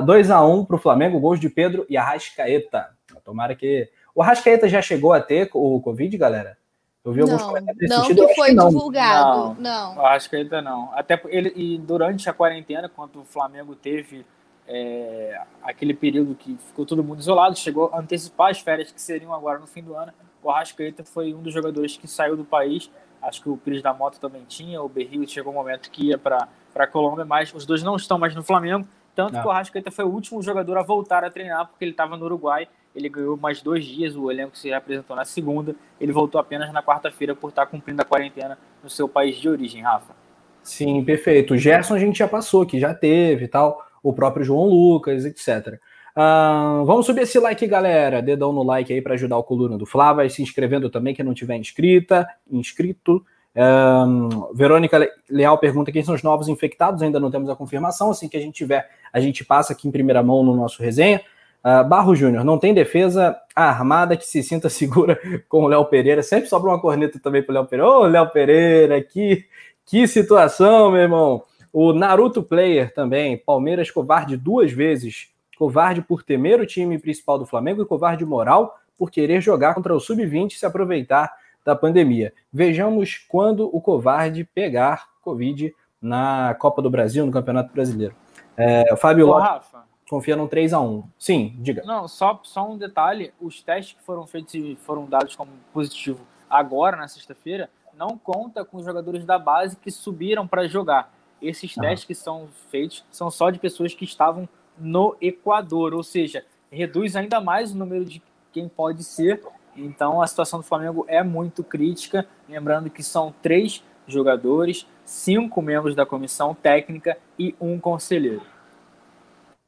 2 0.06 0.30
uh, 0.30 0.32
a 0.32 0.46
1 0.46 0.64
para 0.64 0.76
o 0.76 0.78
Flamengo, 0.78 1.20
gols 1.20 1.40
de 1.40 1.50
Pedro 1.50 1.84
e 1.90 1.96
Arrascaeta. 1.96 2.88
Tomara 3.24 3.54
que. 3.54 3.88
O 4.14 4.22
Arrascaeta 4.22 4.68
já 4.68 4.82
chegou 4.82 5.12
a 5.12 5.20
ter 5.20 5.48
o 5.54 5.80
Covid, 5.80 6.16
galera? 6.18 6.58
Eu 7.04 7.12
vi 7.12 7.22
alguns 7.22 7.42
comentários 7.42 7.78
desse 7.78 7.92
não 7.92 8.04
sentido. 8.04 8.26
Que 8.28 8.34
foi 8.34 8.52
não. 8.52 8.68
divulgado. 8.68 9.56
Não, 9.58 9.94
não. 9.94 9.96
O 9.96 10.06
Arrascaeta 10.06 10.62
não. 10.62 10.90
Até 10.94 11.20
ele, 11.26 11.52
e 11.56 11.78
durante 11.78 12.28
a 12.28 12.32
quarentena, 12.32 12.88
quando 12.88 13.20
o 13.20 13.24
Flamengo 13.24 13.74
teve 13.74 14.24
é, 14.68 15.40
aquele 15.62 15.94
período 15.94 16.34
que 16.34 16.56
ficou 16.68 16.86
todo 16.86 17.02
mundo 17.02 17.20
isolado, 17.20 17.58
chegou 17.58 17.90
a 17.92 17.98
antecipar 17.98 18.50
as 18.50 18.60
férias 18.60 18.92
que 18.92 19.00
seriam 19.00 19.34
agora 19.34 19.58
no 19.58 19.66
fim 19.66 19.82
do 19.82 19.96
ano. 19.96 20.12
O 20.42 20.50
Arrascaeta 20.50 21.04
foi 21.04 21.34
um 21.34 21.42
dos 21.42 21.52
jogadores 21.52 21.96
que 21.96 22.06
saiu 22.06 22.36
do 22.36 22.44
país. 22.44 22.90
Acho 23.20 23.42
que 23.42 23.48
o 23.48 23.56
Pires 23.56 23.82
da 23.82 23.94
Moto 23.94 24.18
também 24.18 24.44
tinha, 24.44 24.82
o 24.82 24.88
Berrio 24.88 25.26
chegou 25.28 25.52
um 25.52 25.56
momento 25.56 25.90
que 25.90 26.08
ia 26.08 26.18
para 26.18 26.48
a 26.74 26.86
Colômbia, 26.86 27.24
mas 27.24 27.54
os 27.54 27.64
dois 27.64 27.82
não 27.82 27.96
estão 27.96 28.18
mais 28.18 28.34
no 28.34 28.42
Flamengo. 28.42 28.86
Tanto 29.14 29.34
não. 29.34 29.42
que 29.42 29.46
o 29.46 29.50
Arrascaeta 29.50 29.90
foi 29.90 30.04
o 30.04 30.08
último 30.08 30.42
jogador 30.42 30.78
a 30.78 30.82
voltar 30.82 31.24
a 31.24 31.30
treinar, 31.30 31.66
porque 31.66 31.84
ele 31.84 31.92
estava 31.92 32.16
no 32.16 32.24
Uruguai. 32.24 32.68
Ele 32.94 33.08
ganhou 33.08 33.36
mais 33.36 33.62
dois 33.62 33.84
dias, 33.84 34.14
o 34.14 34.30
elenco 34.30 34.56
se 34.56 34.72
apresentou 34.72 35.16
na 35.16 35.24
segunda. 35.24 35.74
Ele 36.00 36.12
voltou 36.12 36.40
apenas 36.40 36.72
na 36.72 36.82
quarta-feira 36.82 37.34
por 37.34 37.48
estar 37.48 37.66
cumprindo 37.66 38.02
a 38.02 38.04
quarentena 38.04 38.58
no 38.82 38.90
seu 38.90 39.08
país 39.08 39.36
de 39.36 39.48
origem, 39.48 39.82
Rafa. 39.82 40.14
Sim, 40.62 41.02
perfeito. 41.04 41.54
O 41.54 41.58
Gerson 41.58 41.94
a 41.94 41.98
gente 41.98 42.18
já 42.18 42.28
passou, 42.28 42.66
que 42.66 42.78
já 42.78 42.94
teve 42.94 43.48
tal 43.48 43.82
o 44.02 44.12
próprio 44.12 44.44
João 44.44 44.66
Lucas, 44.68 45.24
etc. 45.24 45.78
Uh, 46.14 46.84
vamos 46.84 47.06
subir 47.06 47.22
esse 47.22 47.38
like, 47.38 47.66
galera. 47.66 48.20
Dedão 48.20 48.52
no 48.52 48.62
like 48.62 48.92
aí 48.92 49.00
para 49.00 49.14
ajudar 49.14 49.38
o 49.38 49.44
Coluna 49.44 49.78
do 49.78 49.86
Flá. 49.86 50.12
Vai 50.12 50.28
se 50.28 50.42
inscrevendo 50.42 50.90
também, 50.90 51.14
quem 51.14 51.24
não 51.24 51.34
tiver 51.34 51.56
inscrita, 51.56 52.26
inscrito. 52.50 53.24
Um, 53.54 54.52
Verônica 54.54 54.98
Leal 55.28 55.58
pergunta 55.58 55.92
quem 55.92 56.02
são 56.02 56.14
os 56.14 56.22
novos 56.22 56.48
infectados, 56.48 57.02
ainda 57.02 57.20
não 57.20 57.30
temos 57.30 57.48
a 57.48 57.56
confirmação. 57.56 58.10
Assim 58.10 58.28
que 58.28 58.36
a 58.36 58.40
gente 58.40 58.54
tiver, 58.54 58.88
a 59.12 59.20
gente 59.20 59.44
passa 59.44 59.72
aqui 59.72 59.88
em 59.88 59.90
primeira 59.90 60.22
mão 60.22 60.42
no 60.42 60.54
nosso 60.54 60.82
resenha. 60.82 61.20
Uh, 61.64 61.88
Barro 61.88 62.14
Júnior, 62.14 62.44
não 62.44 62.58
tem 62.58 62.74
defesa 62.74 63.36
armada 63.54 64.16
que 64.16 64.26
se 64.26 64.42
sinta 64.42 64.68
segura 64.70 65.18
com 65.48 65.64
o 65.64 65.68
Léo 65.68 65.84
Pereira. 65.84 66.22
Sempre 66.22 66.48
sobra 66.48 66.70
uma 66.70 66.80
corneta 66.80 67.20
também 67.20 67.42
pro 67.42 67.54
Léo 67.54 67.66
Pereira. 67.66 67.90
Ô, 67.90 68.02
Léo 68.06 68.28
Pereira, 68.30 69.00
que, 69.00 69.44
que 69.86 70.06
situação, 70.08 70.90
meu 70.90 71.00
irmão. 71.00 71.42
O 71.72 71.92
Naruto 71.92 72.42
Player 72.42 72.92
também, 72.92 73.38
Palmeiras 73.38 73.90
covarde 73.90 74.36
duas 74.36 74.72
vezes. 74.72 75.28
Covarde 75.56 76.02
por 76.02 76.22
temer 76.22 76.60
o 76.60 76.66
time 76.66 76.98
principal 76.98 77.38
do 77.38 77.46
Flamengo 77.46 77.82
e 77.82 77.86
covarde 77.86 78.24
moral 78.26 78.76
por 78.98 79.10
querer 79.10 79.40
jogar 79.40 79.74
contra 79.74 79.94
o 79.94 80.00
Sub-20 80.00 80.52
e 80.52 80.58
se 80.58 80.66
aproveitar 80.66 81.32
da 81.64 81.76
pandemia. 81.76 82.32
Vejamos 82.52 83.24
quando 83.28 83.70
o 83.74 83.80
covarde 83.80 84.44
pegar 84.44 85.06
Covid 85.22 85.72
na 86.00 86.54
Copa 86.58 86.82
do 86.82 86.90
Brasil, 86.90 87.24
no 87.24 87.32
Campeonato 87.32 87.72
Brasileiro. 87.72 88.14
É, 88.56 88.92
o 88.92 88.96
Fábio 88.96 89.28
Ô, 89.28 89.38
Rafa, 89.38 89.71
confia 90.12 90.36
no 90.36 90.46
3 90.46 90.74
a 90.74 90.80
1 90.80 91.04
Sim, 91.18 91.56
diga. 91.60 91.82
Não, 91.86 92.06
só, 92.06 92.38
só 92.42 92.70
um 92.70 92.76
detalhe: 92.76 93.32
os 93.40 93.62
testes 93.62 93.96
que 93.96 94.02
foram 94.02 94.26
feitos 94.26 94.52
e 94.52 94.76
foram 94.82 95.06
dados 95.06 95.34
como 95.34 95.50
positivo 95.72 96.20
agora, 96.50 96.98
na 96.98 97.08
sexta-feira, 97.08 97.70
não 97.96 98.18
conta 98.18 98.62
com 98.62 98.76
os 98.76 98.84
jogadores 98.84 99.24
da 99.24 99.38
base 99.38 99.74
que 99.74 99.90
subiram 99.90 100.46
para 100.46 100.68
jogar. 100.68 101.10
Esses 101.40 101.74
testes 101.74 102.04
que 102.04 102.14
são 102.14 102.48
feitos 102.70 103.02
são 103.10 103.30
só 103.30 103.48
de 103.48 103.58
pessoas 103.58 103.94
que 103.94 104.04
estavam 104.04 104.46
no 104.78 105.16
Equador, 105.18 105.94
ou 105.94 106.02
seja, 106.02 106.44
reduz 106.70 107.16
ainda 107.16 107.40
mais 107.40 107.72
o 107.72 107.78
número 107.78 108.04
de 108.04 108.22
quem 108.52 108.68
pode 108.68 109.02
ser. 109.02 109.42
Então 109.74 110.20
a 110.20 110.26
situação 110.26 110.60
do 110.60 110.66
Flamengo 110.66 111.06
é 111.08 111.22
muito 111.22 111.64
crítica. 111.64 112.26
Lembrando 112.46 112.90
que 112.90 113.02
são 113.02 113.34
três 113.40 113.82
jogadores, 114.06 114.86
cinco 115.06 115.62
membros 115.62 115.94
da 115.94 116.04
comissão 116.04 116.54
técnica 116.54 117.16
e 117.38 117.54
um 117.58 117.80
conselheiro. 117.80 118.51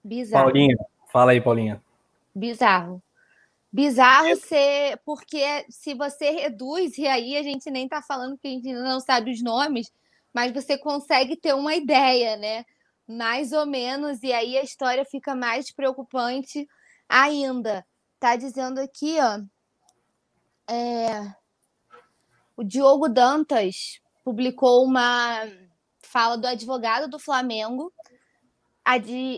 Bizarro. 0.04 0.44
Paulinha, 0.44 0.76
fala 1.10 1.32
aí, 1.32 1.40
Paulinha. 1.40 1.82
Bizarro. 2.34 3.02
Bizarro 3.72 4.36
ser, 4.36 5.00
porque 5.04 5.64
se 5.68 5.94
você 5.94 6.30
reduz, 6.30 6.96
e 6.98 7.06
aí 7.06 7.36
a 7.36 7.42
gente 7.42 7.70
nem 7.70 7.88
tá 7.88 8.02
falando 8.02 8.38
que 8.38 8.46
a 8.46 8.50
gente 8.50 8.72
não 8.72 9.00
sabe 9.00 9.32
os 9.32 9.42
nomes, 9.42 9.90
mas 10.32 10.52
você 10.52 10.78
consegue 10.78 11.36
ter 11.36 11.54
uma 11.54 11.74
ideia, 11.74 12.36
né? 12.36 12.64
Mais 13.08 13.52
ou 13.52 13.66
menos, 13.66 14.22
e 14.22 14.32
aí 14.32 14.56
a 14.58 14.62
história 14.62 15.04
fica 15.04 15.34
mais 15.34 15.72
preocupante 15.72 16.68
ainda. 17.08 17.84
Tá 18.20 18.36
dizendo 18.36 18.78
aqui, 18.78 19.16
ó. 19.20 19.42
É, 20.72 21.34
o 22.56 22.62
Diogo 22.62 23.08
Dantas 23.08 24.00
publicou 24.24 24.84
uma 24.84 25.48
fala 26.00 26.36
do 26.36 26.46
advogado 26.46 27.08
do 27.08 27.18
Flamengo 27.18 27.92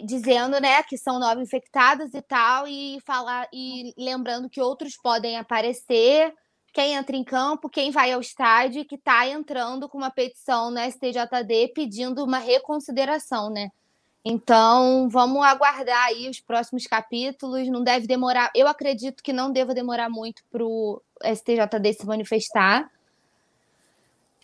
dizendo 0.04 0.60
né, 0.60 0.82
que 0.82 0.98
são 0.98 1.20
nove 1.20 1.42
infectados 1.42 2.12
e 2.14 2.22
tal, 2.22 2.66
e 2.66 2.98
falar 3.06 3.48
e 3.52 3.94
lembrando 3.96 4.50
que 4.50 4.60
outros 4.60 4.96
podem 4.96 5.36
aparecer 5.36 6.34
quem 6.72 6.94
entra 6.94 7.16
em 7.16 7.24
campo, 7.24 7.70
quem 7.70 7.90
vai 7.90 8.12
ao 8.12 8.20
estádio, 8.20 8.84
que 8.84 8.96
está 8.96 9.26
entrando 9.26 9.88
com 9.88 9.96
uma 9.96 10.10
petição 10.10 10.70
na 10.70 10.90
STJD 10.90 11.72
pedindo 11.74 12.22
uma 12.22 12.38
reconsideração, 12.38 13.48
né? 13.48 13.70
Então, 14.22 15.08
vamos 15.08 15.42
aguardar 15.44 16.06
aí 16.06 16.28
os 16.28 16.40
próximos 16.40 16.84
capítulos. 16.86 17.68
Não 17.68 17.82
deve 17.82 18.06
demorar, 18.06 18.50
eu 18.54 18.66
acredito 18.66 19.22
que 19.22 19.32
não 19.32 19.52
deva 19.52 19.72
demorar 19.72 20.10
muito 20.10 20.42
para 20.50 20.64
o 20.64 21.00
STJD 21.22 21.94
se 21.94 22.04
manifestar. 22.04 22.90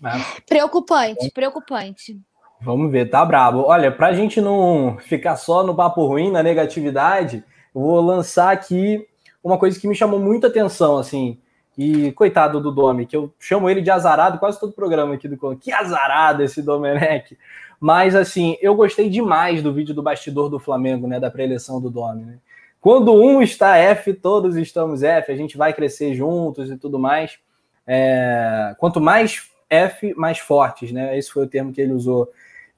É. 0.03 0.40
Preocupante, 0.46 1.30
preocupante. 1.32 2.18
Vamos 2.64 2.92
ver, 2.92 3.10
tá 3.10 3.24
brabo. 3.24 3.64
Olha, 3.66 3.90
para 3.90 4.08
a 4.08 4.12
gente 4.12 4.40
não 4.40 4.96
ficar 5.00 5.36
só 5.36 5.64
no 5.64 5.74
papo 5.74 6.06
ruim, 6.06 6.30
na 6.30 6.42
negatividade, 6.42 7.44
eu 7.74 7.80
vou 7.80 8.00
lançar 8.00 8.52
aqui 8.52 9.06
uma 9.42 9.58
coisa 9.58 9.78
que 9.80 9.88
me 9.88 9.94
chamou 9.94 10.20
muita 10.20 10.46
atenção, 10.46 10.96
assim. 10.96 11.38
E 11.76 12.12
coitado 12.12 12.60
do 12.60 12.70
Domi, 12.70 13.06
que 13.06 13.16
eu 13.16 13.32
chamo 13.40 13.68
ele 13.68 13.80
de 13.80 13.90
azarado 13.90 14.38
quase 14.38 14.60
todo 14.60 14.72
programa 14.72 15.14
aqui 15.14 15.26
do 15.26 15.56
Que 15.56 15.72
azarado 15.72 16.42
esse 16.42 16.62
Domenech. 16.62 17.36
Mas 17.80 18.14
assim, 18.14 18.56
eu 18.60 18.76
gostei 18.76 19.08
demais 19.08 19.62
do 19.62 19.72
vídeo 19.72 19.94
do 19.94 20.02
bastidor 20.02 20.48
do 20.48 20.60
Flamengo, 20.60 21.08
né, 21.08 21.18
da 21.18 21.30
pré-eleição 21.30 21.80
do 21.80 21.90
Domi, 21.90 22.24
né? 22.24 22.38
Quando 22.80 23.12
um 23.14 23.42
está 23.42 23.76
F, 23.76 24.12
todos 24.12 24.56
estamos 24.56 25.02
F, 25.02 25.32
a 25.32 25.36
gente 25.36 25.56
vai 25.56 25.72
crescer 25.72 26.14
juntos 26.14 26.70
e 26.70 26.76
tudo 26.76 26.98
mais. 26.98 27.38
É... 27.86 28.74
Quanto 28.78 29.00
mais 29.00 29.50
F, 29.70 30.12
mais 30.14 30.38
fortes, 30.38 30.92
né? 30.92 31.16
Esse 31.16 31.30
foi 31.30 31.44
o 31.44 31.48
termo 31.48 31.72
que 31.72 31.80
ele 31.80 31.92
usou. 31.92 32.28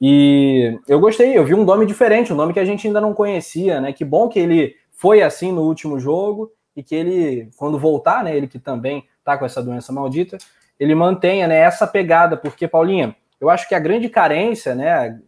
E 0.00 0.78
eu 0.88 0.98
gostei, 1.00 1.36
eu 1.36 1.44
vi 1.44 1.54
um 1.54 1.64
nome 1.64 1.86
diferente, 1.86 2.32
um 2.32 2.36
nome 2.36 2.52
que 2.52 2.60
a 2.60 2.64
gente 2.64 2.86
ainda 2.86 3.00
não 3.00 3.14
conhecia, 3.14 3.80
né? 3.80 3.92
Que 3.92 4.04
bom 4.04 4.28
que 4.28 4.38
ele 4.38 4.74
foi 4.90 5.22
assim 5.22 5.52
no 5.52 5.62
último 5.62 5.98
jogo 5.98 6.50
e 6.76 6.82
que 6.82 6.94
ele, 6.94 7.50
quando 7.56 7.78
voltar, 7.78 8.24
né, 8.24 8.36
ele 8.36 8.48
que 8.48 8.58
também 8.58 9.06
está 9.18 9.38
com 9.38 9.44
essa 9.44 9.62
doença 9.62 9.92
maldita, 9.92 10.38
ele 10.78 10.94
mantenha 10.94 11.46
né, 11.46 11.58
essa 11.58 11.86
pegada, 11.86 12.36
porque, 12.36 12.66
Paulinha, 12.66 13.14
eu 13.40 13.48
acho 13.48 13.68
que 13.68 13.74
a 13.74 13.78
grande 13.78 14.08
carência 14.08 14.74
né, 14.74 15.20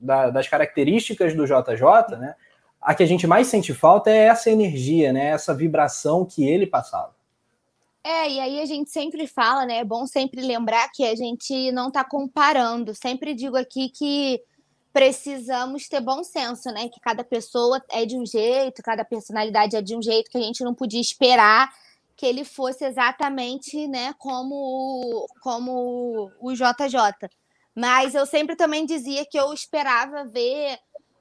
da, 0.00 0.30
das 0.30 0.48
características 0.48 1.34
do 1.34 1.44
JJ, 1.44 2.16
né, 2.18 2.34
a 2.80 2.94
que 2.94 3.02
a 3.02 3.06
gente 3.06 3.26
mais 3.26 3.46
sente 3.46 3.74
falta 3.74 4.10
é 4.10 4.26
essa 4.26 4.50
energia, 4.50 5.12
né, 5.12 5.26
essa 5.26 5.54
vibração 5.54 6.24
que 6.24 6.48
ele 6.48 6.66
passava. 6.66 7.12
É, 8.02 8.30
e 8.30 8.40
aí 8.40 8.60
a 8.60 8.66
gente 8.66 8.90
sempre 8.90 9.26
fala, 9.26 9.66
né? 9.66 9.78
É 9.78 9.84
bom 9.84 10.06
sempre 10.06 10.40
lembrar 10.40 10.90
que 10.92 11.04
a 11.04 11.14
gente 11.14 11.70
não 11.72 11.88
está 11.88 12.02
comparando. 12.02 12.94
Sempre 12.94 13.34
digo 13.34 13.56
aqui 13.56 13.90
que 13.90 14.42
precisamos 14.92 15.88
ter 15.88 16.00
bom 16.00 16.24
senso, 16.24 16.70
né? 16.70 16.88
Que 16.88 17.00
cada 17.00 17.22
pessoa 17.22 17.82
é 17.90 18.06
de 18.06 18.16
um 18.16 18.24
jeito, 18.24 18.82
cada 18.82 19.04
personalidade 19.04 19.76
é 19.76 19.82
de 19.82 19.94
um 19.94 20.02
jeito, 20.02 20.30
que 20.30 20.38
a 20.38 20.42
gente 20.42 20.64
não 20.64 20.74
podia 20.74 21.00
esperar 21.00 21.70
que 22.20 22.26
ele 22.26 22.44
fosse 22.44 22.84
exatamente, 22.84 23.88
né, 23.88 24.12
como, 24.18 25.26
como 25.40 26.30
o 26.38 26.52
JJ. 26.52 27.30
Mas 27.74 28.14
eu 28.14 28.26
sempre 28.26 28.54
também 28.54 28.84
dizia 28.84 29.24
que 29.24 29.40
eu 29.40 29.54
esperava 29.54 30.26
ver 30.26 30.78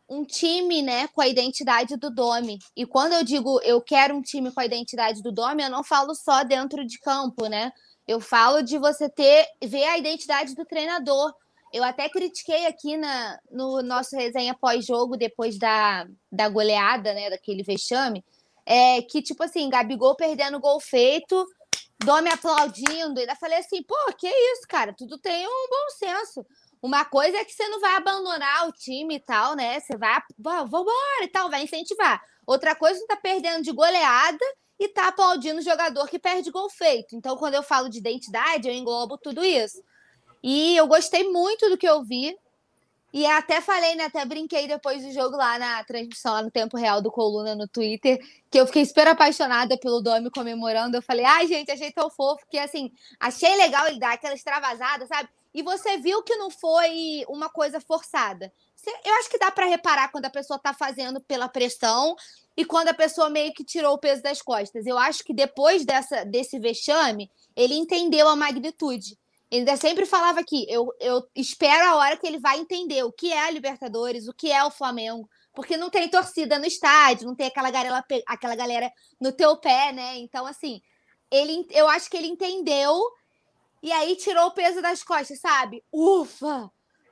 um 0.10 0.26
time, 0.26 0.82
né, 0.82 1.08
com 1.10 1.22
a 1.22 1.28
identidade 1.28 1.96
do 1.96 2.10
Domi. 2.10 2.58
E 2.76 2.86
quando 2.86 3.14
eu 3.14 3.24
digo 3.24 3.62
eu 3.62 3.80
quero 3.80 4.16
um 4.16 4.22
time 4.22 4.52
com 4.52 4.60
a 4.60 4.66
identidade 4.66 5.22
do 5.22 5.32
Domi, 5.32 5.64
eu 5.64 5.70
não 5.70 5.84
falo 5.84 6.16
só 6.16 6.44
dentro 6.44 6.86
de 6.86 6.98
campo, 7.00 7.46
né? 7.48 7.72
Eu 8.08 8.20
falo 8.20 8.64
de 8.64 8.78
você 8.80 9.08
ter 9.08 9.46
ver 9.64 9.84
a 9.84 9.98
identidade 9.98 10.56
do 10.56 10.66
treinador. 10.66 11.32
Eu 11.72 11.84
até 11.84 12.10
critiquei 12.10 12.66
aqui 12.66 12.98
na, 12.98 13.40
no 13.52 13.84
nosso 13.84 14.16
resenha 14.16 14.56
pós-jogo, 14.60 15.16
depois 15.16 15.60
da, 15.60 16.08
da 16.32 16.50
goleada, 16.50 17.14
né, 17.14 17.30
daquele 17.30 17.62
vexame, 17.62 18.26
é, 18.66 19.04
que, 19.04 19.22
tipo 19.22 19.44
assim, 19.44 19.70
Gabigol 19.70 20.16
perdendo 20.16 20.60
gol 20.60 20.80
feito, 20.80 21.48
Domi 22.04 22.30
aplaudindo. 22.30 23.20
E 23.20 23.22
ainda 23.22 23.36
falei 23.36 23.60
assim, 23.60 23.84
pô, 23.84 23.96
que 24.18 24.28
isso, 24.28 24.68
cara? 24.68 24.92
Tudo 24.92 25.20
tem 25.20 25.46
um 25.46 25.68
bom 25.70 25.90
senso. 25.98 26.44
Uma 26.82 27.04
coisa 27.04 27.38
é 27.38 27.46
que 27.46 27.52
você 27.52 27.68
não 27.68 27.80
vai 27.82 27.96
abandonar 27.96 28.68
o 28.68 28.72
time 28.72 29.16
e 29.16 29.20
tal, 29.20 29.56
né? 29.56 29.80
Você 29.80 29.98
vai, 29.98 30.22
vambora 30.38 31.24
e 31.24 31.28
tal, 31.28 31.50
vai 31.50 31.64
incentivar. 31.64 32.22
Outra 32.48 32.74
coisa, 32.74 33.00
você 33.00 33.06
tá 33.06 33.18
perdendo 33.18 33.64
de 33.64 33.72
goleada 33.72 34.46
e 34.80 34.88
tá 34.88 35.10
aplaudindo 35.10 35.60
o 35.60 35.64
jogador 35.64 36.08
que 36.08 36.18
perde 36.18 36.50
gol 36.50 36.70
feito. 36.70 37.16
Então, 37.16 37.36
quando 37.36 37.56
eu 37.56 37.64
falo 37.64 37.90
de 37.90 37.98
identidade, 37.98 38.68
eu 38.68 38.74
englobo 38.74 39.18
tudo 39.18 39.44
isso. 39.44 39.84
E 40.42 40.76
eu 40.78 40.88
gostei 40.88 41.30
muito 41.30 41.70
do 41.70 41.78
que 41.78 41.88
eu 41.88 42.02
vi. 42.02 42.36
E 43.12 43.26
até 43.26 43.60
falei, 43.60 43.96
né? 43.96 44.06
Até 44.06 44.24
brinquei 44.24 44.68
depois 44.68 45.04
do 45.04 45.12
jogo 45.12 45.36
lá 45.36 45.60
na 45.60 45.84
transmissão, 45.84 46.32
lá 46.32 46.44
no 46.44 46.52
tempo 46.52 46.78
real 46.78 47.02
do 47.02 47.12
Coluna 47.12 47.56
no 47.56 47.68
Twitter, 47.68 48.20
que 48.50 48.60
eu 48.60 48.68
fiquei 48.68 48.86
super 48.86 49.08
apaixonada 49.08 49.78
pelo 49.78 50.00
Domi 50.00 50.30
comemorando. 50.30 50.96
Eu 50.96 51.02
falei, 51.02 51.26
ai, 51.26 51.48
gente, 51.48 51.72
achei 51.72 51.92
tão 51.92 52.10
fofo, 52.10 52.46
que 52.50 52.58
assim, 52.58 52.92
achei 53.20 53.56
legal 53.58 53.88
ele 53.88 54.00
dar 54.00 54.14
aquela 54.14 54.36
extravasada, 54.36 55.08
sabe? 55.08 55.28
E 55.60 55.62
você 55.62 55.98
viu 55.98 56.24
que 56.24 56.38
não 56.38 56.50
foi 56.50 57.26
uma 57.28 57.50
coisa 57.50 57.82
forçada. 57.82 58.52
Eu 59.04 59.14
acho 59.16 59.30
que 59.30 59.38
dá 59.38 59.52
para 59.52 59.66
reparar 59.66 60.10
quando 60.10 60.24
a 60.24 60.30
pessoa 60.30 60.56
está 60.56 60.74
fazendo 60.74 61.20
pela 61.20 61.50
pressão 61.50 62.16
e 62.56 62.64
quando 62.64 62.88
a 62.88 62.94
pessoa 62.94 63.30
meio 63.30 63.54
que 63.54 63.66
tirou 63.66 63.94
o 63.94 63.98
peso 63.98 64.24
das 64.24 64.42
costas. 64.42 64.86
Eu 64.86 64.98
acho 64.98 65.22
que 65.22 65.34
depois 65.34 65.84
dessa, 65.84 66.24
desse 66.24 66.58
vexame, 66.60 67.30
ele 67.58 67.74
entendeu 67.74 68.30
a 68.30 68.38
magnitude. 68.38 69.20
Ele 69.52 69.76
sempre 69.76 70.06
falava 70.06 70.40
aqui, 70.40 70.66
eu, 70.70 70.94
eu 70.98 71.28
espero 71.36 71.90
a 71.90 71.96
hora 71.98 72.16
que 72.16 72.26
ele 72.26 72.40
vai 72.40 72.58
entender 72.58 73.04
o 73.04 73.12
que 73.12 73.34
é 73.34 73.42
a 73.42 73.52
Libertadores, 73.52 74.30
o 74.30 74.34
que 74.34 74.50
é 74.50 74.64
o 74.64 74.72
Flamengo, 74.72 75.30
porque 75.54 75.76
não 75.76 75.90
tem 75.90 76.08
torcida 76.08 76.58
no 76.58 76.66
estádio, 76.66 77.28
não 77.28 77.36
tem 77.36 77.48
aquela 77.48 77.70
galera, 77.70 78.06
aquela 78.26 78.56
galera 78.56 78.90
no 79.20 79.34
teu 79.34 79.58
pé, 79.58 79.92
né? 79.92 80.20
Então, 80.20 80.46
assim, 80.46 80.82
ele, 81.30 81.68
eu 81.72 81.90
acho 81.90 82.10
que 82.10 82.16
ele 82.16 82.28
entendeu 82.28 82.98
e 83.82 83.92
aí 83.92 84.16
tirou 84.16 84.48
o 84.48 84.52
peso 84.52 84.82
das 84.82 85.04
costas, 85.04 85.40
sabe? 85.40 85.84
Ufa! 85.92 86.72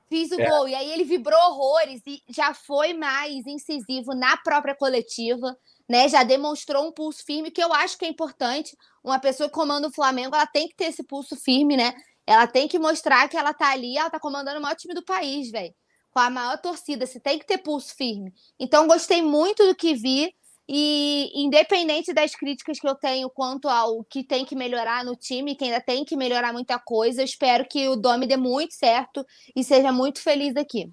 Fiz 0.09 0.31
o 0.31 0.39
é. 0.39 0.49
gol. 0.49 0.67
E 0.67 0.75
aí 0.75 0.91
ele 0.91 1.03
vibrou 1.03 1.37
horrores 1.37 2.01
e 2.05 2.21
já 2.29 2.53
foi 2.53 2.93
mais 2.93 3.45
incisivo 3.45 4.13
na 4.15 4.37
própria 4.37 4.75
coletiva, 4.75 5.57
né? 5.87 6.07
Já 6.07 6.23
demonstrou 6.23 6.87
um 6.87 6.91
pulso 6.91 7.23
firme, 7.25 7.51
que 7.51 7.61
eu 7.61 7.73
acho 7.73 7.97
que 7.97 8.05
é 8.05 8.07
importante. 8.07 8.75
Uma 9.03 9.19
pessoa 9.19 9.49
que 9.49 9.55
comanda 9.55 9.87
o 9.87 9.93
Flamengo, 9.93 10.35
ela 10.35 10.47
tem 10.47 10.67
que 10.67 10.75
ter 10.75 10.85
esse 10.85 11.03
pulso 11.03 11.35
firme, 11.35 11.75
né? 11.75 11.93
Ela 12.25 12.47
tem 12.47 12.67
que 12.67 12.79
mostrar 12.79 13.27
que 13.29 13.37
ela 13.37 13.53
tá 13.53 13.71
ali, 13.71 13.97
ela 13.97 14.09
tá 14.09 14.19
comandando 14.19 14.59
o 14.59 14.61
maior 14.61 14.75
time 14.75 14.93
do 14.93 15.03
país, 15.03 15.49
velho. 15.51 15.73
Com 16.11 16.19
a 16.19 16.29
maior 16.29 16.57
torcida, 16.57 17.05
você 17.05 17.19
tem 17.19 17.37
que 17.37 17.45
ter 17.45 17.57
pulso 17.57 17.95
firme. 17.95 18.33
Então, 18.59 18.87
gostei 18.87 19.21
muito 19.21 19.65
do 19.65 19.75
que 19.75 19.93
vi. 19.93 20.33
E 20.69 21.31
independente 21.33 22.13
das 22.13 22.35
críticas 22.35 22.79
que 22.79 22.87
eu 22.87 22.95
tenho 22.95 23.29
quanto 23.29 23.69
ao 23.69 24.03
que 24.03 24.23
tem 24.23 24.43
que 24.43 24.55
melhorar 24.55 25.05
no 25.05 25.15
time, 25.15 25.55
que 25.55 25.63
ainda 25.63 25.79
tem 25.79 26.03
que 26.03 26.17
melhorar 26.17 26.51
muita 26.51 26.77
coisa, 26.77 27.21
eu 27.21 27.25
espero 27.25 27.65
que 27.65 27.87
o 27.87 27.95
Domi 27.95 28.27
dê 28.27 28.35
muito 28.35 28.73
certo 28.73 29.25
e 29.55 29.63
seja 29.63 29.91
muito 29.91 30.21
feliz 30.21 30.57
aqui. 30.57 30.91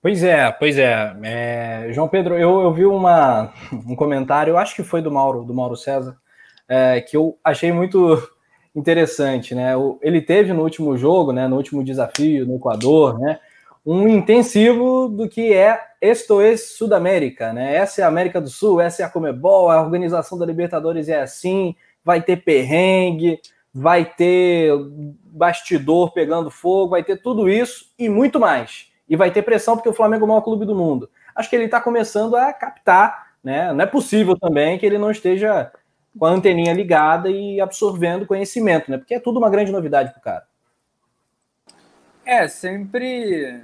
Pois 0.00 0.22
é, 0.22 0.52
pois 0.52 0.78
é. 0.78 1.16
é 1.24 1.92
João 1.92 2.06
Pedro, 2.06 2.34
eu, 2.34 2.60
eu 2.60 2.72
vi 2.72 2.86
uma, 2.86 3.52
um 3.72 3.96
comentário, 3.96 4.52
eu 4.52 4.58
acho 4.58 4.76
que 4.76 4.84
foi 4.84 5.02
do 5.02 5.10
Mauro, 5.10 5.42
do 5.42 5.52
Mauro 5.52 5.76
César, 5.76 6.16
é, 6.68 7.00
que 7.00 7.16
eu 7.16 7.36
achei 7.42 7.72
muito 7.72 8.16
interessante, 8.76 9.54
né? 9.54 9.72
Ele 10.02 10.20
teve 10.20 10.52
no 10.52 10.62
último 10.62 10.96
jogo, 10.96 11.32
né, 11.32 11.48
no 11.48 11.56
último 11.56 11.82
desafio 11.82 12.46
no 12.46 12.56
Equador, 12.56 13.18
né? 13.18 13.40
Um 13.86 14.08
intensivo 14.08 15.08
do 15.08 15.28
que 15.28 15.54
é 15.54 15.80
esto 16.00 16.40
é 16.40 16.56
Sudamérica, 16.56 17.52
né? 17.52 17.76
Essa 17.76 18.00
é 18.00 18.04
a 18.04 18.08
América 18.08 18.40
do 18.40 18.48
Sul, 18.48 18.80
essa 18.80 19.02
é 19.02 19.04
a 19.04 19.08
Comebol, 19.08 19.70
a 19.70 19.80
organização 19.80 20.36
da 20.36 20.44
Libertadores 20.44 21.08
é 21.08 21.22
assim, 21.22 21.76
vai 22.04 22.20
ter 22.20 22.38
perrengue, 22.38 23.40
vai 23.72 24.04
ter 24.04 24.72
bastidor 25.24 26.12
pegando 26.12 26.50
fogo, 26.50 26.90
vai 26.90 27.04
ter 27.04 27.16
tudo 27.22 27.48
isso 27.48 27.92
e 27.96 28.08
muito 28.08 28.40
mais. 28.40 28.90
E 29.08 29.14
vai 29.14 29.30
ter 29.30 29.42
pressão 29.42 29.76
porque 29.76 29.88
o 29.88 29.94
Flamengo 29.94 30.24
é 30.24 30.26
o 30.26 30.28
maior 30.28 30.40
clube 30.40 30.66
do 30.66 30.74
mundo. 30.74 31.08
Acho 31.32 31.48
que 31.48 31.54
ele 31.54 31.66
está 31.66 31.80
começando 31.80 32.34
a 32.34 32.52
captar, 32.52 33.34
né? 33.42 33.72
Não 33.72 33.82
é 33.82 33.86
possível 33.86 34.36
também 34.36 34.78
que 34.78 34.84
ele 34.84 34.98
não 34.98 35.12
esteja 35.12 35.70
com 36.18 36.26
a 36.26 36.30
anteninha 36.30 36.72
ligada 36.72 37.30
e 37.30 37.60
absorvendo 37.60 38.26
conhecimento, 38.26 38.90
né? 38.90 38.98
Porque 38.98 39.14
é 39.14 39.20
tudo 39.20 39.38
uma 39.38 39.50
grande 39.50 39.70
novidade 39.70 40.10
para 40.10 40.18
o 40.18 40.22
cara. 40.22 40.44
É, 42.24 42.48
sempre 42.48 43.62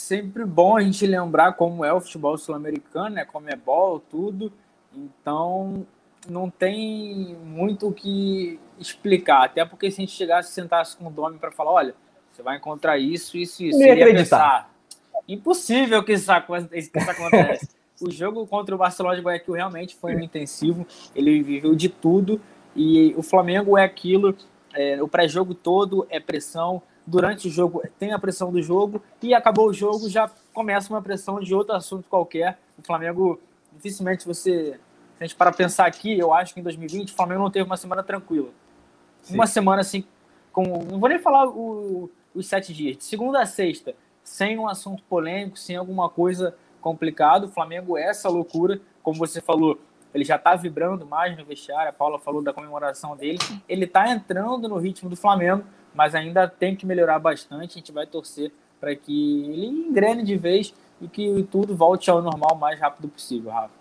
sempre 0.00 0.44
bom 0.44 0.76
a 0.76 0.82
gente 0.82 1.06
lembrar 1.06 1.52
como 1.52 1.84
é 1.84 1.92
o 1.92 2.00
futebol 2.00 2.36
sul-americano, 2.36 3.16
né? 3.16 3.24
Como 3.24 3.48
é 3.48 3.56
bol, 3.56 4.00
tudo. 4.00 4.52
Então, 4.94 5.86
não 6.28 6.50
tem 6.50 7.36
muito 7.44 7.88
o 7.88 7.92
que 7.92 8.58
explicar. 8.78 9.44
Até 9.44 9.64
porque 9.64 9.90
se 9.90 10.00
a 10.00 10.02
gente 10.02 10.12
chegasse 10.12 10.50
e 10.50 10.54
sentasse 10.54 10.96
com 10.96 11.06
o 11.06 11.10
Domi 11.10 11.38
para 11.38 11.52
falar, 11.52 11.72
olha, 11.72 11.94
você 12.32 12.42
vai 12.42 12.56
encontrar 12.56 12.98
isso, 12.98 13.36
isso, 13.36 13.62
isso. 13.62 13.82
Acreditar. 13.82 14.14
Pensar, 14.14 14.70
impossível 15.28 16.02
que 16.02 16.12
isso, 16.12 16.32
que 16.68 16.78
isso 16.78 17.10
acontece. 17.10 17.68
o 18.00 18.10
jogo 18.10 18.46
contra 18.46 18.74
o 18.74 18.78
Barcelona 18.78 19.16
de 19.16 19.22
Guayaquil 19.22 19.54
realmente 19.54 19.94
foi 19.94 20.16
um 20.16 20.20
intensivo. 20.20 20.86
Ele 21.14 21.42
viveu 21.42 21.74
de 21.74 21.88
tudo. 21.88 22.40
E 22.74 23.14
o 23.16 23.22
Flamengo 23.22 23.76
é 23.76 23.84
aquilo. 23.84 24.36
É, 24.74 25.02
o 25.02 25.08
pré-jogo 25.08 25.54
todo 25.54 26.06
é 26.08 26.18
pressão 26.18 26.82
durante 27.10 27.48
o 27.48 27.50
jogo 27.50 27.82
tem 27.98 28.12
a 28.12 28.18
pressão 28.18 28.52
do 28.52 28.62
jogo 28.62 29.02
e 29.20 29.34
acabou 29.34 29.68
o 29.68 29.72
jogo 29.72 30.08
já 30.08 30.30
começa 30.54 30.92
uma 30.92 31.02
pressão 31.02 31.40
de 31.40 31.52
outro 31.52 31.74
assunto 31.74 32.08
qualquer. 32.08 32.58
O 32.78 32.82
Flamengo 32.82 33.40
dificilmente 33.72 34.26
você 34.26 34.78
se 35.18 35.24
a 35.24 35.26
gente 35.26 35.36
para 35.36 35.52
pensar 35.52 35.86
aqui, 35.86 36.18
eu 36.18 36.32
acho 36.32 36.54
que 36.54 36.60
em 36.60 36.62
2020 36.62 37.12
o 37.12 37.16
Flamengo 37.16 37.42
não 37.42 37.50
teve 37.50 37.66
uma 37.66 37.76
semana 37.76 38.02
tranquila. 38.02 38.48
Sim. 39.22 39.34
Uma 39.34 39.46
semana 39.46 39.80
assim 39.80 40.04
com 40.52 40.62
não 40.84 40.98
vou 40.98 41.08
nem 41.08 41.18
falar 41.18 41.48
o, 41.48 42.08
os 42.34 42.46
sete 42.46 42.72
dias, 42.72 42.96
de 42.96 43.04
segunda 43.04 43.42
a 43.42 43.46
sexta, 43.46 43.94
sem 44.22 44.56
um 44.58 44.68
assunto 44.68 45.02
polêmico, 45.02 45.58
sem 45.58 45.76
alguma 45.76 46.08
coisa 46.08 46.54
complicada. 46.80 47.46
O 47.46 47.50
Flamengo 47.50 47.98
é 47.98 48.04
essa 48.04 48.28
loucura, 48.28 48.80
como 49.02 49.18
você 49.18 49.40
falou, 49.40 49.78
ele 50.14 50.24
já 50.24 50.36
está 50.36 50.54
vibrando 50.54 51.04
mais 51.04 51.36
no 51.36 51.44
vestiário. 51.44 51.90
A 51.90 51.92
Paula 51.92 52.18
falou 52.18 52.42
da 52.42 52.52
comemoração 52.52 53.16
dele. 53.16 53.38
Ele 53.68 53.84
está 53.84 54.08
entrando 54.08 54.68
no 54.68 54.78
ritmo 54.78 55.10
do 55.10 55.16
Flamengo 55.16 55.64
mas 55.94 56.14
ainda 56.14 56.48
tem 56.48 56.76
que 56.76 56.86
melhorar 56.86 57.18
bastante. 57.18 57.72
A 57.72 57.78
gente 57.78 57.92
vai 57.92 58.06
torcer 58.06 58.52
para 58.80 58.94
que 58.94 59.44
ele 59.44 59.66
engrene 59.66 60.22
de 60.22 60.36
vez 60.36 60.74
e 61.00 61.08
que 61.08 61.46
tudo 61.50 61.74
volte 61.76 62.10
ao 62.10 62.22
normal 62.22 62.54
o 62.54 62.58
mais 62.58 62.78
rápido 62.78 63.08
possível, 63.08 63.50
Rafa. 63.50 63.74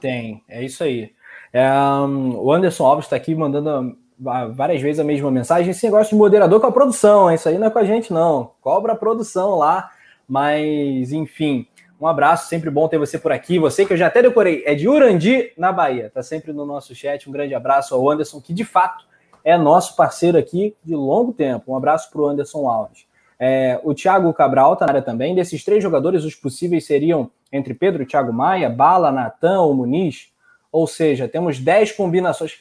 Tem, 0.00 0.42
é 0.48 0.64
isso 0.64 0.82
aí. 0.82 1.12
É, 1.52 1.70
um, 1.72 2.36
o 2.36 2.52
Anderson 2.52 2.84
Alves 2.84 3.06
está 3.06 3.16
aqui 3.16 3.34
mandando 3.34 3.96
várias 4.18 4.80
vezes 4.80 5.00
a 5.00 5.04
mesma 5.04 5.30
mensagem. 5.30 5.70
Esse 5.70 5.84
negócio 5.84 6.10
de 6.10 6.16
moderador 6.16 6.60
com 6.60 6.66
a 6.66 6.72
produção, 6.72 7.32
isso 7.32 7.48
aí 7.48 7.58
não 7.58 7.66
é 7.66 7.70
com 7.70 7.78
a 7.78 7.84
gente, 7.84 8.12
não. 8.12 8.52
Cobra 8.60 8.92
a 8.92 8.96
produção 8.96 9.56
lá, 9.56 9.90
mas 10.28 11.12
enfim. 11.12 11.66
Um 12.00 12.06
abraço, 12.06 12.48
sempre 12.48 12.68
bom 12.68 12.88
ter 12.88 12.98
você 12.98 13.16
por 13.16 13.30
aqui. 13.30 13.60
Você 13.60 13.86
que 13.86 13.92
eu 13.92 13.96
já 13.96 14.08
até 14.08 14.20
decorei, 14.20 14.64
é 14.66 14.74
de 14.74 14.88
Urandi, 14.88 15.52
na 15.56 15.70
Bahia. 15.70 16.10
Tá 16.12 16.20
sempre 16.20 16.52
no 16.52 16.66
nosso 16.66 16.94
chat. 16.96 17.28
Um 17.28 17.32
grande 17.32 17.54
abraço 17.54 17.94
ao 17.94 18.10
Anderson, 18.10 18.40
que 18.40 18.52
de 18.52 18.64
fato 18.64 19.04
é 19.44 19.56
nosso 19.56 19.96
parceiro 19.96 20.38
aqui 20.38 20.76
de 20.84 20.94
longo 20.94 21.32
tempo. 21.32 21.72
Um 21.72 21.76
abraço 21.76 22.10
para 22.10 22.20
o 22.20 22.26
Anderson 22.26 22.68
Alves. 22.68 23.06
É, 23.38 23.80
o 23.82 23.92
Thiago 23.92 24.32
Cabral 24.32 24.74
está 24.74 24.86
na 24.86 24.92
área 24.92 25.02
também. 25.02 25.34
Desses 25.34 25.64
três 25.64 25.82
jogadores, 25.82 26.24
os 26.24 26.34
possíveis 26.34 26.86
seriam 26.86 27.30
entre 27.50 27.74
Pedro 27.74 28.06
Thiago 28.06 28.32
Maia, 28.32 28.70
Bala, 28.70 29.10
Natan 29.10 29.60
ou 29.62 29.74
Muniz. 29.74 30.32
Ou 30.70 30.86
seja, 30.86 31.28
temos 31.28 31.58
10 31.58 31.92
combinações. 31.92 32.58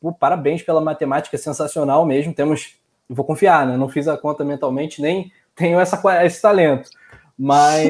Pô, 0.00 0.12
parabéns 0.12 0.62
pela 0.62 0.80
matemática 0.80 1.36
sensacional 1.38 2.04
mesmo. 2.04 2.34
Temos, 2.34 2.74
vou 3.08 3.24
confiar, 3.24 3.66
né? 3.66 3.76
Não 3.76 3.88
fiz 3.88 4.06
a 4.06 4.16
conta 4.16 4.44
mentalmente, 4.44 5.00
nem 5.00 5.32
tenho 5.56 5.80
essa, 5.80 6.00
esse 6.24 6.40
talento. 6.40 6.90
Mas 7.36 7.88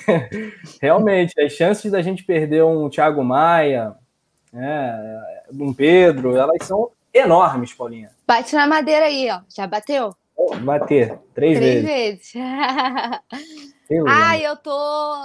realmente, 0.82 1.40
as 1.40 1.52
chances 1.52 1.90
da 1.90 2.02
gente 2.02 2.24
perder 2.24 2.62
um 2.64 2.88
Thiago 2.88 3.24
Maia, 3.24 3.94
né, 4.52 5.22
um 5.52 5.72
Pedro, 5.72 6.36
elas 6.36 6.64
são 6.66 6.90
enormes, 7.14 7.72
Paulinha. 7.72 8.10
Bate 8.26 8.54
na 8.54 8.66
madeira 8.66 9.06
aí, 9.06 9.30
ó. 9.30 9.40
Já 9.48 9.66
bateu? 9.66 10.14
Bater. 10.62 11.18
Três, 11.34 11.58
Três 11.58 11.84
vezes. 11.84 12.32
vezes. 12.32 12.34
Ai, 14.08 14.44
eu 14.44 14.56
tô. 14.56 15.16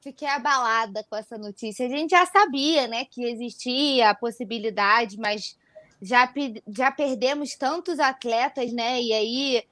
Fiquei 0.00 0.28
abalada 0.28 1.04
com 1.08 1.16
essa 1.16 1.36
notícia. 1.36 1.86
A 1.86 1.88
gente 1.88 2.10
já 2.10 2.24
sabia, 2.26 2.86
né, 2.88 3.04
que 3.04 3.24
existia 3.24 4.10
a 4.10 4.14
possibilidade, 4.14 5.18
mas 5.18 5.58
já, 6.00 6.32
já 6.68 6.90
perdemos 6.90 7.54
tantos 7.54 7.98
atletas, 7.98 8.72
né? 8.72 9.00
E 9.00 9.12
aí 9.12 9.64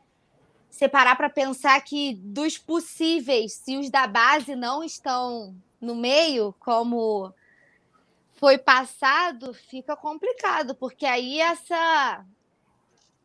separar 0.70 1.16
para 1.16 1.30
pensar 1.30 1.80
que 1.82 2.14
dos 2.22 2.58
possíveis, 2.58 3.54
se 3.54 3.76
os 3.76 3.90
da 3.90 4.06
base 4.06 4.54
não 4.54 4.84
estão 4.84 5.54
no 5.80 5.94
meio, 5.94 6.54
como 6.60 7.32
foi 8.38 8.56
passado, 8.56 9.52
fica 9.52 9.96
complicado, 9.96 10.74
porque 10.74 11.04
aí 11.04 11.40
essa 11.40 12.24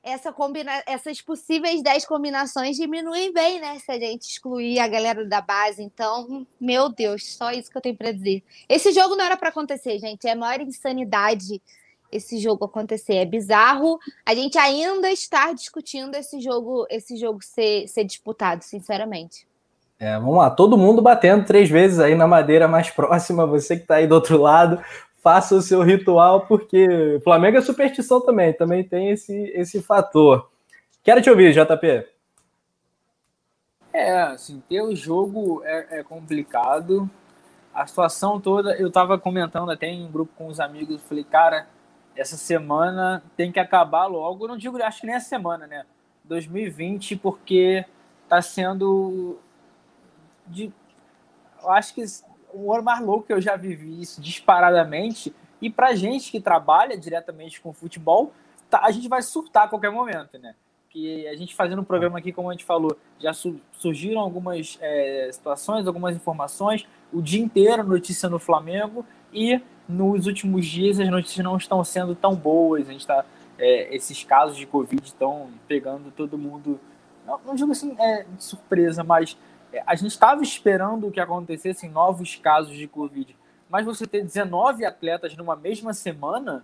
essa 0.01 0.33
combina 0.33 0.83
essas 0.85 1.21
possíveis 1.21 1.81
10 1.81 2.05
combinações 2.05 2.75
diminuem 2.75 3.31
bem, 3.31 3.61
né? 3.61 3.79
Se 3.79 3.89
a 3.89 3.97
gente 3.97 4.23
excluir 4.23 4.79
a 4.79 4.87
galera 4.87 5.25
da 5.25 5.39
base. 5.39 5.81
Então, 5.81 6.45
meu 6.59 6.89
Deus, 6.89 7.35
só 7.35 7.51
isso 7.51 7.71
que 7.71 7.77
eu 7.77 7.81
tenho 7.81 7.95
para 7.95 8.11
dizer. 8.11 8.43
Esse 8.67 8.91
jogo 8.91 9.15
não 9.15 9.23
era 9.23 9.37
para 9.37 9.47
acontecer, 9.47 9.97
gente. 9.99 10.27
É 10.27 10.31
a 10.31 10.35
maior 10.35 10.59
insanidade 10.59 11.61
esse 12.11 12.37
jogo 12.37 12.65
acontecer. 12.65 13.15
É 13.15 13.25
bizarro 13.25 13.97
a 14.25 14.35
gente 14.35 14.57
ainda 14.57 15.09
estar 15.09 15.53
discutindo 15.53 16.15
esse 16.15 16.41
jogo, 16.41 16.85
esse 16.89 17.15
jogo 17.15 17.39
ser, 17.41 17.87
ser 17.87 18.03
disputado, 18.03 18.61
sinceramente. 18.63 19.47
É, 20.03 20.19
vamos 20.19 20.35
lá, 20.35 20.49
todo 20.49 20.77
mundo 20.77 21.01
batendo 21.01 21.45
três 21.45 21.69
vezes 21.69 21.97
aí 21.97 22.13
na 22.13 22.27
madeira 22.27 22.67
mais 22.67 22.89
próxima, 22.91 23.45
você 23.45 23.77
que 23.77 23.83
está 23.83 23.95
aí 23.95 24.05
do 24.05 24.15
outro 24.15 24.37
lado, 24.37 24.83
faça 25.23 25.55
o 25.55 25.61
seu 25.61 25.81
ritual, 25.81 26.41
porque 26.45 27.21
Flamengo 27.23 27.57
é 27.57 27.61
superstição 27.61 28.19
também, 28.19 28.51
também 28.51 28.83
tem 28.83 29.11
esse, 29.11 29.33
esse 29.55 29.81
fator. 29.81 30.49
Quero 31.01 31.21
te 31.21 31.29
ouvir, 31.29 31.53
JP. 31.53 32.05
É, 33.93 34.23
assim, 34.23 34.61
ter 34.67 34.81
o 34.81 34.93
jogo 34.93 35.61
é, 35.63 35.99
é 35.99 36.03
complicado. 36.03 37.09
A 37.73 37.87
situação 37.87 38.41
toda, 38.41 38.75
eu 38.75 38.89
estava 38.89 39.17
comentando 39.17 39.71
até 39.71 39.87
em 39.87 40.05
um 40.05 40.11
grupo 40.11 40.33
com 40.35 40.47
os 40.47 40.59
amigos, 40.59 41.01
falei, 41.03 41.23
cara, 41.23 41.65
essa 42.13 42.35
semana 42.35 43.23
tem 43.37 43.53
que 43.53 43.59
acabar 43.59 44.07
logo. 44.07 44.43
Eu 44.43 44.49
não 44.49 44.57
digo, 44.57 44.83
acho 44.83 44.99
que 44.99 45.07
nem 45.07 45.15
essa 45.15 45.29
semana, 45.29 45.65
né? 45.65 45.85
2020, 46.25 47.15
porque 47.15 47.85
tá 48.27 48.41
sendo 48.41 49.39
de, 50.47 50.71
eu 51.61 51.71
acho 51.71 51.93
que 51.93 52.03
o 52.53 52.73
ano 52.73 52.83
mais 52.83 53.01
louco 53.01 53.27
que 53.27 53.33
eu 53.33 53.41
já 53.41 53.55
vivi 53.55 54.01
isso 54.01 54.21
disparadamente. 54.21 55.33
E 55.61 55.69
pra 55.69 55.95
gente 55.95 56.29
que 56.29 56.39
trabalha 56.39 56.97
diretamente 56.97 57.59
com 57.61 57.73
futebol, 57.73 58.33
tá, 58.69 58.81
a 58.83 58.91
gente 58.91 59.07
vai 59.07 59.21
surtar 59.21 59.63
a 59.63 59.67
qualquer 59.67 59.91
momento, 59.91 60.37
né? 60.37 60.55
Que 60.89 61.27
a 61.27 61.35
gente 61.35 61.55
fazendo 61.55 61.81
um 61.81 61.85
programa 61.85 62.19
aqui, 62.19 62.31
como 62.31 62.49
a 62.49 62.53
gente 62.53 62.65
falou, 62.65 62.97
já 63.19 63.33
su 63.33 63.59
surgiram 63.71 64.21
algumas 64.21 64.77
é, 64.81 65.29
situações, 65.31 65.87
algumas 65.87 66.15
informações, 66.15 66.85
o 67.11 67.21
dia 67.21 67.41
inteiro 67.41 67.83
notícia 67.83 68.29
no 68.29 68.37
Flamengo 68.37 69.05
e 69.31 69.59
nos 69.87 70.27
últimos 70.27 70.65
dias 70.65 70.99
as 70.99 71.09
notícias 71.09 71.43
não 71.43 71.57
estão 71.57 71.83
sendo 71.83 72.13
tão 72.13 72.35
boas. 72.35 72.87
A 72.87 72.91
gente 72.91 73.01
está 73.01 73.25
é, 73.57 73.95
esses 73.95 74.23
casos 74.23 74.57
de 74.57 74.65
Covid 74.65 75.03
estão 75.03 75.49
pegando 75.67 76.11
todo 76.11 76.37
mundo. 76.37 76.79
Não, 77.25 77.39
não 77.45 77.55
digo 77.55 77.71
assim 77.71 77.95
é, 77.99 78.23
de 78.23 78.43
surpresa, 78.43 79.03
mas 79.03 79.37
a 79.85 79.95
gente 79.95 80.11
estava 80.11 80.41
esperando 80.43 81.09
que 81.11 81.19
acontecessem 81.19 81.89
novos 81.89 82.35
casos 82.35 82.75
de 82.75 82.87
Covid. 82.87 83.35
Mas 83.69 83.85
você 83.85 84.05
ter 84.05 84.23
19 84.23 84.85
atletas 84.85 85.35
numa 85.35 85.55
mesma 85.55 85.93
semana 85.93 86.63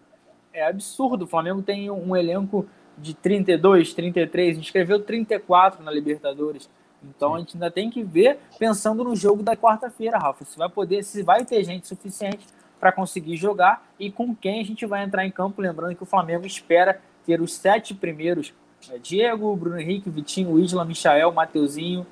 é 0.54 0.68
absurdo. 0.68 1.26
O 1.26 1.28
Flamengo 1.28 1.62
tem 1.62 1.90
um 1.90 2.16
elenco 2.16 2.68
de 2.98 3.14
32, 3.14 3.94
33, 3.94 4.58
inscreveu 4.58 5.00
34 5.00 5.84
na 5.84 5.92
Libertadores. 5.92 6.70
Então 7.04 7.36
a 7.36 7.40
gente 7.40 7.56
ainda 7.56 7.72
tem 7.72 7.90
que 7.90 8.04
ver 8.04 8.40
pensando 8.60 9.04
no 9.04 9.16
jogo 9.16 9.42
da 9.42 9.56
quarta-feira, 9.56 10.18
Rafa. 10.18 10.46
Se 10.46 10.58
vai 10.58 10.70
poder, 10.70 11.04
se 11.04 11.24
vai 11.24 11.46
ter 11.46 11.64
gente 11.64 11.88
suficiente 11.88 12.46
para 12.80 12.92
conseguir 12.92 13.38
jogar 13.38 13.88
e 13.98 14.12
com 14.12 14.36
quem 14.36 14.62
a 14.62 14.64
gente 14.64 14.86
vai 14.86 15.04
entrar 15.04 15.26
em 15.26 15.32
campo. 15.32 15.62
Lembrando 15.62 15.96
que 15.96 16.04
o 16.04 16.06
Flamengo 16.06 16.46
espera 16.46 17.02
ter 17.26 17.42
os 17.42 17.54
sete 17.54 17.96
primeiros: 17.96 18.54
é, 18.92 18.98
Diego, 18.98 19.56
Bruno 19.56 19.80
Henrique, 19.80 20.10
Vitinho, 20.10 20.60
Isla, 20.60 20.86
Michael, 20.86 21.32
Mateuzinho 21.32 22.06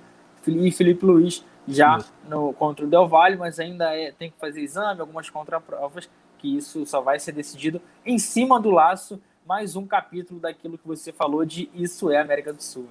e 0.45 0.71
Felipe 0.71 1.05
Luiz 1.05 1.43
já 1.67 1.99
no, 2.27 2.53
contra 2.53 2.85
o 2.85 2.89
Del 2.89 3.07
Valle, 3.07 3.37
mas 3.37 3.59
ainda 3.59 3.95
é, 3.95 4.11
tem 4.11 4.31
que 4.31 4.37
fazer 4.39 4.61
exame, 4.61 5.01
algumas 5.01 5.29
contraprovas, 5.29 6.09
que 6.37 6.57
isso 6.57 6.85
só 6.85 7.01
vai 7.01 7.19
ser 7.19 7.31
decidido 7.33 7.81
em 8.05 8.17
cima 8.17 8.59
do 8.59 8.69
laço. 8.69 9.21
Mais 9.45 9.75
um 9.75 9.85
capítulo 9.85 10.39
daquilo 10.39 10.77
que 10.77 10.87
você 10.87 11.11
falou 11.13 11.45
de 11.45 11.69
Isso 11.73 12.11
é 12.11 12.19
América 12.19 12.51
do 12.51 12.61
Sul. 12.61 12.85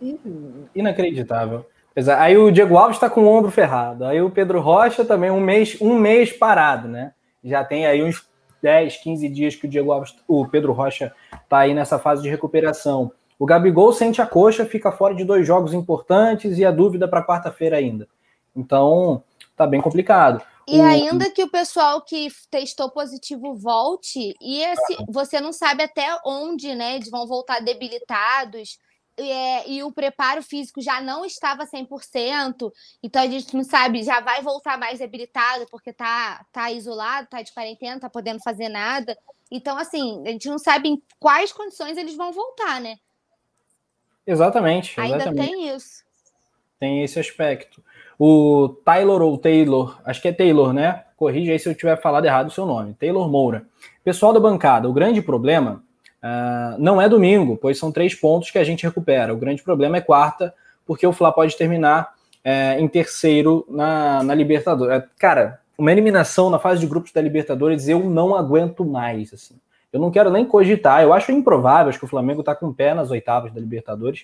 Né? 0.00 0.16
Inacreditável. 0.74 1.66
Aí 2.18 2.36
o 2.36 2.50
Diego 2.50 2.76
Alves 2.76 2.96
está 2.96 3.10
com 3.10 3.22
o 3.22 3.28
ombro 3.28 3.50
ferrado. 3.50 4.04
Aí 4.04 4.20
o 4.22 4.30
Pedro 4.30 4.60
Rocha 4.60 5.04
também 5.04 5.30
um 5.30 5.40
mês, 5.40 5.76
um 5.80 5.98
mês 5.98 6.32
parado, 6.32 6.88
né? 6.88 7.12
Já 7.44 7.64
tem 7.64 7.86
aí 7.86 8.02
uns 8.02 8.26
10, 8.62 8.98
15 8.98 9.28
dias 9.28 9.54
que 9.56 9.66
o 9.66 9.68
Diego 9.68 9.92
Alves, 9.92 10.14
o 10.26 10.46
Pedro 10.46 10.72
Rocha 10.72 11.12
está 11.32 11.58
aí 11.58 11.74
nessa 11.74 11.98
fase 11.98 12.22
de 12.22 12.28
recuperação. 12.28 13.12
O 13.40 13.46
Gabigol 13.46 13.90
sente 13.94 14.20
a 14.20 14.26
coxa, 14.26 14.66
fica 14.66 14.92
fora 14.92 15.14
de 15.14 15.24
dois 15.24 15.46
jogos 15.46 15.72
importantes 15.72 16.58
e 16.58 16.64
a 16.64 16.70
dúvida 16.70 17.08
para 17.08 17.24
quarta-feira 17.24 17.78
ainda. 17.78 18.06
Então, 18.54 19.24
tá 19.56 19.66
bem 19.66 19.80
complicado. 19.80 20.44
E 20.68 20.78
o... 20.78 20.84
ainda 20.84 21.30
que 21.30 21.42
o 21.42 21.48
pessoal 21.48 22.02
que 22.02 22.28
testou 22.50 22.90
positivo 22.90 23.54
volte, 23.54 24.36
e 24.42 24.62
esse, 24.62 24.98
você 25.08 25.40
não 25.40 25.54
sabe 25.54 25.82
até 25.82 26.06
onde, 26.22 26.74
né? 26.74 26.96
Eles 26.96 27.10
vão 27.10 27.26
voltar 27.26 27.60
debilitados 27.60 28.78
é, 29.16 29.66
e 29.66 29.82
o 29.82 29.90
preparo 29.90 30.42
físico 30.42 30.82
já 30.82 31.00
não 31.00 31.24
estava 31.24 31.64
100%, 31.64 32.70
então 33.02 33.22
a 33.22 33.26
gente 33.26 33.56
não 33.56 33.64
sabe, 33.64 34.02
já 34.02 34.20
vai 34.20 34.42
voltar 34.42 34.78
mais 34.78 34.98
debilitado 34.98 35.66
porque 35.70 35.94
tá, 35.94 36.44
tá 36.52 36.70
isolado, 36.70 37.28
tá 37.28 37.40
de 37.40 37.52
quarentena, 37.54 37.98
tá 37.98 38.10
podendo 38.10 38.42
fazer 38.42 38.68
nada. 38.68 39.16
Então, 39.50 39.78
assim, 39.78 40.22
a 40.26 40.30
gente 40.30 40.46
não 40.46 40.58
sabe 40.58 40.90
em 40.90 41.02
quais 41.18 41.52
condições 41.52 41.96
eles 41.96 42.14
vão 42.14 42.32
voltar, 42.32 42.82
né? 42.82 42.98
Exatamente. 44.30 45.00
exatamente. 45.00 45.28
Ainda 45.28 45.42
tem 45.42 45.74
isso. 45.74 46.04
Tem 46.78 47.04
esse 47.04 47.18
aspecto. 47.18 47.82
O 48.18 48.68
Taylor 48.84 49.22
ou 49.22 49.36
Taylor, 49.38 49.98
acho 50.04 50.20
que 50.20 50.28
é 50.28 50.32
Taylor, 50.32 50.72
né? 50.72 51.04
Corrija 51.16 51.52
aí 51.52 51.58
se 51.58 51.68
eu 51.68 51.74
tiver 51.74 52.00
falado 52.00 52.24
errado 52.24 52.48
o 52.48 52.52
seu 52.52 52.66
nome. 52.66 52.94
Taylor 52.94 53.28
Moura. 53.28 53.64
Pessoal 54.04 54.32
da 54.32 54.40
bancada, 54.40 54.88
o 54.88 54.92
grande 54.92 55.20
problema 55.20 55.82
Uh, 56.20 56.76
não 56.78 57.00
é 57.00 57.08
domingo, 57.08 57.56
pois 57.56 57.78
são 57.78 57.90
três 57.90 58.14
pontos 58.14 58.50
que 58.50 58.58
a 58.58 58.64
gente 58.64 58.84
recupera. 58.84 59.32
O 59.32 59.38
grande 59.38 59.62
problema 59.62 59.96
é 59.96 60.00
quarta, 60.02 60.54
porque 60.86 61.06
o 61.06 61.12
Fla 61.12 61.32
pode 61.32 61.56
terminar 61.56 62.12
é, 62.44 62.78
em 62.78 62.86
terceiro 62.86 63.66
na, 63.68 64.22
na 64.22 64.34
Libertadores. 64.34 64.96
É, 64.96 65.06
cara, 65.18 65.60
uma 65.78 65.90
eliminação 65.90 66.50
na 66.50 66.58
fase 66.58 66.80
de 66.80 66.86
grupos 66.86 67.12
da 67.12 67.22
Libertadores 67.22 67.88
eu 67.88 68.00
não 68.00 68.34
aguento 68.34 68.84
mais. 68.84 69.32
Assim. 69.32 69.54
Eu 69.92 70.00
não 70.00 70.10
quero 70.10 70.30
nem 70.30 70.44
cogitar. 70.44 71.02
Eu 71.02 71.12
acho 71.12 71.32
improvável, 71.32 71.88
acho 71.88 71.98
que 71.98 72.04
o 72.04 72.08
Flamengo 72.08 72.40
está 72.40 72.54
com 72.54 72.72
pé 72.72 72.94
nas 72.94 73.10
oitavas 73.10 73.52
da 73.52 73.60
Libertadores. 73.60 74.22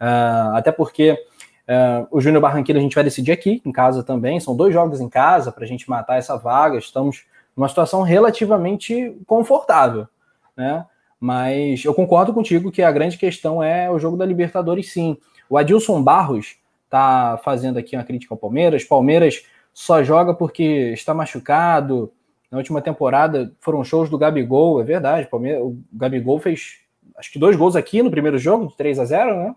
Uh, 0.00 0.54
até 0.54 0.70
porque 0.70 1.12
uh, 1.12 2.06
o 2.10 2.20
Júnior 2.20 2.42
Barranquilla 2.42 2.78
a 2.78 2.82
gente 2.82 2.94
vai 2.94 3.04
decidir 3.04 3.32
aqui, 3.32 3.62
em 3.64 3.72
casa 3.72 4.02
também. 4.02 4.38
São 4.40 4.56
dois 4.56 4.74
jogos 4.74 5.00
em 5.00 5.08
casa 5.08 5.50
para 5.50 5.64
a 5.64 5.66
gente 5.66 5.88
matar 5.88 6.18
essa 6.18 6.36
vaga. 6.36 6.78
Estamos 6.78 7.24
numa 7.56 7.68
situação 7.68 8.02
relativamente 8.02 9.16
confortável. 9.26 10.06
Né? 10.56 10.84
Mas 11.18 11.84
eu 11.84 11.94
concordo 11.94 12.34
contigo 12.34 12.70
que 12.70 12.82
a 12.82 12.92
grande 12.92 13.16
questão 13.16 13.62
é 13.62 13.90
o 13.90 13.98
jogo 13.98 14.16
da 14.16 14.26
Libertadores, 14.26 14.92
sim. 14.92 15.16
O 15.48 15.56
Adilson 15.56 16.02
Barros 16.02 16.56
tá 16.90 17.40
fazendo 17.42 17.78
aqui 17.78 17.96
uma 17.96 18.04
crítica 18.04 18.34
ao 18.34 18.38
Palmeiras. 18.38 18.84
Palmeiras 18.84 19.44
só 19.72 20.02
joga 20.02 20.34
porque 20.34 20.92
está 20.92 21.14
machucado. 21.14 22.12
Na 22.56 22.60
última 22.60 22.80
temporada 22.80 23.54
foram 23.60 23.84
shows 23.84 24.08
do 24.08 24.18
Gabigol, 24.18 24.80
é 24.80 24.84
verdade. 24.84 25.28
O 25.30 25.78
Gabigol 25.92 26.38
fez 26.38 26.78
acho 27.16 27.30
que 27.30 27.38
dois 27.38 27.56
gols 27.56 27.76
aqui 27.76 28.02
no 28.02 28.10
primeiro 28.10 28.38
jogo, 28.38 28.66
de 28.66 28.76
3 28.76 28.98
a 28.98 29.04
0 29.04 29.36
né? 29.36 29.56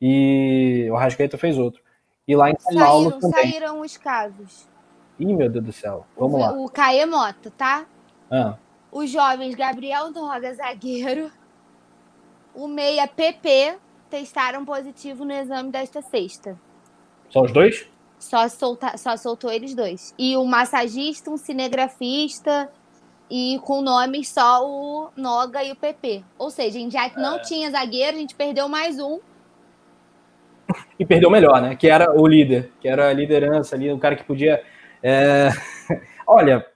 E 0.00 0.88
o 0.90 0.96
Rascaeta 0.96 1.38
fez 1.38 1.58
outro. 1.58 1.80
E 2.26 2.36
lá 2.36 2.50
em 2.50 2.56
São 2.58 2.72
saíram, 2.72 2.86
Paulo 2.86 3.10
também. 3.12 3.50
Saíram 3.50 3.80
os 3.80 3.96
casos. 3.96 4.68
Ih, 5.18 5.32
meu 5.32 5.48
Deus 5.48 5.64
do 5.64 5.72
céu. 5.72 6.06
Vamos 6.16 6.34
o, 6.34 6.38
lá. 6.38 6.52
O 6.52 6.68
Caê 6.68 7.06
Mota, 7.06 7.50
tá? 7.50 7.86
Ah 8.30 8.56
os 8.94 9.10
jovens 9.10 9.56
Gabriel 9.56 10.12
Noga, 10.12 10.54
zagueiro, 10.54 11.28
o 12.54 12.68
meia 12.68 13.08
PP 13.08 13.76
testaram 14.08 14.64
positivo 14.64 15.24
no 15.24 15.32
exame 15.32 15.72
desta 15.72 16.00
sexta. 16.00 16.56
Só 17.28 17.42
os 17.42 17.52
dois? 17.52 17.88
Só, 18.24 18.48
solta, 18.48 18.96
só 18.96 19.16
soltou 19.18 19.52
eles 19.52 19.74
dois. 19.74 20.14
E 20.18 20.34
o 20.34 20.46
massagista, 20.46 21.30
um 21.30 21.36
cinegrafista 21.36 22.70
e 23.30 23.60
com 23.62 23.82
nomes 23.82 24.30
só 24.30 24.66
o 24.66 25.10
Noga 25.14 25.62
e 25.62 25.72
o 25.72 25.76
PP. 25.76 26.24
Ou 26.38 26.50
seja, 26.50 26.78
a 26.78 26.80
gente 26.80 26.92
já 26.92 27.10
não 27.18 27.36
é. 27.36 27.40
tinha 27.40 27.70
zagueiro, 27.70 28.16
a 28.16 28.20
gente 28.20 28.34
perdeu 28.34 28.66
mais 28.66 28.98
um. 28.98 29.20
E 30.98 31.04
perdeu 31.04 31.30
melhor, 31.30 31.60
né? 31.60 31.76
Que 31.76 31.88
era 31.88 32.18
o 32.18 32.26
líder, 32.26 32.72
que 32.80 32.88
era 32.88 33.10
a 33.10 33.12
liderança 33.12 33.76
ali, 33.76 33.92
o 33.92 33.98
cara 33.98 34.16
que 34.16 34.24
podia. 34.24 34.62
É... 35.02 35.50
Olha, 36.26 36.66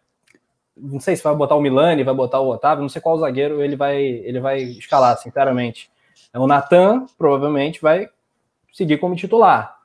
não 0.76 1.00
sei 1.00 1.16
se 1.16 1.24
vai 1.24 1.34
botar 1.34 1.54
o 1.54 1.62
Milani, 1.62 2.04
vai 2.04 2.14
botar 2.14 2.40
o 2.40 2.50
Otávio, 2.50 2.82
não 2.82 2.90
sei 2.90 3.00
qual 3.00 3.16
zagueiro 3.16 3.62
ele 3.62 3.74
vai, 3.74 4.02
ele 4.02 4.38
vai 4.38 4.58
escalar, 4.58 5.16
sinceramente. 5.16 5.90
O 6.34 6.46
Natan 6.46 7.06
provavelmente 7.16 7.80
vai 7.80 8.06
seguir 8.70 8.98
como 8.98 9.16
titular. 9.16 9.77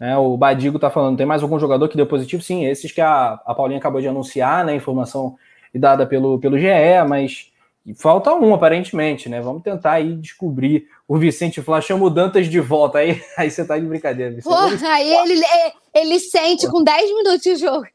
É, 0.00 0.16
o 0.16 0.34
Badigo 0.34 0.78
tá 0.78 0.88
falando, 0.88 1.18
tem 1.18 1.26
mais 1.26 1.42
algum 1.42 1.58
jogador 1.58 1.86
que 1.86 1.96
deu 1.96 2.06
positivo? 2.06 2.42
Sim, 2.42 2.64
esses 2.64 2.90
que 2.90 3.02
a, 3.02 3.38
a 3.44 3.54
Paulinha 3.54 3.78
acabou 3.78 4.00
de 4.00 4.08
anunciar, 4.08 4.64
né? 4.64 4.74
Informação 4.74 5.36
dada 5.74 6.06
pelo, 6.06 6.38
pelo 6.38 6.58
GE, 6.58 6.66
mas 7.06 7.52
falta 7.96 8.32
um, 8.32 8.54
aparentemente, 8.54 9.28
né? 9.28 9.42
Vamos 9.42 9.62
tentar 9.62 9.92
aí 9.92 10.14
descobrir. 10.14 10.86
O 11.06 11.18
Vicente 11.18 11.60
Flá 11.60 11.82
chama 11.82 12.06
o 12.06 12.10
Dantas 12.10 12.46
de 12.46 12.60
volta. 12.60 12.98
Aí, 12.98 13.22
aí 13.36 13.50
você 13.50 13.64
tá 13.64 13.78
de 13.78 13.84
brincadeira, 13.84 14.34
Vicente. 14.34 14.52
Porra, 14.52 14.88
aí 14.88 15.12
ele, 15.12 15.42
ele 15.94 16.18
sente 16.18 16.66
com 16.66 16.82
10 16.82 17.14
minutos 17.14 17.42
de 17.42 17.56
jogo. 17.56 17.86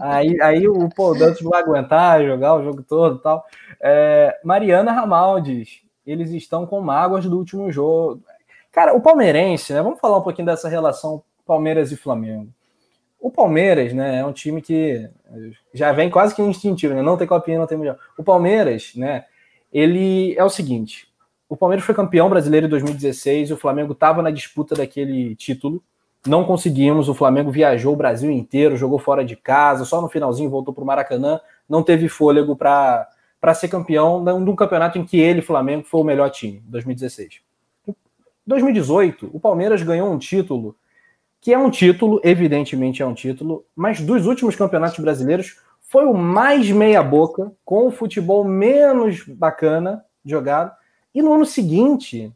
Aí, 0.00 0.40
aí 0.40 0.68
o 0.68 0.88
pô, 0.90 1.10
o 1.10 1.18
Dantas 1.18 1.40
vai 1.40 1.60
aguentar 1.60 2.24
jogar 2.24 2.54
o 2.54 2.62
jogo 2.62 2.82
todo 2.82 3.18
e 3.18 3.22
tal. 3.22 3.44
É, 3.80 4.38
Mariana 4.44 4.92
Ramaldes, 4.92 5.80
eles 6.06 6.30
estão 6.30 6.64
com 6.66 6.80
mágoas 6.80 7.24
do 7.24 7.36
último 7.36 7.70
jogo. 7.72 8.22
Cara, 8.70 8.94
o 8.94 9.00
palmeirense, 9.00 9.72
né? 9.72 9.82
Vamos 9.82 9.98
falar 9.98 10.18
um 10.18 10.22
pouquinho 10.22 10.46
dessa 10.46 10.68
relação 10.68 11.22
Palmeiras 11.48 11.90
e 11.90 11.96
Flamengo. 11.96 12.52
O 13.18 13.30
Palmeiras, 13.30 13.94
né, 13.94 14.18
é 14.18 14.24
um 14.24 14.32
time 14.32 14.60
que 14.60 15.08
já 15.72 15.90
vem 15.92 16.10
quase 16.10 16.34
que 16.34 16.42
instintivo, 16.42 16.94
né? 16.94 17.00
Não 17.00 17.16
tem 17.16 17.26
copinha, 17.26 17.58
não 17.58 17.66
tem 17.66 17.78
mundial. 17.78 17.96
O 18.18 18.22
Palmeiras, 18.22 18.92
né, 18.94 19.24
ele 19.72 20.36
é 20.36 20.44
o 20.44 20.50
seguinte: 20.50 21.08
o 21.48 21.56
Palmeiras 21.56 21.84
foi 21.84 21.94
campeão 21.94 22.28
brasileiro 22.28 22.66
em 22.66 22.70
2016 22.70 23.48
e 23.48 23.52
o 23.54 23.56
Flamengo 23.56 23.92
estava 23.94 24.22
na 24.22 24.30
disputa 24.30 24.74
daquele 24.74 25.34
título. 25.34 25.82
Não 26.26 26.44
conseguimos, 26.44 27.08
o 27.08 27.14
Flamengo 27.14 27.50
viajou 27.50 27.94
o 27.94 27.96
Brasil 27.96 28.30
inteiro, 28.30 28.76
jogou 28.76 28.98
fora 28.98 29.24
de 29.24 29.34
casa, 29.34 29.84
só 29.84 30.02
no 30.02 30.08
finalzinho 30.08 30.50
voltou 30.50 30.74
para 30.74 30.84
o 30.84 30.86
Maracanã, 30.86 31.40
não 31.68 31.82
teve 31.82 32.08
fôlego 32.08 32.54
para 32.54 33.08
ser 33.54 33.68
campeão 33.68 34.22
de 34.22 34.50
um 34.50 34.56
campeonato 34.56 34.98
em 34.98 35.04
que 35.04 35.18
ele, 35.18 35.40
Flamengo, 35.40 35.84
foi 35.84 36.00
o 36.00 36.04
melhor 36.04 36.28
time, 36.28 36.62
2016. 36.66 37.40
2018, 38.46 39.30
o 39.32 39.40
Palmeiras 39.40 39.82
ganhou 39.82 40.12
um 40.12 40.18
título 40.18 40.76
que 41.40 41.52
é 41.52 41.58
um 41.58 41.70
título, 41.70 42.20
evidentemente 42.24 43.02
é 43.02 43.06
um 43.06 43.14
título, 43.14 43.64
mas 43.74 44.00
dos 44.00 44.26
últimos 44.26 44.56
campeonatos 44.56 44.98
brasileiros 44.98 45.56
foi 45.80 46.04
o 46.04 46.12
mais 46.12 46.70
meia-boca, 46.70 47.52
com 47.64 47.86
o 47.86 47.90
futebol 47.90 48.44
menos 48.44 49.24
bacana 49.26 50.04
jogado. 50.24 50.72
E 51.14 51.22
no 51.22 51.32
ano 51.32 51.46
seguinte, 51.46 52.32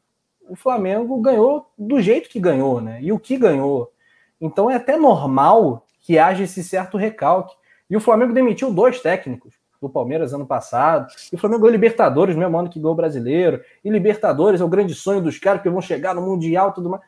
o 0.48 0.56
Flamengo 0.56 1.20
ganhou 1.20 1.70
do 1.76 2.00
jeito 2.00 2.30
que 2.30 2.40
ganhou, 2.40 2.80
né? 2.80 2.98
E 3.02 3.12
o 3.12 3.18
que 3.18 3.36
ganhou. 3.36 3.92
Então 4.40 4.70
é 4.70 4.76
até 4.76 4.96
normal 4.96 5.86
que 6.00 6.18
haja 6.18 6.44
esse 6.44 6.64
certo 6.64 6.96
recalque. 6.96 7.54
E 7.90 7.96
o 7.96 8.00
Flamengo 8.00 8.32
demitiu 8.32 8.72
dois 8.72 9.00
técnicos 9.00 9.54
do 9.80 9.88
Palmeiras 9.88 10.32
ano 10.32 10.46
passado. 10.46 11.12
E 11.30 11.36
o 11.36 11.38
Flamengo 11.38 11.62
ganhou 11.62 11.72
Libertadores, 11.72 12.34
mesmo 12.34 12.58
ano 12.58 12.70
que 12.70 12.78
ganhou 12.78 12.92
o 12.92 12.96
brasileiro. 12.96 13.60
E 13.84 13.90
Libertadores 13.90 14.60
é 14.60 14.64
o 14.64 14.68
grande 14.68 14.94
sonho 14.94 15.20
dos 15.20 15.38
caras 15.38 15.60
que 15.60 15.68
vão 15.68 15.82
chegar 15.82 16.14
no 16.14 16.22
Mundial 16.22 16.70
e 16.70 16.74
tudo 16.74 16.88
mais 16.88 17.02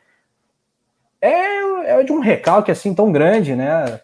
é, 1.28 2.00
é 2.00 2.02
de 2.02 2.12
um 2.12 2.20
recalque 2.20 2.70
assim 2.70 2.94
tão 2.94 3.10
grande, 3.10 3.54
né? 3.54 4.00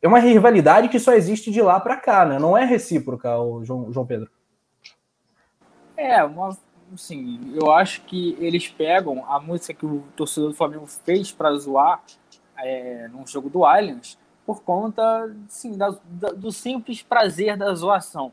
É 0.00 0.08
uma 0.08 0.18
rivalidade 0.18 0.88
que 0.88 0.98
só 0.98 1.12
existe 1.12 1.50
de 1.50 1.62
lá 1.62 1.78
para 1.78 1.96
cá, 1.96 2.24
né? 2.26 2.38
Não 2.38 2.58
é 2.58 2.64
recíproca, 2.64 3.38
o 3.38 3.64
João, 3.64 3.92
João 3.92 4.04
Pedro. 4.04 4.28
É, 5.96 6.24
uma, 6.24 6.56
assim, 6.92 7.54
eu 7.54 7.70
acho 7.70 8.02
que 8.02 8.36
eles 8.40 8.66
pegam 8.66 9.24
a 9.28 9.38
música 9.38 9.72
que 9.72 9.86
o 9.86 10.02
torcedor 10.16 10.50
do 10.50 10.56
Flamengo 10.56 10.86
fez 10.86 11.30
para 11.30 11.54
zoar 11.54 12.02
é, 12.58 13.08
num 13.08 13.24
jogo 13.26 13.48
do 13.48 13.64
Allianz 13.64 14.18
por 14.44 14.62
conta, 14.62 15.32
assim, 15.46 15.76
da, 15.76 15.94
da, 16.04 16.30
do 16.30 16.50
simples 16.50 17.02
prazer 17.02 17.56
da 17.56 17.72
zoação. 17.72 18.32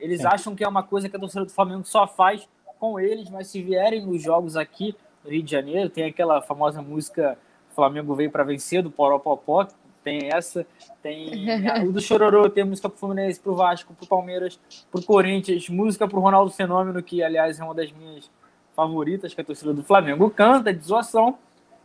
Eles 0.00 0.20
é. 0.20 0.26
acham 0.26 0.54
que 0.54 0.64
é 0.64 0.68
uma 0.68 0.82
coisa 0.82 1.08
que 1.08 1.16
a 1.16 1.20
torcida 1.20 1.44
do 1.44 1.52
Flamengo 1.52 1.84
só 1.84 2.06
faz 2.06 2.48
com 2.80 2.98
eles, 2.98 3.28
mas 3.28 3.48
se 3.48 3.62
vierem 3.62 4.04
nos 4.06 4.22
jogos 4.22 4.56
aqui, 4.56 4.96
no 5.24 5.30
Rio 5.30 5.42
de 5.42 5.50
Janeiro, 5.50 5.88
tem 5.88 6.04
aquela 6.04 6.40
famosa 6.42 6.82
música 6.82 7.38
Flamengo 7.74 8.14
veio 8.14 8.30
para 8.30 8.44
vencer, 8.44 8.82
do 8.82 8.90
Poropopó, 8.90 9.66
tem 10.04 10.30
essa, 10.32 10.66
tem 11.02 11.46
o 11.86 11.92
do 11.92 12.00
Chororô, 12.02 12.48
tem 12.50 12.64
música 12.64 12.88
pro 12.88 12.98
Fluminense, 12.98 13.40
pro 13.40 13.54
Vasco, 13.54 13.94
pro 13.94 14.06
Palmeiras, 14.06 14.58
pro 14.90 15.02
Corinthians, 15.02 15.68
música 15.68 16.06
pro 16.08 16.20
Ronaldo 16.20 16.50
Fenômeno, 16.50 17.02
que 17.02 17.22
aliás 17.22 17.58
é 17.58 17.64
uma 17.64 17.74
das 17.74 17.92
minhas 17.92 18.30
favoritas, 18.74 19.34
que 19.34 19.40
a 19.40 19.44
torcida 19.44 19.72
do 19.72 19.82
Flamengo 19.82 20.30
canta, 20.30 20.72
de 20.72 20.84
zoação, 20.84 21.38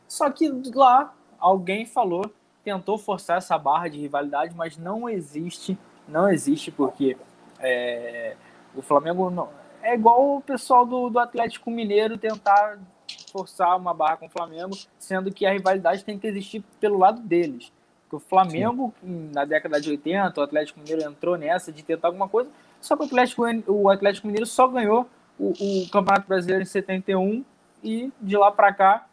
só 0.07 0.29
que 0.29 0.49
lá 0.73 1.13
alguém 1.39 1.85
falou, 1.85 2.31
tentou 2.63 2.97
forçar 2.97 3.37
essa 3.37 3.57
barra 3.57 3.87
de 3.87 3.99
rivalidade, 3.99 4.55
mas 4.55 4.77
não 4.77 5.07
existe, 5.07 5.77
não 6.07 6.29
existe, 6.29 6.71
porque 6.71 7.17
é, 7.59 8.35
o 8.75 8.81
Flamengo 8.81 9.29
não, 9.29 9.49
é 9.81 9.93
igual 9.93 10.37
o 10.37 10.41
pessoal 10.41 10.85
do, 10.85 11.09
do 11.09 11.19
Atlético 11.19 11.69
Mineiro 11.69 12.17
tentar 12.17 12.79
forçar 13.31 13.77
uma 13.77 13.93
barra 13.93 14.17
com 14.17 14.25
o 14.25 14.29
Flamengo, 14.29 14.77
sendo 14.97 15.31
que 15.31 15.45
a 15.45 15.51
rivalidade 15.51 16.03
tem 16.03 16.17
que 16.17 16.27
existir 16.27 16.63
pelo 16.79 16.97
lado 16.97 17.21
deles. 17.21 17.71
Porque 18.03 18.15
o 18.15 18.19
Flamengo, 18.19 18.93
Sim. 19.01 19.31
na 19.33 19.43
década 19.43 19.81
de 19.81 19.89
80, 19.89 20.39
o 20.39 20.43
Atlético 20.43 20.79
Mineiro 20.79 21.03
entrou 21.03 21.37
nessa 21.37 21.71
de 21.71 21.83
tentar 21.83 22.07
alguma 22.07 22.29
coisa, 22.29 22.49
só 22.79 22.95
que 22.95 23.03
o 23.03 23.05
Atlético, 23.05 23.43
o 23.67 23.89
Atlético 23.89 24.27
Mineiro 24.27 24.45
só 24.45 24.67
ganhou 24.67 25.07
o, 25.37 25.51
o 25.51 25.89
Campeonato 25.89 26.27
Brasileiro 26.27 26.63
em 26.63 26.65
71 26.65 27.43
e 27.83 28.11
de 28.21 28.37
lá 28.37 28.51
para 28.51 28.73
cá, 28.73 29.07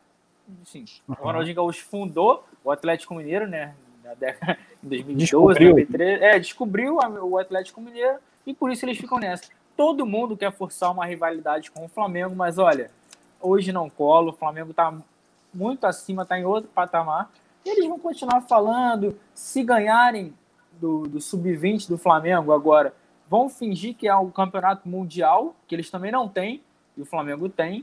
sim, 0.65 0.85
uhum. 1.09 1.17
o 1.19 1.25
Ronaldinho 1.25 1.57
Gaúcho 1.57 1.85
fundou 1.85 2.45
o 2.63 2.71
Atlético 2.71 3.15
Mineiro, 3.15 3.49
né, 3.49 3.75
na 4.03 4.15
década 4.15 4.59
de 4.83 4.89
2012, 4.89 5.59
2013, 5.59 6.25
é, 6.25 6.39
descobriu 6.39 6.99
o 7.23 7.39
Atlético 7.39 7.81
Mineiro 7.81 8.19
e 8.47 8.55
por 8.55 8.71
isso 8.71 8.85
eles 8.85 8.99
ficam 8.99 9.19
nessa. 9.19 9.51
Todo 9.77 10.07
mundo 10.07 10.37
quer 10.37 10.53
forçar 10.53 10.93
uma 10.93 11.05
rivalidade 11.05 11.71
com 11.71 11.85
o 11.85 11.89
Flamengo, 11.89 12.35
mas 12.37 12.59
olha, 12.59 12.91
hoje 13.45 13.73
não 13.73 13.91
cola, 13.91 14.31
o 14.31 14.35
Flamengo 14.35 14.71
está 14.71 14.93
muito 15.53 15.85
acima, 15.85 16.23
está 16.23 16.39
em 16.39 16.45
outro 16.45 16.71
patamar. 16.75 17.31
E 17.65 17.71
eles 17.71 17.87
vão 17.87 17.99
continuar 17.99 18.41
falando, 18.43 19.19
se 19.33 19.63
ganharem 19.63 20.35
do, 20.81 21.03
do 21.05 21.21
sub-20 21.21 21.89
do 21.89 21.97
Flamengo 21.97 22.53
agora, 22.53 22.95
vão 23.29 23.49
fingir 23.49 23.95
que 23.95 24.09
é 24.09 24.17
um 24.17 24.31
campeonato 24.31 24.89
mundial, 24.89 25.55
que 25.67 25.75
eles 25.75 25.91
também 25.91 26.13
não 26.13 26.29
têm, 26.29 26.63
e 26.97 27.03
o 27.03 27.07
Flamengo 27.07 27.49
tem, 27.49 27.83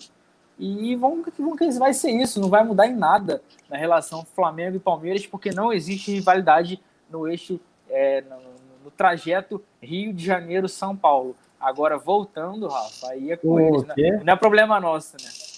e 0.59 0.95
vão, 0.95 1.23
vão 1.39 1.55
que 1.55 1.69
vai 1.71 1.93
ser 1.93 2.11
isso, 2.11 2.39
não 2.39 2.49
vai 2.49 2.63
mudar 2.63 2.87
em 2.87 2.95
nada 2.95 3.41
na 3.67 3.77
relação 3.77 4.23
Flamengo 4.23 4.75
e 4.75 4.79
Palmeiras, 4.79 5.25
porque 5.25 5.51
não 5.51 5.73
existe 5.73 6.11
rivalidade 6.11 6.79
no 7.09 7.27
eixo, 7.27 7.59
é, 7.89 8.21
no, 8.21 8.37
no, 8.85 8.91
trajeto 8.91 9.63
Rio 9.81 10.13
de 10.13 10.23
Janeiro-São 10.23 10.95
Paulo. 10.95 11.35
Agora, 11.59 11.97
voltando, 11.97 12.67
Rafa, 12.67 13.09
aí 13.09 13.31
é 13.31 13.37
com 13.37 13.59
eles, 13.59 13.83
né? 13.85 14.21
não 14.23 14.33
é 14.33 14.35
problema 14.35 14.79
nosso, 14.79 15.17
né? 15.17 15.50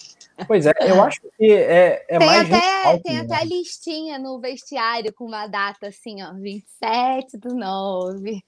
Pois 0.48 0.66
é, 0.66 0.74
eu 0.82 1.02
acho 1.04 1.22
que 1.38 1.52
é, 1.52 2.06
é 2.10 2.18
tem 2.18 2.28
mais. 2.28 2.52
Até, 2.52 2.98
tem 3.00 3.14
né? 3.14 3.22
até 3.22 3.46
listinha 3.46 4.18
no 4.18 4.40
vestiário 4.40 5.14
com 5.14 5.26
uma 5.26 5.48
data 5.48 5.88
assim, 5.88 6.24
ó, 6.24 6.34
27 6.34 7.38
do 7.38 7.54
9. 7.54 8.44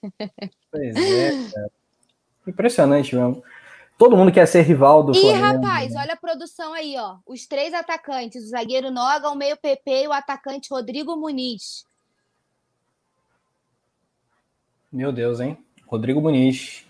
Pois 0.72 0.96
é, 0.96 1.52
cara. 1.52 1.72
Impressionante 2.48 3.16
mesmo. 3.16 3.44
Todo 3.98 4.18
mundo 4.18 4.32
quer 4.32 4.46
ser 4.46 4.62
rival 4.62 5.04
do 5.04 5.14
E, 5.14 5.22
Flamengo, 5.22 5.66
rapaz, 5.66 5.94
né? 5.94 6.02
olha 6.02 6.14
a 6.14 6.18
produção 6.18 6.74
aí, 6.74 6.96
ó. 6.98 7.18
Os 7.26 7.48
três 7.48 7.74
atacantes: 7.74 8.44
o 8.44 8.50
zagueiro 8.50 8.92
Noga, 8.92 9.30
o 9.30 9.36
meio 9.36 9.56
PP 9.56 10.04
e 10.04 10.08
o 10.08 10.14
atacante 10.14 10.70
Rodrigo 10.70 11.16
Muniz. 11.16 11.86
Meu 14.92 15.12
Deus, 15.12 15.40
hein? 15.40 15.58
Rodrigo 15.86 16.22
Muniz. 16.22 16.85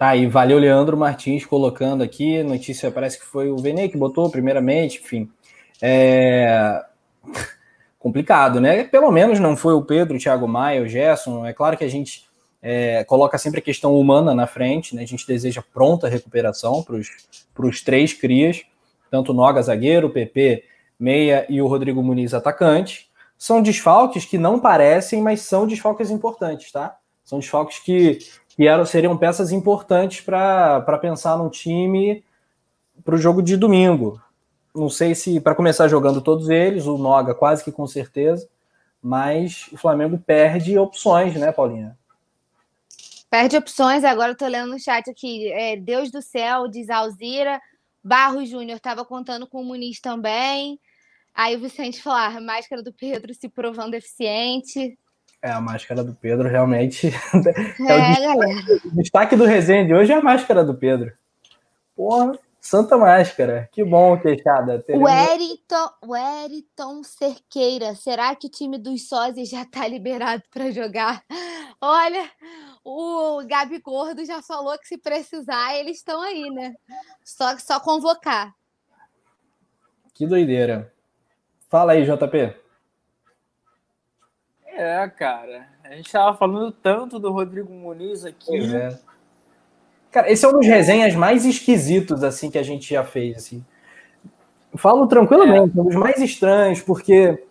Tá 0.00 0.08
aí, 0.08 0.26
valeu 0.26 0.58
Leandro 0.58 0.96
Martins 0.96 1.44
colocando 1.44 2.02
aqui, 2.02 2.42
notícia 2.42 2.90
parece 2.90 3.18
que 3.18 3.26
foi 3.26 3.50
o 3.50 3.58
Vene 3.58 3.86
que 3.86 3.98
botou 3.98 4.30
primeiramente, 4.30 4.98
enfim. 4.98 5.30
É... 5.82 6.82
Complicado, 8.00 8.62
né? 8.62 8.84
Pelo 8.84 9.12
menos 9.12 9.38
não 9.38 9.58
foi 9.58 9.74
o 9.74 9.82
Pedro, 9.82 10.16
o 10.16 10.18
Thiago 10.18 10.48
Maia, 10.48 10.80
o 10.80 10.88
Gerson. 10.88 11.44
É 11.44 11.52
claro 11.52 11.76
que 11.76 11.84
a 11.84 11.88
gente 11.90 12.26
é, 12.62 13.04
coloca 13.04 13.36
sempre 13.36 13.60
a 13.60 13.62
questão 13.62 13.94
humana 13.94 14.34
na 14.34 14.46
frente, 14.46 14.96
né? 14.96 15.02
A 15.02 15.06
gente 15.06 15.26
deseja 15.26 15.62
pronta 15.70 16.08
recuperação 16.08 16.82
para 16.82 17.66
os 17.66 17.82
três 17.82 18.14
crias, 18.14 18.62
tanto 19.10 19.32
o 19.32 19.34
Noga 19.34 19.60
zagueiro, 19.60 20.06
o 20.06 20.10
PP 20.10 20.64
meia 20.98 21.44
e 21.46 21.60
o 21.60 21.66
Rodrigo 21.66 22.02
Muniz 22.02 22.32
atacante. 22.32 23.10
São 23.36 23.60
desfalques 23.60 24.24
que 24.24 24.38
não 24.38 24.58
parecem, 24.58 25.20
mas 25.20 25.42
são 25.42 25.66
desfalques 25.66 26.10
importantes, 26.10 26.72
tá? 26.72 26.96
São 27.22 27.38
desfalques 27.38 27.80
que 27.80 28.18
que 28.50 28.66
eram, 28.66 28.84
seriam 28.84 29.16
peças 29.16 29.52
importantes 29.52 30.20
para 30.20 30.98
pensar 31.00 31.38
num 31.38 31.48
time 31.48 32.22
para 33.04 33.14
o 33.14 33.18
jogo 33.18 33.42
de 33.42 33.56
domingo. 33.56 34.20
Não 34.74 34.90
sei 34.90 35.14
se 35.14 35.40
para 35.40 35.54
começar 35.54 35.88
jogando 35.88 36.20
todos 36.20 36.48
eles, 36.48 36.86
o 36.86 36.98
Noga 36.98 37.34
quase 37.34 37.64
que 37.64 37.72
com 37.72 37.86
certeza, 37.86 38.48
mas 39.02 39.68
o 39.72 39.76
Flamengo 39.76 40.18
perde 40.18 40.78
opções, 40.78 41.34
né, 41.34 41.50
Paulinha? 41.50 41.98
Perde 43.30 43.56
opções, 43.56 44.04
agora 44.04 44.32
eu 44.32 44.36
tô 44.36 44.46
lendo 44.46 44.70
no 44.70 44.78
chat 44.78 45.08
aqui. 45.08 45.50
É, 45.52 45.76
Deus 45.76 46.10
do 46.10 46.20
céu, 46.20 46.68
diz 46.68 46.90
Alzira. 46.90 47.60
Barros 48.02 48.48
Júnior 48.48 48.76
estava 48.76 49.04
contando 49.04 49.46
com 49.46 49.60
o 49.60 49.64
Muniz 49.64 50.00
também. 50.00 50.80
Aí 51.32 51.54
o 51.54 51.60
Vicente 51.60 52.02
falar, 52.02 52.40
máscara 52.40 52.82
do 52.82 52.92
Pedro 52.92 53.32
se 53.32 53.48
provando 53.48 53.94
eficiente. 53.94 54.98
É, 55.42 55.50
a 55.50 55.60
máscara 55.60 56.04
do 56.04 56.14
Pedro 56.14 56.48
realmente. 56.48 57.08
é, 57.08 57.12
é 58.24 58.34
o 58.34 58.38
destaque, 58.38 58.86
o 58.86 59.02
destaque, 59.02 59.36
do 59.36 59.44
resenha 59.44 59.86
de 59.86 59.94
hoje 59.94 60.12
é 60.12 60.16
a 60.16 60.22
máscara 60.22 60.64
do 60.64 60.74
Pedro. 60.74 61.12
Porra. 61.96 62.38
Santa 62.60 62.98
Máscara. 62.98 63.68
Que 63.72 63.82
bom, 63.82 64.18
queixada. 64.20 64.82
Teremos... 64.82 65.10
O 66.02 66.14
Eriton 66.14 67.02
Cerqueira, 67.02 67.94
será 67.94 68.36
que 68.36 68.48
o 68.48 68.50
time 68.50 68.76
dos 68.76 69.08
sósias 69.08 69.48
já 69.48 69.62
está 69.62 69.88
liberado 69.88 70.42
para 70.52 70.70
jogar? 70.70 71.24
Olha, 71.80 72.30
o 72.84 73.42
Gabi 73.46 73.78
Gordo 73.78 74.24
já 74.26 74.42
falou 74.42 74.78
que 74.78 74.86
se 74.86 74.98
precisar, 74.98 75.74
eles 75.76 75.96
estão 75.96 76.20
aí, 76.20 76.50
né? 76.50 76.74
Só, 77.24 77.56
só 77.58 77.80
convocar. 77.80 78.54
Que 80.12 80.26
doideira. 80.26 80.92
Fala 81.70 81.92
aí, 81.92 82.04
JP. 82.04 82.54
É, 84.80 85.06
cara. 85.08 85.66
A 85.84 85.94
gente 85.94 86.10
tava 86.10 86.34
falando 86.34 86.72
tanto 86.72 87.18
do 87.18 87.30
Rodrigo 87.30 87.70
Muniz 87.70 88.24
aqui. 88.24 88.46
Pois 88.46 88.72
é. 88.72 88.98
Cara, 90.10 90.32
esse 90.32 90.42
é 90.42 90.48
um 90.48 90.52
dos 90.52 90.66
resenhas 90.66 91.14
mais 91.14 91.44
esquisitos, 91.44 92.24
assim, 92.24 92.50
que 92.50 92.56
a 92.56 92.62
gente 92.62 92.94
já 92.94 93.04
fez, 93.04 93.36
assim. 93.36 93.62
Falo 94.74 95.06
tranquilamente, 95.06 95.76
é. 95.76 95.80
um 95.82 95.84
dos 95.84 95.94
mais 95.94 96.18
estranhos, 96.22 96.80
porque 96.80 97.44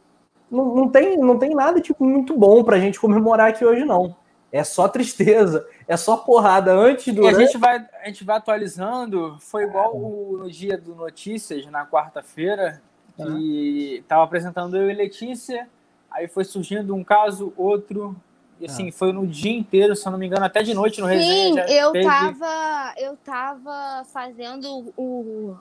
não, 0.50 0.74
não, 0.74 0.90
tem, 0.90 1.18
não 1.20 1.38
tem 1.38 1.54
nada, 1.54 1.80
tipo, 1.80 2.04
muito 2.04 2.36
bom 2.36 2.64
pra 2.64 2.80
gente 2.80 3.00
comemorar 3.00 3.50
aqui 3.50 3.64
hoje, 3.64 3.86
não. 3.86 4.16
É 4.52 4.64
só 4.64 4.88
tristeza, 4.88 5.68
é 5.88 5.96
só 5.96 6.18
porrada 6.18 6.74
antes 6.74 7.14
do. 7.14 7.24
E 7.24 7.28
a 7.28 7.34
gente 7.34 7.60
vai, 7.60 7.86
a 8.02 8.08
gente 8.08 8.24
vai 8.24 8.38
atualizando. 8.38 9.38
Foi 9.40 9.66
igual 9.66 9.96
o, 9.96 10.38
no 10.40 10.50
dia 10.50 10.76
do 10.76 10.96
Notícias, 10.96 11.64
na 11.68 11.86
quarta-feira, 11.86 12.82
que 13.16 14.04
tava 14.08 14.24
apresentando 14.24 14.76
eu 14.76 14.90
e 14.90 14.94
Letícia, 14.96 15.70
aí 16.12 16.28
foi 16.28 16.44
surgindo 16.44 16.96
um 16.96 17.04
caso, 17.04 17.54
outro, 17.58 18.16
e 18.60 18.66
assim, 18.66 18.90
ah. 18.90 18.92
foi 18.92 19.14
no 19.14 19.26
dia 19.26 19.58
inteiro, 19.58 19.96
se 19.96 20.06
eu 20.06 20.12
não 20.12 20.20
me 20.20 20.28
engano, 20.28 20.46
até 20.46 20.62
de 20.62 20.74
noite 20.74 21.00
no 21.00 21.08
Sim, 21.08 21.14
resenha. 21.14 21.68
Sim, 21.68 21.74
eu 21.74 21.92
teve... 21.92 22.06
tava, 22.06 22.94
eu 22.98 23.18
tava 23.18 24.04
fazendo 24.12 24.94
o, 24.98 25.56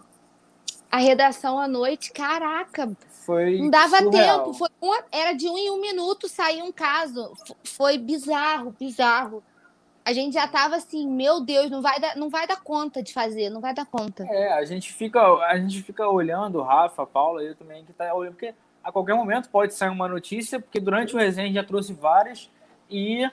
a 0.91 0.97
redação 0.97 1.61
à 1.61 1.69
noite, 1.69 2.13
caraca. 2.13 2.91
Foi 3.25 3.59
não 3.59 3.71
dava 3.71 3.99
surreal. 3.99 4.45
tempo. 4.45 4.55
Foi 4.55 4.69
uma, 4.81 5.05
era 5.13 5.33
de 5.33 5.49
um 5.49 5.57
em 5.57 5.71
um 5.71 5.81
minuto 5.81 6.29
sair 6.29 6.63
um 6.63 6.73
caso. 6.73 7.33
Foi 7.63 7.99
bizarro, 7.99 8.75
bizarro. 8.79 9.45
A 10.05 10.13
gente 10.13 10.35
já 10.35 10.49
tava 10.49 10.77
assim, 10.77 11.07
meu 11.07 11.41
Deus, 11.41 11.71
não 11.71 11.83
vai 11.83 12.01
dar, 12.01 12.17
não 12.17 12.31
vai 12.31 12.47
dar 12.47 12.61
conta 12.63 13.03
de 13.03 13.13
fazer, 13.13 13.51
não 13.51 13.61
vai 13.61 13.75
dar 13.75 13.85
conta. 13.85 14.25
É, 14.25 14.55
a 14.55 14.65
gente 14.65 14.93
fica, 14.93 15.21
a 15.21 15.57
gente 15.59 15.83
fica 15.83 16.09
olhando, 16.09 16.63
Rafa, 16.63 17.05
Paula, 17.05 17.43
eu 17.43 17.55
também 17.55 17.85
que 17.85 17.93
tá 17.93 18.13
olhando, 18.15 18.33
porque 18.33 18.55
a 18.89 18.93
qualquer 18.93 19.15
momento 19.15 19.51
pode 19.51 19.75
sair 19.75 19.91
uma 19.91 20.09
notícia, 20.09 20.59
porque 20.59 20.81
durante 20.81 21.15
o 21.15 21.19
resenha 21.19 21.53
já 21.53 21.63
trouxe 21.63 21.93
várias 21.93 22.51
e 22.91 23.31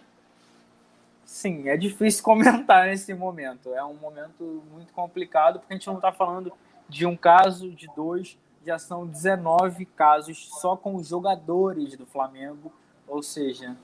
sim, 1.24 1.70
é 1.70 1.78
difícil 1.78 2.22
comentar 2.26 2.88
nesse 2.88 3.14
momento. 3.14 3.74
É 3.74 3.82
um 3.82 3.94
momento 3.94 4.62
muito 4.74 4.92
complicado, 4.92 5.60
porque 5.60 5.74
a 5.74 5.78
gente 5.78 5.88
não 5.88 5.96
está 5.96 6.12
falando 6.12 6.52
de 6.90 7.06
um 7.06 7.16
caso, 7.16 7.72
de 7.72 7.88
dois, 7.96 8.38
já 8.66 8.78
são 8.78 9.08
19 9.08 9.86
casos 9.86 10.46
só 10.60 10.76
com 10.76 10.96
os 10.96 11.08
jogadores 11.08 11.96
do 11.96 12.06
Flamengo, 12.06 12.70
ou 13.08 13.24
seja, 13.24 13.78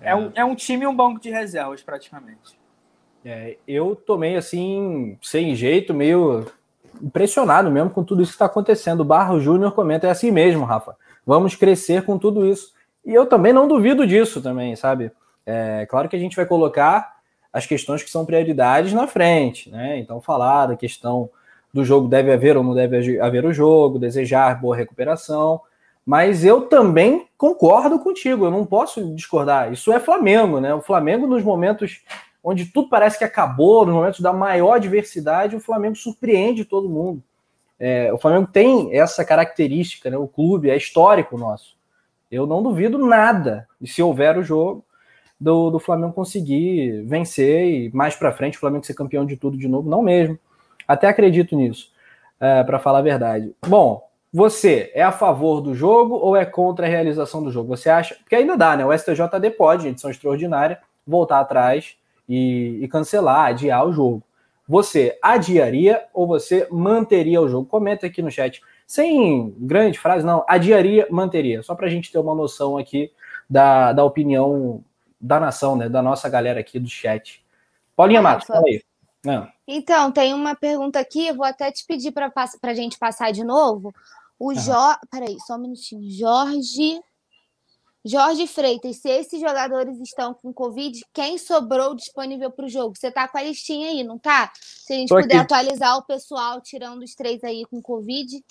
é, 0.00 0.12
é 0.12 0.16
um, 0.16 0.32
é 0.36 0.44
um 0.44 0.54
time 0.54 0.84
e 0.84 0.86
um 0.86 0.96
banco 0.96 1.20
de 1.20 1.28
reservas 1.28 1.82
praticamente. 1.82 2.58
É, 3.22 3.58
eu 3.68 3.94
tomei 3.94 4.36
assim, 4.36 5.18
sem 5.20 5.54
jeito, 5.54 5.92
meio 5.92 6.50
impressionado 7.02 7.70
mesmo 7.70 7.90
com 7.90 8.04
tudo 8.04 8.22
isso 8.22 8.32
que 8.32 8.36
está 8.36 8.46
acontecendo. 8.46 9.00
O 9.00 9.04
Barro 9.04 9.40
Júnior 9.40 9.72
comenta, 9.72 10.06
é 10.06 10.10
assim 10.10 10.30
mesmo, 10.30 10.64
Rafa. 10.64 10.96
Vamos 11.26 11.54
crescer 11.54 12.04
com 12.04 12.18
tudo 12.18 12.46
isso. 12.46 12.72
E 13.04 13.14
eu 13.14 13.26
também 13.26 13.52
não 13.52 13.68
duvido 13.68 14.06
disso 14.06 14.40
também, 14.40 14.74
sabe? 14.76 15.12
É 15.44 15.86
claro 15.86 16.08
que 16.08 16.16
a 16.16 16.18
gente 16.18 16.36
vai 16.36 16.46
colocar 16.46 17.16
as 17.52 17.64
questões 17.64 18.02
que 18.02 18.10
são 18.10 18.26
prioridades 18.26 18.92
na 18.92 19.06
frente, 19.06 19.70
né? 19.70 19.98
Então, 19.98 20.20
falar 20.20 20.66
da 20.66 20.76
questão 20.76 21.30
do 21.72 21.84
jogo 21.84 22.08
deve 22.08 22.32
haver 22.32 22.56
ou 22.56 22.64
não 22.64 22.74
deve 22.74 23.20
haver 23.20 23.44
o 23.44 23.52
jogo, 23.52 23.98
desejar 23.98 24.60
boa 24.60 24.76
recuperação, 24.76 25.60
mas 26.04 26.44
eu 26.44 26.62
também 26.62 27.26
concordo 27.36 27.98
contigo, 27.98 28.44
eu 28.44 28.50
não 28.50 28.64
posso 28.64 29.14
discordar. 29.14 29.72
Isso 29.72 29.92
é 29.92 29.98
Flamengo, 29.98 30.60
né? 30.60 30.74
O 30.74 30.80
Flamengo, 30.80 31.26
nos 31.26 31.42
momentos 31.42 32.02
onde 32.48 32.66
tudo 32.66 32.88
parece 32.88 33.18
que 33.18 33.24
acabou, 33.24 33.84
nos 33.84 33.92
momentos 33.92 34.20
da 34.20 34.32
maior 34.32 34.78
diversidade, 34.78 35.56
o 35.56 35.60
Flamengo 35.60 35.96
surpreende 35.96 36.64
todo 36.64 36.88
mundo. 36.88 37.20
É, 37.76 38.12
o 38.12 38.18
Flamengo 38.18 38.46
tem 38.46 38.96
essa 38.96 39.24
característica, 39.24 40.08
né? 40.08 40.16
O 40.16 40.28
clube 40.28 40.70
é 40.70 40.76
histórico 40.76 41.36
nosso. 41.36 41.76
Eu 42.30 42.46
não 42.46 42.62
duvido 42.62 43.04
nada 43.04 43.66
de 43.80 43.90
se 43.90 44.00
houver 44.00 44.38
o 44.38 44.44
jogo 44.44 44.84
do, 45.40 45.70
do 45.70 45.80
Flamengo 45.80 46.12
conseguir 46.12 47.02
vencer 47.02 47.66
e 47.66 47.90
mais 47.92 48.14
para 48.14 48.30
frente 48.30 48.56
o 48.56 48.60
Flamengo 48.60 48.86
ser 48.86 48.94
campeão 48.94 49.26
de 49.26 49.36
tudo 49.36 49.58
de 49.58 49.66
novo. 49.66 49.90
Não 49.90 50.00
mesmo. 50.00 50.38
Até 50.86 51.08
acredito 51.08 51.56
nisso, 51.56 51.90
é, 52.38 52.62
para 52.62 52.78
falar 52.78 53.00
a 53.00 53.02
verdade. 53.02 53.56
Bom, 53.66 54.08
você 54.32 54.92
é 54.94 55.02
a 55.02 55.10
favor 55.10 55.60
do 55.60 55.74
jogo 55.74 56.14
ou 56.14 56.36
é 56.36 56.44
contra 56.44 56.86
a 56.86 56.88
realização 56.88 57.42
do 57.42 57.50
jogo? 57.50 57.76
Você 57.76 57.90
acha? 57.90 58.14
Porque 58.14 58.36
ainda 58.36 58.56
dá, 58.56 58.76
né? 58.76 58.86
O 58.86 58.96
STJD 58.96 59.50
pode, 59.58 59.88
edição 59.88 60.12
extraordinária, 60.12 60.78
voltar 61.04 61.40
atrás 61.40 61.96
e, 62.28 62.78
e 62.82 62.88
cancelar, 62.88 63.46
adiar 63.46 63.86
o 63.86 63.92
jogo. 63.92 64.22
Você 64.68 65.18
adiaria 65.22 66.04
ou 66.12 66.26
você 66.26 66.66
manteria 66.70 67.40
o 67.40 67.48
jogo? 67.48 67.66
Comenta 67.66 68.06
aqui 68.06 68.20
no 68.20 68.30
chat 68.30 68.60
sem 68.86 69.54
grande 69.58 69.98
frase, 69.98 70.24
não, 70.24 70.44
adiaria, 70.48 71.08
manteria, 71.10 71.62
só 71.62 71.74
para 71.74 71.86
a 71.86 71.90
gente 71.90 72.12
ter 72.12 72.18
uma 72.18 72.34
noção 72.34 72.78
aqui 72.78 73.12
da, 73.50 73.92
da 73.92 74.04
opinião 74.04 74.82
da 75.20 75.40
nação, 75.40 75.76
né, 75.76 75.88
da 75.88 76.00
nossa 76.00 76.28
galera 76.28 76.60
aqui 76.60 76.78
do 76.78 76.88
chat. 76.88 77.44
Paulinha 77.96 78.20
ah, 78.20 78.22
Matos, 78.22 78.46
fala 78.46 78.62
aí. 78.66 78.82
Não. 79.24 79.48
Então, 79.66 80.12
tem 80.12 80.32
uma 80.32 80.54
pergunta 80.54 81.00
aqui, 81.00 81.32
vou 81.32 81.44
até 81.44 81.72
te 81.72 81.84
pedir 81.84 82.12
para 82.12 82.30
a 82.62 82.74
gente 82.74 82.96
passar 82.96 83.32
de 83.32 83.42
novo. 83.42 83.92
O 84.38 84.54
Jorge. 84.54 85.00
Peraí, 85.10 85.36
só 85.44 85.56
um 85.56 85.62
minutinho. 85.62 86.08
Jorge. 86.08 87.00
Jorge 88.06 88.46
Freitas, 88.46 88.98
se 88.98 89.08
esses 89.10 89.40
jogadores 89.40 89.98
estão 90.00 90.32
com 90.32 90.52
Covid, 90.52 91.04
quem 91.12 91.36
sobrou 91.38 91.92
disponível 91.92 92.52
para 92.52 92.66
o 92.66 92.68
jogo? 92.68 92.94
Você 92.96 93.10
tá 93.10 93.26
com 93.26 93.36
a 93.36 93.42
listinha 93.42 93.88
aí, 93.88 94.04
não 94.04 94.16
tá? 94.16 94.52
Se 94.62 94.92
a 94.92 94.96
gente 94.96 95.08
Tô 95.08 95.20
puder 95.20 95.38
aqui. 95.38 95.52
atualizar 95.52 95.98
o 95.98 96.02
pessoal, 96.02 96.60
tirando 96.60 97.02
os 97.02 97.16
três 97.16 97.42
aí 97.42 97.64
com 97.68 97.82
Covid. 97.82 98.44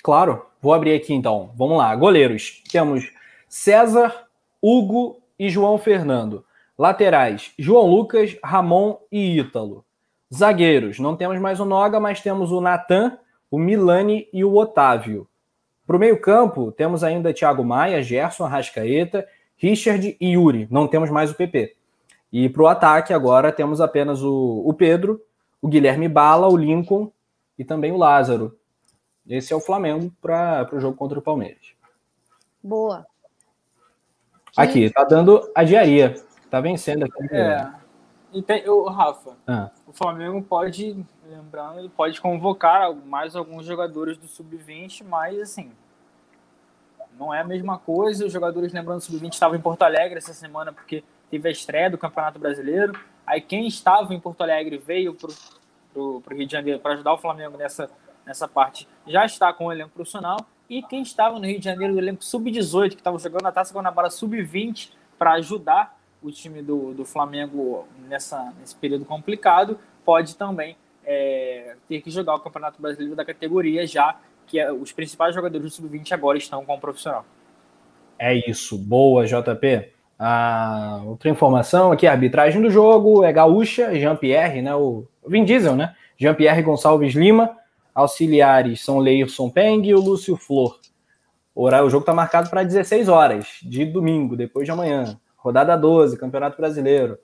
Claro, 0.00 0.46
vou 0.60 0.72
abrir 0.72 0.94
aqui 0.94 1.12
então. 1.12 1.50
Vamos 1.56 1.76
lá. 1.76 1.92
Goleiros. 1.96 2.62
Temos 2.70 3.12
César, 3.48 4.28
Hugo 4.62 5.20
e 5.36 5.50
João 5.50 5.76
Fernando. 5.76 6.44
Laterais: 6.78 7.52
João 7.58 7.88
Lucas, 7.88 8.36
Ramon 8.44 8.96
e 9.10 9.40
Ítalo. 9.40 9.84
Zagueiros: 10.32 11.00
não 11.00 11.16
temos 11.16 11.40
mais 11.40 11.58
o 11.58 11.64
Noga, 11.64 11.98
mas 11.98 12.20
temos 12.20 12.52
o 12.52 12.60
Natan, 12.60 13.18
o 13.50 13.58
Milani 13.58 14.28
e 14.32 14.44
o 14.44 14.54
Otávio. 14.54 15.26
Para 15.86 15.96
o 15.96 16.00
meio-campo, 16.00 16.72
temos 16.72 17.02
ainda 17.02 17.32
Thiago 17.32 17.64
Maia, 17.64 18.02
Gerson, 18.02 18.44
Arrascaeta, 18.44 19.26
Richard 19.56 20.16
e 20.20 20.32
Yuri. 20.32 20.68
Não 20.70 20.86
temos 20.86 21.10
mais 21.10 21.30
o 21.30 21.34
PP. 21.34 21.76
E 22.32 22.48
para 22.48 22.62
o 22.62 22.66
ataque, 22.66 23.12
agora 23.12 23.52
temos 23.52 23.80
apenas 23.80 24.22
o, 24.22 24.62
o 24.64 24.72
Pedro, 24.72 25.20
o 25.60 25.68
Guilherme 25.68 26.08
Bala, 26.08 26.48
o 26.48 26.56
Lincoln 26.56 27.10
e 27.58 27.64
também 27.64 27.92
o 27.92 27.96
Lázaro. 27.96 28.56
Esse 29.28 29.52
é 29.52 29.56
o 29.56 29.60
Flamengo 29.60 30.12
para 30.20 30.68
o 30.72 30.80
jogo 30.80 30.96
contra 30.96 31.18
o 31.18 31.22
Palmeiras. 31.22 31.74
Boa. 32.62 33.06
Aqui, 34.56 34.90
tá 34.90 35.04
dando 35.04 35.50
a 35.54 35.62
diaria. 35.62 36.14
Tá 36.50 36.60
vencendo 36.60 37.04
aqui. 37.04 37.34
É. 37.34 37.70
E 38.32 38.42
tem, 38.42 38.66
o 38.68 38.88
Rafa, 38.88 39.36
ah. 39.46 39.70
O 39.92 39.96
Flamengo 39.96 40.42
pode, 40.42 41.04
lembrando, 41.28 41.80
ele 41.80 41.88
pode 41.88 42.20
convocar 42.20 42.94
mais 42.94 43.36
alguns 43.36 43.66
jogadores 43.66 44.16
do 44.16 44.26
Sub-20, 44.26 45.04
mas 45.04 45.38
assim, 45.38 45.70
não 47.18 47.32
é 47.32 47.40
a 47.40 47.44
mesma 47.44 47.78
coisa. 47.78 48.24
Os 48.24 48.32
jogadores, 48.32 48.72
lembrando, 48.72 48.98
do 48.98 49.04
Sub-20 49.04 49.34
estavam 49.34 49.56
em 49.56 49.60
Porto 49.60 49.82
Alegre 49.82 50.18
essa 50.18 50.32
semana 50.32 50.72
porque 50.72 51.04
teve 51.30 51.48
a 51.48 51.52
estreia 51.52 51.90
do 51.90 51.98
Campeonato 51.98 52.38
Brasileiro. 52.38 52.98
Aí 53.26 53.40
quem 53.40 53.66
estava 53.66 54.14
em 54.14 54.20
Porto 54.20 54.42
Alegre 54.42 54.78
veio 54.78 55.14
para 55.14 55.30
o 55.94 56.22
Rio 56.30 56.46
de 56.46 56.52
Janeiro 56.52 56.80
para 56.80 56.94
ajudar 56.94 57.12
o 57.12 57.18
Flamengo 57.18 57.58
nessa 57.58 57.90
nessa 58.24 58.46
parte 58.46 58.88
já 59.06 59.24
está 59.24 59.52
com 59.52 59.66
o 59.66 59.72
elenco 59.72 59.90
profissional. 59.90 60.38
E 60.68 60.82
quem 60.82 61.02
estava 61.02 61.38
no 61.38 61.46
Rio 61.46 61.58
de 61.58 61.64
Janeiro, 61.64 61.94
o 61.94 61.98
elenco 61.98 62.24
sub-18, 62.24 62.90
que 62.90 62.94
estava 62.96 63.18
jogando 63.18 63.46
a 63.46 63.52
Taça 63.52 63.74
Guanabara 63.74 64.08
sub-20 64.08 64.90
para 65.18 65.32
ajudar 65.32 65.98
o 66.22 66.30
time 66.30 66.62
do, 66.62 66.94
do 66.94 67.04
Flamengo 67.04 67.86
nessa, 68.12 68.52
nesse 68.60 68.76
período 68.76 69.04
complicado, 69.04 69.78
pode 70.04 70.36
também 70.36 70.76
é, 71.04 71.74
ter 71.88 72.00
que 72.02 72.10
jogar 72.10 72.34
o 72.34 72.40
Campeonato 72.40 72.80
Brasileiro 72.80 73.16
da 73.16 73.24
categoria, 73.24 73.86
já 73.86 74.16
que 74.46 74.60
é, 74.60 74.70
os 74.70 74.92
principais 74.92 75.34
jogadores 75.34 75.64
do 75.64 75.70
sub-20 75.70 76.12
agora 76.12 76.36
estão 76.36 76.64
com 76.64 76.74
o 76.74 76.80
profissional. 76.80 77.24
É 78.18 78.34
isso. 78.48 78.76
Boa, 78.76 79.26
JP. 79.26 79.90
Ah, 80.18 81.00
outra 81.06 81.30
informação 81.30 81.90
aqui, 81.90 82.06
a 82.06 82.12
arbitragem 82.12 82.60
do 82.60 82.70
jogo 82.70 83.24
é 83.24 83.32
gaúcha, 83.32 83.98
Jean-Pierre, 83.98 84.62
né? 84.62 84.74
O 84.74 85.04
Vin 85.26 85.44
Diesel, 85.44 85.74
né? 85.74 85.96
Jean-Pierre 86.16 86.62
Gonçalves 86.62 87.14
Lima, 87.14 87.56
Auxiliares 87.94 88.84
são 88.84 88.98
Leirson 88.98 89.50
Peng 89.50 89.84
e 89.84 89.94
o 89.94 90.00
Lúcio 90.00 90.36
Flor. 90.36 90.78
O 91.54 91.68
jogo 91.90 92.00
está 92.00 92.14
marcado 92.14 92.48
para 92.48 92.62
16 92.62 93.08
horas 93.08 93.46
de 93.62 93.84
domingo, 93.84 94.36
depois 94.36 94.64
de 94.64 94.70
amanhã. 94.70 95.18
Rodada 95.36 95.76
12, 95.76 96.16
Campeonato 96.16 96.56
Brasileiro. 96.56 97.18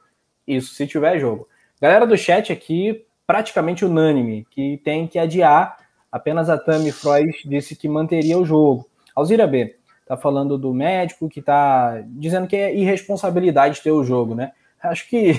Isso, 0.49 0.75
se 0.75 0.87
tiver 0.87 1.19
jogo. 1.19 1.47
Galera 1.81 2.07
do 2.07 2.17
chat 2.17 2.53
aqui, 2.53 3.05
praticamente 3.27 3.85
unânime 3.85 4.47
que 4.51 4.81
tem 4.83 5.07
que 5.07 5.19
adiar. 5.19 5.77
Apenas 6.11 6.49
a 6.49 6.57
Tami 6.57 6.91
Freud 6.91 7.31
disse 7.45 7.77
que 7.77 7.89
manteria 7.89 8.39
o 8.39 8.45
jogo. 8.45 8.89
Alzira 9.15 9.47
B 9.47 9.77
está 10.09 10.17
falando 10.17 10.57
do 10.57 10.73
médico 10.73 11.29
que 11.29 11.41
está 11.41 12.03
dizendo 12.07 12.49
que 12.49 12.57
é 12.57 12.75
irresponsabilidade 12.75 13.83
ter 13.83 13.91
o 13.91 14.03
jogo, 14.03 14.35
né? 14.35 14.53
Acho 14.83 15.07
que. 15.07 15.35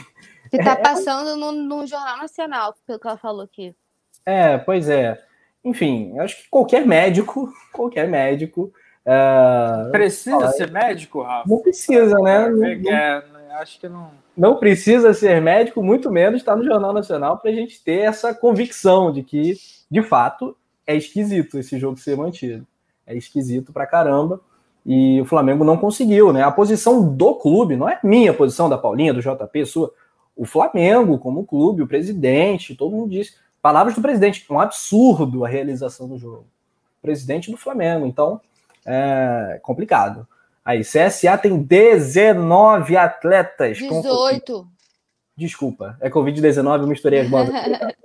Que 0.52 0.58
está 0.58 0.74
é, 0.74 0.76
passando 0.76 1.36
no, 1.36 1.52
no, 1.52 1.88
Jornal 1.88 2.20
Nacional, 2.20 2.76
pelo 2.86 3.00
que 3.00 3.08
ela 3.08 3.18
falou 3.18 3.42
aqui. 3.42 3.76
É, 4.24 4.60
pois 4.60 4.88
é. 4.88 5.20
Enfim, 5.66 6.18
acho 6.20 6.44
que 6.44 6.50
qualquer 6.50 6.86
médico, 6.86 7.52
qualquer 7.74 8.08
médico. 8.08 8.72
Uh, 9.06 9.90
precisa 9.92 10.52
ser 10.52 10.70
médico, 10.70 11.24
Rafa? 11.24 11.50
Não 11.50 11.58
precisa, 11.60 12.16
né? 12.20 12.48
É, 12.86 13.24
é, 13.50 13.54
acho 13.56 13.80
que 13.80 13.90
não. 13.90 14.12
Não 14.40 14.56
precisa 14.56 15.14
ser 15.14 15.42
médico, 15.42 15.84
muito 15.84 16.10
menos 16.10 16.40
estar 16.40 16.56
no 16.56 16.64
Jornal 16.64 16.94
Nacional 16.94 17.38
para 17.38 17.52
a 17.52 17.54
gente 17.54 17.84
ter 17.84 18.06
essa 18.06 18.34
convicção 18.34 19.12
de 19.12 19.22
que, 19.22 19.58
de 19.92 20.02
fato, 20.02 20.56
é 20.88 20.96
esquisito 20.96 21.60
esse 21.60 21.78
jogo 21.78 21.98
ser 21.98 22.16
mantido. 22.16 22.66
É 23.06 23.14
esquisito 23.18 23.74
pra 23.74 23.86
caramba. 23.86 24.40
E 24.86 25.20
o 25.20 25.26
Flamengo 25.26 25.66
não 25.66 25.76
conseguiu, 25.76 26.32
né? 26.32 26.42
A 26.42 26.52
posição 26.52 27.14
do 27.14 27.36
clube, 27.36 27.76
não 27.76 27.90
é 27.90 28.00
minha 28.02 28.34
posição, 28.34 28.70
da 28.70 28.78
Paulinha, 28.78 29.14
do 29.14 29.20
JP, 29.20 29.66
sua. 29.66 29.92
O 30.38 30.46
Flamengo, 30.46 31.20
como 31.20 31.46
clube, 31.46 31.82
o 31.82 31.88
presidente, 31.88 32.78
todo 32.78 32.96
mundo 32.96 33.12
disse. 33.12 33.36
Palavras 33.62 33.94
do 33.94 34.02
presidente, 34.02 34.46
um 34.50 34.58
absurdo 34.62 35.44
a 35.44 35.50
realização 35.50 36.08
do 36.08 36.18
jogo. 36.18 36.48
Presidente 37.02 37.52
do 37.52 37.58
Flamengo, 37.58 38.06
então 38.06 38.40
é 38.86 39.60
complicado. 39.62 40.26
Aí, 40.64 40.82
CSA 40.82 41.38
tem 41.38 41.58
19 41.62 42.98
atletas. 42.98 43.78
18. 43.78 44.54
Com... 44.54 44.68
Desculpa, 45.36 45.98
é 46.02 46.10
Covid-19, 46.10 46.82
eu 46.82 46.88
misturei 46.88 47.22
as 47.22 47.30
bolas. 47.30 47.50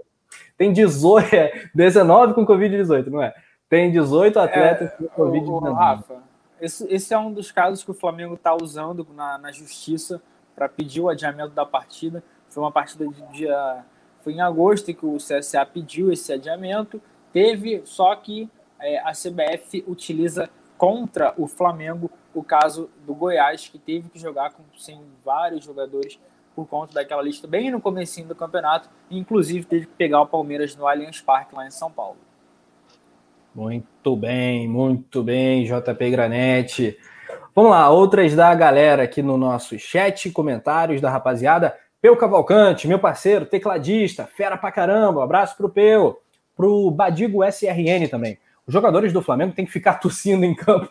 tem 0.56 0.72
18, 0.72 1.70
19 1.74 2.34
com 2.34 2.46
Covid-18, 2.46 3.06
não 3.08 3.22
é? 3.22 3.34
Tem 3.68 3.90
18 3.90 4.38
atletas 4.38 4.92
é, 4.92 4.96
com 5.08 5.22
Covid-19. 5.22 5.74
Rafa, 5.74 6.22
esse, 6.60 6.86
esse, 6.88 7.12
é 7.12 7.18
um 7.18 7.32
dos 7.32 7.50
casos 7.50 7.82
que 7.82 7.90
o 7.90 7.94
Flamengo 7.94 8.34
está 8.34 8.54
usando 8.54 9.06
na, 9.14 9.36
na 9.36 9.50
justiça 9.50 10.22
para 10.54 10.68
pedir 10.68 11.00
o 11.00 11.08
adiamento 11.08 11.50
da 11.50 11.66
partida. 11.66 12.22
Foi 12.48 12.62
uma 12.62 12.70
partida 12.70 13.06
de 13.06 13.22
dia. 13.32 13.84
Foi 14.22 14.32
em 14.32 14.40
agosto 14.40 14.94
que 14.94 15.04
o 15.04 15.16
CSA 15.16 15.66
pediu 15.66 16.12
esse 16.12 16.32
adiamento. 16.32 17.02
Teve, 17.32 17.82
só 17.84 18.14
que 18.14 18.48
é, 18.78 18.98
a 19.00 19.10
CBF 19.10 19.84
utiliza 19.88 20.48
contra 20.76 21.34
o 21.36 21.46
Flamengo 21.46 22.10
o 22.34 22.42
caso 22.42 22.90
do 23.06 23.14
Goiás, 23.14 23.68
que 23.68 23.78
teve 23.78 24.08
que 24.08 24.18
jogar 24.18 24.50
com, 24.50 24.62
sem 24.76 25.00
vários 25.24 25.64
jogadores 25.64 26.18
por 26.54 26.66
conta 26.66 26.94
daquela 26.94 27.22
lista 27.22 27.46
bem 27.46 27.70
no 27.70 27.80
comecinho 27.80 28.28
do 28.28 28.34
campeonato, 28.34 28.88
inclusive 29.10 29.66
teve 29.66 29.86
que 29.86 29.92
pegar 29.92 30.20
o 30.20 30.26
Palmeiras 30.26 30.76
no 30.76 30.86
Allianz 30.86 31.20
Parque 31.20 31.54
lá 31.54 31.66
em 31.66 31.70
São 31.70 31.90
Paulo. 31.90 32.16
Muito 33.54 34.16
bem, 34.16 34.68
muito 34.68 35.22
bem, 35.22 35.64
JP 35.64 36.10
Granete. 36.10 36.98
Vamos 37.54 37.70
lá, 37.70 37.88
outras 37.88 38.34
da 38.34 38.52
galera 38.52 39.04
aqui 39.04 39.22
no 39.22 39.36
nosso 39.36 39.78
chat, 39.78 40.30
comentários 40.30 41.00
da 41.00 41.08
rapaziada. 41.08 41.76
Peu 42.00 42.16
Cavalcante, 42.16 42.88
meu 42.88 42.98
parceiro, 42.98 43.46
tecladista, 43.46 44.26
fera 44.26 44.56
pra 44.56 44.72
caramba. 44.72 45.22
Abraço 45.22 45.56
pro 45.56 45.68
Peu, 45.68 46.18
pro 46.56 46.90
Badigo 46.90 47.44
SRN 47.44 48.08
também. 48.10 48.38
Os 48.66 48.72
jogadores 48.72 49.12
do 49.12 49.22
Flamengo 49.22 49.54
têm 49.54 49.66
que 49.66 49.72
ficar 49.72 49.94
tossindo 50.00 50.44
em 50.44 50.54
campo. 50.54 50.90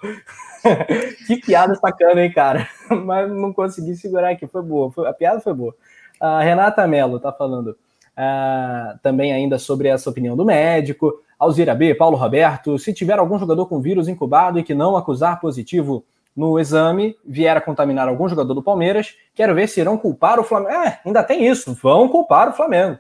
que 1.27 1.37
piada 1.37 1.75
sacana, 1.75 2.23
hein, 2.23 2.31
cara? 2.31 2.67
Mas 2.89 3.29
não 3.31 3.51
consegui 3.53 3.95
segurar 3.95 4.29
aqui, 4.29 4.47
foi 4.47 4.61
boa. 4.61 4.91
Foi, 4.91 5.07
a 5.07 5.13
piada 5.13 5.39
foi 5.39 5.53
boa. 5.53 5.75
A 6.19 6.41
Renata 6.41 6.87
Mello 6.87 7.19
tá 7.19 7.31
falando 7.31 7.77
uh, 8.17 8.97
também 9.01 9.33
ainda 9.33 9.59
sobre 9.59 9.87
essa 9.87 10.09
opinião 10.09 10.35
do 10.35 10.45
médico. 10.45 11.13
Alzira 11.37 11.75
B, 11.75 11.93
Paulo 11.93 12.15
Roberto, 12.15 12.77
se 12.79 12.93
tiver 12.93 13.19
algum 13.19 13.37
jogador 13.37 13.65
com 13.65 13.81
vírus 13.81 14.07
incubado 14.07 14.59
e 14.59 14.63
que 14.63 14.73
não 14.73 14.95
acusar 14.95 15.41
positivo 15.41 16.05
no 16.35 16.57
exame, 16.57 17.15
vier 17.23 17.55
a 17.55 17.61
contaminar 17.61 18.07
algum 18.07 18.27
jogador 18.27 18.53
do 18.53 18.63
Palmeiras, 18.63 19.15
quero 19.35 19.53
ver 19.53 19.67
se 19.67 19.79
irão 19.79 19.97
culpar 19.97 20.39
o 20.39 20.43
Flamengo. 20.43 20.73
É, 20.73 20.99
ainda 21.05 21.21
tem 21.21 21.45
isso, 21.45 21.73
vão 21.73 22.07
culpar 22.07 22.49
o 22.49 22.53
Flamengo. 22.53 22.97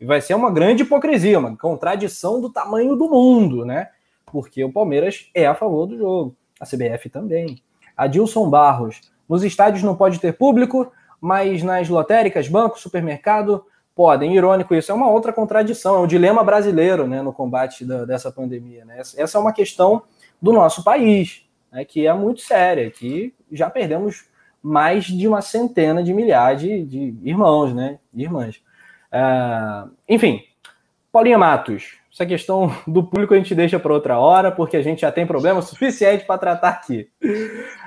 E 0.00 0.06
vai 0.06 0.20
ser 0.20 0.34
uma 0.34 0.50
grande 0.50 0.82
hipocrisia, 0.82 1.38
uma 1.38 1.56
contradição 1.56 2.40
do 2.40 2.50
tamanho 2.50 2.94
do 2.94 3.08
mundo, 3.08 3.64
né? 3.64 3.88
Porque 4.26 4.62
o 4.62 4.72
Palmeiras 4.72 5.28
é 5.34 5.46
a 5.46 5.54
favor 5.54 5.86
do 5.86 5.96
jogo, 5.96 6.36
a 6.60 6.64
CBF 6.64 7.08
também. 7.08 7.60
Adilson 7.96 8.48
Barros, 8.48 9.00
nos 9.28 9.42
estádios 9.42 9.82
não 9.82 9.96
pode 9.96 10.20
ter 10.20 10.32
público, 10.36 10.92
mas 11.20 11.62
nas 11.62 11.88
lotéricas, 11.88 12.48
banco, 12.48 12.78
supermercado, 12.78 13.64
podem. 13.94 14.36
Irônico 14.36 14.74
isso, 14.74 14.92
é 14.92 14.94
uma 14.94 15.10
outra 15.10 15.32
contradição, 15.32 15.96
é 15.96 15.98
um 15.98 16.06
dilema 16.06 16.44
brasileiro 16.44 17.06
né, 17.08 17.20
no 17.20 17.32
combate 17.32 17.84
da, 17.84 18.04
dessa 18.04 18.30
pandemia. 18.30 18.84
Né? 18.84 19.00
Essa 19.00 19.38
é 19.38 19.40
uma 19.40 19.52
questão 19.52 20.02
do 20.40 20.52
nosso 20.52 20.84
país, 20.84 21.42
né, 21.72 21.84
que 21.84 22.06
é 22.06 22.12
muito 22.14 22.40
séria, 22.40 22.88
que 22.90 23.34
já 23.50 23.68
perdemos 23.68 24.28
mais 24.62 25.06
de 25.06 25.26
uma 25.26 25.42
centena 25.42 26.02
de 26.02 26.14
milhares 26.14 26.60
de, 26.60 26.84
de 26.84 27.18
irmãos, 27.24 27.74
né, 27.74 27.98
irmãs. 28.14 28.60
Uh, 29.12 29.90
enfim, 30.08 30.42
Paulinha 31.10 31.38
Matos, 31.38 31.96
essa 32.12 32.26
questão 32.26 32.74
do 32.86 33.04
público 33.04 33.34
a 33.34 33.36
gente 33.36 33.54
deixa 33.54 33.78
para 33.78 33.92
outra 33.92 34.18
hora, 34.18 34.50
porque 34.50 34.76
a 34.76 34.82
gente 34.82 35.02
já 35.02 35.12
tem 35.12 35.26
problema 35.26 35.62
suficiente 35.62 36.24
para 36.24 36.38
tratar 36.38 36.70
aqui. 36.70 37.10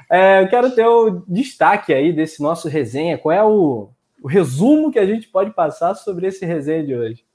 É, 0.09 0.41
eu 0.41 0.49
quero 0.49 0.73
ter 0.75 0.85
o 0.85 1.23
destaque 1.27 1.93
aí 1.93 2.11
desse 2.11 2.41
nosso 2.41 2.67
resenha. 2.67 3.17
Qual 3.17 3.31
é 3.31 3.43
o, 3.43 3.89
o 4.21 4.27
resumo 4.27 4.91
que 4.91 4.99
a 4.99 5.05
gente 5.05 5.27
pode 5.27 5.51
passar 5.51 5.95
sobre 5.95 6.27
esse 6.27 6.45
resenha 6.45 6.83
de 6.83 6.95
hoje? 6.95 7.25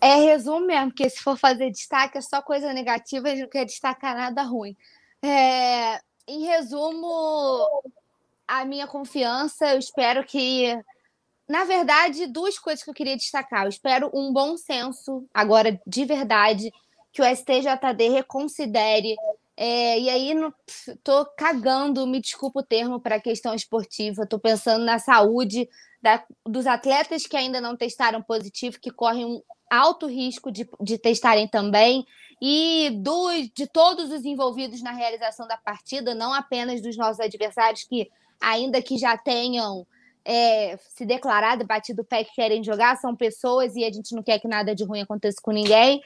É 0.00 0.14
resumo 0.14 0.64
mesmo, 0.64 0.90
porque 0.90 1.10
se 1.10 1.20
for 1.20 1.36
fazer 1.36 1.70
destaque 1.70 2.18
é 2.18 2.20
só 2.20 2.40
coisa 2.40 2.72
negativa, 2.72 3.26
a 3.26 3.30
gente 3.30 3.42
não 3.42 3.48
quer 3.48 3.64
destacar 3.64 4.14
nada 4.14 4.42
ruim. 4.42 4.76
É, 5.20 5.98
em 6.26 6.44
resumo, 6.46 7.82
a 8.46 8.64
minha 8.64 8.86
confiança, 8.86 9.72
eu 9.72 9.78
espero 9.78 10.24
que. 10.24 10.78
Na 11.48 11.64
verdade, 11.64 12.26
duas 12.26 12.58
coisas 12.58 12.84
que 12.84 12.90
eu 12.90 12.94
queria 12.94 13.16
destacar. 13.16 13.64
Eu 13.64 13.70
espero 13.70 14.10
um 14.12 14.32
bom 14.32 14.56
senso, 14.56 15.26
agora 15.32 15.80
de 15.86 16.04
verdade, 16.04 16.70
que 17.12 17.22
o 17.22 17.24
STJD 17.24 18.10
reconsidere. 18.10 19.16
É, 19.56 19.98
e 19.98 20.10
aí, 20.10 20.34
não, 20.34 20.52
tô 21.02 21.24
cagando, 21.36 22.06
me 22.06 22.20
desculpa 22.20 22.60
o 22.60 22.62
termo, 22.62 23.00
para 23.00 23.16
a 23.16 23.20
questão 23.20 23.54
esportiva. 23.54 24.26
Tô 24.26 24.38
pensando 24.38 24.84
na 24.84 24.98
saúde 24.98 25.68
da, 26.02 26.22
dos 26.46 26.66
atletas 26.66 27.26
que 27.26 27.36
ainda 27.36 27.60
não 27.60 27.76
testaram 27.76 28.22
positivo, 28.22 28.78
que 28.78 28.90
correm 28.90 29.24
um 29.24 29.42
alto 29.70 30.06
risco 30.06 30.52
de, 30.52 30.68
de 30.80 30.98
testarem 30.98 31.48
também, 31.48 32.06
e 32.40 32.90
do, 33.02 33.30
de 33.54 33.66
todos 33.66 34.12
os 34.12 34.24
envolvidos 34.24 34.82
na 34.82 34.92
realização 34.92 35.48
da 35.48 35.56
partida, 35.56 36.14
não 36.14 36.32
apenas 36.32 36.80
dos 36.80 36.96
nossos 36.96 37.20
adversários, 37.20 37.84
que 37.84 38.08
ainda 38.40 38.80
que 38.80 38.96
já 38.96 39.16
tenham 39.18 39.86
é, 40.30 40.78
se 40.90 41.06
declarado, 41.06 41.66
batido 41.66 42.02
o 42.02 42.04
pé 42.04 42.22
que 42.22 42.34
querem 42.34 42.62
jogar, 42.62 42.98
são 42.98 43.16
pessoas 43.16 43.74
e 43.74 43.82
a 43.82 43.90
gente 43.90 44.14
não 44.14 44.22
quer 44.22 44.38
que 44.38 44.46
nada 44.46 44.74
de 44.74 44.84
ruim 44.84 45.00
aconteça 45.00 45.38
com 45.42 45.50
ninguém. 45.50 46.02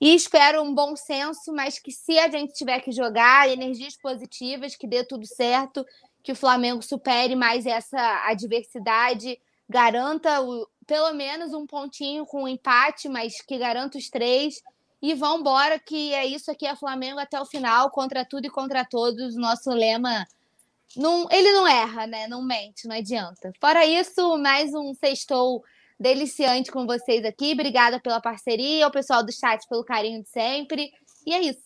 E 0.00 0.14
espero 0.14 0.62
um 0.62 0.72
bom 0.72 0.94
senso, 0.94 1.52
mas 1.52 1.80
que 1.80 1.90
se 1.90 2.16
a 2.20 2.30
gente 2.30 2.52
tiver 2.54 2.78
que 2.80 2.92
jogar, 2.92 3.48
energias 3.48 3.96
positivas, 3.96 4.76
que 4.76 4.86
dê 4.86 5.02
tudo 5.02 5.26
certo 5.26 5.84
que 6.22 6.30
o 6.30 6.36
Flamengo 6.36 6.82
supere 6.82 7.34
mais 7.34 7.66
essa 7.66 7.98
adversidade, 8.28 9.38
garanta 9.68 10.40
o, 10.40 10.68
pelo 10.86 11.12
menos 11.12 11.52
um 11.52 11.66
pontinho 11.66 12.24
com 12.24 12.44
um 12.44 12.48
empate, 12.48 13.08
mas 13.08 13.42
que 13.42 13.58
garanta 13.58 13.98
os 13.98 14.08
três. 14.08 14.62
E 15.02 15.14
vão 15.14 15.40
embora, 15.40 15.80
que 15.80 16.14
é 16.14 16.24
isso 16.24 16.50
aqui, 16.50 16.64
é 16.64 16.76
Flamengo 16.76 17.18
até 17.18 17.40
o 17.40 17.44
final, 17.44 17.90
contra 17.90 18.24
tudo 18.24 18.46
e 18.46 18.50
contra 18.50 18.84
todos. 18.84 19.34
Nosso 19.34 19.70
lema, 19.70 20.26
não, 20.96 21.26
ele 21.30 21.52
não 21.52 21.66
erra, 21.66 22.06
né? 22.06 22.26
Não 22.28 22.42
mente, 22.42 22.86
não 22.86 22.96
adianta. 22.96 23.52
Fora 23.60 23.84
isso, 23.84 24.36
mais 24.38 24.74
um 24.74 24.94
sextou 24.94 25.62
deliciante 25.98 26.70
com 26.70 26.86
vocês 26.86 27.24
aqui. 27.24 27.52
Obrigada 27.52 28.00
pela 28.00 28.20
parceria, 28.20 28.84
ao 28.84 28.90
pessoal 28.90 29.24
do 29.24 29.32
chat 29.32 29.66
pelo 29.68 29.84
carinho 29.84 30.22
de 30.22 30.28
sempre. 30.28 30.90
E 31.26 31.32
é 31.32 31.40
isso. 31.40 31.62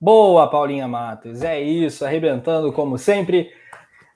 Boa, 0.00 0.48
Paulinha 0.48 0.86
Matos. 0.86 1.42
É 1.42 1.60
isso, 1.60 2.04
arrebentando 2.04 2.72
como 2.72 2.98
sempre. 2.98 3.50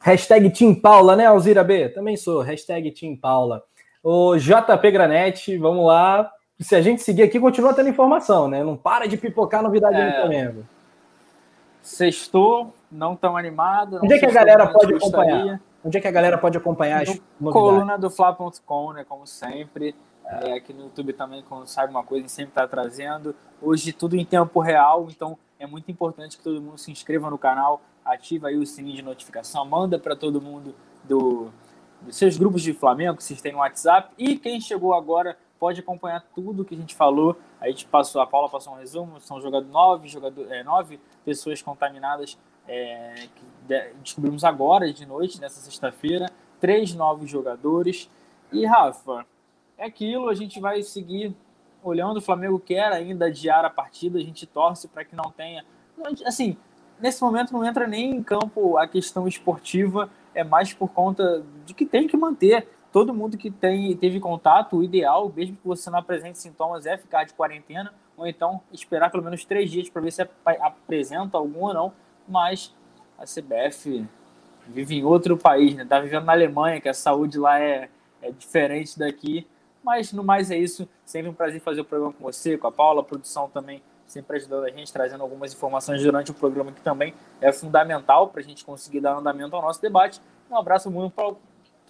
Hashtag 0.00 0.50
Team 0.50 0.74
Paula, 0.74 1.16
né, 1.16 1.26
Alzira 1.26 1.64
B? 1.64 1.88
Também 1.88 2.16
sou. 2.16 2.40
Hashtag 2.40 2.90
Team 2.92 3.16
Paula. 3.16 3.62
O 4.02 4.36
JP 4.36 4.90
Granete, 4.90 5.56
vamos 5.58 5.86
lá. 5.86 6.30
Se 6.58 6.74
a 6.74 6.82
gente 6.82 7.02
seguir 7.02 7.22
aqui, 7.22 7.40
continua 7.40 7.74
tendo 7.74 7.88
informação, 7.88 8.48
né? 8.48 8.62
Não 8.62 8.76
para 8.76 9.06
de 9.06 9.16
pipocar 9.16 9.62
novidade 9.62 9.96
é... 9.96 10.06
no 10.06 10.16
Flamengo. 10.16 10.66
Sextou, 11.82 12.74
não 12.90 13.16
tão 13.16 13.36
animado. 13.36 14.00
Onde 14.02 14.14
é 14.14 14.18
que 14.18 14.26
a 14.26 14.32
galera 14.32 14.66
pode 14.72 14.94
acompanhar? 14.94 15.60
Onde 15.84 15.98
é 15.98 16.00
que 16.00 16.08
a 16.08 16.10
galera 16.10 16.38
pode 16.38 16.58
acompanhar 16.58 17.02
as 17.02 17.20
no 17.40 17.50
Coluna 17.50 17.96
do 17.96 18.10
Fla.com, 18.10 18.92
né? 18.92 19.04
Como 19.08 19.26
sempre. 19.26 19.94
É, 20.26 20.52
aqui 20.54 20.72
no 20.72 20.84
YouTube 20.84 21.12
também, 21.12 21.42
quando 21.42 21.66
sai 21.66 21.84
alguma 21.84 22.04
coisa, 22.04 22.24
a 22.24 22.28
gente 22.28 22.32
sempre 22.32 22.50
está 22.50 22.66
trazendo. 22.68 23.34
Hoje 23.60 23.92
tudo 23.92 24.16
em 24.16 24.24
tempo 24.24 24.60
real, 24.60 25.08
então 25.10 25.36
é 25.58 25.66
muito 25.66 25.90
importante 25.90 26.36
que 26.36 26.44
todo 26.44 26.60
mundo 26.60 26.78
se 26.78 26.90
inscreva 26.90 27.28
no 27.28 27.36
canal, 27.36 27.82
ativa 28.04 28.48
aí 28.48 28.56
o 28.56 28.64
sininho 28.64 28.96
de 28.96 29.02
notificação, 29.02 29.64
manda 29.64 29.98
para 29.98 30.14
todo 30.14 30.40
mundo 30.40 30.74
do, 31.02 31.50
dos 32.00 32.16
seus 32.16 32.36
grupos 32.36 32.62
de 32.62 32.72
Flamengo, 32.72 33.16
que 33.16 33.24
vocês 33.24 33.40
têm 33.40 33.52
no 33.52 33.58
WhatsApp. 33.58 34.12
E 34.16 34.36
quem 34.36 34.60
chegou 34.60 34.94
agora 34.94 35.36
pode 35.60 35.78
acompanhar 35.78 36.24
tudo 36.34 36.64
que 36.64 36.74
a 36.74 36.78
gente 36.78 36.94
falou. 36.94 37.36
A 37.60 37.68
gente 37.68 37.84
passou, 37.86 38.22
a 38.22 38.26
Paula 38.26 38.48
passou 38.48 38.72
um 38.72 38.76
resumo, 38.76 39.20
são 39.20 39.40
jogador, 39.40 39.68
nove, 39.68 40.08
jogador, 40.08 40.50
é, 40.50 40.64
nove 40.64 40.98
pessoas 41.22 41.60
contaminadas 41.60 42.38
é, 42.66 43.28
que 43.36 43.44
descobrimos 44.02 44.42
agora 44.42 44.90
de 44.90 45.04
noite, 45.04 45.38
nessa 45.38 45.60
sexta-feira, 45.60 46.30
três 46.58 46.94
novos 46.94 47.30
jogadores. 47.30 48.08
E 48.50 48.64
Rafa, 48.64 49.26
é 49.76 49.84
aquilo, 49.84 50.30
a 50.30 50.34
gente 50.34 50.58
vai 50.58 50.82
seguir 50.82 51.36
olhando. 51.82 52.16
O 52.16 52.22
Flamengo 52.22 52.58
quer 52.58 52.90
ainda 52.92 53.26
adiar 53.26 53.64
a 53.64 53.70
partida, 53.70 54.18
a 54.18 54.22
gente 54.22 54.46
torce 54.46 54.88
para 54.88 55.04
que 55.04 55.14
não 55.14 55.30
tenha. 55.30 55.64
Assim, 56.24 56.56
nesse 56.98 57.22
momento 57.22 57.52
não 57.52 57.64
entra 57.64 57.86
nem 57.86 58.10
em 58.10 58.22
campo 58.22 58.78
a 58.78 58.88
questão 58.88 59.28
esportiva, 59.28 60.10
é 60.34 60.42
mais 60.42 60.72
por 60.72 60.88
conta 60.88 61.44
de 61.66 61.74
que 61.74 61.84
tem 61.84 62.06
que 62.06 62.16
manter. 62.16 62.66
Todo 62.92 63.14
mundo 63.14 63.38
que 63.38 63.50
tem, 63.50 63.96
teve 63.96 64.18
contato, 64.18 64.76
o 64.76 64.82
ideal, 64.82 65.32
mesmo 65.34 65.56
que 65.56 65.66
você 65.66 65.88
não 65.90 65.98
apresente 65.98 66.38
sintomas, 66.38 66.86
é 66.86 66.96
ficar 66.96 67.24
de 67.24 67.32
quarentena, 67.34 67.94
ou 68.16 68.26
então 68.26 68.60
esperar 68.72 69.10
pelo 69.10 69.22
menos 69.22 69.44
três 69.44 69.70
dias 69.70 69.88
para 69.88 70.02
ver 70.02 70.10
se 70.12 70.28
apresenta 70.44 71.38
algum 71.38 71.66
ou 71.66 71.74
não. 71.74 71.92
Mas 72.28 72.74
a 73.16 73.24
CBF 73.24 74.04
vive 74.66 74.96
em 74.96 75.04
outro 75.04 75.36
país, 75.36 75.74
né? 75.74 75.84
Tá 75.84 76.00
vivendo 76.00 76.24
na 76.24 76.32
Alemanha, 76.32 76.80
que 76.80 76.88
a 76.88 76.94
saúde 76.94 77.38
lá 77.38 77.60
é, 77.60 77.88
é 78.20 78.30
diferente 78.32 78.98
daqui. 78.98 79.46
Mas 79.82 80.12
no 80.12 80.24
mais 80.24 80.50
é 80.50 80.56
isso. 80.56 80.88
Sempre 81.04 81.30
um 81.30 81.34
prazer 81.34 81.60
fazer 81.60 81.80
o 81.80 81.84
programa 81.84 82.12
com 82.12 82.24
você, 82.24 82.58
com 82.58 82.66
a 82.66 82.72
Paula, 82.72 83.00
a 83.00 83.04
produção 83.04 83.48
também 83.48 83.82
sempre 84.06 84.36
ajudando 84.36 84.64
a 84.64 84.70
gente, 84.70 84.92
trazendo 84.92 85.22
algumas 85.22 85.52
informações 85.54 86.02
durante 86.02 86.32
o 86.32 86.34
programa 86.34 86.72
que 86.72 86.80
também 86.80 87.14
é 87.40 87.52
fundamental 87.52 88.28
para 88.28 88.40
a 88.40 88.44
gente 88.44 88.64
conseguir 88.64 89.00
dar 89.00 89.16
andamento 89.16 89.54
ao 89.54 89.62
nosso 89.62 89.80
debate. 89.80 90.20
Um 90.50 90.56
abraço 90.56 90.90
muito 90.90 91.12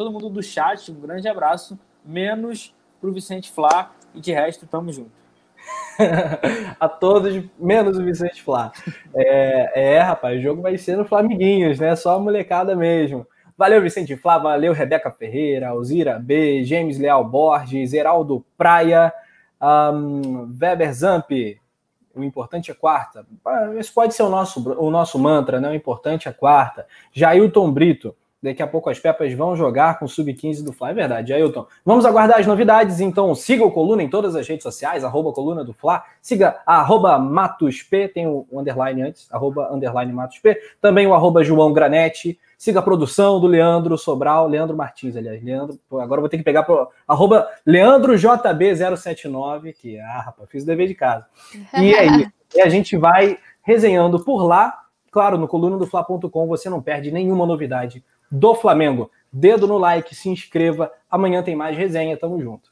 todo 0.01 0.11
mundo 0.11 0.31
do 0.31 0.43
chat, 0.43 0.91
um 0.91 0.99
grande 0.99 1.29
abraço, 1.29 1.79
menos 2.03 2.75
para 2.99 3.11
o 3.11 3.13
Vicente 3.13 3.51
Flá 3.51 3.93
e 4.15 4.21
de 4.21 4.33
resto, 4.33 4.67
tamo 4.67 4.91
junto. 4.91 5.11
a 6.81 6.89
todos, 6.89 7.45
menos 7.59 7.99
o 7.99 8.03
Vicente 8.03 8.43
Flá. 8.43 8.73
É, 9.15 9.97
é, 9.97 9.99
rapaz, 9.99 10.39
o 10.39 10.43
jogo 10.43 10.63
vai 10.63 10.79
ser 10.79 10.97
no 10.97 11.05
Flamiguinhos, 11.05 11.79
né? 11.79 11.95
Só 11.97 12.17
a 12.17 12.19
molecada 12.19 12.75
mesmo. 12.75 13.27
Valeu, 13.59 13.83
Vicente 13.83 14.17
Flá, 14.17 14.39
valeu, 14.39 14.73
Rebeca 14.73 15.11
Ferreira, 15.11 15.69
Alzira 15.69 16.19
B, 16.19 16.65
James 16.65 16.99
Leal 16.99 17.23
Borges, 17.23 17.93
Heraldo 17.93 18.43
Praia, 18.57 19.13
um, 19.61 20.49
Weber 20.59 20.95
Zamp, 20.95 21.31
o 22.15 22.25
importante 22.25 22.71
é 22.71 22.75
quarta. 22.75 23.27
Esse 23.79 23.93
pode 23.93 24.15
ser 24.15 24.23
o 24.23 24.31
nosso, 24.31 24.67
o 24.81 24.91
nosso 24.91 25.19
mantra, 25.19 25.61
né? 25.61 25.69
O 25.69 25.75
importante 25.75 26.27
é 26.27 26.33
quarta. 26.33 26.87
Jailton 27.13 27.71
Brito, 27.71 28.17
Daqui 28.43 28.63
a 28.63 28.67
pouco 28.67 28.89
as 28.89 28.99
Pepas 28.99 29.35
vão 29.35 29.55
jogar 29.55 29.99
com 29.99 30.07
o 30.07 30.09
Sub-15 30.09 30.65
do 30.65 30.73
Fla. 30.73 30.89
É 30.91 30.95
verdade, 30.95 31.31
Ailton. 31.31 31.67
Vamos 31.85 32.07
aguardar 32.07 32.41
as 32.41 32.47
novidades, 32.47 32.99
então 32.99 33.35
siga 33.35 33.63
o 33.63 33.71
Coluna 33.71 34.03
em 34.03 34.09
todas 34.09 34.35
as 34.35 34.49
redes 34.49 34.63
sociais, 34.63 35.05
arroba 35.05 35.31
Coluna 35.31 35.63
do 35.63 35.75
Fla. 35.75 36.03
Siga 36.23 36.57
a 36.67 36.77
arroba 36.77 37.19
MatosP, 37.19 38.09
tem 38.09 38.27
o 38.27 38.47
underline 38.51 39.03
antes, 39.03 39.31
arroba 39.31 39.71
underline 39.71 40.11
MatosP. 40.11 40.57
Também 40.81 41.07
o 41.07 41.13
arroba 41.13 41.45
João 41.45 41.71
Granete. 41.71 42.41
Siga 42.57 42.81
a 42.81 42.83
produção 42.83 43.39
do 43.39 43.47
Leandro 43.47 43.99
Sobral, 43.99 44.49
Leandro 44.49 44.77
Martins, 44.77 45.17
aliás. 45.17 45.43
Leandro, 45.43 45.79
agora 45.93 46.23
vou 46.23 46.31
ter 46.31 46.39
que 46.39 46.43
pegar 46.43 46.63
pro 46.63 46.89
arroba 47.07 47.47
LeandroJB079, 47.67 49.75
que, 49.75 49.99
ah, 49.99 50.23
rapaz, 50.27 50.49
fiz 50.51 50.63
o 50.63 50.67
dever 50.67 50.89
de 50.89 50.95
casa. 50.95 51.27
E 51.75 51.95
aí, 51.95 52.27
e 52.57 52.61
a 52.63 52.71
gente 52.71 52.97
vai 52.97 53.37
resenhando 53.63 54.19
por 54.19 54.45
lá. 54.45 54.79
Claro, 55.11 55.37
no 55.37 55.49
coluna 55.49 55.77
do 55.77 55.87
Fla.com 55.87 56.47
você 56.47 56.71
não 56.71 56.81
perde 56.81 57.11
nenhuma 57.11 57.45
novidade 57.45 58.03
do 58.31 58.55
Flamengo. 58.55 59.11
Dedo 59.33 59.67
no 59.67 59.79
like, 59.79 60.15
se 60.15 60.29
inscreva. 60.29 60.93
Amanhã 61.11 61.43
tem 61.43 61.57
mais 61.57 61.77
resenha. 61.77 62.17
Tamo 62.17 62.41
junto. 62.41 62.70